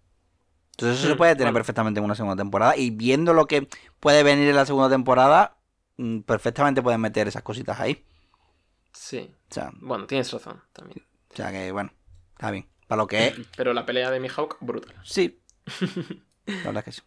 Entonces 0.72 1.00
eso 1.00 1.08
se 1.08 1.14
Mm, 1.16 1.18
puede 1.18 1.32
tener 1.34 1.48
bueno. 1.48 1.54
perfectamente 1.60 2.00
en 2.00 2.04
una 2.06 2.16
segunda 2.16 2.36
temporada. 2.36 2.76
Y 2.78 2.90
viendo 2.92 3.34
lo 3.34 3.46
que 3.48 3.68
puede 4.00 4.24
venir 4.24 4.50
en 4.50 4.56
la 4.56 4.66
segunda 4.66 4.90
temporada, 4.90 5.56
mm, 5.98 6.20
perfectamente 6.20 6.82
pueden 6.82 7.00
meter 7.02 7.28
esas 7.28 7.42
cositas 7.44 7.80
ahí. 7.80 8.06
Sí. 8.92 9.34
O 9.54 9.62
sea, 9.62 9.72
Bueno, 9.82 10.08
tienes 10.08 10.32
razón 10.32 10.62
también. 10.74 11.06
o 11.32 11.36
sea 11.36 11.52
que, 11.52 11.72
bueno, 11.72 11.92
está 12.32 12.50
bien. 12.50 12.68
Para 12.88 13.04
lo 13.04 13.08
que 13.08 13.28
es, 13.28 13.34
Pero 13.56 13.74
la 13.74 13.86
pelea 13.86 14.10
de 14.10 14.20
Mihawk, 14.20 14.58
brutal. 14.62 14.96
sí. 15.04 15.40
La 16.46 16.56
verdad 16.56 16.78
es 16.80 16.84
que 16.86 16.92
sí. 16.92 17.02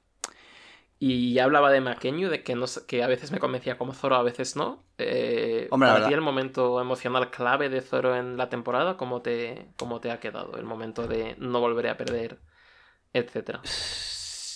Y 0.99 1.35
ya 1.35 1.45
hablaba 1.45 1.71
de 1.71 1.81
Makenyu, 1.83 2.29
de 2.31 2.43
que, 2.43 2.55
no, 2.55 2.65
que 2.87 3.03
a 3.03 3.07
veces 3.07 3.31
me 3.33 3.39
convencía 3.39 3.77
como 3.77 3.93
Zoro, 3.93 4.17
a 4.17 4.23
veces 4.23 4.57
no. 4.57 4.83
Eh, 4.97 5.67
Hombre, 5.71 5.91
para 5.91 6.07
ti 6.09 6.15
el 6.15 6.23
momento 6.23 6.81
emocional 6.81 7.31
clave 7.31 7.69
de 7.69 7.83
Zoro 7.83 8.17
en 8.17 8.37
la 8.39 8.49
temporada, 8.49 8.97
¿cómo 8.97 9.21
te, 9.23 9.69
cómo 9.77 10.01
te 10.01 10.11
ha 10.11 10.21
quedado? 10.21 10.57
El 10.57 10.65
momento 10.65 11.07
de 11.07 11.35
no 11.39 11.61
volveré 11.61 11.91
a 11.91 11.99
perder, 11.99 12.39
etcétera. 13.13 13.61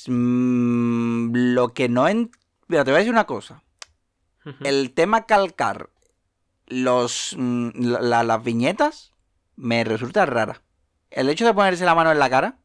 Mm, 0.07 1.33
lo 1.55 1.75
que 1.75 1.89
no... 1.89 2.09
En... 2.09 2.31
Mira, 2.69 2.85
te 2.85 2.91
voy 2.91 2.97
a 2.97 2.99
decir 3.01 3.13
una 3.13 3.27
cosa. 3.27 3.63
El 4.65 4.93
tema 4.95 5.27
calcar 5.27 5.91
los 6.71 7.37
mm, 7.39 7.71
la- 7.75 8.03
la- 8.03 8.25
las 8.25 8.45
viñetas 8.45 9.13
me 9.57 9.85
resulta 9.85 10.27
rara. 10.27 10.63
El 11.11 11.29
hecho 11.31 11.47
de 11.47 11.55
ponerse 11.55 11.85
la 11.87 11.97
mano 11.97 12.13
en 12.13 12.21
la 12.21 12.31
cara 12.31 12.59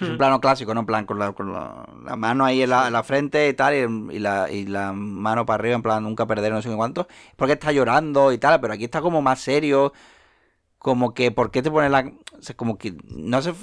Es 0.00 0.08
un 0.08 0.16
plano 0.16 0.40
clásico, 0.40 0.72
¿no? 0.74 0.80
En 0.80 0.86
plan, 0.86 1.04
con 1.06 1.18
la, 1.18 1.32
con 1.32 1.52
la, 1.52 1.86
la 2.04 2.16
mano 2.16 2.44
ahí 2.46 2.62
en 2.62 2.70
la, 2.70 2.86
en 2.86 2.92
la 2.94 3.02
frente 3.02 3.48
y 3.48 3.54
tal, 3.54 3.74
y, 3.74 4.16
y 4.16 4.18
la, 4.18 4.50
y 4.50 4.66
la 4.66 4.92
mano 4.94 5.44
para 5.44 5.56
arriba, 5.60 5.74
en 5.76 5.82
plan, 5.82 6.02
nunca 6.02 6.26
perder, 6.26 6.52
no 6.52 6.62
sé 6.62 6.74
cuánto. 6.74 7.06
Porque 7.36 7.54
está 7.54 7.70
llorando 7.72 8.32
y 8.32 8.38
tal, 8.38 8.60
pero 8.60 8.72
aquí 8.74 8.84
está 8.84 9.00
como 9.02 9.20
más 9.22 9.40
serio. 9.40 9.92
Como 10.78 11.14
que, 11.14 11.30
¿por 11.32 11.50
qué 11.50 11.62
te 11.62 11.70
pones 11.70 11.90
la. 11.90 12.12
o 12.38 12.42
sea, 12.42 12.56
como 12.56 12.78
que 12.78 12.94
no 13.04 13.42
se. 13.42 13.54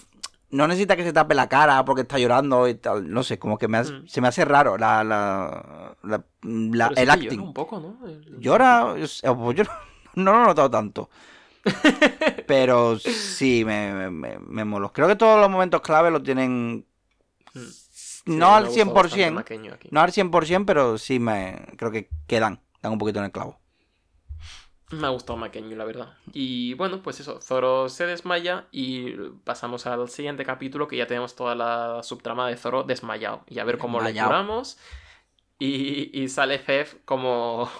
No 0.49 0.65
necesita 0.67 0.95
que 0.95 1.03
se 1.03 1.11
tape 1.11 1.35
la 1.35 1.49
cara 1.49 1.83
porque 1.83 2.03
está 2.03 2.17
llorando 2.17 2.67
y 2.67 2.75
tal. 2.75 3.09
No 3.11 3.21
sé, 3.23 3.37
como 3.37 3.57
que 3.57 3.67
me 3.67 3.79
hace- 3.79 3.93
Mm. 3.93 4.07
se 4.07 4.21
me 4.21 4.27
hace 4.29 4.45
raro 4.45 4.77
la, 4.77 5.03
la, 5.03 5.95
la- 6.03 6.23
la- 6.43 6.87
Pero 6.89 6.95
sí 6.95 7.01
el 7.01 7.09
acting. 7.09 7.29
llora 7.31 7.43
un 7.43 7.53
poco, 7.53 7.79
¿no? 7.79 8.07
El- 8.07 8.39
Llora, 8.39 8.95
yo 8.97 9.35
pues 9.37 9.57
yo 9.57 9.63
no, 10.15 10.33
lo 10.33 10.43
he 10.43 10.45
notado 10.47 10.69
tanto. 10.71 11.09
Pero 12.47 12.97
sí, 12.99 13.63
me, 13.65 13.93
me, 13.93 14.09
me, 14.09 14.39
me 14.39 14.63
moló. 14.65 14.91
Creo 14.93 15.07
que 15.07 15.15
todos 15.15 15.39
los 15.39 15.49
momentos 15.49 15.81
clave 15.81 16.11
lo 16.11 16.21
tienen. 16.21 16.85
Mm. 17.53 17.59
Sí, 17.91 18.21
no 18.27 18.37
me 18.37 18.43
al 18.45 18.63
ha 18.65 18.67
gustado 18.67 18.93
bastante 18.93 19.23
100%, 19.29 19.33
Maqueño 19.33 19.73
aquí. 19.73 19.87
no 19.91 20.01
al 20.01 20.11
100%, 20.11 20.65
pero 20.65 20.97
sí 20.97 21.19
me 21.19 21.65
creo 21.77 21.91
que 21.91 22.09
quedan, 22.27 22.59
dan 22.81 22.91
un 22.93 22.97
poquito 22.99 23.19
en 23.19 23.25
el 23.25 23.31
clavo. 23.31 23.59
Me 24.91 25.05
ha 25.05 25.09
gustado 25.09 25.35
Maqueño, 25.37 25.75
la 25.75 25.83
verdad. 25.83 26.13
Y 26.31 26.73
bueno, 26.75 27.01
pues 27.03 27.19
eso, 27.19 27.41
Zoro 27.41 27.89
se 27.89 28.05
desmaya 28.05 28.67
y 28.71 29.11
pasamos 29.43 29.85
al 29.85 30.07
siguiente 30.09 30.45
capítulo 30.45 30.87
que 30.87 30.95
ya 30.95 31.07
tenemos 31.07 31.35
toda 31.35 31.55
la 31.55 32.03
subtrama 32.03 32.47
de 32.47 32.55
Zoro 32.55 32.83
desmayado. 32.83 33.43
Y 33.47 33.59
a 33.59 33.65
ver 33.65 33.77
cómo 33.77 33.97
Desmayado. 33.97 34.29
curamos. 34.29 34.77
Y, 35.59 36.11
y 36.17 36.29
sale 36.29 36.59
Zef 36.59 36.95
como... 37.05 37.69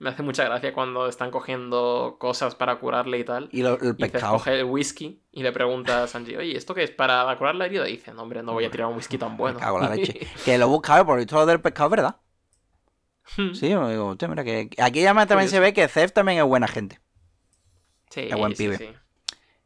Me 0.00 0.10
hace 0.10 0.22
mucha 0.22 0.44
gracia 0.44 0.72
cuando 0.72 1.08
están 1.08 1.32
cogiendo 1.32 2.18
cosas 2.20 2.54
para 2.54 2.78
curarle 2.78 3.18
y 3.18 3.24
tal. 3.24 3.48
Y 3.50 3.62
lo- 3.62 3.80
el 3.80 3.96
Y 3.98 4.08
Zef 4.08 4.22
coge 4.24 4.60
el 4.60 4.64
whisky 4.64 5.20
y 5.32 5.42
le 5.42 5.50
pregunta 5.50 6.04
a 6.04 6.06
Sanji, 6.06 6.36
oye, 6.36 6.56
¿esto 6.56 6.72
qué 6.72 6.84
es? 6.84 6.92
¿Para 6.92 7.36
curar 7.36 7.56
la 7.56 7.66
herida? 7.66 7.88
Y 7.88 7.92
dice, 7.96 8.14
no, 8.14 8.22
hombre, 8.22 8.44
no 8.44 8.52
voy 8.52 8.64
a 8.64 8.70
tirar 8.70 8.86
un 8.86 8.94
whisky 8.96 9.18
tan 9.18 9.36
bueno. 9.36 9.58
Me 9.58 9.64
cago 9.64 9.80
la 9.80 9.90
leche. 9.94 10.20
Que 10.44 10.56
lo 10.56 10.66
he 10.66 10.68
buscado, 10.68 11.04
por 11.04 11.18
visto 11.18 11.34
lo 11.34 11.46
del 11.46 11.60
pescado, 11.60 11.88
es 11.88 11.90
¿verdad? 11.90 12.16
Hmm. 13.36 13.52
Sí, 13.54 13.74
me 13.74 13.90
digo, 13.90 14.06
"Hostia, 14.08 14.28
mira 14.28 14.42
que 14.44 14.70
aquí 14.78 15.04
me- 15.14 15.26
también 15.26 15.48
se 15.50 15.60
ve 15.60 15.72
que 15.72 15.86
Zef 15.88 16.12
también 16.12 16.38
es 16.38 16.44
buena 16.44 16.66
gente. 16.68 17.00
Sí, 18.10 18.26
Qué 18.28 18.34
buen 18.34 18.56
sí, 18.56 18.64
pibe. 18.64 18.78
sí. 18.78 18.88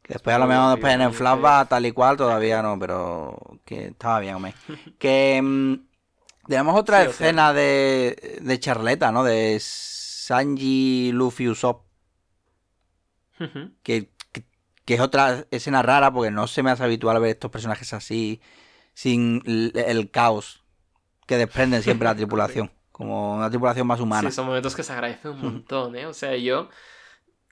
Que 0.03 0.15
después 0.15 0.35
a 0.35 0.39
lo 0.41 0.47
mejor 0.49 0.73
después 0.73 0.93
en 0.95 1.01
el 1.01 1.13
flashback 1.13 1.69
tal 1.69 1.87
y 1.87 1.93
cual 1.93 2.17
todavía 2.17 2.61
no, 2.61 2.77
pero 2.79 3.39
que 3.65 3.87
estaba 3.87 4.19
bien, 4.21 4.35
hombre. 4.35 4.55
Que 4.99 5.41
mm, 5.41 5.75
tenemos 6.49 6.77
otra 6.77 7.03
Sí, 7.03 7.09
o 7.09 7.13
sea- 7.13 7.27
escena 7.29 7.53
de, 7.53 8.39
de 8.43 8.59
charleta, 8.61 9.13
¿no? 9.13 9.23
De 9.23 9.59
Sanji, 9.61 11.13
Luffy, 11.13 11.49
Usopp, 11.49 11.85
que, 13.83 14.11
que 14.85 14.95
es 14.95 15.01
otra 15.01 15.47
escena 15.51 15.83
rara 15.83 16.13
porque 16.13 16.31
no 16.31 16.47
se 16.47 16.63
me 16.63 16.71
hace 16.71 16.85
habitual 16.85 17.21
ver 17.21 17.31
estos 17.31 17.51
personajes 17.51 17.93
así, 17.93 18.41
sin 18.95 19.43
el, 19.47 19.73
el 19.75 20.11
caos 20.11 20.63
que 21.27 21.37
desprenden 21.39 21.83
siempre 21.83 22.07
la 22.07 22.15
tripulación, 22.17 22.71
como 22.93 23.37
una 23.37 23.51
tripulación 23.51 23.87
más 23.87 24.01
humana. 24.01 24.31
Sí, 24.31 24.37
son 24.37 24.47
momentos 24.47 24.77
que 24.77 24.83
se 24.83 24.93
agradecen 24.93 25.33
un 25.33 25.41
montón, 25.43 25.97
¿eh? 25.97 26.07
O 26.07 26.15
sea, 26.15 26.37
yo 26.37 26.69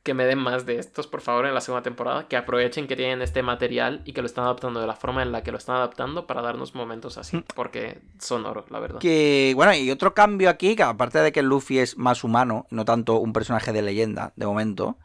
que 0.03 0.15
me 0.15 0.25
den 0.25 0.39
más 0.39 0.65
de 0.65 0.79
estos, 0.79 1.07
por 1.07 1.21
favor, 1.21 1.45
en 1.45 1.53
la 1.53 1.61
segunda 1.61 1.83
temporada, 1.83 2.27
que 2.27 2.37
aprovechen 2.39 2.87
que 2.87 2.97
tienen 2.97 3.21
este 3.21 3.43
material 3.43 4.01
y 4.07 4.15
que 4.15 4.23
lo 4.23 4.27
están 4.27 4.45
adaptando 4.45 4.81
de 4.81 4.87
la 4.87 4.97
forma 4.97 5.23
en 5.23 5.31
la 5.31 5.43
que 5.43 5.53
lo 5.53 5.59
están 5.59 5.77
adaptando 5.77 6.27
para 6.27 6.41
darnos 6.41 6.75
momentos 6.75 7.19
así, 7.19 7.45
porque 7.55 8.01
son 8.19 8.47
oro, 8.47 8.65
la 8.71 8.79
verdad. 8.81 8.99
Que, 8.99 9.53
bueno, 9.55 9.75
y 9.75 9.91
otro 9.91 10.15
cambio 10.15 10.49
aquí, 10.49 10.75
que 10.75 10.85
aparte 10.85 11.19
de 11.19 11.33
que 11.33 11.43
Luffy 11.43 11.81
es 11.81 11.99
más 11.99 12.25
humano, 12.25 12.67
no 12.71 12.87
tanto 12.87 13.19
un 13.19 13.35
personaje 13.35 13.73
de 13.73 13.83
leyenda, 13.83 14.33
de 14.37 14.47
momento, 14.47 14.97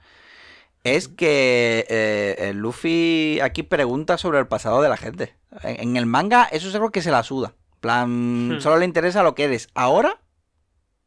es 0.86 1.10
que 1.10 1.86
eh, 1.90 2.36
el 2.50 2.58
Luffy 2.58 3.40
aquí 3.42 3.64
pregunta 3.64 4.18
sobre 4.18 4.40
el 4.40 4.48
pasado 4.48 4.82
de 4.82 4.88
la 4.88 4.98
gente. 4.98 5.36
En, 5.64 5.90
en 5.90 5.98
el 5.98 6.06
manga, 6.06 6.46
eso 6.46 6.70
es 6.70 6.76
algo 6.76 6.92
que 6.92 7.02
se 7.02 7.12
la 7.12 7.24
suda. 7.24 7.54
En 7.74 7.80
plan, 7.82 8.48
Hmm. 8.56 8.62
solo 8.62 8.78
le 8.78 8.86
interesa 8.86 9.24
lo 9.24 9.36
que 9.36 9.44
eres 9.44 9.68
ahora 9.76 10.22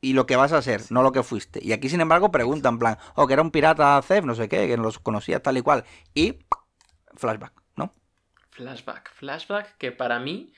y 0.01 0.13
lo 0.13 0.27
que 0.27 0.37
vas 0.37 0.53
a 0.53 0.63
ser, 0.63 0.83
no 0.91 1.03
lo 1.03 1.13
que 1.13 1.23
fuiste. 1.23 1.61
Y 1.63 1.73
aquí, 1.73 1.89
sin 1.89 2.01
embargo, 2.01 2.31
pregunta 2.31 2.69
en 2.69 2.79
plan, 2.79 2.99
o 3.15 3.27
que 3.27 3.33
era 3.35 3.43
un 3.43 3.51
pirata 3.51 4.01
Zef, 4.03 4.25
no 4.25 4.35
sé 4.35 4.49
qué, 4.49 4.67
que 4.69 4.77
los 4.77 4.99
conocías 4.99 5.43
tal 5.43 5.59
y 5.59 5.63
cual. 5.63 5.85
Y 6.15 6.39
flashback, 7.17 7.53
¿no? 7.77 7.95
Flashback, 8.51 9.13
flashback 9.15 9.77
que 9.79 9.93
para 9.93 10.19
mí 10.19 10.53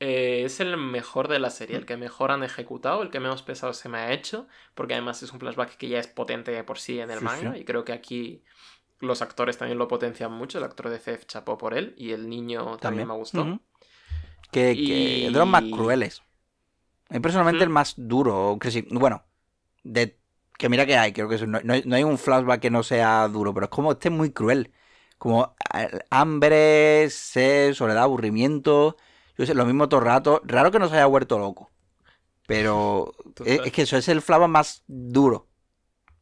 eh, 0.00 0.42
es 0.44 0.60
el 0.60 0.76
mejor 0.76 1.28
de 1.28 1.38
la 1.38 1.50
serie, 1.50 1.76
el 1.76 1.86
que 1.86 1.96
mejor 1.96 2.30
han 2.30 2.44
ejecutado, 2.44 3.02
el 3.02 3.10
que 3.10 3.20
menos 3.20 3.42
pesado 3.42 3.72
se 3.74 3.88
me 3.88 3.98
ha 3.98 4.12
hecho, 4.12 4.46
porque 4.74 4.94
además 4.94 5.22
es 5.22 5.32
un 5.32 5.40
flashback 5.40 5.76
que 5.76 5.88
ya 5.88 5.98
es 5.98 6.08
potente 6.08 6.50
de 6.52 6.64
por 6.64 6.78
sí 6.78 7.00
en 7.00 7.10
el 7.10 7.18
Sí, 7.18 7.24
manga, 7.24 7.54
sí. 7.54 7.60
y 7.62 7.64
creo 7.64 7.84
que 7.84 7.92
aquí 7.92 8.44
los 9.00 9.22
actores 9.22 9.58
también 9.58 9.78
lo 9.78 9.88
potencian 9.88 10.32
mucho, 10.32 10.58
el 10.58 10.64
actor 10.64 10.88
de 10.90 10.98
Zef 10.98 11.26
chapó 11.26 11.58
por 11.58 11.74
él, 11.74 11.94
y 11.96 12.12
el 12.12 12.28
niño 12.28 12.76
también, 12.78 13.08
me 13.08 13.14
gustó. 13.14 13.60
Que, 14.52 14.74
que 14.74 15.24
Y- 15.24 15.26
es 15.26 15.32
de 15.32 15.38
los 15.38 15.48
más 15.48 15.62
crueles. 15.64 16.22
A 17.10 17.14
mí 17.14 17.20
personalmente 17.20 17.64
el 17.64 17.70
más 17.70 17.94
duro. 17.96 18.58
Que 18.60 18.70
sí, 18.70 18.86
bueno, 18.90 19.24
de 19.84 20.18
que 20.58 20.68
mira 20.68 20.86
que 20.86 20.96
hay, 20.98 21.12
creo 21.12 21.28
que 21.28 21.46
no, 21.46 21.60
no 21.62 21.96
hay, 21.96 22.04
un 22.04 22.18
flashback 22.18 22.60
que 22.60 22.70
no 22.70 22.82
sea 22.82 23.28
duro, 23.28 23.54
pero 23.54 23.66
es 23.66 23.70
como 23.70 23.92
este 23.92 24.08
es 24.08 24.14
muy 24.14 24.32
cruel. 24.32 24.72
Como 25.18 25.56
hambre, 26.10 27.08
sed, 27.10 27.74
soledad, 27.74 28.04
aburrimiento. 28.04 28.96
Yo 29.36 29.46
sé, 29.46 29.54
lo 29.54 29.66
mismo 29.66 29.88
todo 29.88 30.00
el 30.00 30.06
rato. 30.06 30.40
Raro 30.44 30.70
que 30.70 30.78
no 30.78 30.88
se 30.88 30.96
haya 30.96 31.06
vuelto 31.06 31.38
loco. 31.38 31.70
Pero 32.46 33.14
es, 33.24 33.34
Total. 33.34 33.66
es 33.66 33.72
que 33.72 33.82
eso 33.82 33.96
es 33.96 34.08
el 34.08 34.22
flashback 34.22 34.48
más 34.50 34.84
duro 34.88 35.48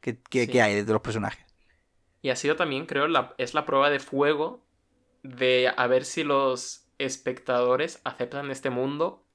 que, 0.00 0.20
que- 0.22 0.46
Sí. 0.46 0.52
que 0.52 0.62
hay 0.62 0.82
de 0.84 0.92
los 0.92 1.02
personajes. 1.02 1.44
Y 2.22 2.30
ha 2.30 2.36
sido 2.36 2.56
también, 2.56 2.86
creo, 2.86 3.08
la, 3.08 3.34
es 3.38 3.54
la 3.54 3.64
prueba 3.66 3.90
de 3.90 4.00
fuego 4.00 4.64
de 5.22 5.72
a 5.76 5.86
ver 5.88 6.04
si 6.04 6.24
los 6.24 6.88
espectadores 6.98 8.00
aceptan 8.04 8.50
este 8.50 8.70
mundo 8.70 9.25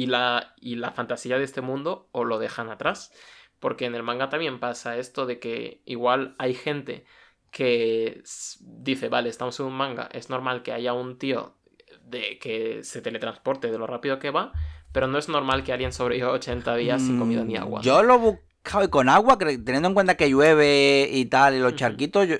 y 0.00 0.06
la, 0.06 0.54
y 0.60 0.74
la 0.76 0.90
fantasía 0.92 1.38
de 1.38 1.44
este 1.44 1.62
mundo 1.62 2.08
o 2.12 2.24
lo 2.24 2.38
dejan 2.38 2.68
atrás. 2.68 3.12
Porque 3.60 3.86
en 3.86 3.94
el 3.94 4.02
manga 4.02 4.28
también 4.28 4.60
pasa 4.60 4.98
esto 4.98 5.24
de 5.24 5.38
que 5.38 5.80
igual 5.86 6.34
hay 6.38 6.52
gente 6.52 7.04
que 7.50 8.22
dice, 8.60 9.08
vale, 9.08 9.30
estamos 9.30 9.58
en 9.60 9.66
un 9.66 9.72
manga, 9.72 10.10
es 10.12 10.28
normal 10.28 10.62
que 10.62 10.72
haya 10.72 10.92
un 10.92 11.16
tío 11.18 11.54
de 12.02 12.38
que 12.38 12.84
se 12.84 13.00
teletransporte 13.00 13.70
de 13.70 13.78
lo 13.78 13.86
rápido 13.86 14.18
que 14.18 14.30
va, 14.30 14.52
pero 14.92 15.06
no 15.06 15.16
es 15.16 15.30
normal 15.30 15.64
que 15.64 15.72
alguien 15.72 15.92
sobreviva 15.92 16.30
80 16.30 16.76
días 16.76 17.00
sin 17.00 17.18
comida 17.18 17.42
ni 17.44 17.54
Mm, 17.54 17.62
agua. 17.62 17.80
Yo 17.80 18.02
lo 18.02 18.14
he 18.16 18.18
buscado 18.18 18.84
y 18.84 18.88
con 18.88 19.08
agua, 19.08 19.38
teniendo 19.38 19.88
en 19.88 19.94
cuenta 19.94 20.16
que 20.16 20.28
llueve 20.28 21.08
y 21.10 21.24
tal, 21.24 21.54
y 21.54 21.60
los 21.60 21.74
charquitos, 21.74 22.28
yo- 22.28 22.36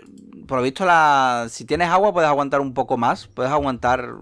por 0.46 0.58
lo 0.58 0.62
visto, 0.64 0.84
la, 0.84 1.46
si 1.48 1.64
tienes 1.64 1.88
agua 1.88 2.12
puedes 2.12 2.28
aguantar 2.28 2.60
un 2.60 2.74
poco 2.74 2.98
más, 2.98 3.26
puedes 3.28 3.50
aguantar 3.50 4.16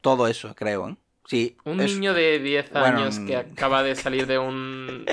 todo 0.00 0.28
eso, 0.28 0.54
creo. 0.54 0.90
¿eh? 0.90 0.96
Sí, 1.26 1.56
Un 1.64 1.80
es- 1.80 1.94
niño 1.94 2.12
de 2.12 2.38
10 2.38 2.70
bueno, 2.70 2.98
años 2.98 3.18
que 3.20 3.36
mm. 3.36 3.52
acaba 3.52 3.82
de 3.82 3.94
salir 3.94 4.26
de 4.26 4.38
un 4.38 5.06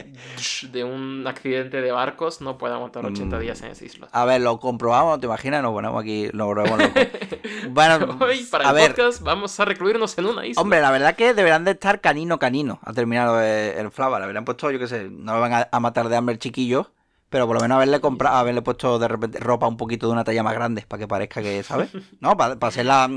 de 0.72 0.84
un 0.84 1.26
accidente 1.26 1.82
de 1.82 1.92
barcos 1.94 2.42
no 2.42 2.58
puede 2.58 2.74
aguantar 2.74 3.06
80 3.06 3.38
Mm. 3.38 3.40
días 3.40 3.62
en 3.62 3.72
esa 3.72 3.86
isla. 3.86 4.10
A 4.12 4.26
ver, 4.26 4.42
lo 4.42 4.60
comprobamos, 4.60 5.20
¿te 5.22 5.28
imaginas? 5.28 5.64
Nos 5.64 5.72
ponemos 5.72 6.02
aquí, 6.02 6.30
nos 6.34 6.48
volvemos. 6.48 6.80
Bueno, 7.70 8.18
Hoy, 8.20 8.44
para 8.46 8.68
a 8.68 8.70
el 8.72 8.76
ver, 8.76 8.96
podcast, 8.96 9.22
vamos 9.22 9.58
a 9.60 9.66
recluirnos 9.66 10.18
en 10.18 10.26
una 10.26 10.46
isla. 10.46 10.62
Hombre, 10.62 10.82
la 10.82 10.90
verdad 10.92 11.16
que 11.16 11.34
deberán 11.34 11.64
de 11.64 11.72
estar 11.72 12.02
canino 12.02 12.40
canino 12.40 12.80
a 12.84 12.92
terminar 12.92 13.44
el, 13.44 13.92
Flava. 13.92 14.18
Le 14.20 14.26
habrían 14.26 14.46
puesto, 14.46 14.72
yo 14.72 14.80
qué 14.80 14.88
sé, 14.88 15.10
no 15.10 15.36
le 15.36 15.40
van 15.40 15.68
a, 15.72 15.80
matar 15.80 16.10
de 16.10 16.16
hambre 16.18 16.34
el 16.34 16.40
chiquillo, 16.40 16.92
pero 17.30 17.46
por 17.48 17.56
lo 17.56 17.62
menos 17.62 17.76
haberle 17.76 18.02
comprado, 18.02 18.36
haberle 18.38 18.62
puesto 18.64 18.98
de 19.00 19.08
repente 19.08 19.40
ropa 19.40 19.68
un 19.68 19.78
poquito 19.78 20.08
de 20.08 20.14
una 20.14 20.24
talla 20.24 20.44
más 20.44 20.54
grande 20.56 20.84
para 20.88 21.00
que 21.00 21.08
parezca 21.08 21.42
que, 21.42 21.62
¿sabes? 21.64 21.92
No, 22.20 22.36
para, 22.36 22.58
para 22.58 22.72
ser 22.72 22.88
la. 22.88 23.08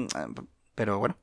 Pero 0.75 0.99
bueno. 0.99 1.17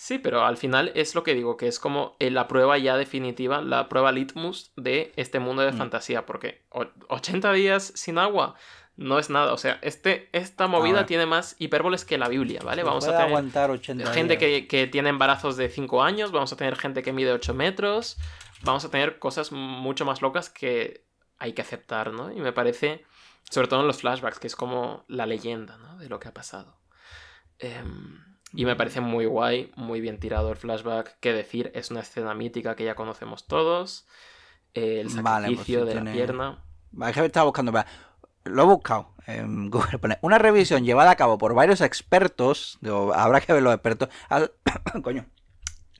Sí, 0.00 0.18
pero 0.18 0.44
al 0.44 0.56
final 0.56 0.92
es 0.94 1.16
lo 1.16 1.24
que 1.24 1.34
digo, 1.34 1.56
que 1.56 1.66
es 1.66 1.80
como 1.80 2.14
eh, 2.20 2.30
la 2.30 2.46
prueba 2.46 2.78
ya 2.78 2.96
definitiva, 2.96 3.60
la 3.62 3.88
prueba 3.88 4.12
litmus 4.12 4.70
de 4.76 5.12
este 5.16 5.40
mundo 5.40 5.62
de 5.62 5.72
Mm. 5.72 5.76
fantasía, 5.78 6.24
porque 6.24 6.62
o- 6.70 6.86
80 7.08 7.52
días 7.52 7.90
sin 7.96 8.16
agua 8.18 8.54
no 8.96 9.18
es 9.18 9.28
nada. 9.28 9.52
O 9.52 9.58
sea, 9.58 9.80
este, 9.82 10.28
esta 10.32 10.68
movida 10.68 11.04
tiene 11.04 11.26
más 11.26 11.56
hipérboles 11.58 12.04
que 12.04 12.16
la 12.16 12.28
Biblia, 12.28 12.60
¿vale? 12.64 12.84
Vamos 12.84 13.08
a 13.08 13.10
tener 13.10 13.26
aguantar 13.26 13.72
80 13.72 14.12
gente 14.12 14.38
que, 14.38 14.68
que 14.68 14.86
tiene 14.86 15.08
embarazos 15.08 15.56
de 15.56 15.68
5 15.68 16.00
años, 16.04 16.30
vamos 16.30 16.52
a 16.52 16.56
tener 16.56 16.76
gente 16.76 17.02
que 17.02 17.12
mide 17.12 17.32
8 17.32 17.52
metros, 17.52 18.18
vamos 18.62 18.84
a 18.84 18.90
tener 18.92 19.18
cosas 19.18 19.50
mucho 19.50 20.04
más 20.04 20.22
locas 20.22 20.48
que 20.48 21.04
hay 21.38 21.54
que 21.54 21.62
aceptar, 21.62 22.12
¿no? 22.12 22.30
Y 22.30 22.36
me 22.40 22.52
parece, 22.52 23.04
sobre 23.50 23.66
todo 23.66 23.80
en 23.80 23.88
los 23.88 23.98
flashbacks, 24.00 24.38
que 24.38 24.46
es 24.46 24.54
como 24.54 25.04
la 25.08 25.26
leyenda, 25.26 25.76
¿no? 25.76 25.98
De 25.98 26.08
lo 26.08 26.20
que 26.20 26.28
ha 26.28 26.34
pasado. 26.34 26.78
Em, 27.58 28.20
y 28.54 28.64
me 28.64 28.76
parece 28.76 29.00
muy 29.00 29.26
guay, 29.26 29.70
muy 29.76 30.00
bien 30.00 30.18
tirado 30.18 30.50
el 30.50 30.56
flashback, 30.56 31.18
que 31.20 31.32
decir, 31.32 31.70
es 31.74 31.90
una 31.90 32.00
escena 32.00 32.34
mítica 32.34 32.74
que 32.76 32.84
ya 32.84 32.94
conocemos 32.94 33.46
todos. 33.46 34.06
eh, 34.74 35.00
el 35.00 35.08
Vale, 35.08 35.46
pues 35.48 35.58
sacrificio 35.58 35.84
de 35.86 35.92
tiene- 35.92 36.10
la 36.10 36.16
pierna. 36.16 36.64
Es 37.06 37.14
que 37.14 37.24
estaba 37.24 37.44
buscando. 37.44 37.70
espera. 37.76 37.90
Lo 38.44 38.62
he 38.62 38.66
buscado 38.66 39.14
en 39.26 39.70
Google. 39.70 39.98
Pone, 39.98 40.18
una 40.22 40.38
revisión 40.38 40.84
llevada 40.84 41.10
a 41.10 41.16
cabo 41.16 41.36
por 41.38 41.54
varios 41.54 41.80
expertos. 41.80 42.78
digo, 42.80 43.12
habrá 43.14 43.40
que 43.40 43.52
ver 43.52 43.62
los 43.62 43.74
expertos. 43.74 44.08
coño. 45.02 45.26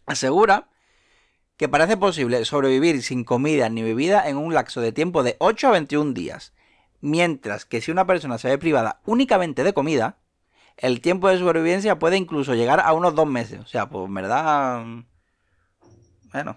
Asegura 0.07 0.69
que 1.57 1.69
parece 1.69 1.97
posible 1.97 2.45
sobrevivir 2.45 3.03
sin 3.03 3.25
comida 3.25 3.69
ni 3.69 3.83
bebida 3.83 4.29
en 4.29 4.37
un 4.37 4.55
lapso 4.55 4.81
de 4.81 4.93
tiempo 4.93 5.23
de 5.23 5.37
8 5.41 5.69
a 5.69 5.73
21 5.73 6.13
días. 6.15 6.55
Mientras 7.01 7.65
que 7.65 7.81
si 7.81 7.91
una 7.91 8.07
persona 8.07 8.39
se 8.39 8.49
ve 8.49 8.59
privada 8.59 9.01
únicamente 9.07 9.65
de 9.65 9.73
comida, 9.75 10.19
el 10.79 11.01
tiempo 11.01 11.29
de 11.29 11.39
supervivencia 11.39 11.99
puede 11.99 12.17
incluso 12.17 12.55
llegar 12.55 12.81
a 12.81 12.93
unos 12.93 13.15
dos 13.15 13.27
meses. 13.27 13.61
O 13.61 13.67
sea, 13.67 13.89
pues 13.89 14.07
en 14.07 14.15
verdad. 14.15 14.85
Bueno. 16.33 16.57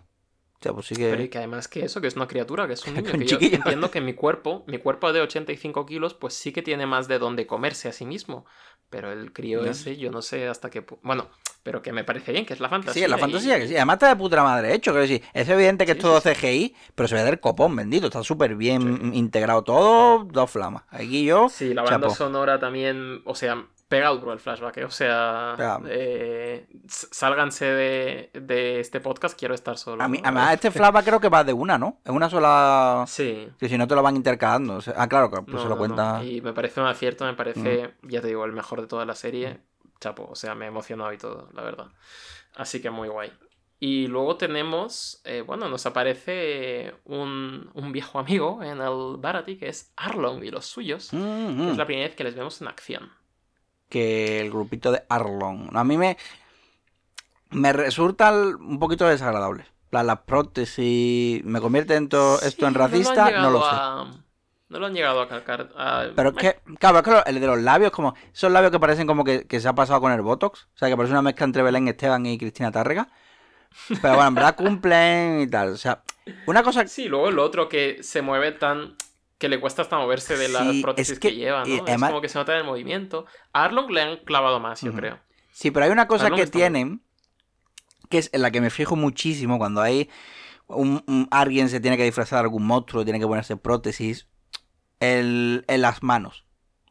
O 0.60 0.64
sea, 0.64 0.74
pues 0.74 0.86
sí 0.86 0.96
que. 0.96 1.10
Pero 1.10 1.24
y 1.24 1.30
que 1.30 1.40
además 1.40 1.68
que 1.68 1.84
eso, 1.84 2.02
que 2.02 2.08
es 2.08 2.16
una 2.16 2.28
criatura, 2.28 2.68
que 2.68 2.74
es 2.74 2.86
un 2.86 2.94
niño. 2.96 3.12
Que 3.14 3.26
yo 3.26 3.38
entiendo 3.42 3.90
que 3.90 4.00
mi 4.00 4.14
cuerpo, 4.14 4.64
mi 4.68 4.78
cuerpo 4.78 5.12
de 5.12 5.22
85 5.22 5.86
kilos, 5.88 6.14
pues 6.14 6.36
sí 6.36 6.52
que 6.52 6.62
tiene 6.62 6.86
más 6.86 7.08
de 7.08 7.18
dónde 7.18 7.48
comerse 7.48 7.90
a 7.90 7.92
sí 7.94 8.06
mismo. 8.06 8.46
Pero 8.92 9.12
el 9.12 9.32
crío 9.32 9.64
Ya. 9.64 9.72
ese, 9.72 9.96
yo 9.98 10.12
no 10.12 10.22
sé 10.22 10.48
hasta 10.50 10.70
qué 10.70 10.86
Bueno, 11.02 11.30
pero 11.64 11.82
que 11.82 11.94
me 11.94 12.04
parece 12.04 12.34
bien, 12.34 12.46
que 12.46 12.54
es 12.54 12.60
la 12.60 12.68
fantasía. 12.70 13.06
Sí, 13.06 13.10
la 13.10 13.18
y- 13.18 13.22
fantasía, 13.22 13.58
que 13.58 13.68
sí. 13.70 13.76
Además 13.76 13.96
está 13.96 14.10
de 14.10 14.16
puta 14.18 14.44
madre 14.44 14.76
hecho, 14.76 14.94
decir. 14.94 15.24
Es 15.34 15.48
evidente 15.50 15.86
que 15.86 15.94
Sí, 15.94 15.98
es 16.00 16.04
todo 16.04 16.20
sí, 16.22 16.30
CGI, 16.30 16.76
pero 16.94 17.08
se 17.08 17.16
ve 17.16 17.24
del 17.24 17.40
copón, 17.40 17.76
bendito. 17.76 18.08
Está 18.08 18.22
súper 18.22 18.56
bien 18.56 19.16
integrado 19.16 19.64
todo, 19.64 20.26
dos 20.26 20.52
flamas. 20.52 20.84
Aquí 20.90 21.24
yo. 21.26 21.48
Sí, 21.50 21.74
la 21.74 21.82
banda 21.84 22.08
chapo. 22.10 22.14
sonora 22.16 22.60
también, 22.60 23.22
o 23.26 23.34
sea, 23.34 23.66
pega 23.92 24.08
duro 24.10 24.32
el 24.32 24.40
flashback, 24.40 24.78
¿eh? 24.78 24.86
o 24.86 24.90
sea, 24.90 25.58
eh, 25.90 26.66
sálganse 26.88 27.66
de, 27.66 28.32
de 28.34 28.80
este 28.80 29.02
podcast, 29.02 29.38
quiero 29.38 29.54
estar 29.54 29.78
solo. 29.78 30.02
A 30.02 30.08
mí, 30.08 30.18
¿no? 30.20 30.24
además, 30.24 30.54
este 30.54 30.72
flashback 30.72 31.04
creo 31.06 31.20
que 31.20 31.28
va 31.28 31.44
de 31.44 31.52
una, 31.52 31.78
¿no? 31.78 32.00
Es 32.06 32.12
una 32.12 32.30
sola. 32.30 33.04
Sí. 33.06 33.50
Que 33.60 33.68
si 33.68 33.78
no 33.78 33.86
te 33.88 33.96
lo 33.96 34.02
van 34.02 34.16
intercalando. 34.16 34.76
o 34.76 34.82
sea- 34.82 34.94
ah, 34.96 35.10
claro, 35.10 35.30
que 35.30 35.42
pues 35.42 35.56
No, 35.56 35.62
se 35.62 35.66
lo 35.68 35.76
no, 35.76 35.78
cuenta. 35.78 36.24
Y 36.24 36.40
me 36.42 36.54
parece 36.54 36.80
un 36.80 36.88
acierto, 36.88 37.26
me 37.26 37.34
parece, 37.34 37.94
ya 38.04 38.22
te 38.22 38.28
digo, 38.28 38.46
el 38.46 38.54
mejor 38.54 38.80
de 38.80 38.88
toda 38.88 39.06
la 39.06 39.14
serie. 39.16 39.60
Chapo, 40.00 40.28
o 40.32 40.36
sea, 40.36 40.56
me 40.56 40.66
ha 40.66 40.68
emocionado 40.70 41.12
y 41.12 41.18
todo, 41.18 41.50
la 41.54 41.62
verdad. 41.62 41.88
Así 42.56 42.82
que 42.82 42.90
muy 42.90 43.10
guay. 43.10 43.32
Y 43.80 44.08
luego 44.08 44.38
tenemos, 44.38 45.22
eh, 45.26 45.42
bueno, 45.42 45.68
nos 45.68 45.86
aparece 45.86 46.96
un, 47.04 47.70
un 47.74 47.92
viejo 47.92 48.20
amigo 48.20 48.64
en 48.64 48.80
el 48.80 49.18
Barati, 49.18 49.58
que 49.58 49.68
es 49.68 49.92
Arlong 49.98 50.44
y 50.44 50.50
los 50.52 50.66
suyos, 50.66 51.12
Mm, 51.12 51.18
que 51.58 51.64
mm. 51.64 51.70
es 51.72 51.78
la 51.78 51.86
primera 51.86 52.08
vez 52.08 52.16
que 52.16 52.24
les 52.24 52.36
vemos 52.36 52.62
en 52.62 52.68
acción. 52.70 53.12
Que 53.92 54.40
el 54.40 54.50
grupito 54.50 54.92
de 54.92 55.04
Arlong. 55.10 55.70
A 55.78 55.84
mí 55.84 55.98
me, 55.98 56.18
me 57.52 57.74
resulta 57.74 58.32
un 58.32 58.80
poquito 58.80 59.08
desagradable. 59.08 59.66
La, 59.92 60.04
las 60.04 60.20
prótesis, 60.22 61.44
me 61.44 61.60
convierte 61.60 61.96
en 61.96 62.08
to- 62.08 62.42
esto 62.42 62.66
en 62.66 62.74
Sí, 62.74 62.78
no 62.80 62.80
lo 62.80 62.88
racista, 62.88 63.32
no, 63.32 63.52
lo 63.52 63.60
sé. 63.62 63.70
a- 63.72 64.06
No 64.70 64.80
lo 64.80 64.86
han 64.86 64.94
llegado 64.94 65.20
a 65.22 65.28
calcar. 65.28 65.70
a- 65.76 66.06
Pero 66.16 66.30
es 66.30 66.36
que, 66.38 66.60
claro, 66.80 67.00
es 67.00 67.04
que 67.04 67.30
el 67.30 67.42
de 67.42 67.48
los 67.48 67.60
labios, 67.62 67.92
como 67.92 68.16
esos 68.34 68.50
labios 68.52 68.72
que 68.72 68.80
parecen 68.80 69.06
como 69.06 69.26
que, 69.26 69.46
que 69.46 69.60
se 69.60 69.68
ha 69.68 69.74
pasado 69.76 70.00
con 70.00 70.14
el 70.14 70.22
Botox. 70.22 70.64
O 70.74 70.78
sea, 70.78 70.88
que 70.88 70.96
parece 70.96 71.12
una 71.12 71.22
mezcla 71.22 71.46
entre 71.46 71.62
Belén 71.62 71.90
Esteban 71.90 72.26
y 72.26 72.38
Cristina 72.38 72.72
Tárrega. 72.72 73.10
Pero 74.02 74.16
bueno, 74.16 74.28
en 74.30 74.36
verdad 74.36 74.56
cumplen 74.56 75.42
y 75.42 75.48
tal. 75.48 75.74
O 75.74 75.78
sea, 75.78 76.04
una 76.46 76.64
cosa 76.64 76.88
Sí, 76.88 77.10
luego 77.10 77.28
el 77.28 77.40
otro 77.40 77.68
que 77.68 78.02
se 78.02 78.22
mueve 78.22 78.54
tan. 78.54 78.96
Que 79.42 79.50
le 79.50 79.60
cuesta 79.60 79.82
hasta 79.82 79.98
moverse 79.98 80.38
de 80.38 80.50
las 80.50 80.68
Sí, 80.68 80.82
prótesis 80.84 81.14
es 81.14 81.20
que- 81.20 81.30
que, 81.30 81.36
lleva, 81.36 81.66
¿no? 81.66 81.88
Es 81.88 82.00
como 82.00 82.22
que 82.22 82.30
se 82.30 82.38
nota 82.38 82.52
en 82.54 82.60
el 82.60 82.64
movimiento. 82.64 83.26
A 83.54 83.64
Arlong 83.64 83.90
le 83.90 84.02
han 84.04 84.18
clavado 84.18 84.60
más, 84.60 84.82
yo 84.82 84.94
creo. 84.94 85.20
Sí, 85.52 85.72
pero 85.72 85.88
hay 85.88 85.92
una 85.92 86.08
cosa 86.08 86.26
Arlong 86.26 86.40
que 86.40 86.46
tienen, 86.48 87.02
que 88.08 88.20
es 88.20 88.30
en 88.34 88.44
la 88.44 88.52
que 88.52 88.62
me 88.62 88.70
fijo 88.70 88.96
muchísimo 88.96 89.58
cuando 89.58 89.82
hay 89.82 90.12
un, 90.68 91.04
un- 91.08 91.28
alguien 91.32 91.70
se 91.70 91.80
tiene 91.80 91.98
que 91.98 92.04
disfrazar 92.04 92.38
de 92.38 92.42
algún 92.44 92.68
monstruo, 92.68 93.04
tiene 93.04 93.20
que 93.20 93.26
ponerse 93.26 93.58
prótesis, 93.58 94.28
el- 95.00 95.66
en 95.68 95.82
las 95.82 96.04
manos. 96.04 96.46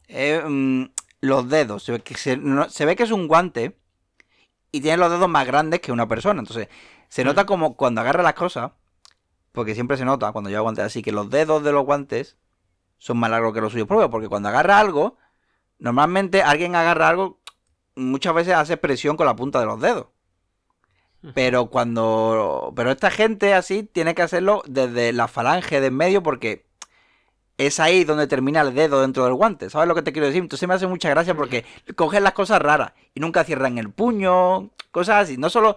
Eh, 0.09 0.43
mm, 0.45 0.87
los 1.21 1.49
dedos, 1.49 1.85
se 1.85 1.93
ve, 1.93 2.01
que 2.01 2.15
se, 2.17 2.37
no- 2.37 2.69
se 2.69 2.85
ve 2.85 2.97
que 2.97 3.05
es 3.05 3.13
un 3.13 3.29
guante 3.29 3.79
y 4.73 4.81
tiene 4.81 4.97
los 4.97 5.11
dedos 5.13 5.29
más 5.29 5.47
grandes 5.47 5.79
que 5.79 5.93
una 5.93 6.09
persona. 6.09 6.41
Entonces, 6.41 6.67
se 7.09 7.23
nota 7.23 7.47
como 7.47 7.77
cuando 7.77 8.01
agarra 8.01 8.25
las 8.25 8.35
cosas, 8.35 8.73
porque 9.53 9.75
siempre 9.75 9.97
se 9.97 10.05
nota 10.05 10.33
cuando 10.33 10.51
lleva 10.51 10.63
guantes 10.63 10.85
así, 10.85 11.03
que 11.03 11.13
los 11.13 11.31
dedos 11.31 11.63
de 11.63 11.73
los 11.73 11.85
guantes 11.85 12.37
son 12.99 13.19
más 13.19 13.31
largos 13.31 13.55
que 13.55 13.61
los 13.61 13.73
suyos 13.73 13.89
propios, 13.89 14.11
porque 14.11 14.29
cuando 14.29 14.49
agarra 14.49 14.79
algo, 14.79 15.17
normalmente 15.79 16.43
alguien 16.43 16.77
agarra 16.77 17.09
algo, 17.09 17.41
muchas 17.97 18.35
veces 18.35 18.55
hace 18.55 18.77
presión 18.77 19.17
con 19.17 19.27
la 19.27 19.37
punta 19.37 19.61
de 19.61 19.67
los 19.67 19.81
dedos. 19.81 20.07
Ujú. 21.23 21.33
Pero 21.35 21.67
cuando. 21.67 22.73
Pero 22.77 22.91
esta 22.91 23.11
gente 23.11 23.55
así 23.55 23.83
tiene 23.83 24.15
que 24.15 24.23
hacerlo 24.23 24.63
desde 24.67 25.13
la 25.13 25.29
falange 25.29 25.81
de 25.81 25.89
en 25.89 25.97
medio 25.97 26.23
porque 26.23 26.67
es 27.59 27.79
ahí 27.79 28.05
donde 28.05 28.27
termina 28.27 28.63
el 28.63 28.75
dedo 28.75 29.03
dentro 29.03 29.25
del 29.25 29.35
guante. 29.35 29.69
¿Sabes 29.69 29.87
lo 29.87 29.95
que 29.95 30.03
te 30.03 30.13
quiero 30.13 30.27
decir? 30.27 30.43
Entonces 30.43 30.67
me 30.67 30.75
hace 30.75 30.87
mucha 30.87 31.11
gracia 31.11 31.35
porque 31.35 31.65
cogen 31.97 32.25
las 32.25 32.33
cosas 32.33 32.63
raras 32.63 32.93
y 33.15 33.21
nunca 33.21 33.45
cierran 33.45 33.77
el 33.77 33.91
puño, 33.91 34.71
cosas 34.91 35.25
así. 35.25 35.37
No 35.37 35.51
solo 35.51 35.77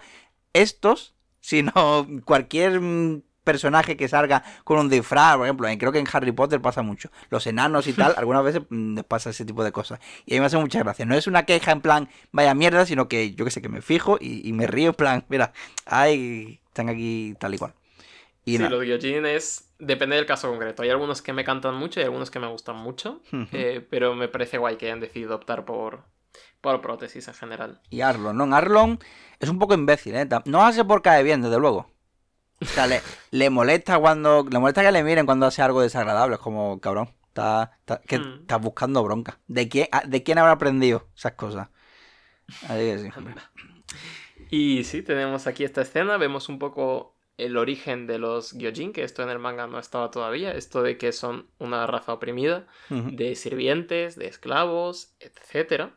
estos, 0.53 1.13
sino 1.41 2.07
cualquier 2.23 2.79
mm, 2.79 3.21
personaje 3.43 3.97
que 3.97 4.07
salga 4.07 4.43
con 4.63 4.79
un 4.79 4.89
disfraz, 4.89 5.37
por 5.37 5.45
ejemplo, 5.45 5.67
creo 5.77 5.91
que 5.91 5.99
en 5.99 6.07
Harry 6.11 6.31
Potter 6.31 6.61
pasa 6.61 6.81
mucho. 6.81 7.09
Los 7.29 7.45
enanos 7.47 7.87
y 7.87 7.93
tal, 7.93 8.13
algunas 8.17 8.43
veces 8.43 8.63
mm, 8.69 8.95
les 8.95 9.03
pasa 9.03 9.29
ese 9.29 9.45
tipo 9.45 9.63
de 9.63 9.71
cosas. 9.71 9.99
Y 10.25 10.33
a 10.33 10.35
mí 10.35 10.39
me 10.41 10.45
hace 10.47 10.57
mucha 10.57 10.79
gracia. 10.79 11.05
No 11.05 11.15
es 11.15 11.27
una 11.27 11.45
queja 11.45 11.71
en 11.71 11.81
plan, 11.81 12.09
vaya 12.31 12.53
mierda, 12.53 12.85
sino 12.85 13.07
que 13.07 13.33
yo 13.33 13.45
que 13.45 13.51
sé, 13.51 13.61
que 13.61 13.69
me 13.69 13.81
fijo 13.81 14.17
y, 14.19 14.47
y 14.47 14.53
me 14.53 14.67
río 14.67 14.89
en 14.89 14.95
plan, 14.95 15.25
mira, 15.29 15.53
ay, 15.85 16.59
están 16.67 16.89
aquí 16.89 17.35
tal 17.39 17.53
y 17.53 17.57
cual. 17.57 17.73
Y 18.45 18.57
sí, 18.57 18.57
nada. 18.57 18.69
los 18.69 18.83
Gyojin 18.83 19.25
es. 19.25 19.69
Depende 19.79 20.15
del 20.15 20.25
caso 20.25 20.49
concreto. 20.49 20.83
Hay 20.83 20.89
algunos 20.89 21.21
que 21.21 21.33
me 21.33 21.43
cantan 21.43 21.75
mucho 21.75 21.99
y 21.99 22.03
algunos 22.03 22.31
que 22.31 22.39
me 22.39 22.47
gustan 22.47 22.75
mucho. 22.77 23.21
Eh, 23.51 23.85
pero 23.89 24.15
me 24.15 24.27
parece 24.27 24.57
guay 24.57 24.77
que 24.77 24.87
hayan 24.87 24.99
decidido 24.99 25.35
optar 25.35 25.65
por, 25.65 26.03
por 26.61 26.81
prótesis 26.81 27.27
en 27.27 27.33
general. 27.33 27.81
Y 27.89 28.01
Arlon, 28.01 28.37
¿no? 28.37 28.55
Arlon 28.55 28.99
es 29.39 29.49
un 29.49 29.59
poco 29.59 29.73
imbécil, 29.73 30.15
¿eh? 30.15 30.27
No 30.45 30.65
hace 30.65 30.83
por 30.85 31.01
caer 31.01 31.23
bien, 31.23 31.41
desde 31.41 31.59
luego. 31.59 31.92
O 32.63 32.65
sea, 32.65 32.87
le, 32.87 33.01
le 33.31 33.49
molesta 33.49 33.99
cuando. 33.99 34.45
Le 34.49 34.59
molesta 34.59 34.81
que 34.81 34.91
le 34.91 35.03
miren 35.03 35.25
cuando 35.25 35.45
hace 35.45 35.61
algo 35.61 35.81
desagradable. 35.81 36.35
Es 36.35 36.41
como, 36.41 36.79
cabrón. 36.79 37.09
Está, 37.27 37.71
está- 37.79 37.99
que 38.01 38.19
Mm. 38.19 38.39
estás 38.41 38.61
buscando 38.61 39.03
bronca. 39.03 39.39
¿De 39.47 39.67
quién, 39.67 39.87
a- 39.91 40.05
¿De 40.05 40.21
quién 40.23 40.37
habrá 40.37 40.51
aprendido 40.53 41.07
esas 41.15 41.33
cosas? 41.33 41.69
Así 42.67 42.79
que 42.85 42.99
sí. 42.99 43.09
Y 44.51 44.83
sí, 44.83 45.01
tenemos 45.01 45.47
aquí 45.47 45.63
esta 45.63 45.81
escena, 45.81 46.17
vemos 46.17 46.47
un 46.49 46.59
poco 46.59 47.15
el 47.37 47.57
origen 47.57 48.05
de 48.05 48.19
los 48.19 48.51
Gyojin, 48.53 48.93
que 48.93 49.03
esto 49.03 49.23
en 49.23 49.29
el 49.29 49.39
manga 49.39 49.65
no 49.65 49.79
estaba 49.79 50.11
todavía, 50.11 50.51
esto 50.51 50.83
de 50.83 50.97
que 50.99 51.11
son 51.11 51.49
una 51.57 51.87
raza 51.87 52.13
oprimida, 52.13 52.67
de 52.89 53.33
sirvientes, 53.35 54.15
de 54.15 54.27
esclavos, 54.27 55.15
etc. 55.19 55.93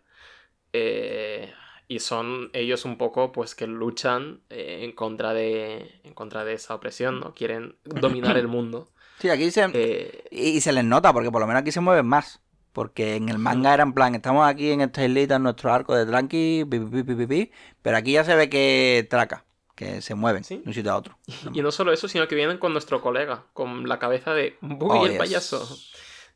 Eh, 0.72 1.52
y 1.88 2.00
son 2.00 2.50
ellos 2.52 2.84
un 2.84 2.98
poco 2.98 3.32
pues 3.32 3.54
que 3.54 3.66
luchan 3.66 4.40
eh, 4.50 4.80
en, 4.82 4.92
contra 4.92 5.32
de, 5.34 6.00
en 6.04 6.14
contra 6.14 6.44
de 6.44 6.54
esa 6.54 6.74
opresión, 6.74 7.20
¿no? 7.20 7.34
Quieren 7.34 7.76
dominar 7.84 8.36
el 8.38 8.48
mundo. 8.48 8.90
Sí, 9.18 9.30
aquí 9.30 9.50
se. 9.50 9.66
Eh, 9.72 10.24
Y, 10.30 10.60
se 10.60 10.72
les 10.74 10.84
nota, 10.84 11.10
porque 11.14 11.30
por 11.30 11.40
lo 11.40 11.46
menos 11.46 11.62
aquí 11.62 11.72
se 11.72 11.80
mueven 11.80 12.04
más. 12.04 12.42
Porque 12.74 13.16
en 13.16 13.30
el 13.30 13.38
manga 13.38 13.72
era 13.72 13.82
en 13.82 13.94
plan, 13.94 14.14
estamos 14.14 14.46
aquí 14.46 14.72
en 14.72 14.82
esta 14.82 15.02
islita, 15.02 15.36
en 15.36 15.44
nuestro 15.44 15.72
arco 15.72 15.94
de 15.96 16.04
tranqui, 16.04 16.66
pi, 16.70 17.50
pero 17.80 17.96
aquí 17.96 18.12
ya 18.12 18.24
se 18.24 18.34
ve 18.36 18.50
que 18.50 19.06
traca, 19.08 19.46
que 19.74 20.02
se 20.02 20.14
mueven 20.14 20.44
Sí. 20.44 20.58
de 20.58 20.64
un 20.66 20.74
sitio 20.74 20.92
a 20.92 20.96
otro. 20.98 21.16
y 21.54 21.62
no 21.62 21.70
solo 21.72 21.94
eso, 21.94 22.08
sino 22.08 22.28
que 22.28 22.34
vienen 22.34 22.58
con 22.58 22.74
nuestro 22.74 23.00
colega, 23.00 23.46
con 23.54 23.88
la 23.88 23.98
cabeza 23.98 24.34
de 24.34 24.58
Oh, 24.80 25.06
el 25.06 25.12
yes. 25.12 25.18
payaso. 25.18 25.78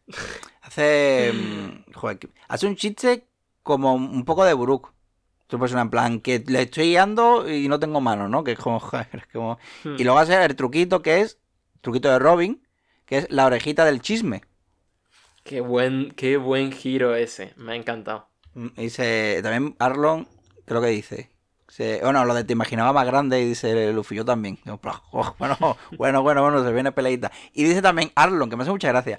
Hace. 0.63 1.33
mm, 1.35 1.93
joder, 1.93 2.19
hace 2.49 2.67
un 2.67 2.77
chiste 2.77 3.27
como 3.63 3.95
un 3.95 4.25
poco 4.25 4.45
de 4.45 4.55
Buruk. 4.55 4.93
Otra 5.51 5.59
persona 5.59 5.83
en 5.83 5.91
plan, 5.91 6.21
que 6.21 6.45
le 6.47 6.63
estoy 6.63 6.91
guiando 6.91 7.51
y 7.51 7.67
no 7.67 7.81
tengo 7.81 8.01
mano, 8.01 8.29
¿no? 8.29 8.45
Que 8.45 8.53
es 8.53 8.59
como, 8.59 8.79
es 9.13 9.27
como- 9.33 9.59
Hmm. 9.83 9.97
Y 9.99 10.05
luego 10.05 10.21
hace 10.21 10.43
el 10.45 10.55
truquito 10.55 11.03
que 11.03 11.23
es, 11.23 11.39
truquito 11.81 12.09
de 12.09 12.21
Robin, 12.21 12.63
que 13.05 13.19
es 13.19 13.31
la 13.31 13.47
orejita 13.47 13.85
del 13.85 14.01
chisme. 14.01 14.43
Qué 15.43 15.61
buen, 15.61 16.13
qué 16.13 16.37
buen 16.37 16.71
giro 16.71 17.17
ese, 17.17 17.53
me 17.57 17.73
ha 17.73 17.75
encantado. 17.75 18.29
Mm, 18.55 18.67
Y 18.77 18.83
dice, 18.83 19.41
también 19.43 19.75
Arlon, 19.81 20.29
creo 20.67 20.81
que 20.81 20.89
dice. 20.89 21.31
bueno, 22.03 22.25
lo 22.25 22.35
de 22.35 22.45
te 22.45 22.53
imaginaba 22.53 22.93
más 22.93 23.07
grande, 23.07 23.41
y 23.41 23.47
dice 23.49 23.93
Luffy, 23.93 24.15
yo 24.17 24.25
también. 24.25 24.59
Yo, 24.65 24.77
"Pla, 24.77 25.03
oh, 25.13 25.35
bueno, 25.39 25.57
bueno, 25.99 26.23
bueno, 26.23 26.43
bueno, 26.43 26.63
se 26.65 26.73
viene 26.73 26.93
peleita. 26.93 27.33
Y 27.55 27.65
dice 27.65 27.81
también 27.83 28.13
Arlon, 28.15 28.51
que 28.51 28.57
me 28.57 28.63
hace 28.63 28.71
mucha 28.73 28.89
gracia. 28.89 29.19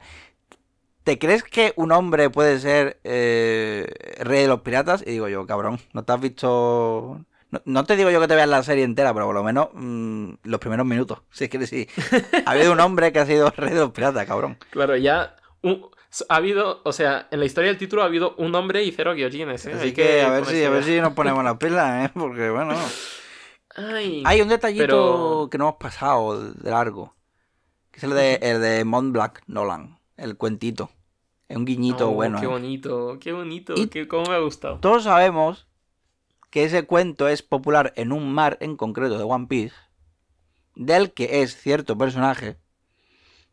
¿Te 1.03 1.17
crees 1.17 1.43
que 1.43 1.73
un 1.77 1.91
hombre 1.91 2.29
puede 2.29 2.59
ser 2.59 2.99
eh, 3.03 3.87
rey 4.19 4.41
de 4.43 4.47
los 4.47 4.61
piratas? 4.61 5.01
Y 5.05 5.11
digo 5.11 5.27
yo, 5.27 5.45
cabrón, 5.47 5.79
¿no 5.93 6.03
te 6.03 6.13
has 6.13 6.21
visto...? 6.21 7.19
No, 7.49 7.61
no 7.65 7.83
te 7.83 7.97
digo 7.97 8.09
yo 8.11 8.21
que 8.21 8.27
te 8.29 8.35
veas 8.35 8.47
la 8.47 8.63
serie 8.63 8.85
entera, 8.85 9.13
pero 9.13 9.25
por 9.25 9.35
lo 9.35 9.43
menos 9.43 9.69
mm, 9.73 10.33
los 10.43 10.59
primeros 10.59 10.85
minutos. 10.85 11.19
Si 11.31 11.45
es 11.45 11.49
que 11.49 11.65
sí. 11.67 11.87
Ha 12.45 12.51
habido 12.51 12.71
un 12.71 12.79
hombre 12.79 13.11
que 13.11 13.19
ha 13.19 13.25
sido 13.25 13.49
rey 13.57 13.73
de 13.73 13.79
los 13.79 13.91
piratas, 13.91 14.25
cabrón. 14.25 14.57
Claro, 14.69 14.95
ya 14.95 15.35
un- 15.63 15.85
ha 16.29 16.35
habido, 16.35 16.81
o 16.83 16.91
sea, 16.93 17.27
en 17.31 17.39
la 17.39 17.45
historia 17.45 17.69
del 17.69 17.77
título 17.77 18.03
ha 18.03 18.05
habido 18.05 18.35
un 18.37 18.53
hombre 18.55 18.83
y 18.83 18.91
cero 18.91 19.13
Gyojines, 19.15 19.65
¿eh? 19.65 19.73
Así 19.73 19.87
Hay 19.87 19.93
que 19.93 20.21
a 20.21 20.29
ver 20.29 20.45
si, 20.45 20.63
a 20.63 20.69
ver 20.69 20.83
si 20.83 20.99
nos 21.01 21.13
ponemos 21.13 21.43
las 21.43 21.57
pilas, 21.57 22.05
¿eh? 22.09 22.11
Porque 22.19 22.49
bueno... 22.49 22.75
Ay, 23.75 24.21
Hay 24.25 24.41
un 24.41 24.49
detallito 24.49 24.83
pero- 24.85 25.47
que 25.49 25.57
no 25.57 25.65
hemos 25.69 25.77
pasado 25.77 26.51
de 26.51 26.69
largo. 26.69 27.15
Que 27.91 27.97
es 27.99 28.03
el 28.03 28.11
de, 28.13 28.35
el 28.41 28.61
de 28.61 28.83
Mont 28.85 29.11
Black 29.13 29.41
Nolan. 29.47 29.97
El 30.21 30.37
cuentito. 30.37 30.91
Es 31.49 31.57
un 31.57 31.65
guiñito 31.65 32.09
oh, 32.09 32.13
bueno. 32.13 32.39
Qué 32.39 32.45
¿eh? 32.45 32.49
bonito, 32.49 33.17
qué 33.19 33.31
bonito, 33.33 33.73
Y- 33.75 33.87
qué, 33.87 34.07
cómo 34.07 34.29
me 34.29 34.35
ha 34.35 34.39
gustado. 34.39 34.79
Todos 34.79 35.03
sabemos 35.03 35.67
que 36.51 36.63
ese 36.63 36.83
cuento 36.85 37.27
es 37.27 37.41
popular 37.41 37.91
en 37.95 38.11
un 38.11 38.31
mar 38.31 38.57
en 38.61 38.77
concreto 38.77 39.17
de 39.17 39.23
One 39.23 39.47
Piece. 39.47 39.75
Del 40.75 41.11
que 41.11 41.41
es 41.41 41.57
cierto 41.59 41.97
personaje. 41.97 42.57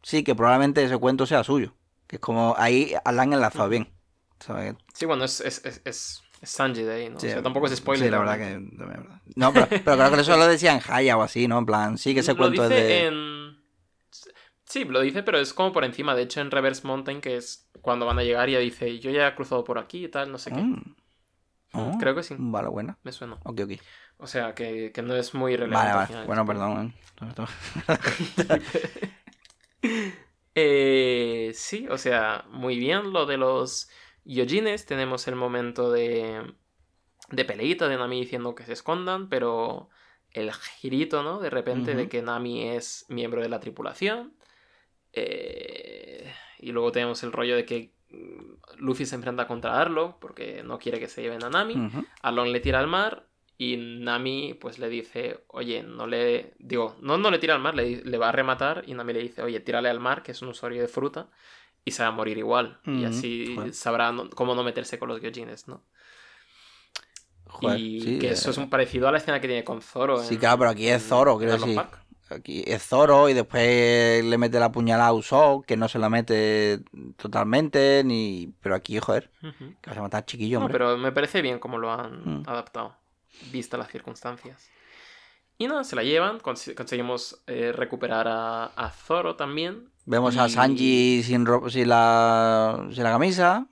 Sí, 0.02 0.22
que 0.22 0.34
probablemente 0.34 0.84
ese 0.84 0.98
cuento 0.98 1.26
sea 1.26 1.42
suyo. 1.42 1.74
Que 2.06 2.16
es 2.16 2.20
como 2.20 2.54
ahí 2.58 2.92
la 3.10 3.22
han 3.22 3.32
enlazado 3.32 3.68
bien. 3.68 3.88
¿sabes? 4.40 4.74
Sí, 4.94 5.06
bueno, 5.06 5.24
es, 5.24 5.40
es, 5.40 5.64
es, 5.64 5.80
es, 5.84 6.22
Es 6.40 6.50
Sanji 6.50 6.82
Day, 6.82 7.08
¿no? 7.08 7.18
Sí, 7.18 7.28
o 7.28 7.30
sea, 7.30 7.42
tampoco 7.42 7.66
es 7.66 7.76
spoiler. 7.76 8.06
Sí, 8.06 8.10
la 8.10 8.18
verdad 8.18 8.38
que. 8.38 8.60
No, 9.34 9.52
pero, 9.52 9.66
pero 9.68 9.96
creo 9.96 10.12
que 10.12 10.20
eso 10.20 10.36
lo 10.36 10.46
decía 10.46 10.74
en 10.74 10.80
Haya 10.88 11.16
o 11.16 11.22
así, 11.22 11.48
¿no? 11.48 11.58
En 11.58 11.66
plan, 11.66 11.98
sí 11.98 12.14
que 12.14 12.20
ese 12.20 12.32
Lo 12.32 12.38
cuento 12.38 12.64
es 12.64 12.68
de. 12.70 13.06
en... 13.06 13.37
Sí, 14.68 14.84
lo 14.84 15.00
dice, 15.00 15.22
pero 15.22 15.38
es 15.38 15.54
como 15.54 15.72
por 15.72 15.84
encima. 15.84 16.14
De 16.14 16.22
hecho, 16.22 16.40
en 16.40 16.50
Reverse 16.50 16.86
Mountain, 16.86 17.22
que 17.22 17.36
es 17.36 17.70
cuando 17.80 18.04
van 18.04 18.18
a 18.18 18.22
llegar, 18.22 18.50
ya 18.50 18.58
dice, 18.58 18.98
yo 18.98 19.10
ya 19.10 19.28
he 19.28 19.34
cruzado 19.34 19.64
por 19.64 19.78
aquí 19.78 20.04
y 20.04 20.08
tal, 20.08 20.30
no 20.30 20.36
sé 20.38 20.50
qué. 20.52 20.60
Mm. 20.60 20.96
Oh, 21.72 21.96
Creo 21.98 22.14
que 22.14 22.22
sí. 22.22 22.34
Vale, 22.38 22.68
bueno. 22.68 22.98
Me 23.02 23.12
suena. 23.12 23.38
Ok, 23.44 23.60
ok. 23.64 23.72
O 24.18 24.26
sea, 24.26 24.54
que, 24.54 24.92
que 24.92 25.02
no 25.02 25.14
es 25.14 25.32
muy 25.34 25.56
relevante. 25.56 25.94
Vale, 25.94 26.14
vale. 26.14 26.26
Bueno, 26.26 26.44
perdón. 26.46 26.94
¿eh? 27.22 28.60
Eh, 30.60 31.52
sí, 31.54 31.86
o 31.88 31.96
sea, 31.98 32.44
muy 32.50 32.80
bien 32.80 33.12
lo 33.12 33.26
de 33.26 33.36
los 33.36 33.88
Yojines. 34.24 34.86
Tenemos 34.86 35.28
el 35.28 35.36
momento 35.36 35.92
de, 35.92 36.52
de 37.30 37.44
peleita 37.44 37.86
de 37.86 37.96
Nami 37.96 38.18
diciendo 38.18 38.56
que 38.56 38.64
se 38.64 38.72
escondan, 38.72 39.28
pero 39.28 39.88
el 40.32 40.52
girito, 40.52 41.22
¿no? 41.22 41.38
De 41.38 41.48
repente 41.48 41.94
de 41.94 42.08
que 42.08 42.22
Nami 42.22 42.70
es 42.70 43.06
miembro 43.08 43.40
de 43.40 43.48
la 43.48 43.60
tripulación. 43.60 44.34
Eh, 45.12 46.32
y 46.60 46.72
luego 46.72 46.92
tenemos 46.92 47.22
el 47.22 47.32
rollo 47.32 47.56
de 47.56 47.64
que 47.64 47.92
mm, 48.10 48.78
Luffy 48.78 49.06
se 49.06 49.14
enfrenta 49.14 49.46
contra 49.46 49.80
Arlong 49.80 50.14
porque 50.20 50.62
no 50.62 50.78
quiere 50.78 50.98
que 50.98 51.08
se 51.08 51.22
lleven 51.22 51.44
a 51.44 51.50
Nami. 51.50 51.74
Ujú. 51.74 52.04
Arlong 52.22 52.48
le 52.48 52.60
tira 52.60 52.78
al 52.80 52.86
mar 52.86 53.26
y 53.56 53.76
Nami 53.76 54.54
pues 54.54 54.78
le 54.78 54.88
dice, 54.88 55.44
oye, 55.48 55.82
no 55.82 56.06
le... 56.06 56.54
Digo, 56.58 56.96
no, 57.00 57.18
no 57.18 57.30
le 57.30 57.38
tira 57.38 57.54
al 57.54 57.60
mar, 57.60 57.74
le, 57.74 58.04
le 58.04 58.18
va 58.18 58.28
a 58.28 58.32
rematar 58.32 58.84
y 58.86 58.94
Nami 58.94 59.12
le 59.12 59.20
dice, 59.20 59.42
oye, 59.42 59.60
tírale 59.60 59.88
al 59.88 59.98
mar, 60.00 60.22
que 60.22 60.32
es 60.32 60.42
un 60.42 60.48
usuario 60.48 60.80
de 60.80 60.88
fruta, 60.88 61.28
y 61.84 61.90
se 61.90 62.02
va 62.02 62.10
a 62.10 62.12
morir 62.12 62.38
igual. 62.38 62.78
Y 62.84 63.04
así 63.04 63.54
joder. 63.56 63.74
sabrá 63.74 64.12
no- 64.12 64.30
cómo 64.30 64.54
no 64.54 64.62
meterse 64.62 64.98
con 64.98 65.08
los 65.08 65.20
Gyojines, 65.20 65.66
¿no? 65.66 65.82
Joder, 67.46 67.80
y 67.80 68.00
sí, 68.00 68.18
que 68.18 68.28
eh, 68.28 68.32
eso 68.32 68.50
es 68.50 68.58
un 68.58 68.68
parecido 68.70 69.08
a 69.08 69.12
la 69.12 69.18
escena 69.18 69.40
que 69.40 69.48
tiene 69.48 69.64
con 69.64 69.80
Zoro. 69.82 70.22
Sí, 70.22 70.36
claro, 70.36 70.58
pero 70.58 70.70
aquí 70.70 70.86
es 70.86 71.02
Zoro, 71.02 71.32
Arlong 71.38 71.58
decir. 71.60 71.74
Park. 71.74 71.98
Aquí 72.30 72.62
es 72.66 72.82
Zoro 72.82 73.28
y 73.28 73.34
después 73.34 74.24
le 74.24 74.38
mete 74.38 74.60
la 74.60 74.70
puñalada 74.70 75.08
a 75.08 75.12
Usopp, 75.14 75.64
que 75.64 75.76
no 75.76 75.88
se 75.88 75.98
la 75.98 76.08
mete 76.10 76.80
totalmente, 77.16 78.02
ni... 78.04 78.52
Pero 78.60 78.74
aquí, 78.74 78.98
joder, 78.98 79.30
Ujú. 79.42 79.74
que 79.80 79.90
vas 79.90 79.98
a 79.98 80.02
matar 80.02 80.24
chiquillo, 80.26 80.58
No, 80.58 80.66
hombre. 80.66 80.78
pero 80.78 80.98
me 80.98 81.12
parece 81.12 81.40
bien 81.42 81.58
cómo 81.58 81.78
lo 81.78 81.90
han 81.92 82.40
Mm. 82.40 82.42
adaptado, 82.46 82.96
vistas 83.52 83.78
las 83.78 83.90
circunstancias. 83.90 84.68
Y 85.56 85.66
nada, 85.66 85.82
se 85.84 85.96
la 85.96 86.02
llevan, 86.04 86.38
cons- 86.38 86.74
conseguimos 86.74 87.42
eh, 87.46 87.72
recuperar 87.72 88.28
a, 88.28 88.66
a 88.66 88.90
Zoro 88.90 89.34
también. 89.36 89.90
Vemos 90.04 90.36
a 90.36 90.46
y- 90.46 90.50
Sanji 90.50 91.22
sin, 91.24 91.46
sin, 91.68 91.88
la... 91.88 92.86
sin 92.92 93.02
la 93.02 93.10
camisa. 93.10 93.66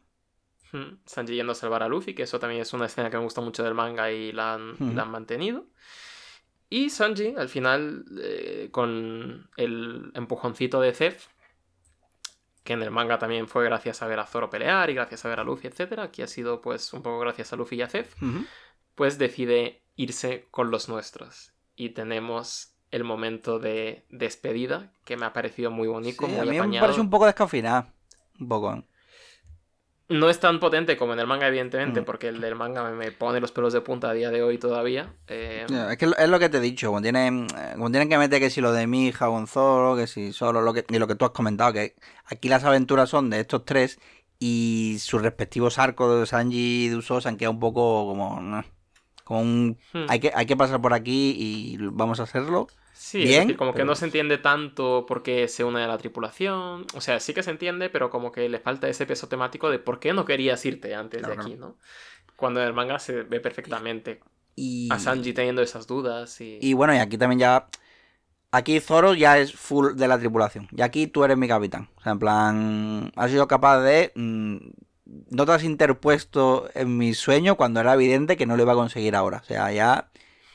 Mm, 0.72 0.98
Sanji 1.06 1.34
yendo 1.36 1.52
a 1.52 1.54
salvar 1.54 1.82
a 1.82 1.88
Luffy, 1.88 2.14
que 2.14 2.22
eso 2.24 2.40
también 2.40 2.62
es 2.62 2.72
una 2.72 2.86
escena 2.86 3.08
que 3.08 3.16
me 3.18 3.22
gusta 3.22 3.40
mucho 3.40 3.62
del 3.62 3.74
manga 3.74 4.10
y 4.10 4.32
la 4.32 4.54
han, 4.54 4.96
la 4.96 5.02
han 5.02 5.10
mantenido. 5.10 5.66
Y 6.68 6.90
Sanji, 6.90 7.34
al 7.36 7.48
final, 7.48 8.04
eh, 8.20 8.68
con 8.72 9.48
el 9.56 10.10
empujoncito 10.14 10.80
de 10.80 10.92
Zef, 10.92 11.28
que 12.64 12.72
en 12.72 12.82
el 12.82 12.90
manga 12.90 13.18
también 13.18 13.46
fue 13.46 13.64
gracias 13.64 14.02
a 14.02 14.06
ver 14.08 14.18
a 14.18 14.26
Zoro 14.26 14.50
pelear 14.50 14.90
y 14.90 14.94
gracias 14.94 15.24
a 15.24 15.28
ver 15.28 15.38
a 15.38 15.44
Luffy, 15.44 15.68
etc. 15.68 16.00
Aquí 16.00 16.22
ha 16.22 16.26
sido 16.26 16.60
pues 16.60 16.92
un 16.92 17.02
poco 17.02 17.20
gracias 17.20 17.52
a 17.52 17.56
Luffy 17.56 17.76
y 17.76 17.82
a 17.82 17.88
Zef, 17.88 18.14
pues 18.96 19.18
decide 19.18 19.82
irse 19.94 20.48
con 20.50 20.70
los 20.72 20.88
nuestros. 20.88 21.52
Y 21.76 21.90
tenemos 21.90 22.72
el 22.90 23.04
momento 23.04 23.58
de 23.60 24.04
despedida, 24.10 24.92
que 25.04 25.16
me 25.16 25.26
ha 25.26 25.32
parecido 25.32 25.70
muy 25.70 25.86
bonito, 25.86 26.26
Sí, 26.26 26.32
muy 26.32 26.40
a 26.40 26.44
mí 26.44 26.50
me 26.50 26.58
apañado. 26.58 26.86
parece 26.86 27.00
un 27.00 27.10
poco 27.10 27.26
descafinado. 27.26 27.86
Un 28.40 28.48
poco. 28.48 28.84
No 30.08 30.30
es 30.30 30.38
tan 30.38 30.60
potente 30.60 30.96
como 30.96 31.14
en 31.14 31.18
el 31.18 31.26
manga, 31.26 31.48
evidentemente, 31.48 32.00
Mm. 32.00 32.04
porque 32.04 32.28
el 32.28 32.40
del 32.40 32.54
manga 32.54 32.84
me, 32.84 32.92
me 32.92 33.10
pone 33.10 33.40
los 33.40 33.50
pelos 33.50 33.72
de 33.72 33.80
punta 33.80 34.10
a 34.10 34.12
día 34.12 34.30
de 34.30 34.42
hoy 34.42 34.56
todavía. 34.56 35.12
Eh, 35.26 35.66
Es 35.90 35.96
que 35.98 36.04
es 36.16 36.28
lo 36.28 36.38
que 36.38 36.48
te 36.48 36.58
he 36.58 36.60
dicho, 36.60 36.90
cuando 36.90 37.06
tienen, 37.06 37.48
cuando 37.48 37.90
tienen 37.90 38.08
que 38.08 38.18
meter 38.18 38.38
que 38.38 38.50
si 38.50 38.60
lo 38.60 38.72
de 38.72 38.86
mi 38.86 39.08
hija 39.08 39.26
Gonzalo, 39.26 39.96
que 39.96 40.06
si 40.06 40.32
solo 40.32 40.60
lo 40.60 40.72
que, 40.72 40.84
y 40.88 40.98
lo 40.98 41.08
que 41.08 41.16
tú 41.16 41.24
has 41.24 41.32
comentado, 41.32 41.72
que 41.72 41.96
aquí 42.24 42.48
las 42.48 42.62
aventuras 42.62 43.10
son 43.10 43.30
de 43.30 43.40
estos 43.40 43.64
tres 43.64 43.98
y 44.38 44.98
sus 45.00 45.22
respectivos 45.22 45.78
arcos 45.78 46.20
de 46.20 46.26
Sanji 46.26 46.84
y 46.84 46.88
de 46.88 46.96
Usopp 46.96 47.22
se 47.22 47.28
han 47.28 47.36
quedado 47.36 47.52
un 47.54 47.60
poco 47.60 48.06
como, 48.06 48.62
como 49.24 49.40
un, 49.40 49.78
hmm. 49.92 50.04
hay 50.08 50.20
que, 50.20 50.30
hay 50.34 50.46
que 50.46 50.56
pasar 50.56 50.80
por 50.80 50.92
aquí 50.94 51.34
y 51.36 51.78
vamos 51.80 52.20
a 52.20 52.24
hacerlo. 52.24 52.68
Sí, 52.98 53.22
es 53.24 53.28
decir, 53.40 53.56
como 53.56 53.74
que 53.74 53.84
no 53.84 53.94
se 53.94 54.06
entiende 54.06 54.38
tanto 54.38 55.04
por 55.06 55.22
qué 55.22 55.48
se 55.48 55.64
une 55.64 55.82
a 55.84 55.86
la 55.86 55.98
tripulación. 55.98 56.86
O 56.94 57.00
sea, 57.02 57.20
sí 57.20 57.34
que 57.34 57.42
se 57.42 57.50
entiende, 57.50 57.90
pero 57.90 58.10
como 58.10 58.32
que 58.32 58.48
le 58.48 58.58
falta 58.58 58.88
ese 58.88 59.04
peso 59.06 59.28
temático 59.28 59.70
de 59.70 59.78
por 59.78 60.00
qué 60.00 60.14
no 60.14 60.24
querías 60.24 60.64
irte 60.64 60.94
antes 60.94 61.20
Claro, 61.22 61.34
de 61.34 61.40
aquí, 61.40 61.54
¿no? 61.56 61.76
Cuando 62.36 62.60
en 62.60 62.66
el 62.66 62.72
manga 62.72 62.98
se 62.98 63.22
ve 63.22 63.40
perfectamente 63.40 64.20
Y, 64.54 64.88
a 64.90 64.98
Sanji 64.98 65.34
teniendo 65.34 65.62
esas 65.62 65.86
dudas 65.86 66.40
y... 66.40 66.58
y 66.60 66.72
bueno, 66.74 66.94
y 66.94 66.98
aquí 66.98 67.18
también 67.18 67.38
ya, 67.40 67.68
aquí 68.50 68.80
Zoro 68.80 69.14
ya 69.14 69.38
es 69.38 69.54
full 69.54 69.94
de 69.94 70.08
la 70.08 70.18
tripulación, 70.18 70.68
y 70.72 70.82
aquí 70.82 71.06
tú 71.06 71.24
eres 71.24 71.36
mi 71.36 71.48
capitán. 71.48 71.90
O 71.96 72.02
sea, 72.02 72.12
en 72.12 72.18
plan, 72.18 73.12
has 73.16 73.30
sido 73.30 73.46
capaz 73.48 73.80
de... 73.82 74.12
mm, 74.14 74.56
no 75.30 75.46
te 75.46 75.52
has 75.52 75.64
interpuesto 75.64 76.68
en 76.74 76.96
mi 76.96 77.14
sueño 77.14 77.56
cuando 77.56 77.80
era 77.80 77.94
evidente 77.94 78.36
que 78.36 78.46
no 78.46 78.56
lo 78.56 78.62
iba 78.64 78.72
a 78.72 78.76
conseguir 78.76 79.14
ahora. 79.16 79.38
O 79.38 79.44
sea, 79.44 79.70
ya. 79.72 80.10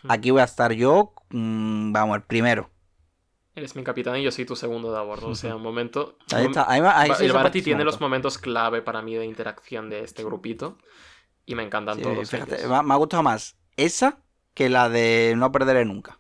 Aquí 0.07 0.31
voy 0.31 0.41
a 0.41 0.45
estar 0.45 0.71
yo, 0.73 1.13
mm, 1.29 1.91
vamos, 1.91 2.15
el 2.17 2.23
primero. 2.23 2.69
Eres 3.53 3.75
mi 3.75 3.83
capitán 3.83 4.17
y 4.17 4.23
yo 4.23 4.31
soy 4.31 4.45
tu 4.45 4.55
segundo 4.55 4.91
de 4.91 4.97
a 4.97 5.01
bordo. 5.01 5.27
O 5.27 5.35
sea, 5.35 5.55
un 5.55 5.61
momento... 5.61 6.17
Ahí 6.33 6.45
está, 6.45 6.69
ahí 6.71 6.79
va- 6.79 6.97
ahí 6.99 7.09
Ba- 7.09 7.15
sí 7.15 7.25
el 7.25 7.33
Barati 7.33 7.61
tiene 7.61 7.83
los 7.83 7.99
momentos 7.99 8.37
clave 8.37 8.81
para 8.81 9.01
mí 9.01 9.15
de 9.15 9.25
interacción 9.25 9.89
de 9.89 10.03
este 10.03 10.23
grupito. 10.23 10.77
Y 11.45 11.55
me 11.55 11.63
encantan 11.63 11.97
Sí, 11.97 12.01
todos 12.03 12.29
fíjate, 12.29 12.59
ellos. 12.63 12.83
me 12.83 12.93
ha- 12.93 12.97
gustado 12.97 13.23
más 13.23 13.57
esa 13.75 14.19
que 14.53 14.69
la 14.69 14.87
de 14.89 15.33
no 15.35 15.51
perderé 15.51 15.83
nunca. 15.85 16.19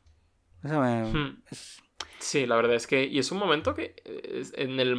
Esa 0.63 0.79
me- 0.79 1.03
Hmm. 1.11 1.41
es- 1.49 1.81
Sí, 2.19 2.45
la 2.45 2.55
verdad 2.55 2.75
es 2.75 2.85
que. 2.85 3.05
Y 3.05 3.17
es 3.17 3.31
un 3.31 3.39
momento 3.39 3.73
que. 3.73 3.95
En 4.55 4.79
el. 4.79 4.95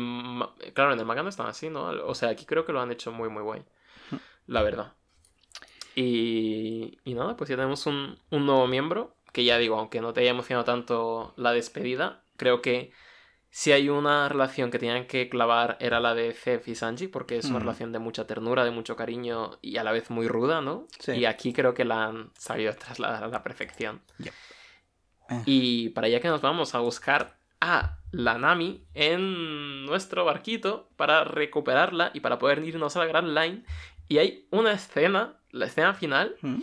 Claro, 0.74 0.92
en 0.92 0.98
el 0.98 1.06
manga 1.06 1.22
no 1.22 1.28
están 1.28 1.46
así, 1.46 1.70
¿no? 1.70 1.84
O 2.06 2.14
sea, 2.16 2.30
aquí 2.30 2.46
creo 2.46 2.64
que 2.64 2.72
lo 2.72 2.80
han 2.80 2.90
hecho 2.90 3.12
muy, 3.12 3.28
muy 3.28 3.42
guay. 3.44 3.64
La 4.46 4.62
verdad. 4.62 4.94
Y. 5.94 6.98
Y 7.04 7.14
nada, 7.14 7.36
pues 7.36 7.50
ya 7.50 7.56
tenemos 7.56 7.86
un, 7.86 8.18
un 8.30 8.46
nuevo 8.46 8.66
miembro. 8.66 9.16
Que 9.32 9.44
ya 9.44 9.56
digo, 9.58 9.78
aunque 9.78 10.00
no 10.02 10.12
te 10.12 10.20
haya 10.20 10.30
emocionado 10.30 10.64
tanto 10.64 11.32
la 11.36 11.52
despedida, 11.52 12.24
creo 12.36 12.60
que. 12.62 12.92
Si 13.54 13.70
hay 13.70 13.90
una 13.90 14.30
relación 14.30 14.70
que 14.70 14.78
tenían 14.78 15.06
que 15.06 15.28
clavar 15.28 15.76
era 15.78 16.00
la 16.00 16.14
de 16.14 16.32
Zef 16.32 16.68
y 16.68 16.74
Sanji, 16.74 17.08
porque 17.08 17.36
es 17.36 17.44
una 17.44 17.58
Mm. 17.58 17.60
relación 17.62 17.92
de 17.92 17.98
mucha 17.98 18.26
ternura, 18.26 18.64
de 18.64 18.70
mucho 18.70 18.96
cariño 18.96 19.58
y 19.60 19.76
a 19.76 19.84
la 19.84 19.92
vez 19.92 20.08
muy 20.08 20.26
ruda, 20.26 20.62
¿no? 20.62 20.86
Sí. 20.98 21.12
Y 21.12 21.26
aquí 21.26 21.52
creo 21.52 21.74
que 21.74 21.84
la 21.84 22.06
han 22.06 22.30
sabido 22.34 22.72
trasladar 22.74 23.24
a 23.24 23.28
la 23.28 23.42
perfección. 23.42 24.00
Yep. 24.20 24.32
Eh. 25.28 25.42
Y 25.44 25.88
para 25.90 26.06
allá 26.06 26.20
que 26.20 26.28
nos 26.28 26.40
vamos 26.40 26.74
a 26.74 26.78
buscar 26.78 27.36
a 27.60 27.98
la 28.10 28.38
Nami 28.38 28.86
en 28.94 29.84
nuestro 29.84 30.24
barquito 30.24 30.88
para 30.96 31.24
recuperarla 31.24 32.10
y 32.14 32.20
para 32.20 32.38
poder 32.38 32.64
irnos 32.64 32.96
a 32.96 33.00
la 33.00 33.06
Grand 33.06 33.36
Line. 33.36 33.64
Y 34.08 34.16
hay 34.16 34.48
una 34.50 34.72
escena, 34.72 35.41
la 35.52 35.66
escena 35.66 35.94
final. 35.94 36.36
Mm. 36.40 36.60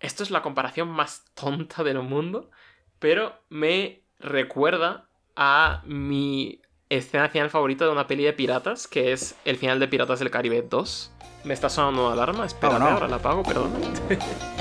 Esto 0.00 0.22
es 0.22 0.30
la 0.30 0.42
comparación 0.42 0.88
más 0.88 1.24
tonta 1.34 1.84
del 1.84 2.00
mundo, 2.00 2.50
pero 2.98 3.34
me 3.50 4.02
recuerda 4.18 5.08
a 5.36 5.82
mi 5.84 6.62
escena 6.88 7.28
final 7.28 7.50
favorita 7.50 7.84
de 7.84 7.92
una 7.92 8.06
peli 8.06 8.24
de 8.24 8.32
piratas, 8.32 8.88
que 8.88 9.12
es 9.12 9.36
el 9.44 9.56
final 9.56 9.78
de 9.78 9.88
Piratas 9.88 10.18
del 10.18 10.30
Caribe 10.30 10.62
2. 10.62 11.12
Me 11.44 11.54
está 11.54 11.68
sonando 11.68 12.06
una 12.06 12.14
alarma, 12.14 12.46
espérate, 12.46 12.78
no. 12.80 12.88
ahora 12.88 13.08
la 13.08 13.16
apago, 13.16 13.42
perdón. 13.42 13.72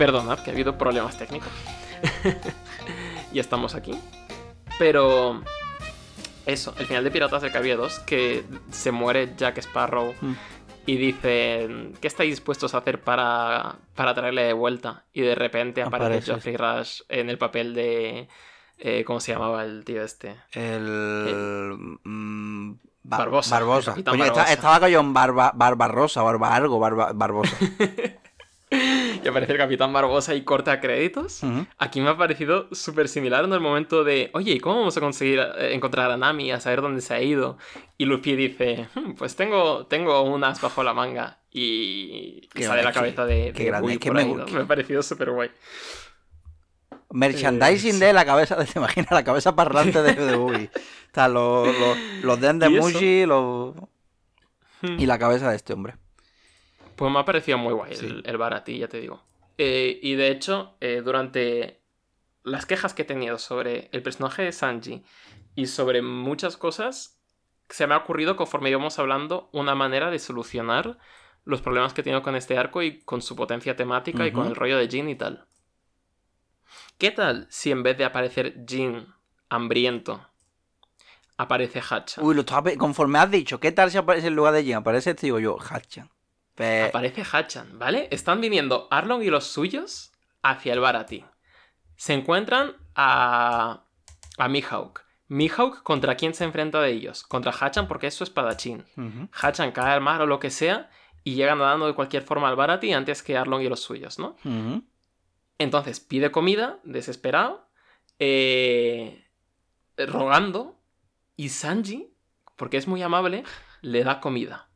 Bueno, 0.00 0.12
perdonad 0.12 0.38
que 0.42 0.50
ha 0.50 0.54
habido 0.54 0.76
problemas 0.78 1.16
técnicos. 1.18 1.48
y 3.32 3.38
estamos 3.38 3.74
aquí. 3.74 3.98
Pero 4.78 5.42
eso, 6.46 6.74
el 6.78 6.86
final 6.86 7.04
de 7.04 7.10
Piratas 7.10 7.42
del 7.42 7.52
Caribe 7.52 7.76
2, 7.76 7.98
que 8.00 8.44
se 8.70 8.90
muere 8.92 9.34
Jack 9.36 9.58
Sparrow 9.58 10.14
Mm. 10.20 10.32
y 10.86 10.96
dicen, 10.96 11.92
¿qué 12.00 12.08
estáis 12.08 12.30
dispuestos 12.30 12.74
a 12.74 12.78
hacer 12.78 13.00
para, 13.02 13.76
para 13.94 14.14
traerle 14.14 14.44
de 14.44 14.52
vuelta? 14.54 15.04
Y 15.12 15.20
de 15.20 15.34
repente 15.34 15.82
aparece 15.82 16.06
Aparece. 16.06 16.26
Geoffrey 16.32 16.56
Rush 16.56 17.02
en 17.08 17.28
el 17.30 17.36
papel 17.38 17.74
de... 17.74 18.28
eh, 18.78 19.04
¿Cómo 19.04 19.20
se 19.20 19.32
llamaba 19.32 19.64
el 19.64 19.84
tío 19.84 20.02
este? 20.02 20.36
El. 20.52 21.98
mm, 22.04 22.72
Ba- 23.02 23.18
Barbosa, 23.18 23.56
Barbosa. 23.56 23.90
el 23.92 24.04
capitán 24.04 24.12
Coño, 24.12 24.24
esta- 24.24 24.34
Barbosa. 24.36 24.52
estaba 24.54 24.80
con 24.94 25.12
Barba, 25.14 25.52
Barbarrosa, 25.54 26.22
Barba 26.22 26.54
algo, 26.54 26.78
Barba, 26.78 27.12
Barbosa. 27.14 27.56
y 29.22 29.28
aparece 29.28 29.52
el 29.52 29.58
Capitán 29.58 29.92
Barbosa 29.92 30.34
y 30.34 30.42
corta 30.42 30.80
créditos. 30.80 31.42
Aquí 31.78 32.00
me 32.00 32.10
ha 32.10 32.16
parecido 32.16 32.68
súper 32.72 33.08
similar 33.08 33.44
en 33.44 33.52
el 33.52 33.60
momento 33.60 34.04
de, 34.04 34.30
oye, 34.34 34.52
¿y 34.52 34.60
cómo 34.60 34.78
vamos 34.78 34.96
a 34.96 35.00
conseguir 35.00 35.40
eh, 35.40 35.74
encontrar 35.74 36.10
a 36.10 36.16
Nami, 36.16 36.52
a 36.52 36.60
saber 36.60 36.80
dónde 36.80 37.00
se 37.00 37.14
ha 37.14 37.22
ido? 37.22 37.58
Y 37.98 38.06
Luffy 38.06 38.36
dice, 38.36 38.88
"Hmm, 38.94 39.12
pues 39.12 39.36
tengo, 39.36 39.86
tengo 39.86 40.22
un 40.22 40.42
as 40.44 40.60
bajo 40.60 40.82
la 40.82 40.94
manga. 40.94 41.38
Y, 41.52 42.48
sale 42.54 42.82
la 42.82 42.92
cabeza 42.92 43.26
de, 43.26 43.52
qué 43.52 43.64
de 43.64 43.68
grande, 43.70 43.98
que 43.98 44.10
me. 44.10 44.24
Me 44.24 44.60
ha 44.60 44.66
parecido 44.66 45.02
súper 45.02 45.30
guay. 45.30 45.50
Merchandising 47.12 47.98
de 47.98 48.12
la 48.12 48.24
cabeza, 48.24 48.56
de, 48.56 48.64
te 48.72 48.78
imaginas 48.78 49.10
la 49.10 49.24
cabeza 49.24 49.56
parlante 49.56 50.00
de, 50.02 50.14
de 50.14 50.36
Boogie. 50.36 50.70
Están 51.06 51.34
los, 51.34 51.66
los, 51.80 51.98
los 52.22 52.40
den 52.40 52.60
de. 52.60 52.68
Mushi 52.68 53.26
los... 53.26 53.74
y 54.82 55.06
la 55.06 55.18
cabeza 55.18 55.50
de 55.50 55.56
este 55.56 55.72
hombre. 55.72 55.96
Pues 57.00 57.10
me 57.10 57.18
ha 57.18 57.24
parecido 57.24 57.56
muy 57.56 57.72
guay 57.72 57.94
Sí. 57.96 58.04
el, 58.04 58.22
el 58.26 58.36
Barati, 58.36 58.76
ya 58.76 58.86
te 58.86 59.00
digo. 59.00 59.22
Eh, 59.56 59.98
y 60.02 60.16
de 60.16 60.28
hecho, 60.30 60.76
eh, 60.80 61.00
durante 61.02 61.80
las 62.42 62.66
quejas 62.66 62.92
que 62.92 63.02
he 63.02 63.04
tenido 63.06 63.38
sobre 63.38 63.88
el 63.92 64.02
personaje 64.02 64.42
de 64.42 64.52
Sanji 64.52 65.02
y 65.54 65.66
sobre 65.66 66.02
muchas 66.02 66.58
cosas, 66.58 67.18
se 67.70 67.86
me 67.86 67.94
ha 67.94 67.96
ocurrido 67.96 68.36
conforme 68.36 68.68
íbamos 68.68 68.98
hablando 68.98 69.48
una 69.52 69.74
manera 69.74 70.10
de 70.10 70.18
solucionar 70.18 70.98
los 71.46 71.62
problemas 71.62 71.94
que 71.94 72.02
he 72.02 72.04
tenido 72.04 72.20
con 72.20 72.36
este 72.36 72.58
arco 72.58 72.82
y 72.82 72.98
con 73.00 73.22
su 73.22 73.34
potencia 73.34 73.76
temática 73.76 74.26
y 74.26 74.32
con 74.32 74.46
el 74.46 74.54
rollo 74.54 74.76
de 74.76 74.86
Jin 74.86 75.08
y 75.08 75.14
tal. 75.14 75.46
¿Qué 76.98 77.10
tal 77.12 77.46
si 77.48 77.70
en 77.70 77.82
vez 77.82 77.96
de 77.96 78.04
aparecer 78.04 78.62
Jin 78.68 79.06
hambriento, 79.48 80.20
aparece 81.38 81.80
Hacha? 81.80 82.20
Uy, 82.20 82.34
lo 82.34 82.40
estaba 82.42 82.70
conforme 82.76 83.18
has 83.18 83.30
dicho, 83.30 83.58
¿qué 83.58 83.72
tal 83.72 83.90
si 83.90 83.96
aparece 83.96 84.26
en 84.26 84.36
lugar 84.36 84.52
de 84.52 84.64
Jin? 84.64 84.74
Aparece 84.74 85.12
este, 85.12 85.28
digo 85.28 85.38
yo, 85.38 85.56
Hachan. 85.58 86.10
Aparece 86.88 87.24
Hachan, 87.24 87.78
¿vale? 87.78 88.08
Están 88.10 88.40
viniendo 88.40 88.88
Arlong 88.90 89.22
y 89.22 89.30
los 89.30 89.46
suyos 89.46 90.12
hacia 90.42 90.72
el 90.72 90.80
Barati. 90.80 91.24
Se 91.96 92.14
encuentran 92.14 92.76
a. 92.94 93.84
a 94.38 94.48
Mihawk. 94.48 95.02
Mihawk, 95.28 95.82
¿contra 95.82 96.16
quién 96.16 96.34
se 96.34 96.44
enfrenta 96.44 96.80
de 96.80 96.90
ellos? 96.90 97.22
Contra 97.22 97.52
Hachan 97.52 97.86
porque 97.86 98.08
es 98.08 98.14
su 98.14 98.24
espadachín. 98.24 98.84
Hachan 99.32 99.72
cae 99.72 99.92
al 99.92 100.00
mar 100.00 100.20
o 100.22 100.26
lo 100.26 100.40
que 100.40 100.50
sea 100.50 100.90
y 101.22 101.34
llega 101.34 101.54
nadando 101.54 101.86
de 101.86 101.94
cualquier 101.94 102.22
forma 102.22 102.48
al 102.48 102.56
Barati 102.56 102.92
antes 102.92 103.22
que 103.22 103.36
Arlong 103.36 103.62
y 103.62 103.68
los 103.68 103.80
suyos, 103.80 104.18
¿no? 104.18 104.36
Entonces 105.58 106.00
pide 106.00 106.30
comida, 106.30 106.80
desesperado, 106.84 107.68
eh, 108.18 109.26
rogando, 109.96 110.80
y 111.36 111.50
Sanji, 111.50 112.12
porque 112.56 112.76
es 112.76 112.88
muy 112.88 113.02
amable, 113.02 113.44
le 113.82 114.02
da 114.02 114.20
comida. 114.20 114.68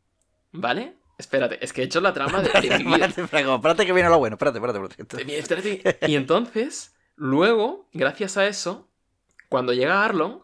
¿Vale? 0.52 0.96
Espérate, 1.18 1.64
es 1.64 1.72
que 1.72 1.82
he 1.82 1.84
hecho 1.84 2.00
la 2.00 2.12
trama 2.12 2.42
de, 2.42 2.50
de 2.60 2.70
mi 2.72 2.84
vida. 2.84 3.06
espérate, 3.06 3.22
espérate, 3.22 3.54
espérate 3.54 3.86
que 3.86 3.92
viene 3.92 4.08
lo 4.08 4.18
bueno, 4.18 4.34
espérate, 4.34 4.58
espérate, 4.58 5.38
espérate. 5.38 5.98
Y 6.04 6.16
entonces, 6.16 6.96
luego, 7.16 7.88
gracias 7.92 8.36
a 8.36 8.46
eso, 8.46 8.90
cuando 9.48 9.72
llega 9.72 10.04
Arlong, 10.04 10.40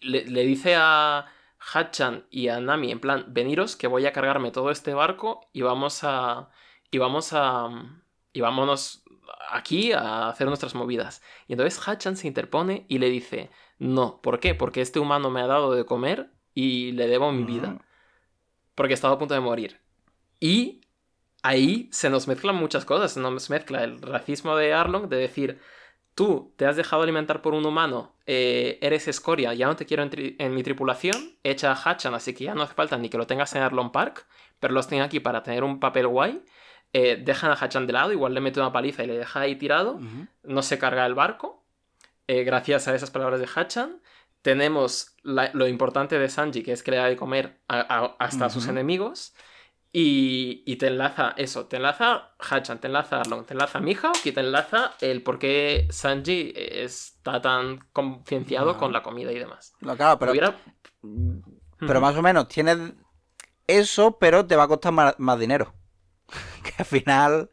le, 0.00 0.24
le 0.26 0.44
dice 0.44 0.74
a 0.76 1.26
Hachan 1.58 2.26
y 2.30 2.48
a 2.48 2.60
Nami, 2.60 2.90
en 2.92 3.00
plan, 3.00 3.26
veniros 3.28 3.76
que 3.76 3.86
voy 3.86 4.06
a 4.06 4.12
cargarme 4.12 4.50
todo 4.50 4.70
este 4.70 4.94
barco 4.94 5.48
y 5.52 5.62
vamos 5.62 6.00
a... 6.04 6.50
y 6.90 6.98
vamos 6.98 7.32
a... 7.32 7.68
y 8.32 8.40
vámonos 8.40 9.02
aquí 9.50 9.92
a 9.92 10.28
hacer 10.28 10.46
nuestras 10.48 10.74
movidas. 10.74 11.22
Y 11.46 11.52
entonces 11.52 11.80
Hachan 11.86 12.16
se 12.16 12.26
interpone 12.26 12.86
y 12.88 12.98
le 12.98 13.08
dice, 13.08 13.50
no, 13.78 14.20
¿por 14.20 14.40
qué? 14.40 14.54
Porque 14.54 14.80
este 14.80 14.98
humano 15.00 15.30
me 15.30 15.40
ha 15.40 15.46
dado 15.46 15.74
de 15.74 15.86
comer 15.86 16.32
y 16.54 16.92
le 16.92 17.06
debo 17.08 17.32
mi 17.32 17.44
vida 17.44 17.68
Ujú. 17.70 17.80
Porque 18.74 18.94
estaba 18.94 19.14
a 19.14 19.18
punto 19.18 19.34
de 19.34 19.40
morir. 19.40 19.80
Y 20.40 20.80
ahí 21.42 21.88
se 21.92 22.10
nos 22.10 22.26
mezclan 22.28 22.56
muchas 22.56 22.84
cosas. 22.84 23.12
Se 23.12 23.20
nos 23.20 23.48
mezcla 23.50 23.84
el 23.84 24.00
racismo 24.00 24.56
de 24.56 24.72
Arlong 24.74 25.08
de 25.08 25.16
decir, 25.16 25.60
tú 26.14 26.52
te 26.56 26.66
has 26.66 26.76
dejado 26.76 27.02
alimentar 27.02 27.42
por 27.42 27.54
un 27.54 27.66
humano, 27.66 28.14
eh, 28.26 28.78
eres 28.82 29.08
escoria, 29.08 29.52
ya 29.54 29.66
no 29.66 29.76
te 29.76 29.84
quiero 29.84 30.02
en, 30.02 30.10
tri- 30.10 30.36
en 30.38 30.54
mi 30.54 30.62
tripulación, 30.62 31.36
echa 31.42 31.72
a 31.72 31.74
Hachan, 31.74 32.14
así 32.14 32.32
que 32.34 32.44
ya 32.44 32.54
no 32.54 32.62
hace 32.62 32.74
falta 32.74 32.96
ni 32.96 33.08
que 33.08 33.18
lo 33.18 33.26
tengas 33.26 33.54
en 33.56 33.62
Arlong 33.62 33.90
Park, 33.90 34.26
pero 34.60 34.72
los 34.74 34.86
tengo 34.86 35.02
aquí 35.02 35.18
para 35.20 35.42
tener 35.42 35.64
un 35.64 35.80
papel 35.80 36.06
guay. 36.06 36.42
Eh, 36.92 37.20
dejan 37.22 37.50
a 37.50 37.54
Hachan 37.54 37.88
de 37.88 37.92
lado, 37.92 38.12
igual 38.12 38.32
le 38.34 38.40
mete 38.40 38.60
una 38.60 38.72
paliza 38.72 39.02
y 39.02 39.08
le 39.08 39.18
deja 39.18 39.40
ahí 39.40 39.56
tirado 39.56 39.98
no 40.44 40.62
se 40.62 40.78
carga 40.78 41.04
el 41.06 41.14
barco. 41.14 41.64
eh, 42.28 42.44
gracias 42.44 42.86
a 42.88 42.94
esas 42.94 43.10
palabras 43.10 43.40
de 43.40 43.46
Hachan. 43.52 44.00
Tenemos 44.44 45.16
la- 45.22 45.50
lo 45.54 45.66
importante 45.66 46.18
de 46.18 46.28
Sanji, 46.28 46.62
que 46.62 46.72
es 46.72 46.82
que 46.82 46.90
le 46.90 46.98
da 46.98 47.06
de 47.06 47.16
comer 47.16 47.62
a- 47.66 47.80
a- 47.80 48.16
hasta 48.18 48.44
a 48.44 48.50
sus 48.50 48.68
enemigos. 48.68 49.34
Y, 49.96 50.64
y 50.66 50.76
te 50.76 50.88
enlaza 50.88 51.34
eso, 51.36 51.66
te 51.66 51.76
enlaza 51.76 52.34
Hachan, 52.38 52.78
te 52.80 52.88
enlaza 52.88 53.20
Arlong, 53.20 53.46
te 53.46 53.54
enlaza 53.54 53.80
Mihawk 53.80 54.18
y 54.26 54.32
te 54.32 54.40
enlaza 54.40 54.92
el 55.00 55.22
por 55.22 55.38
qué 55.38 55.86
Sanji 55.88 56.52
está 56.54 57.40
tan 57.40 57.78
concienciado 57.92 58.76
con 58.76 58.92
la 58.92 59.02
comida 59.02 59.30
y 59.32 59.38
demás. 59.38 59.72
No, 59.80 59.96
claro, 59.96 60.18
pero, 60.18 60.32
Hubiera- 60.32 60.58
pero 61.78 62.00
más 62.00 62.16
o 62.16 62.22
menos 62.22 62.48
tienes 62.48 62.76
eso, 63.66 64.18
pero 64.18 64.44
te 64.46 64.56
va 64.56 64.64
a 64.64 64.68
costar 64.68 64.92
más, 64.92 65.14
más 65.18 65.38
dinero. 65.38 65.72
que 66.64 66.72
al 66.76 66.84
final, 66.84 67.50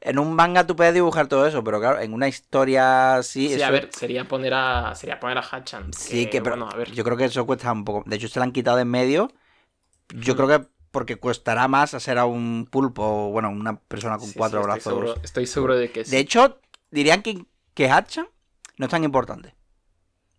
en 0.00 0.18
un 0.18 0.34
manga 0.34 0.66
tú 0.66 0.76
puedes 0.76 0.94
dibujar 0.94 1.26
todo 1.28 1.46
eso, 1.46 1.62
pero 1.62 1.78
claro, 1.80 2.00
en 2.00 2.12
una 2.14 2.28
historia 2.28 3.16
así... 3.16 3.48
Sí, 3.48 3.54
eso- 3.54 3.64
a 3.66 3.70
ver, 3.70 3.90
sería 3.92 4.26
poner 4.26 4.54
a, 4.54 4.94
sería 4.94 5.20
poner 5.20 5.38
a 5.38 5.42
Hachan. 5.42 5.92
Sí, 5.92 6.26
que, 6.26 6.40
pero 6.42 6.56
bueno, 6.56 6.70
a 6.72 6.76
ver. 6.76 6.90
yo 6.92 7.04
creo 7.04 7.16
que 7.16 7.26
eso 7.26 7.44
cuesta 7.46 7.70
un 7.72 7.84
poco. 7.84 8.08
De 8.08 8.16
hecho, 8.16 8.28
se 8.28 8.38
la 8.38 8.44
han 8.44 8.52
quitado 8.52 8.76
de 8.76 8.82
en 8.82 8.88
medio. 8.90 9.32
Yo 10.08 10.34
creo 10.36 10.48
que 10.48 10.66
porque 10.90 11.18
costará 11.18 11.68
más 11.68 11.94
hacer 11.94 12.18
a 12.18 12.24
un 12.24 12.66
pulpo, 12.68 13.02
o, 13.04 13.30
bueno, 13.30 13.50
una 13.50 13.78
persona 13.78 14.18
con 14.18 14.26
Sí, 14.26 14.34
cuatro 14.36 14.60
sí, 14.60 14.64
brazos. 14.64 14.78
Estoy 14.78 14.92
seguro, 14.92 15.20
estoy 15.22 15.46
seguro 15.46 15.76
de 15.76 15.92
que 15.92 16.04
sí. 16.04 16.10
De 16.10 16.18
hecho, 16.18 16.60
dirían 16.90 17.22
que, 17.22 17.44
que 17.74 17.88
Hacha 17.90 18.26
no 18.76 18.86
es 18.86 18.90
tan 18.90 19.04
importante. 19.04 19.54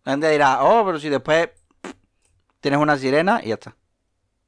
La 0.04 0.14
gente 0.14 0.30
dirá, 0.30 0.64
oh, 0.64 0.84
pero 0.86 1.00
si 1.00 1.08
después 1.10 1.50
tienes 2.60 2.80
una 2.80 2.98
sirena 2.98 3.40
y 3.44 3.50
ya 3.50 3.54
está. 3.54 3.76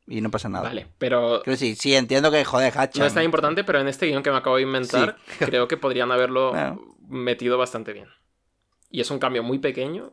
Y 0.07 0.19
no 0.21 0.30
pasa 0.31 0.49
nada. 0.49 0.67
Vale, 0.67 0.88
pero 0.97 1.39
decir, 1.45 1.75
sí, 1.77 1.95
entiendo 1.95 2.30
que 2.30 2.43
joder, 2.43 2.73
Hacha. 2.77 2.99
No 2.99 3.05
es 3.05 3.13
tan 3.13 3.23
importante, 3.23 3.63
pero 3.63 3.80
en 3.80 3.88
este 3.88 4.07
guion 4.07 4.21
que 4.23 4.31
me 4.31 4.38
acabo 4.38 4.57
de 4.57 4.63
inventar, 4.63 5.17
creo 5.39 5.67
que 5.67 5.77
podrían 5.77 6.11
haberlo 6.11 6.51
Bueno. 6.51 6.95
metido 7.07 7.57
bastante 7.57 7.93
bien. 7.93 8.07
Y 8.89 9.01
es 9.01 9.09
un 9.09 9.17
cambio 9.19 9.41
muy 9.43 9.57
pequeño 9.59 10.11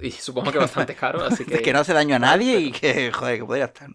y 0.00 0.10
supongo 0.12 0.52
que 0.52 0.58
bastante 0.58 0.94
caro, 0.94 1.22
así 1.24 1.44
que... 1.44 1.60
que 1.60 1.72
no 1.72 1.80
hace 1.80 1.92
daño 1.92 2.16
a 2.16 2.18
nadie 2.18 2.58
y 2.60 2.72
que, 2.72 3.10
joder, 3.12 3.38
que 3.38 3.44
podría 3.44 3.64
estar. 3.66 3.90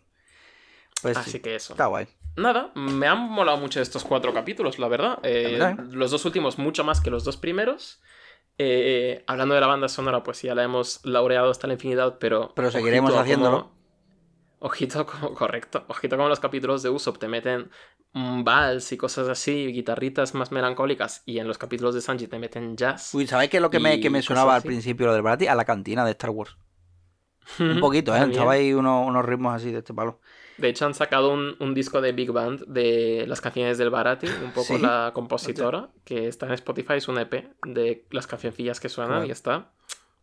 Pues 1.01 1.15
Así 1.17 1.31
sí, 1.31 1.39
que 1.39 1.55
eso. 1.55 1.73
está 1.73 1.85
guay. 1.87 2.07
Nada, 2.35 2.71
me 2.75 3.07
han 3.07 3.19
molado 3.19 3.57
mucho 3.57 3.81
estos 3.81 4.03
cuatro 4.03 4.33
capítulos, 4.33 4.77
la 4.79 4.87
verdad. 4.87 5.19
Eh, 5.23 5.55
La 5.57 5.69
verdad, 5.69 5.85
Los 5.91 6.11
dos 6.11 6.25
últimos 6.25 6.57
mucho 6.59 6.83
más 6.83 7.01
que 7.01 7.09
los 7.09 7.23
dos 7.23 7.37
primeros. 7.37 7.99
Eh, 8.59 9.23
hablando 9.27 9.55
de 9.55 9.61
la 9.61 9.67
banda 9.67 9.87
sonora, 9.87 10.23
pues 10.23 10.41
ya 10.41 10.53
la 10.55 10.63
hemos 10.63 11.03
laureado 11.05 11.49
hasta 11.51 11.67
la 11.67 11.73
infinidad, 11.73 12.17
pero... 12.19 12.51
Pero 12.55 12.69
seguiremos 12.71 13.15
haciéndolo. 13.15 13.61
cómo- 13.63 13.76
Ojito, 14.59 15.05
como, 15.05 15.33
correcto. 15.33 15.85
Ojito 15.87 16.17
como 16.17 16.29
los 16.29 16.39
capítulos 16.39 16.81
de 16.83 16.89
Usopp 16.89 17.19
te 17.19 17.27
meten 17.27 17.69
un 18.13 18.43
vals 18.43 18.91
y 18.91 18.97
cosas 18.97 19.27
así, 19.27 19.67
guitarritas 19.67 20.33
más 20.33 20.51
melancólicas, 20.51 21.21
y 21.25 21.39
en 21.39 21.47
los 21.47 21.57
capítulos 21.57 21.93
de 21.93 22.01
Sanji 22.01 22.27
te 22.27 22.39
meten 22.39 22.75
jazz. 22.75 23.13
Uy, 23.13 23.27
¿sabéis 23.27 23.51
qué 23.51 23.57
es 23.57 23.61
lo 23.61 23.69
que 23.69 23.79
me, 23.79 23.99
que 23.99 24.09
me 24.09 24.21
sonaba 24.21 24.55
al 24.55 24.63
principio 24.63 25.05
lo 25.05 25.13
del 25.13 25.21
Barati? 25.21 25.47
A 25.47 25.55
la 25.55 25.65
cantina 25.65 26.03
de 26.03 26.11
Star 26.11 26.31
Wars. 26.31 26.57
Un 27.59 27.79
poquito, 27.79 28.15
¿eh? 28.15 28.25
Estaba 28.29 28.53
ahí 28.53 28.73
unos, 28.73 29.07
unos 29.07 29.23
ritmos 29.23 29.55
así 29.55 29.71
de 29.71 29.79
este 29.79 29.93
palo. 29.93 30.19
De 30.57 30.69
hecho, 30.69 30.87
han 30.87 30.95
sacado 30.95 31.31
un, 31.31 31.55
un 31.59 31.75
disco 31.75 32.01
de 32.01 32.11
Big 32.11 32.31
Band 32.31 32.65
de 32.65 33.25
las 33.27 33.41
canciones 33.41 33.77
del 33.77 33.91
Barati, 33.91 34.27
un 34.27 34.51
poco 34.51 34.73
¿Sí? 34.75 34.79
la 34.79 35.11
compositora, 35.13 35.89
que 36.03 36.27
está 36.27 36.47
en 36.47 36.53
Spotify, 36.53 36.93
es 36.93 37.07
un 37.07 37.19
EP 37.19 37.53
de 37.63 38.05
las 38.09 38.25
cancioncillas 38.25 38.79
que 38.79 38.89
suenan 38.89 39.27
y 39.27 39.31
está 39.31 39.71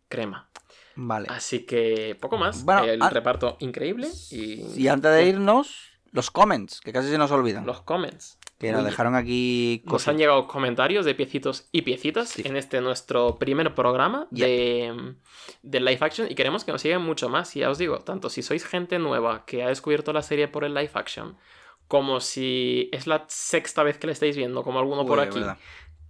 crema. 0.09 0.49
Vale. 0.97 1.27
Así 1.31 1.61
que 1.67 2.17
poco 2.21 2.39
más. 2.39 2.65
Bueno, 2.65 2.85
el 2.85 3.01
reparto 3.01 3.57
increíble 3.61 4.09
y, 4.31 4.63
Y 4.77 4.89
antes 4.89 5.11
de 5.13 5.27
irnos, 5.27 5.91
los 6.13 6.31
comments, 6.31 6.81
que 6.81 6.93
casi 6.93 7.09
se 7.11 7.19
nos 7.19 7.31
olvidan. 7.31 7.67
los 7.67 7.81
comments. 7.83 8.39
Que 8.59 8.71
nos 8.73 8.85
dejaron 8.85 9.15
aquí 9.17 9.83
Nos 9.85 9.93
cosas. 9.95 10.09
han 10.09 10.17
llegado 10.19 10.47
comentarios 10.47 11.05
de 11.05 11.15
piecitos 11.15 11.69
y 11.73 11.83
piecitas 11.83 12.31
Sí. 12.31 12.43
en 12.47 12.57
este 12.57 12.81
nuestro 12.81 13.37
primer 13.37 13.75
programa 13.75 14.27
de, 14.31 15.15
de 15.63 15.81
live 15.81 15.99
action 16.01 16.31
y 16.31 16.35
queremos 16.35 16.65
que 16.65 16.73
nos 16.73 16.81
sigan 16.81 17.03
mucho 17.03 17.29
más. 17.29 17.55
Y 17.57 17.61
ya 17.61 17.69
os 17.71 17.79
digo, 17.79 17.99
tanto 17.99 18.31
si 18.31 18.43
sois 18.43 18.65
gente 18.65 18.99
nueva 18.99 19.45
que 19.45 19.65
ha 19.65 19.69
descubierto 19.69 20.13
la 20.13 20.23
serie 20.23 20.49
por 20.49 20.65
el 20.65 20.73
live 20.73 20.93
action, 20.95 21.37
como 21.89 22.21
si 22.21 22.89
es 22.93 23.07
la 23.07 23.25
sexta 23.29 23.83
vez 23.83 23.99
que 23.99 24.07
la 24.07 24.13
estáis 24.15 24.37
viendo, 24.37 24.63
como 24.63 24.79
alguno 24.79 25.05
por 25.05 25.21
aquí, 25.21 25.41
verdad. 25.41 25.59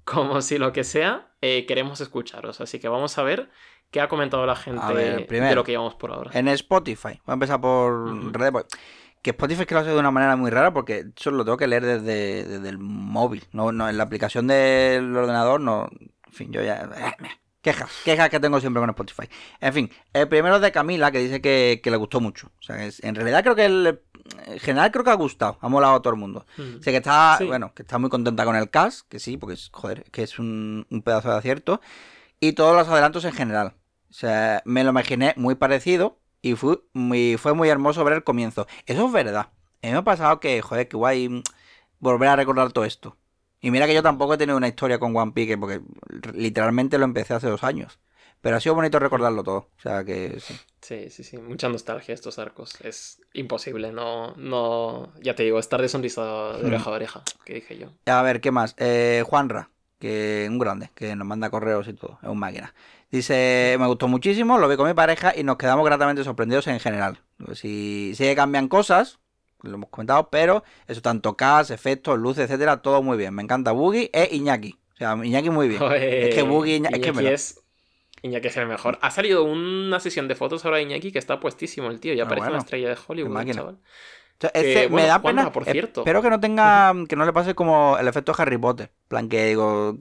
Como 0.04 0.40
si 0.42 0.58
lo 0.58 0.72
que 0.72 0.84
sea, 0.84 1.32
eh, 1.40 1.66
queremos 1.66 2.00
escucharos. 2.00 2.60
Así 2.60 2.78
que 2.78 2.88
vamos 2.88 3.16
a 3.18 3.22
ver 3.22 3.50
qué 3.90 4.00
ha 4.00 4.08
comentado 4.08 4.44
la 4.46 4.56
gente 4.56 4.82
de 4.94 5.54
lo 5.54 5.64
que 5.64 5.72
llevamos 5.72 5.94
por 5.94 6.12
ahora. 6.12 6.30
En 6.34 6.48
Spotify. 6.48 7.20
Voy 7.24 7.32
a 7.32 7.34
empezar 7.34 7.60
por 7.60 7.92
Ujú. 7.92 8.30
redes. 8.32 8.52
porque- 8.52 8.76
Que 9.22 9.30
Spotify 9.30 9.62
es 9.62 9.66
que 9.66 9.74
lo 9.74 9.80
hace 9.80 9.90
de 9.90 9.98
una 9.98 10.10
manera 10.10 10.36
muy 10.36 10.50
rara 10.50 10.72
porque 10.74 11.06
eso 11.16 11.30
lo 11.30 11.44
tengo 11.46 11.56
que 11.56 11.66
leer 11.66 11.82
desde, 11.84 12.44
desde 12.44 12.68
el 12.68 12.76
móvil. 12.78 13.44
No, 13.52 13.72
no, 13.72 13.88
en 13.88 13.96
la 13.96 14.02
aplicación 14.04 14.46
del 14.46 15.16
ordenador 15.16 15.60
no. 15.60 15.88
En 16.26 16.32
fin, 16.32 16.52
yo 16.52 16.62
ya. 16.62 16.88
Quejas, 17.62 17.90
quejas 18.04 18.28
que 18.28 18.38
tengo 18.40 18.60
siempre 18.60 18.80
con 18.82 18.90
Spotify. 18.90 19.26
En 19.58 19.72
fin, 19.72 19.90
el 20.12 20.28
primero 20.28 20.56
es 20.56 20.60
de 20.60 20.70
Camila 20.70 21.10
que 21.10 21.20
dice 21.20 21.40
que, 21.40 21.80
que 21.82 21.90
le 21.90 21.96
gustó 21.96 22.20
mucho. 22.20 22.48
O 22.58 22.62
sea, 22.62 22.84
es- 22.84 23.02
en 23.02 23.14
realidad 23.14 23.42
creo 23.42 23.54
que 23.56 23.64
el, 23.64 24.00
en 24.46 24.58
general 24.58 24.90
creo 24.90 25.04
que 25.04 25.10
ha 25.10 25.14
gustado, 25.14 25.58
ha 25.60 25.68
molado 25.68 25.94
a 25.96 26.02
todo 26.02 26.14
el 26.14 26.18
mundo. 26.20 26.46
Mm. 26.56 26.80
Sé 26.82 26.90
que 26.90 26.96
está, 26.98 27.36
Sí. 27.38 27.46
bueno, 27.46 27.72
que 27.74 27.82
está 27.82 27.98
muy 27.98 28.10
contenta 28.10 28.44
con 28.44 28.56
el 28.56 28.70
cast, 28.70 29.08
que 29.08 29.18
sí, 29.18 29.36
porque 29.36 29.54
es, 29.54 29.70
joder, 29.72 30.04
que 30.10 30.22
es 30.22 30.38
un, 30.38 30.86
un 30.90 31.02
pedazo 31.02 31.30
de 31.30 31.36
acierto. 31.36 31.80
Y 32.40 32.52
todos 32.52 32.76
los 32.76 32.88
adelantos 32.88 33.24
en 33.24 33.32
general. 33.32 33.74
O 34.10 34.12
sea, 34.12 34.62
me 34.64 34.84
lo 34.84 34.90
imaginé 34.90 35.34
muy 35.36 35.54
parecido 35.54 36.18
y 36.42 36.54
fue 36.54 36.80
muy, 36.92 37.36
fue 37.38 37.54
muy 37.54 37.68
hermoso 37.68 38.04
ver 38.04 38.14
el 38.14 38.24
comienzo. 38.24 38.66
Eso 38.86 39.06
es 39.06 39.12
verdad. 39.12 39.48
A 39.82 39.86
mí 39.86 39.92
me 39.92 39.98
ha 39.98 40.02
pasado 40.04 40.40
que, 40.40 40.60
joder, 40.62 40.88
que 40.88 40.96
guay 40.96 41.42
volver 41.98 42.28
a 42.28 42.36
recordar 42.36 42.72
todo 42.72 42.84
esto. 42.84 43.16
Y 43.60 43.70
mira 43.70 43.86
que 43.86 43.94
yo 43.94 44.02
tampoco 44.02 44.34
he 44.34 44.38
tenido 44.38 44.56
una 44.58 44.68
historia 44.68 44.98
con 44.98 45.16
One 45.16 45.32
Piece, 45.32 45.56
porque 45.56 45.80
literalmente 46.34 46.98
lo 46.98 47.04
empecé 47.04 47.34
hace 47.34 47.48
dos 47.48 47.64
años. 47.64 47.98
Pero 48.44 48.56
ha 48.56 48.60
sido 48.60 48.74
bonito 48.76 48.98
recordarlo 48.98 49.42
todo. 49.42 49.56
O 49.76 49.80
sea 49.82 50.04
que 50.04 50.38
sí. 50.38 50.54
Sí, 50.82 51.08
sí, 51.10 51.24
sí. 51.24 51.38
Mucha 51.38 51.68
nostalgia 51.68 52.12
estos 52.14 52.38
arcos. 52.38 52.78
Es 52.82 53.20
imposible, 53.32 53.90
no, 53.90 54.34
no. 54.36 55.12
Ya 55.22 55.34
te 55.34 55.42
digo, 55.44 55.58
estar 55.58 55.80
de 55.80 55.88
sonrisa 55.88 56.22
de 56.58 56.66
oreja 56.66 56.90
a 56.90 56.92
oreja, 56.92 57.22
que 57.46 57.54
dije 57.54 57.78
yo. 57.78 57.88
A 58.06 58.22
ver, 58.22 58.40
¿qué 58.42 58.50
más? 58.50 58.74
Eh, 58.78 59.24
Juanra, 59.26 59.70
que 59.98 60.46
un 60.50 60.58
grande, 60.58 60.90
que 60.94 61.16
nos 61.16 61.26
manda 61.26 61.48
correos 61.48 61.88
y 61.88 61.94
todo, 61.94 62.18
es 62.22 62.28
un 62.28 62.38
máquina. 62.38 62.74
Dice, 63.10 63.76
me 63.80 63.86
gustó 63.86 64.08
muchísimo, 64.08 64.58
lo 64.58 64.68
vi 64.68 64.76
con 64.76 64.86
mi 64.88 64.94
pareja 64.94 65.32
y 65.34 65.42
nos 65.42 65.56
quedamos 65.56 65.86
gratamente 65.86 66.22
sorprendidos 66.22 66.66
en 66.66 66.80
general. 66.80 67.20
Si, 67.54 68.12
si 68.14 68.34
cambian 68.34 68.68
cosas, 68.68 69.20
lo 69.62 69.74
hemos 69.76 69.88
comentado, 69.88 70.28
pero 70.28 70.64
eso 70.86 71.00
tanto 71.00 71.34
cast, 71.36 71.70
efectos, 71.70 72.18
luces, 72.18 72.44
etcétera, 72.44 72.82
todo 72.82 73.02
muy 73.02 73.16
bien. 73.16 73.32
Me 73.34 73.42
encanta 73.42 73.72
Boogie 73.72 74.10
e 74.12 74.28
Iñaki. 74.36 74.78
O 74.92 74.96
sea, 74.96 75.16
Iñaki 75.22 75.48
muy 75.48 75.68
bien. 75.68 75.82
es 75.82 76.34
que 76.34 76.42
Boogie, 76.42 76.76
Iña- 76.76 76.90
es 76.92 76.98
que 77.00 77.12
me 77.12 77.22
Iñaki 77.22 77.24
lo- 77.24 77.30
es. 77.30 77.60
Iñaki 78.24 78.48
es 78.48 78.56
el 78.56 78.66
mejor. 78.66 78.98
Ha 79.02 79.10
salido 79.10 79.44
una 79.44 80.00
sesión 80.00 80.28
de 80.28 80.34
fotos 80.34 80.64
ahora 80.64 80.78
de 80.78 80.84
Iñaki 80.84 81.12
que 81.12 81.18
está 81.18 81.38
puestísimo 81.40 81.90
el 81.90 82.00
tío. 82.00 82.14
Ya 82.14 82.24
Ah, 82.24 82.28
parece 82.28 82.40
bueno. 82.46 82.54
una 82.54 82.62
estrella 82.62 82.88
de 82.88 82.96
Hollywood, 83.06 83.52
chaval. 83.52 83.74
O 83.74 83.80
sea, 84.40 84.50
Que, 84.50 84.88
bueno, 84.88 84.96
me 84.96 85.06
da 85.06 85.22
pena. 85.22 85.52
por 85.52 85.64
cierto. 85.64 86.00
Espero 86.00 86.22
que 86.22 86.30
no 86.30 86.40
tenga. 86.40 86.92
Que 87.08 87.16
no 87.16 87.24
le 87.26 87.32
pase 87.32 87.54
como 87.54 87.96
el 87.98 88.08
efecto 88.08 88.32
Harry 88.36 88.58
Potter. 88.58 88.90
En 89.04 89.08
plan, 89.08 89.28
que 89.28 89.46
digo. 89.46 89.96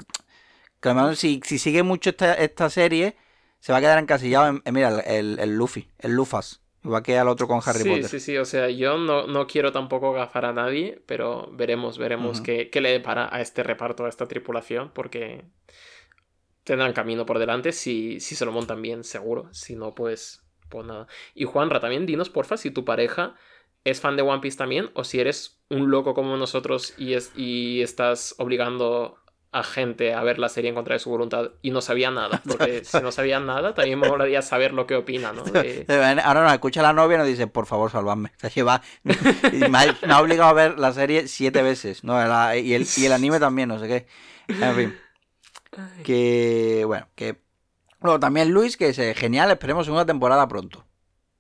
Que 0.80 0.90
a 0.90 1.16
si, 1.16 1.40
si 1.46 1.60
sigue 1.60 1.84
mucho 1.84 2.10
esta, 2.10 2.34
esta 2.34 2.70
serie, 2.70 3.16
se 3.60 3.72
va 3.72 3.78
a 3.78 3.82
quedar 3.82 4.00
encasillado 4.00 4.48
en. 4.48 4.62
en, 4.66 4.74
mira, 4.74 4.90
el, 4.90 5.02
el, 5.06 5.40
el 5.40 5.56
Luffy, 5.56 5.88
el 6.00 6.14
Lufas. 6.14 6.62
Igual 6.84 7.02
que 7.04 7.18
al 7.18 7.30
otro 7.30 7.48
con 7.48 7.62
Harry 7.66 7.80
sí, 7.84 7.90
Potter. 7.90 8.06
sí, 8.10 8.20
sí. 8.20 8.38
O 8.38 8.44
sea, 8.44 8.70
yo 8.70 8.98
no, 8.98 9.26
no 9.28 9.48
quiero 9.48 9.72
tampoco 9.72 10.12
gafar 10.12 10.44
a 10.46 10.52
nadie, 10.52 11.02
pero 11.06 11.48
veremos, 11.54 11.98
veremos 11.98 12.42
qué, 12.42 12.70
qué 12.70 12.82
le 12.82 12.90
depara 12.92 13.30
a 13.34 13.40
este 13.40 13.64
reparto, 13.64 14.06
a 14.06 14.10
esta 14.10 14.28
tripulación, 14.28 14.92
porque 14.94 15.46
tendrán 16.64 16.94
camino 16.94 17.26
por 17.26 17.40
delante 17.40 17.72
si, 17.72 18.20
si 18.20 18.36
se 18.36 18.46
lo 18.46 18.52
montan 18.52 18.82
bien, 18.82 19.04
seguro. 19.04 19.50
Si 19.54 19.76
no, 19.76 19.94
pues, 19.96 20.44
pues 20.70 20.86
nada. 20.86 21.08
Y 21.36 21.46
Juanra, 21.46 21.80
también 21.80 22.06
dinos, 22.06 22.30
porfa, 22.30 22.58
si 22.58 22.72
tu 22.72 22.86
pareja 22.86 23.36
es 23.84 24.00
fan 24.00 24.16
de 24.16 24.22
One 24.24 24.40
Piece 24.42 24.58
también, 24.58 24.90
o 24.94 25.04
si 25.04 25.20
eres 25.20 25.62
un 25.70 25.92
loco 25.92 26.14
como 26.14 26.38
nosotros 26.38 26.94
y, 26.98 27.14
es, 27.16 27.32
y 27.36 27.82
estás 27.82 28.34
obligando 28.38 29.18
a 29.52 29.62
gente 29.64 30.14
a 30.16 30.24
ver 30.24 30.40
la 30.40 30.50
serie 30.50 30.70
en 30.70 30.76
contra 30.76 30.94
de 30.96 31.00
su 31.00 31.12
voluntad 31.12 31.52
y 31.62 31.70
no 31.70 31.80
sabía 31.82 32.10
nada, 32.10 32.42
porque 32.48 32.84
si 32.86 33.02
no 33.02 33.12
sabía 33.12 33.40
nada, 33.40 33.76
también 33.76 34.00
me 34.00 34.08
molaría 34.08 34.42
saber 34.42 34.74
lo 34.74 34.88
que 34.88 34.96
opina, 34.96 35.32
¿no? 35.34 35.44
De- 35.44 35.86
Ahora 36.24 36.44
nos 36.44 36.54
escucha 36.54 36.82
la 36.82 36.94
novia 36.94 37.16
y 37.16 37.18
nos 37.20 37.28
dice, 37.28 37.46
por 37.46 37.66
favor, 37.68 37.92
salvadme. 37.92 38.30
O 38.38 38.40
sea, 38.40 38.50
que 38.50 38.64
va- 38.64 38.82
y 39.04 39.58
me, 39.70 39.78
ha, 39.78 39.98
me 40.08 40.14
ha 40.14 40.22
obligado 40.22 40.50
a 40.50 40.54
ver 40.54 40.80
la 40.80 40.92
serie 40.94 41.28
siete 41.28 41.62
veces. 41.62 42.04
¿no? 42.04 42.14
La- 42.26 42.58
y, 42.58 42.74
el, 42.74 42.88
y 42.98 43.06
el 43.06 43.12
anime 43.12 43.40
también, 43.40 43.68
no 43.70 43.78
sé 43.80 43.88
qué. 43.88 44.08
En 44.48 44.76
fin. 44.76 44.96
Que, 46.04 46.84
bueno, 46.86 47.08
que... 47.16 47.42
Luego 48.02 48.20
también 48.20 48.52
Luis, 48.52 48.76
que 48.78 48.90
es 48.90 49.00
eh, 49.00 49.14
genial, 49.16 49.50
esperemos 49.52 49.86
segunda 49.86 50.06
temporada 50.06 50.48
pronto. 50.48 50.86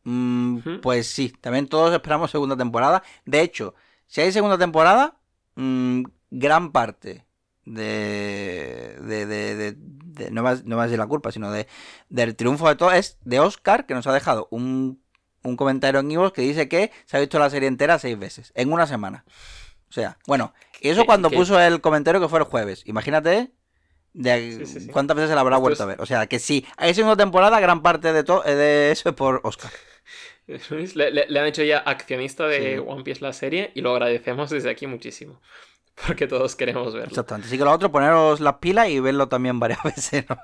Mm. 0.03 0.80
Pues 0.81 1.07
sí, 1.07 1.30
también 1.41 1.68
todos 1.68 1.93
esperamos 1.93 2.31
segunda 2.31 2.55
temporada. 2.57 3.03
De 3.26 3.41
hecho, 3.41 3.76
si 4.07 4.22
hay 4.22 4.31
segunda 4.31 4.57
temporada, 4.57 5.18
mm, 5.55 6.03
gran 6.31 6.72
parte 6.72 7.26
de, 7.65 8.97
de, 9.01 9.26
de, 9.26 9.55
de- 9.76 10.31
no, 10.31 10.43
va, 10.43 10.55
no 10.64 10.88
ser 10.88 10.99
la 10.99 11.07
culpa, 11.07 11.31
sino 11.31 11.51
de, 11.51 11.68
del 12.10 12.35
triunfo 12.35 12.68
de 12.68 12.76
todo 12.76 12.91
es 12.91 13.18
de 13.23 13.39
Oscar, 13.39 13.85
que 13.85 13.93
nos 13.93 14.07
ha 14.07 14.14
dejado 14.14 14.47
un, 14.51 15.01
un 15.43 15.57
comentario 15.57 15.99
en 15.99 16.11
Ivo's 16.11 16.31
que 16.34 16.41
dice 16.43 16.68
que 16.69 16.91
se 17.05 17.18
ha 17.18 17.19
visto 17.19 17.39
la 17.39 17.49
serie 17.49 17.68
entera 17.68 17.99
seis 17.99 18.18
veces, 18.18 18.51
en 18.55 18.72
una 18.72 18.88
semana. 18.88 19.26
O 19.89 19.91
sea, 19.93 20.18
bueno, 20.27 20.53
y 20.81 20.89
eso 20.89 21.01
¿Qué- 21.01 21.07
cuando 21.07 21.30
qué? 21.30 21.35
puso 21.38 21.60
el 21.60 21.81
comentario 21.81 22.19
que 22.22 22.27
fue 22.30 22.39
el 22.39 22.45
jueves. 22.45 22.84
Imagínate 22.85 23.51
de 24.14 24.57
Sí, 24.60 24.65
sí, 24.65 24.80
sí. 24.81 24.88
cuántas 24.90 25.15
veces 25.18 25.30
se 25.30 25.35
la 25.35 25.41
habrá 25.41 25.57
vuelto 25.57 25.84
a 25.84 25.85
ver. 25.88 26.02
O 26.02 26.06
sea, 26.06 26.27
que 26.27 26.40
sí, 26.40 26.65
hay 26.77 26.94
segunda 26.94 27.15
temporada, 27.18 27.60
gran 27.60 27.81
parte 27.81 28.14
de, 28.14 28.23
todo 28.23 28.41
de 28.44 28.91
eso 28.91 29.10
es 29.10 29.15
por 29.15 29.41
Oscar. 29.44 29.72
Le, 30.48 31.11
le- 31.11 31.26
le 31.30 31.40
han 31.40 31.45
hecho 31.45 31.64
ya 31.64 31.77
accionista 31.80 32.45
de. 32.48 32.80
One 32.80 33.03
Piece 33.03 33.22
la 33.22 33.31
serie 33.34 33.72
y 33.76 33.81
lo 33.81 33.91
agradecemos 33.91 34.49
desde 34.49 34.69
aquí 34.69 34.88
muchísimo. 34.88 35.41
Porque 36.07 36.27
todos 36.27 36.56
queremos 36.56 36.94
verlo. 36.94 37.10
Exactamente. 37.10 37.48
Así 37.48 37.57
que 37.57 37.64
lo 37.64 37.72
otro, 37.72 37.91
poneros 37.91 38.40
las 38.40 38.56
pilas 38.56 38.90
y 38.90 38.99
verlo 38.99 39.27
también 39.30 39.60
varias 39.60 39.81
veces, 39.84 40.26
¿no? 40.30 40.38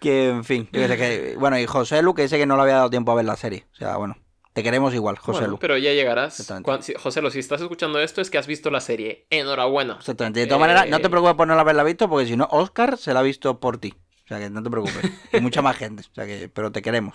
que, 0.00 0.28
en 0.28 0.44
fin. 0.44 0.66
que- 0.66 1.36
bueno, 1.38 1.58
y 1.58 1.64
José 1.66 2.02
Lu, 2.02 2.12
que 2.14 2.22
dice 2.22 2.38
que 2.38 2.46
no 2.46 2.56
le 2.56 2.62
había 2.62 2.74
dado 2.76 2.90
tiempo 2.90 3.12
a 3.12 3.14
ver 3.14 3.24
la 3.24 3.36
serie. 3.36 3.66
O 3.72 3.76
sea, 3.76 3.96
bueno, 3.96 4.16
te 4.54 4.62
queremos 4.62 4.94
igual, 4.94 5.18
José 5.18 5.40
Bueno, 5.40 5.48
Lu. 5.52 5.58
pero 5.58 5.76
ya 5.76 5.92
llegarás. 5.92 6.40
Exactamente. 6.40 6.64
Cuan- 6.64 6.82
si- 6.82 6.94
José, 6.94 7.20
Lu, 7.20 7.30
si 7.30 7.40
estás 7.40 7.60
escuchando 7.60 8.00
esto 8.00 8.22
es 8.22 8.30
que 8.30 8.38
has 8.38 8.46
visto 8.46 8.70
la 8.70 8.80
serie. 8.80 9.26
Enhorabuena. 9.28 9.96
Exactamente. 9.98 10.40
De 10.40 10.46
todas 10.46 10.58
Eh, 10.60 10.60
maneras, 10.62 10.88
no 10.88 11.00
te 11.00 11.10
preocupes 11.10 11.34
por 11.36 11.46
no 11.46 11.54
haberla 11.58 11.82
visto, 11.84 12.08
porque 12.08 12.26
si 12.26 12.36
no, 12.36 12.48
Oscar 12.50 12.96
se 12.96 13.12
la 13.12 13.20
ha 13.20 13.22
visto 13.22 13.60
por 13.60 13.76
ti. 13.78 13.94
O 14.24 14.28
sea, 14.28 14.38
que 14.38 14.48
no 14.48 14.62
te 14.62 14.70
preocupes. 14.70 14.94
Y 15.34 15.40
mucha 15.40 15.60
más 15.60 15.76
gente. 15.76 16.02
O 16.10 16.14
sea, 16.14 16.24
que, 16.24 16.48
pero 16.48 16.72
te 16.72 16.80
queremos. 16.80 17.12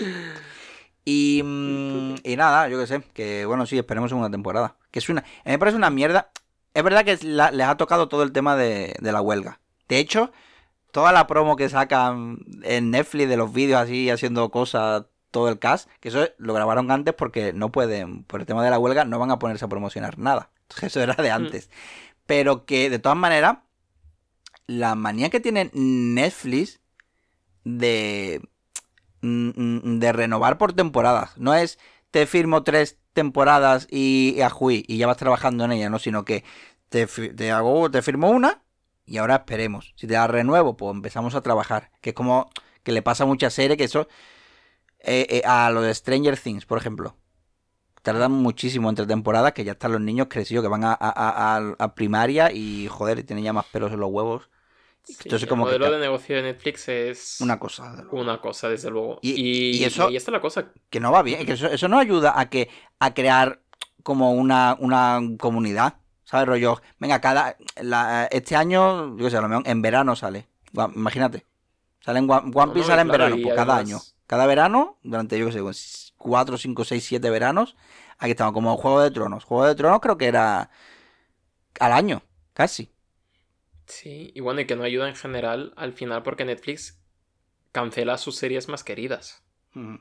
Y, 1.05 1.41
mm, 1.43 2.15
y 2.23 2.35
nada, 2.35 2.67
yo 2.69 2.77
qué 2.79 2.87
sé. 2.87 3.01
Que 3.13 3.45
bueno, 3.45 3.65
sí, 3.65 3.77
esperemos 3.77 4.11
una 4.11 4.29
temporada. 4.29 4.75
Que 4.91 4.99
es 4.99 5.09
una. 5.09 5.21
A 5.21 5.23
mí 5.45 5.51
me 5.51 5.59
parece 5.59 5.77
una 5.77 5.89
mierda. 5.89 6.29
Es 6.73 6.83
verdad 6.83 7.03
que 7.03 7.17
la- 7.23 7.51
les 7.51 7.67
ha 7.67 7.77
tocado 7.77 8.09
todo 8.09 8.21
el 8.23 8.31
tema 8.31 8.55
de, 8.55 8.95
de 8.99 9.11
la 9.11 9.21
huelga. 9.21 9.59
De 9.87 9.97
hecho, 9.97 10.31
toda 10.91 11.11
la 11.11 11.25
promo 11.25 11.55
que 11.55 11.67
sacan 11.69 12.37
en 12.63 12.91
Netflix 12.91 13.27
de 13.29 13.37
los 13.37 13.51
vídeos 13.51 13.79
así 13.81 14.09
haciendo 14.09 14.49
cosas, 14.49 15.05
todo 15.31 15.49
el 15.49 15.59
cast, 15.59 15.89
que 15.99 16.09
eso 16.09 16.27
lo 16.37 16.53
grabaron 16.53 16.91
antes 16.91 17.13
porque 17.13 17.53
no 17.53 17.71
pueden, 17.71 18.23
por 18.23 18.39
el 18.41 18.45
tema 18.45 18.63
de 18.63 18.69
la 18.69 18.79
huelga, 18.79 19.05
no 19.05 19.19
van 19.19 19.31
a 19.31 19.39
ponerse 19.39 19.65
a 19.65 19.69
promocionar 19.69 20.17
nada. 20.17 20.51
Eso 20.81 21.01
era 21.01 21.15
de 21.15 21.31
antes. 21.31 21.69
Pero 22.25 22.65
que 22.65 22.89
de 22.89 22.99
todas 22.99 23.17
maneras, 23.17 23.59
la 24.67 24.95
manía 24.95 25.29
que 25.29 25.39
tiene 25.39 25.71
Netflix 25.73 26.79
de, 27.63 28.41
mm, 29.21 29.49
mm, 29.55 29.99
de 29.99 30.11
renovar 30.13 30.57
por 30.57 30.73
temporadas. 30.73 31.37
No 31.37 31.53
es 31.55 31.79
te 32.11 32.25
firmo 32.25 32.63
tres 32.63 32.97
temporadas 33.13 33.87
y, 33.89 34.35
y 34.37 34.41
a 34.41 34.49
Jui 34.49 34.85
y 34.87 34.97
ya 34.97 35.07
vas 35.07 35.17
trabajando 35.17 35.65
en 35.65 35.71
ella, 35.73 35.89
no, 35.89 35.99
sino 35.99 36.25
que 36.25 36.43
te, 36.89 37.07
te 37.07 37.51
hago, 37.51 37.89
te 37.91 38.01
firmo 38.01 38.29
una 38.29 38.63
y 39.05 39.17
ahora 39.17 39.35
esperemos. 39.37 39.93
Si 39.95 40.07
te 40.07 40.13
la 40.13 40.27
renuevo, 40.27 40.77
pues 40.77 40.93
empezamos 40.95 41.35
a 41.35 41.41
trabajar. 41.41 41.91
Que 42.01 42.11
es 42.11 42.15
como 42.15 42.49
que 42.83 42.91
le 42.91 43.01
pasa 43.01 43.23
a 43.23 43.27
muchas 43.27 43.53
series 43.53 43.77
que 43.77 43.85
eso. 43.85 44.07
Eh, 44.99 45.25
eh, 45.29 45.41
a 45.45 45.69
lo 45.71 45.81
de 45.81 45.93
Stranger 45.93 46.37
Things, 46.37 46.65
por 46.65 46.77
ejemplo. 46.77 47.15
Tardan 48.01 48.31
muchísimo 48.31 48.89
entre 48.89 49.05
temporadas 49.05 49.51
que 49.53 49.63
ya 49.65 49.73
están 49.73 49.91
los 49.91 50.01
niños 50.01 50.27
crecidos, 50.29 50.63
que 50.63 50.69
van 50.69 50.85
a, 50.85 50.93
a- 50.99 51.75
a- 51.77 51.95
primaria 51.95 52.49
y 52.51 52.87
joder, 52.87 53.23
tienen 53.23 53.43
ya 53.43 53.51
más 53.53 53.65
pelos 53.65 53.91
en 53.91 53.99
los 53.99 54.09
huevos. 54.09 54.49
Sí, 55.03 55.15
Entonces, 55.23 55.43
el 55.43 55.49
como 55.49 55.65
modelo 55.65 55.91
de 55.91 55.99
negocio 55.99 56.35
de 56.35 56.43
Netflix 56.43 56.87
es 56.87 57.41
Una 57.41 57.59
cosa. 57.59 57.89
desde 57.91 58.03
luego. 58.03 58.21
una 58.21 58.39
cosa, 58.41 58.69
desde 58.69 58.89
luego. 58.89 59.19
Y- 59.21 59.31
Y, 59.31 59.77
y 59.77 59.83
eso- 59.83 60.05
y 60.05 60.11
ahí 60.11 60.15
está 60.17 60.31
la 60.31 60.39
cosa. 60.39 60.71
que 60.89 60.99
no 60.99 61.11
va 61.11 61.23
bien, 61.23 61.45
que 61.45 61.53
eso, 61.53 61.67
eso 61.67 61.87
no 61.87 61.99
ayuda 61.99 62.39
a 62.39 62.49
que 62.49 62.69
a 62.99 63.13
crear 63.13 63.61
como 64.03 64.31
una, 64.33 64.77
una 64.79 65.19
comunidad, 65.37 65.95
¿sabes? 66.23 66.47
Rollo, 66.47 66.81
venga, 66.99 67.19
cada 67.19 67.57
la- 67.81 68.25
este 68.31 68.55
año, 68.55 69.17
yo 69.17 69.29
sé, 69.29 69.37
a 69.37 69.41
lo 69.41 69.49
mejor 69.49 69.67
en 69.67 69.81
verano 69.81 70.15
sale. 70.15 70.47
Imagínate. 70.95 71.45
Sale 72.01 72.19
en 72.19 72.29
One, 72.29 72.51
No, 72.53 72.73
Piece 72.73 72.79
no, 72.79 72.85
sale 72.87 73.01
en 73.01 73.07
verano, 73.09 73.35
y 73.35 73.41
pues 73.43 73.55
cada 73.55 73.73
además- 73.77 73.89
año. 74.05 74.18
Cada 74.29 74.45
verano, 74.45 74.99
durante 75.01 75.39
yo 75.39 75.47
qué 75.47 75.53
sé, 75.53 75.61
pues, 75.63 76.13
cuatro, 76.19 76.55
cinco, 76.59 76.85
seis, 76.85 77.03
siete 77.03 77.31
veranos, 77.31 77.75
aquí 78.19 78.29
estamos, 78.29 78.53
como 78.53 78.77
Juego 78.77 79.01
de 79.01 79.09
Tronos. 79.09 79.43
Juego 79.43 79.65
de 79.65 79.73
Tronos 79.73 80.01
creo 80.01 80.19
que 80.19 80.27
era 80.27 80.69
al 81.79 81.91
año, 81.93 82.21
casi. 82.53 82.91
Sí, 83.87 84.31
y 84.35 84.39
bueno, 84.41 84.61
y 84.61 84.67
que 84.67 84.75
no 84.75 84.83
ayuda 84.83 85.09
en 85.09 85.15
general 85.15 85.73
al 85.77 85.93
final 85.93 86.21
porque 86.21 86.45
Netflix 86.45 87.01
cancela 87.71 88.19
sus 88.19 88.35
series 88.35 88.69
más 88.69 88.83
queridas. 88.83 89.41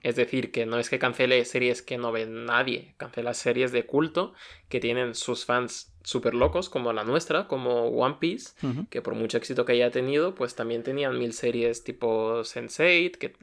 Es 0.02 0.16
decir, 0.16 0.52
que 0.52 0.66
no 0.66 0.78
es 0.78 0.90
que 0.90 0.98
cancele 0.98 1.42
series 1.46 1.80
que 1.80 1.96
no 1.96 2.12
ve 2.12 2.26
nadie, 2.26 2.94
cancela 2.98 3.32
series 3.32 3.72
de 3.72 3.86
culto 3.86 4.34
que 4.68 4.80
tienen 4.80 5.14
sus 5.14 5.46
fans 5.46 5.94
súper 6.02 6.34
locos, 6.34 6.68
como 6.68 6.92
la 6.92 7.04
nuestra, 7.04 7.46
como 7.48 7.88
One 7.88 8.16
Piece, 8.18 8.52
que 8.90 9.00
por 9.00 9.14
mucho 9.14 9.38
éxito 9.38 9.64
que 9.64 9.72
haya 9.72 9.90
tenido, 9.90 10.34
pues 10.34 10.54
también 10.54 10.82
tenían 10.82 11.18
mil 11.18 11.32
series 11.32 11.84
tipo 11.84 12.40
Sense8, 12.40 13.16
que 13.16 13.34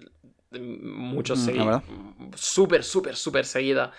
muchos 0.51 1.39
Mm, 1.39 1.57
verdad. 1.57 1.83
súper, 2.35 2.83
súper, 2.83 3.15
súper 3.15 3.45
seguida. 3.45 3.91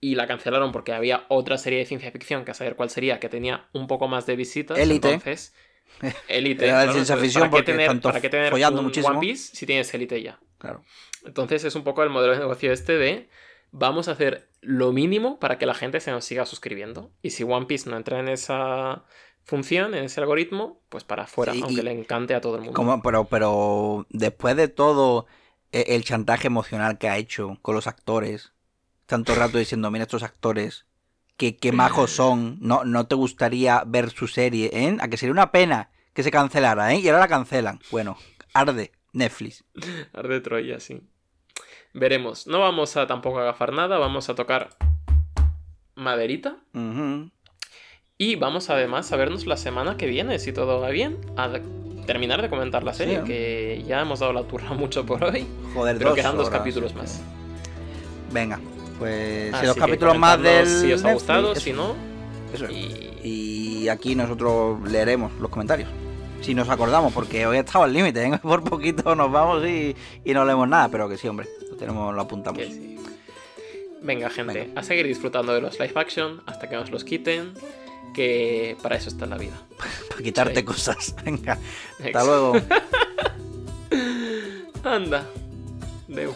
Y 0.00 0.14
la 0.14 0.26
cancelaron 0.26 0.72
porque 0.72 0.92
había 0.92 1.24
otra 1.28 1.56
serie 1.58 1.78
de 1.78 1.86
ciencia 1.86 2.10
ficción, 2.10 2.44
que 2.44 2.50
a 2.50 2.54
saber 2.54 2.76
cuál 2.76 2.90
sería, 2.90 3.18
que 3.18 3.28
tenía 3.28 3.68
un 3.72 3.86
poco 3.86 4.08
más 4.08 4.26
de 4.26 4.36
visitas. 4.36 4.78
Élite. 4.78 5.08
Entonces, 5.14 5.54
Élite. 6.28 6.64
Claro, 6.66 6.92
ciencia 6.92 7.16
ficción 7.16 7.50
¿para 7.50 7.64
qué 7.64 7.72
tener, 7.72 7.86
tanto 7.88 8.08
¿para 8.08 8.20
qué 8.20 8.28
tener 8.28 8.50
follando 8.50 8.80
un 8.80 8.86
muchísimo? 8.86 9.18
One 9.18 9.20
Piece 9.20 9.56
si 9.56 9.66
tienes 9.66 9.92
Élite 9.94 10.20
ya? 10.22 10.38
Claro. 10.58 10.82
Entonces 11.24 11.64
es 11.64 11.74
un 11.74 11.82
poco 11.84 12.02
el 12.02 12.10
modelo 12.10 12.34
de 12.34 12.40
negocio 12.40 12.72
este 12.72 12.96
de 12.96 13.28
vamos 13.72 14.08
a 14.08 14.12
hacer 14.12 14.48
lo 14.60 14.92
mínimo 14.92 15.38
para 15.38 15.58
que 15.58 15.66
la 15.66 15.74
gente 15.74 16.00
se 16.00 16.10
nos 16.10 16.24
siga 16.24 16.46
suscribiendo. 16.46 17.10
Y 17.22 17.30
si 17.30 17.42
One 17.44 17.66
Piece 17.66 17.88
no 17.88 17.96
entra 17.96 18.20
en 18.20 18.28
esa 18.28 19.04
función, 19.44 19.94
en 19.94 20.04
ese 20.04 20.20
algoritmo, 20.20 20.82
pues 20.88 21.04
para 21.04 21.24
afuera, 21.24 21.52
Sí, 21.52 21.60
aunque 21.62 21.82
le 21.82 21.92
encante 21.92 22.34
a 22.34 22.40
todo 22.40 22.56
el 22.56 22.62
mundo. 22.62 22.74
Como, 22.76 23.02
pero, 23.02 23.24
pero 23.24 24.06
después 24.10 24.56
de 24.56 24.68
todo 24.68 25.26
el 25.72 26.04
chantaje 26.04 26.46
emocional 26.46 26.98
que 26.98 27.08
ha 27.08 27.16
hecho 27.16 27.58
con 27.62 27.74
los 27.74 27.86
actores, 27.86 28.52
tanto 29.06 29.34
rato 29.34 29.58
diciendo, 29.58 29.90
mira 29.90 30.04
estos 30.04 30.22
actores, 30.22 30.86
que, 31.36 31.56
qué 31.56 31.72
majos 31.72 32.10
son, 32.10 32.58
no, 32.60 32.84
no 32.84 33.06
te 33.06 33.14
gustaría 33.14 33.82
ver 33.86 34.10
su 34.10 34.26
serie, 34.26 34.70
¿eh? 34.72 34.96
A 35.00 35.08
que 35.08 35.16
sería 35.16 35.32
una 35.32 35.52
pena 35.52 35.90
que 36.14 36.22
se 36.22 36.30
cancelara, 36.30 36.94
¿eh? 36.94 37.00
Y 37.00 37.08
ahora 37.08 37.20
la 37.20 37.28
cancelan. 37.28 37.80
Bueno, 37.90 38.16
arde 38.54 38.92
Netflix. 39.12 39.64
Arde 40.12 40.40
Troya, 40.40 40.80
sí. 40.80 41.02
Veremos. 41.92 42.46
No 42.46 42.60
vamos 42.60 42.96
a 42.96 43.06
tampoco 43.06 43.38
agafar 43.38 43.72
nada, 43.72 43.98
vamos 43.98 44.28
a 44.28 44.34
tocar 44.34 44.76
maderita. 45.94 46.58
Y 48.18 48.36
vamos 48.36 48.70
además 48.70 49.12
a 49.12 49.16
vernos 49.16 49.46
la 49.46 49.56
semana 49.56 49.96
que 49.96 50.06
viene, 50.06 50.38
si 50.38 50.52
todo 50.52 50.80
va 50.80 50.90
bien, 50.90 51.18
a 51.36 51.48
terminar 52.06 52.40
de 52.42 52.48
comentar 52.48 52.82
la 52.84 52.94
serie, 52.94 53.22
que 53.24 53.82
ya 53.86 54.00
hemos 54.00 54.20
dado 54.20 54.32
la 54.32 54.42
turra 54.44 54.70
mucho 54.74 55.04
por 55.04 55.22
hoy. 55.24 55.46
Joder, 55.74 55.98
Pero 55.98 56.10
dos 56.10 56.18
quedan 56.18 56.36
dos 56.36 56.48
horas. 56.48 56.58
capítulos 56.60 56.94
más. 56.94 57.20
Venga, 58.32 58.60
pues 58.98 59.52
Así 59.54 59.72
que 59.74 59.80
capítulos 59.80 60.18
más 60.18 60.40
del. 60.42 60.66
Si 60.66 60.92
os 60.92 61.04
ha 61.04 61.12
gustado, 61.12 61.54
si 61.54 61.72
no. 61.72 61.94
eso 62.52 62.66
es. 62.66 62.72
Y... 62.72 63.02
Y 63.22 63.88
aquí 63.88 64.14
nosotros 64.14 64.80
leeremos 64.88 65.32
los 65.40 65.50
comentarios. 65.50 65.88
Si 66.42 66.54
nos 66.54 66.68
acordamos, 66.68 67.12
porque 67.12 67.44
hoy 67.46 67.58
estaba 67.58 67.84
al 67.86 67.92
límite, 67.92 68.24
¿eh? 68.24 68.38
por 68.42 68.62
poquito 68.62 69.14
nos 69.16 69.32
vamos 69.32 69.64
y, 69.66 69.96
y 70.24 70.32
no 70.32 70.44
leemos 70.44 70.68
nada, 70.68 70.88
pero 70.88 71.08
que 71.08 71.16
sí, 71.16 71.26
hombre, 71.26 71.48
lo 71.70 71.76
tenemos, 71.76 72.14
lo 72.14 72.20
apuntamos. 72.22 72.58
que 72.60 72.70
sí. 72.70 72.96
Venga, 74.02 74.30
gente, 74.30 74.52
Venga. 74.66 74.80
a 74.80 74.84
seguir 74.84 75.06
disfrutando 75.06 75.52
de 75.54 75.60
los 75.60 75.80
live 75.80 75.92
action 75.96 76.40
hasta 76.46 76.68
que 76.68 76.76
nos 76.76 76.90
los 76.90 77.02
quiten, 77.02 77.52
que 78.16 78.76
para 78.82 78.96
eso 78.96 79.10
está 79.10 79.26
la 79.26 79.36
vida. 79.36 79.60
Para 80.08 80.22
quitarte 80.22 80.60
Sí. 80.60 80.64
cosas. 80.64 81.14
Venga, 81.24 81.58
hasta 82.02 82.24
luego. 82.24 82.54
Anda. 84.82 85.26
Deu. 86.08 86.34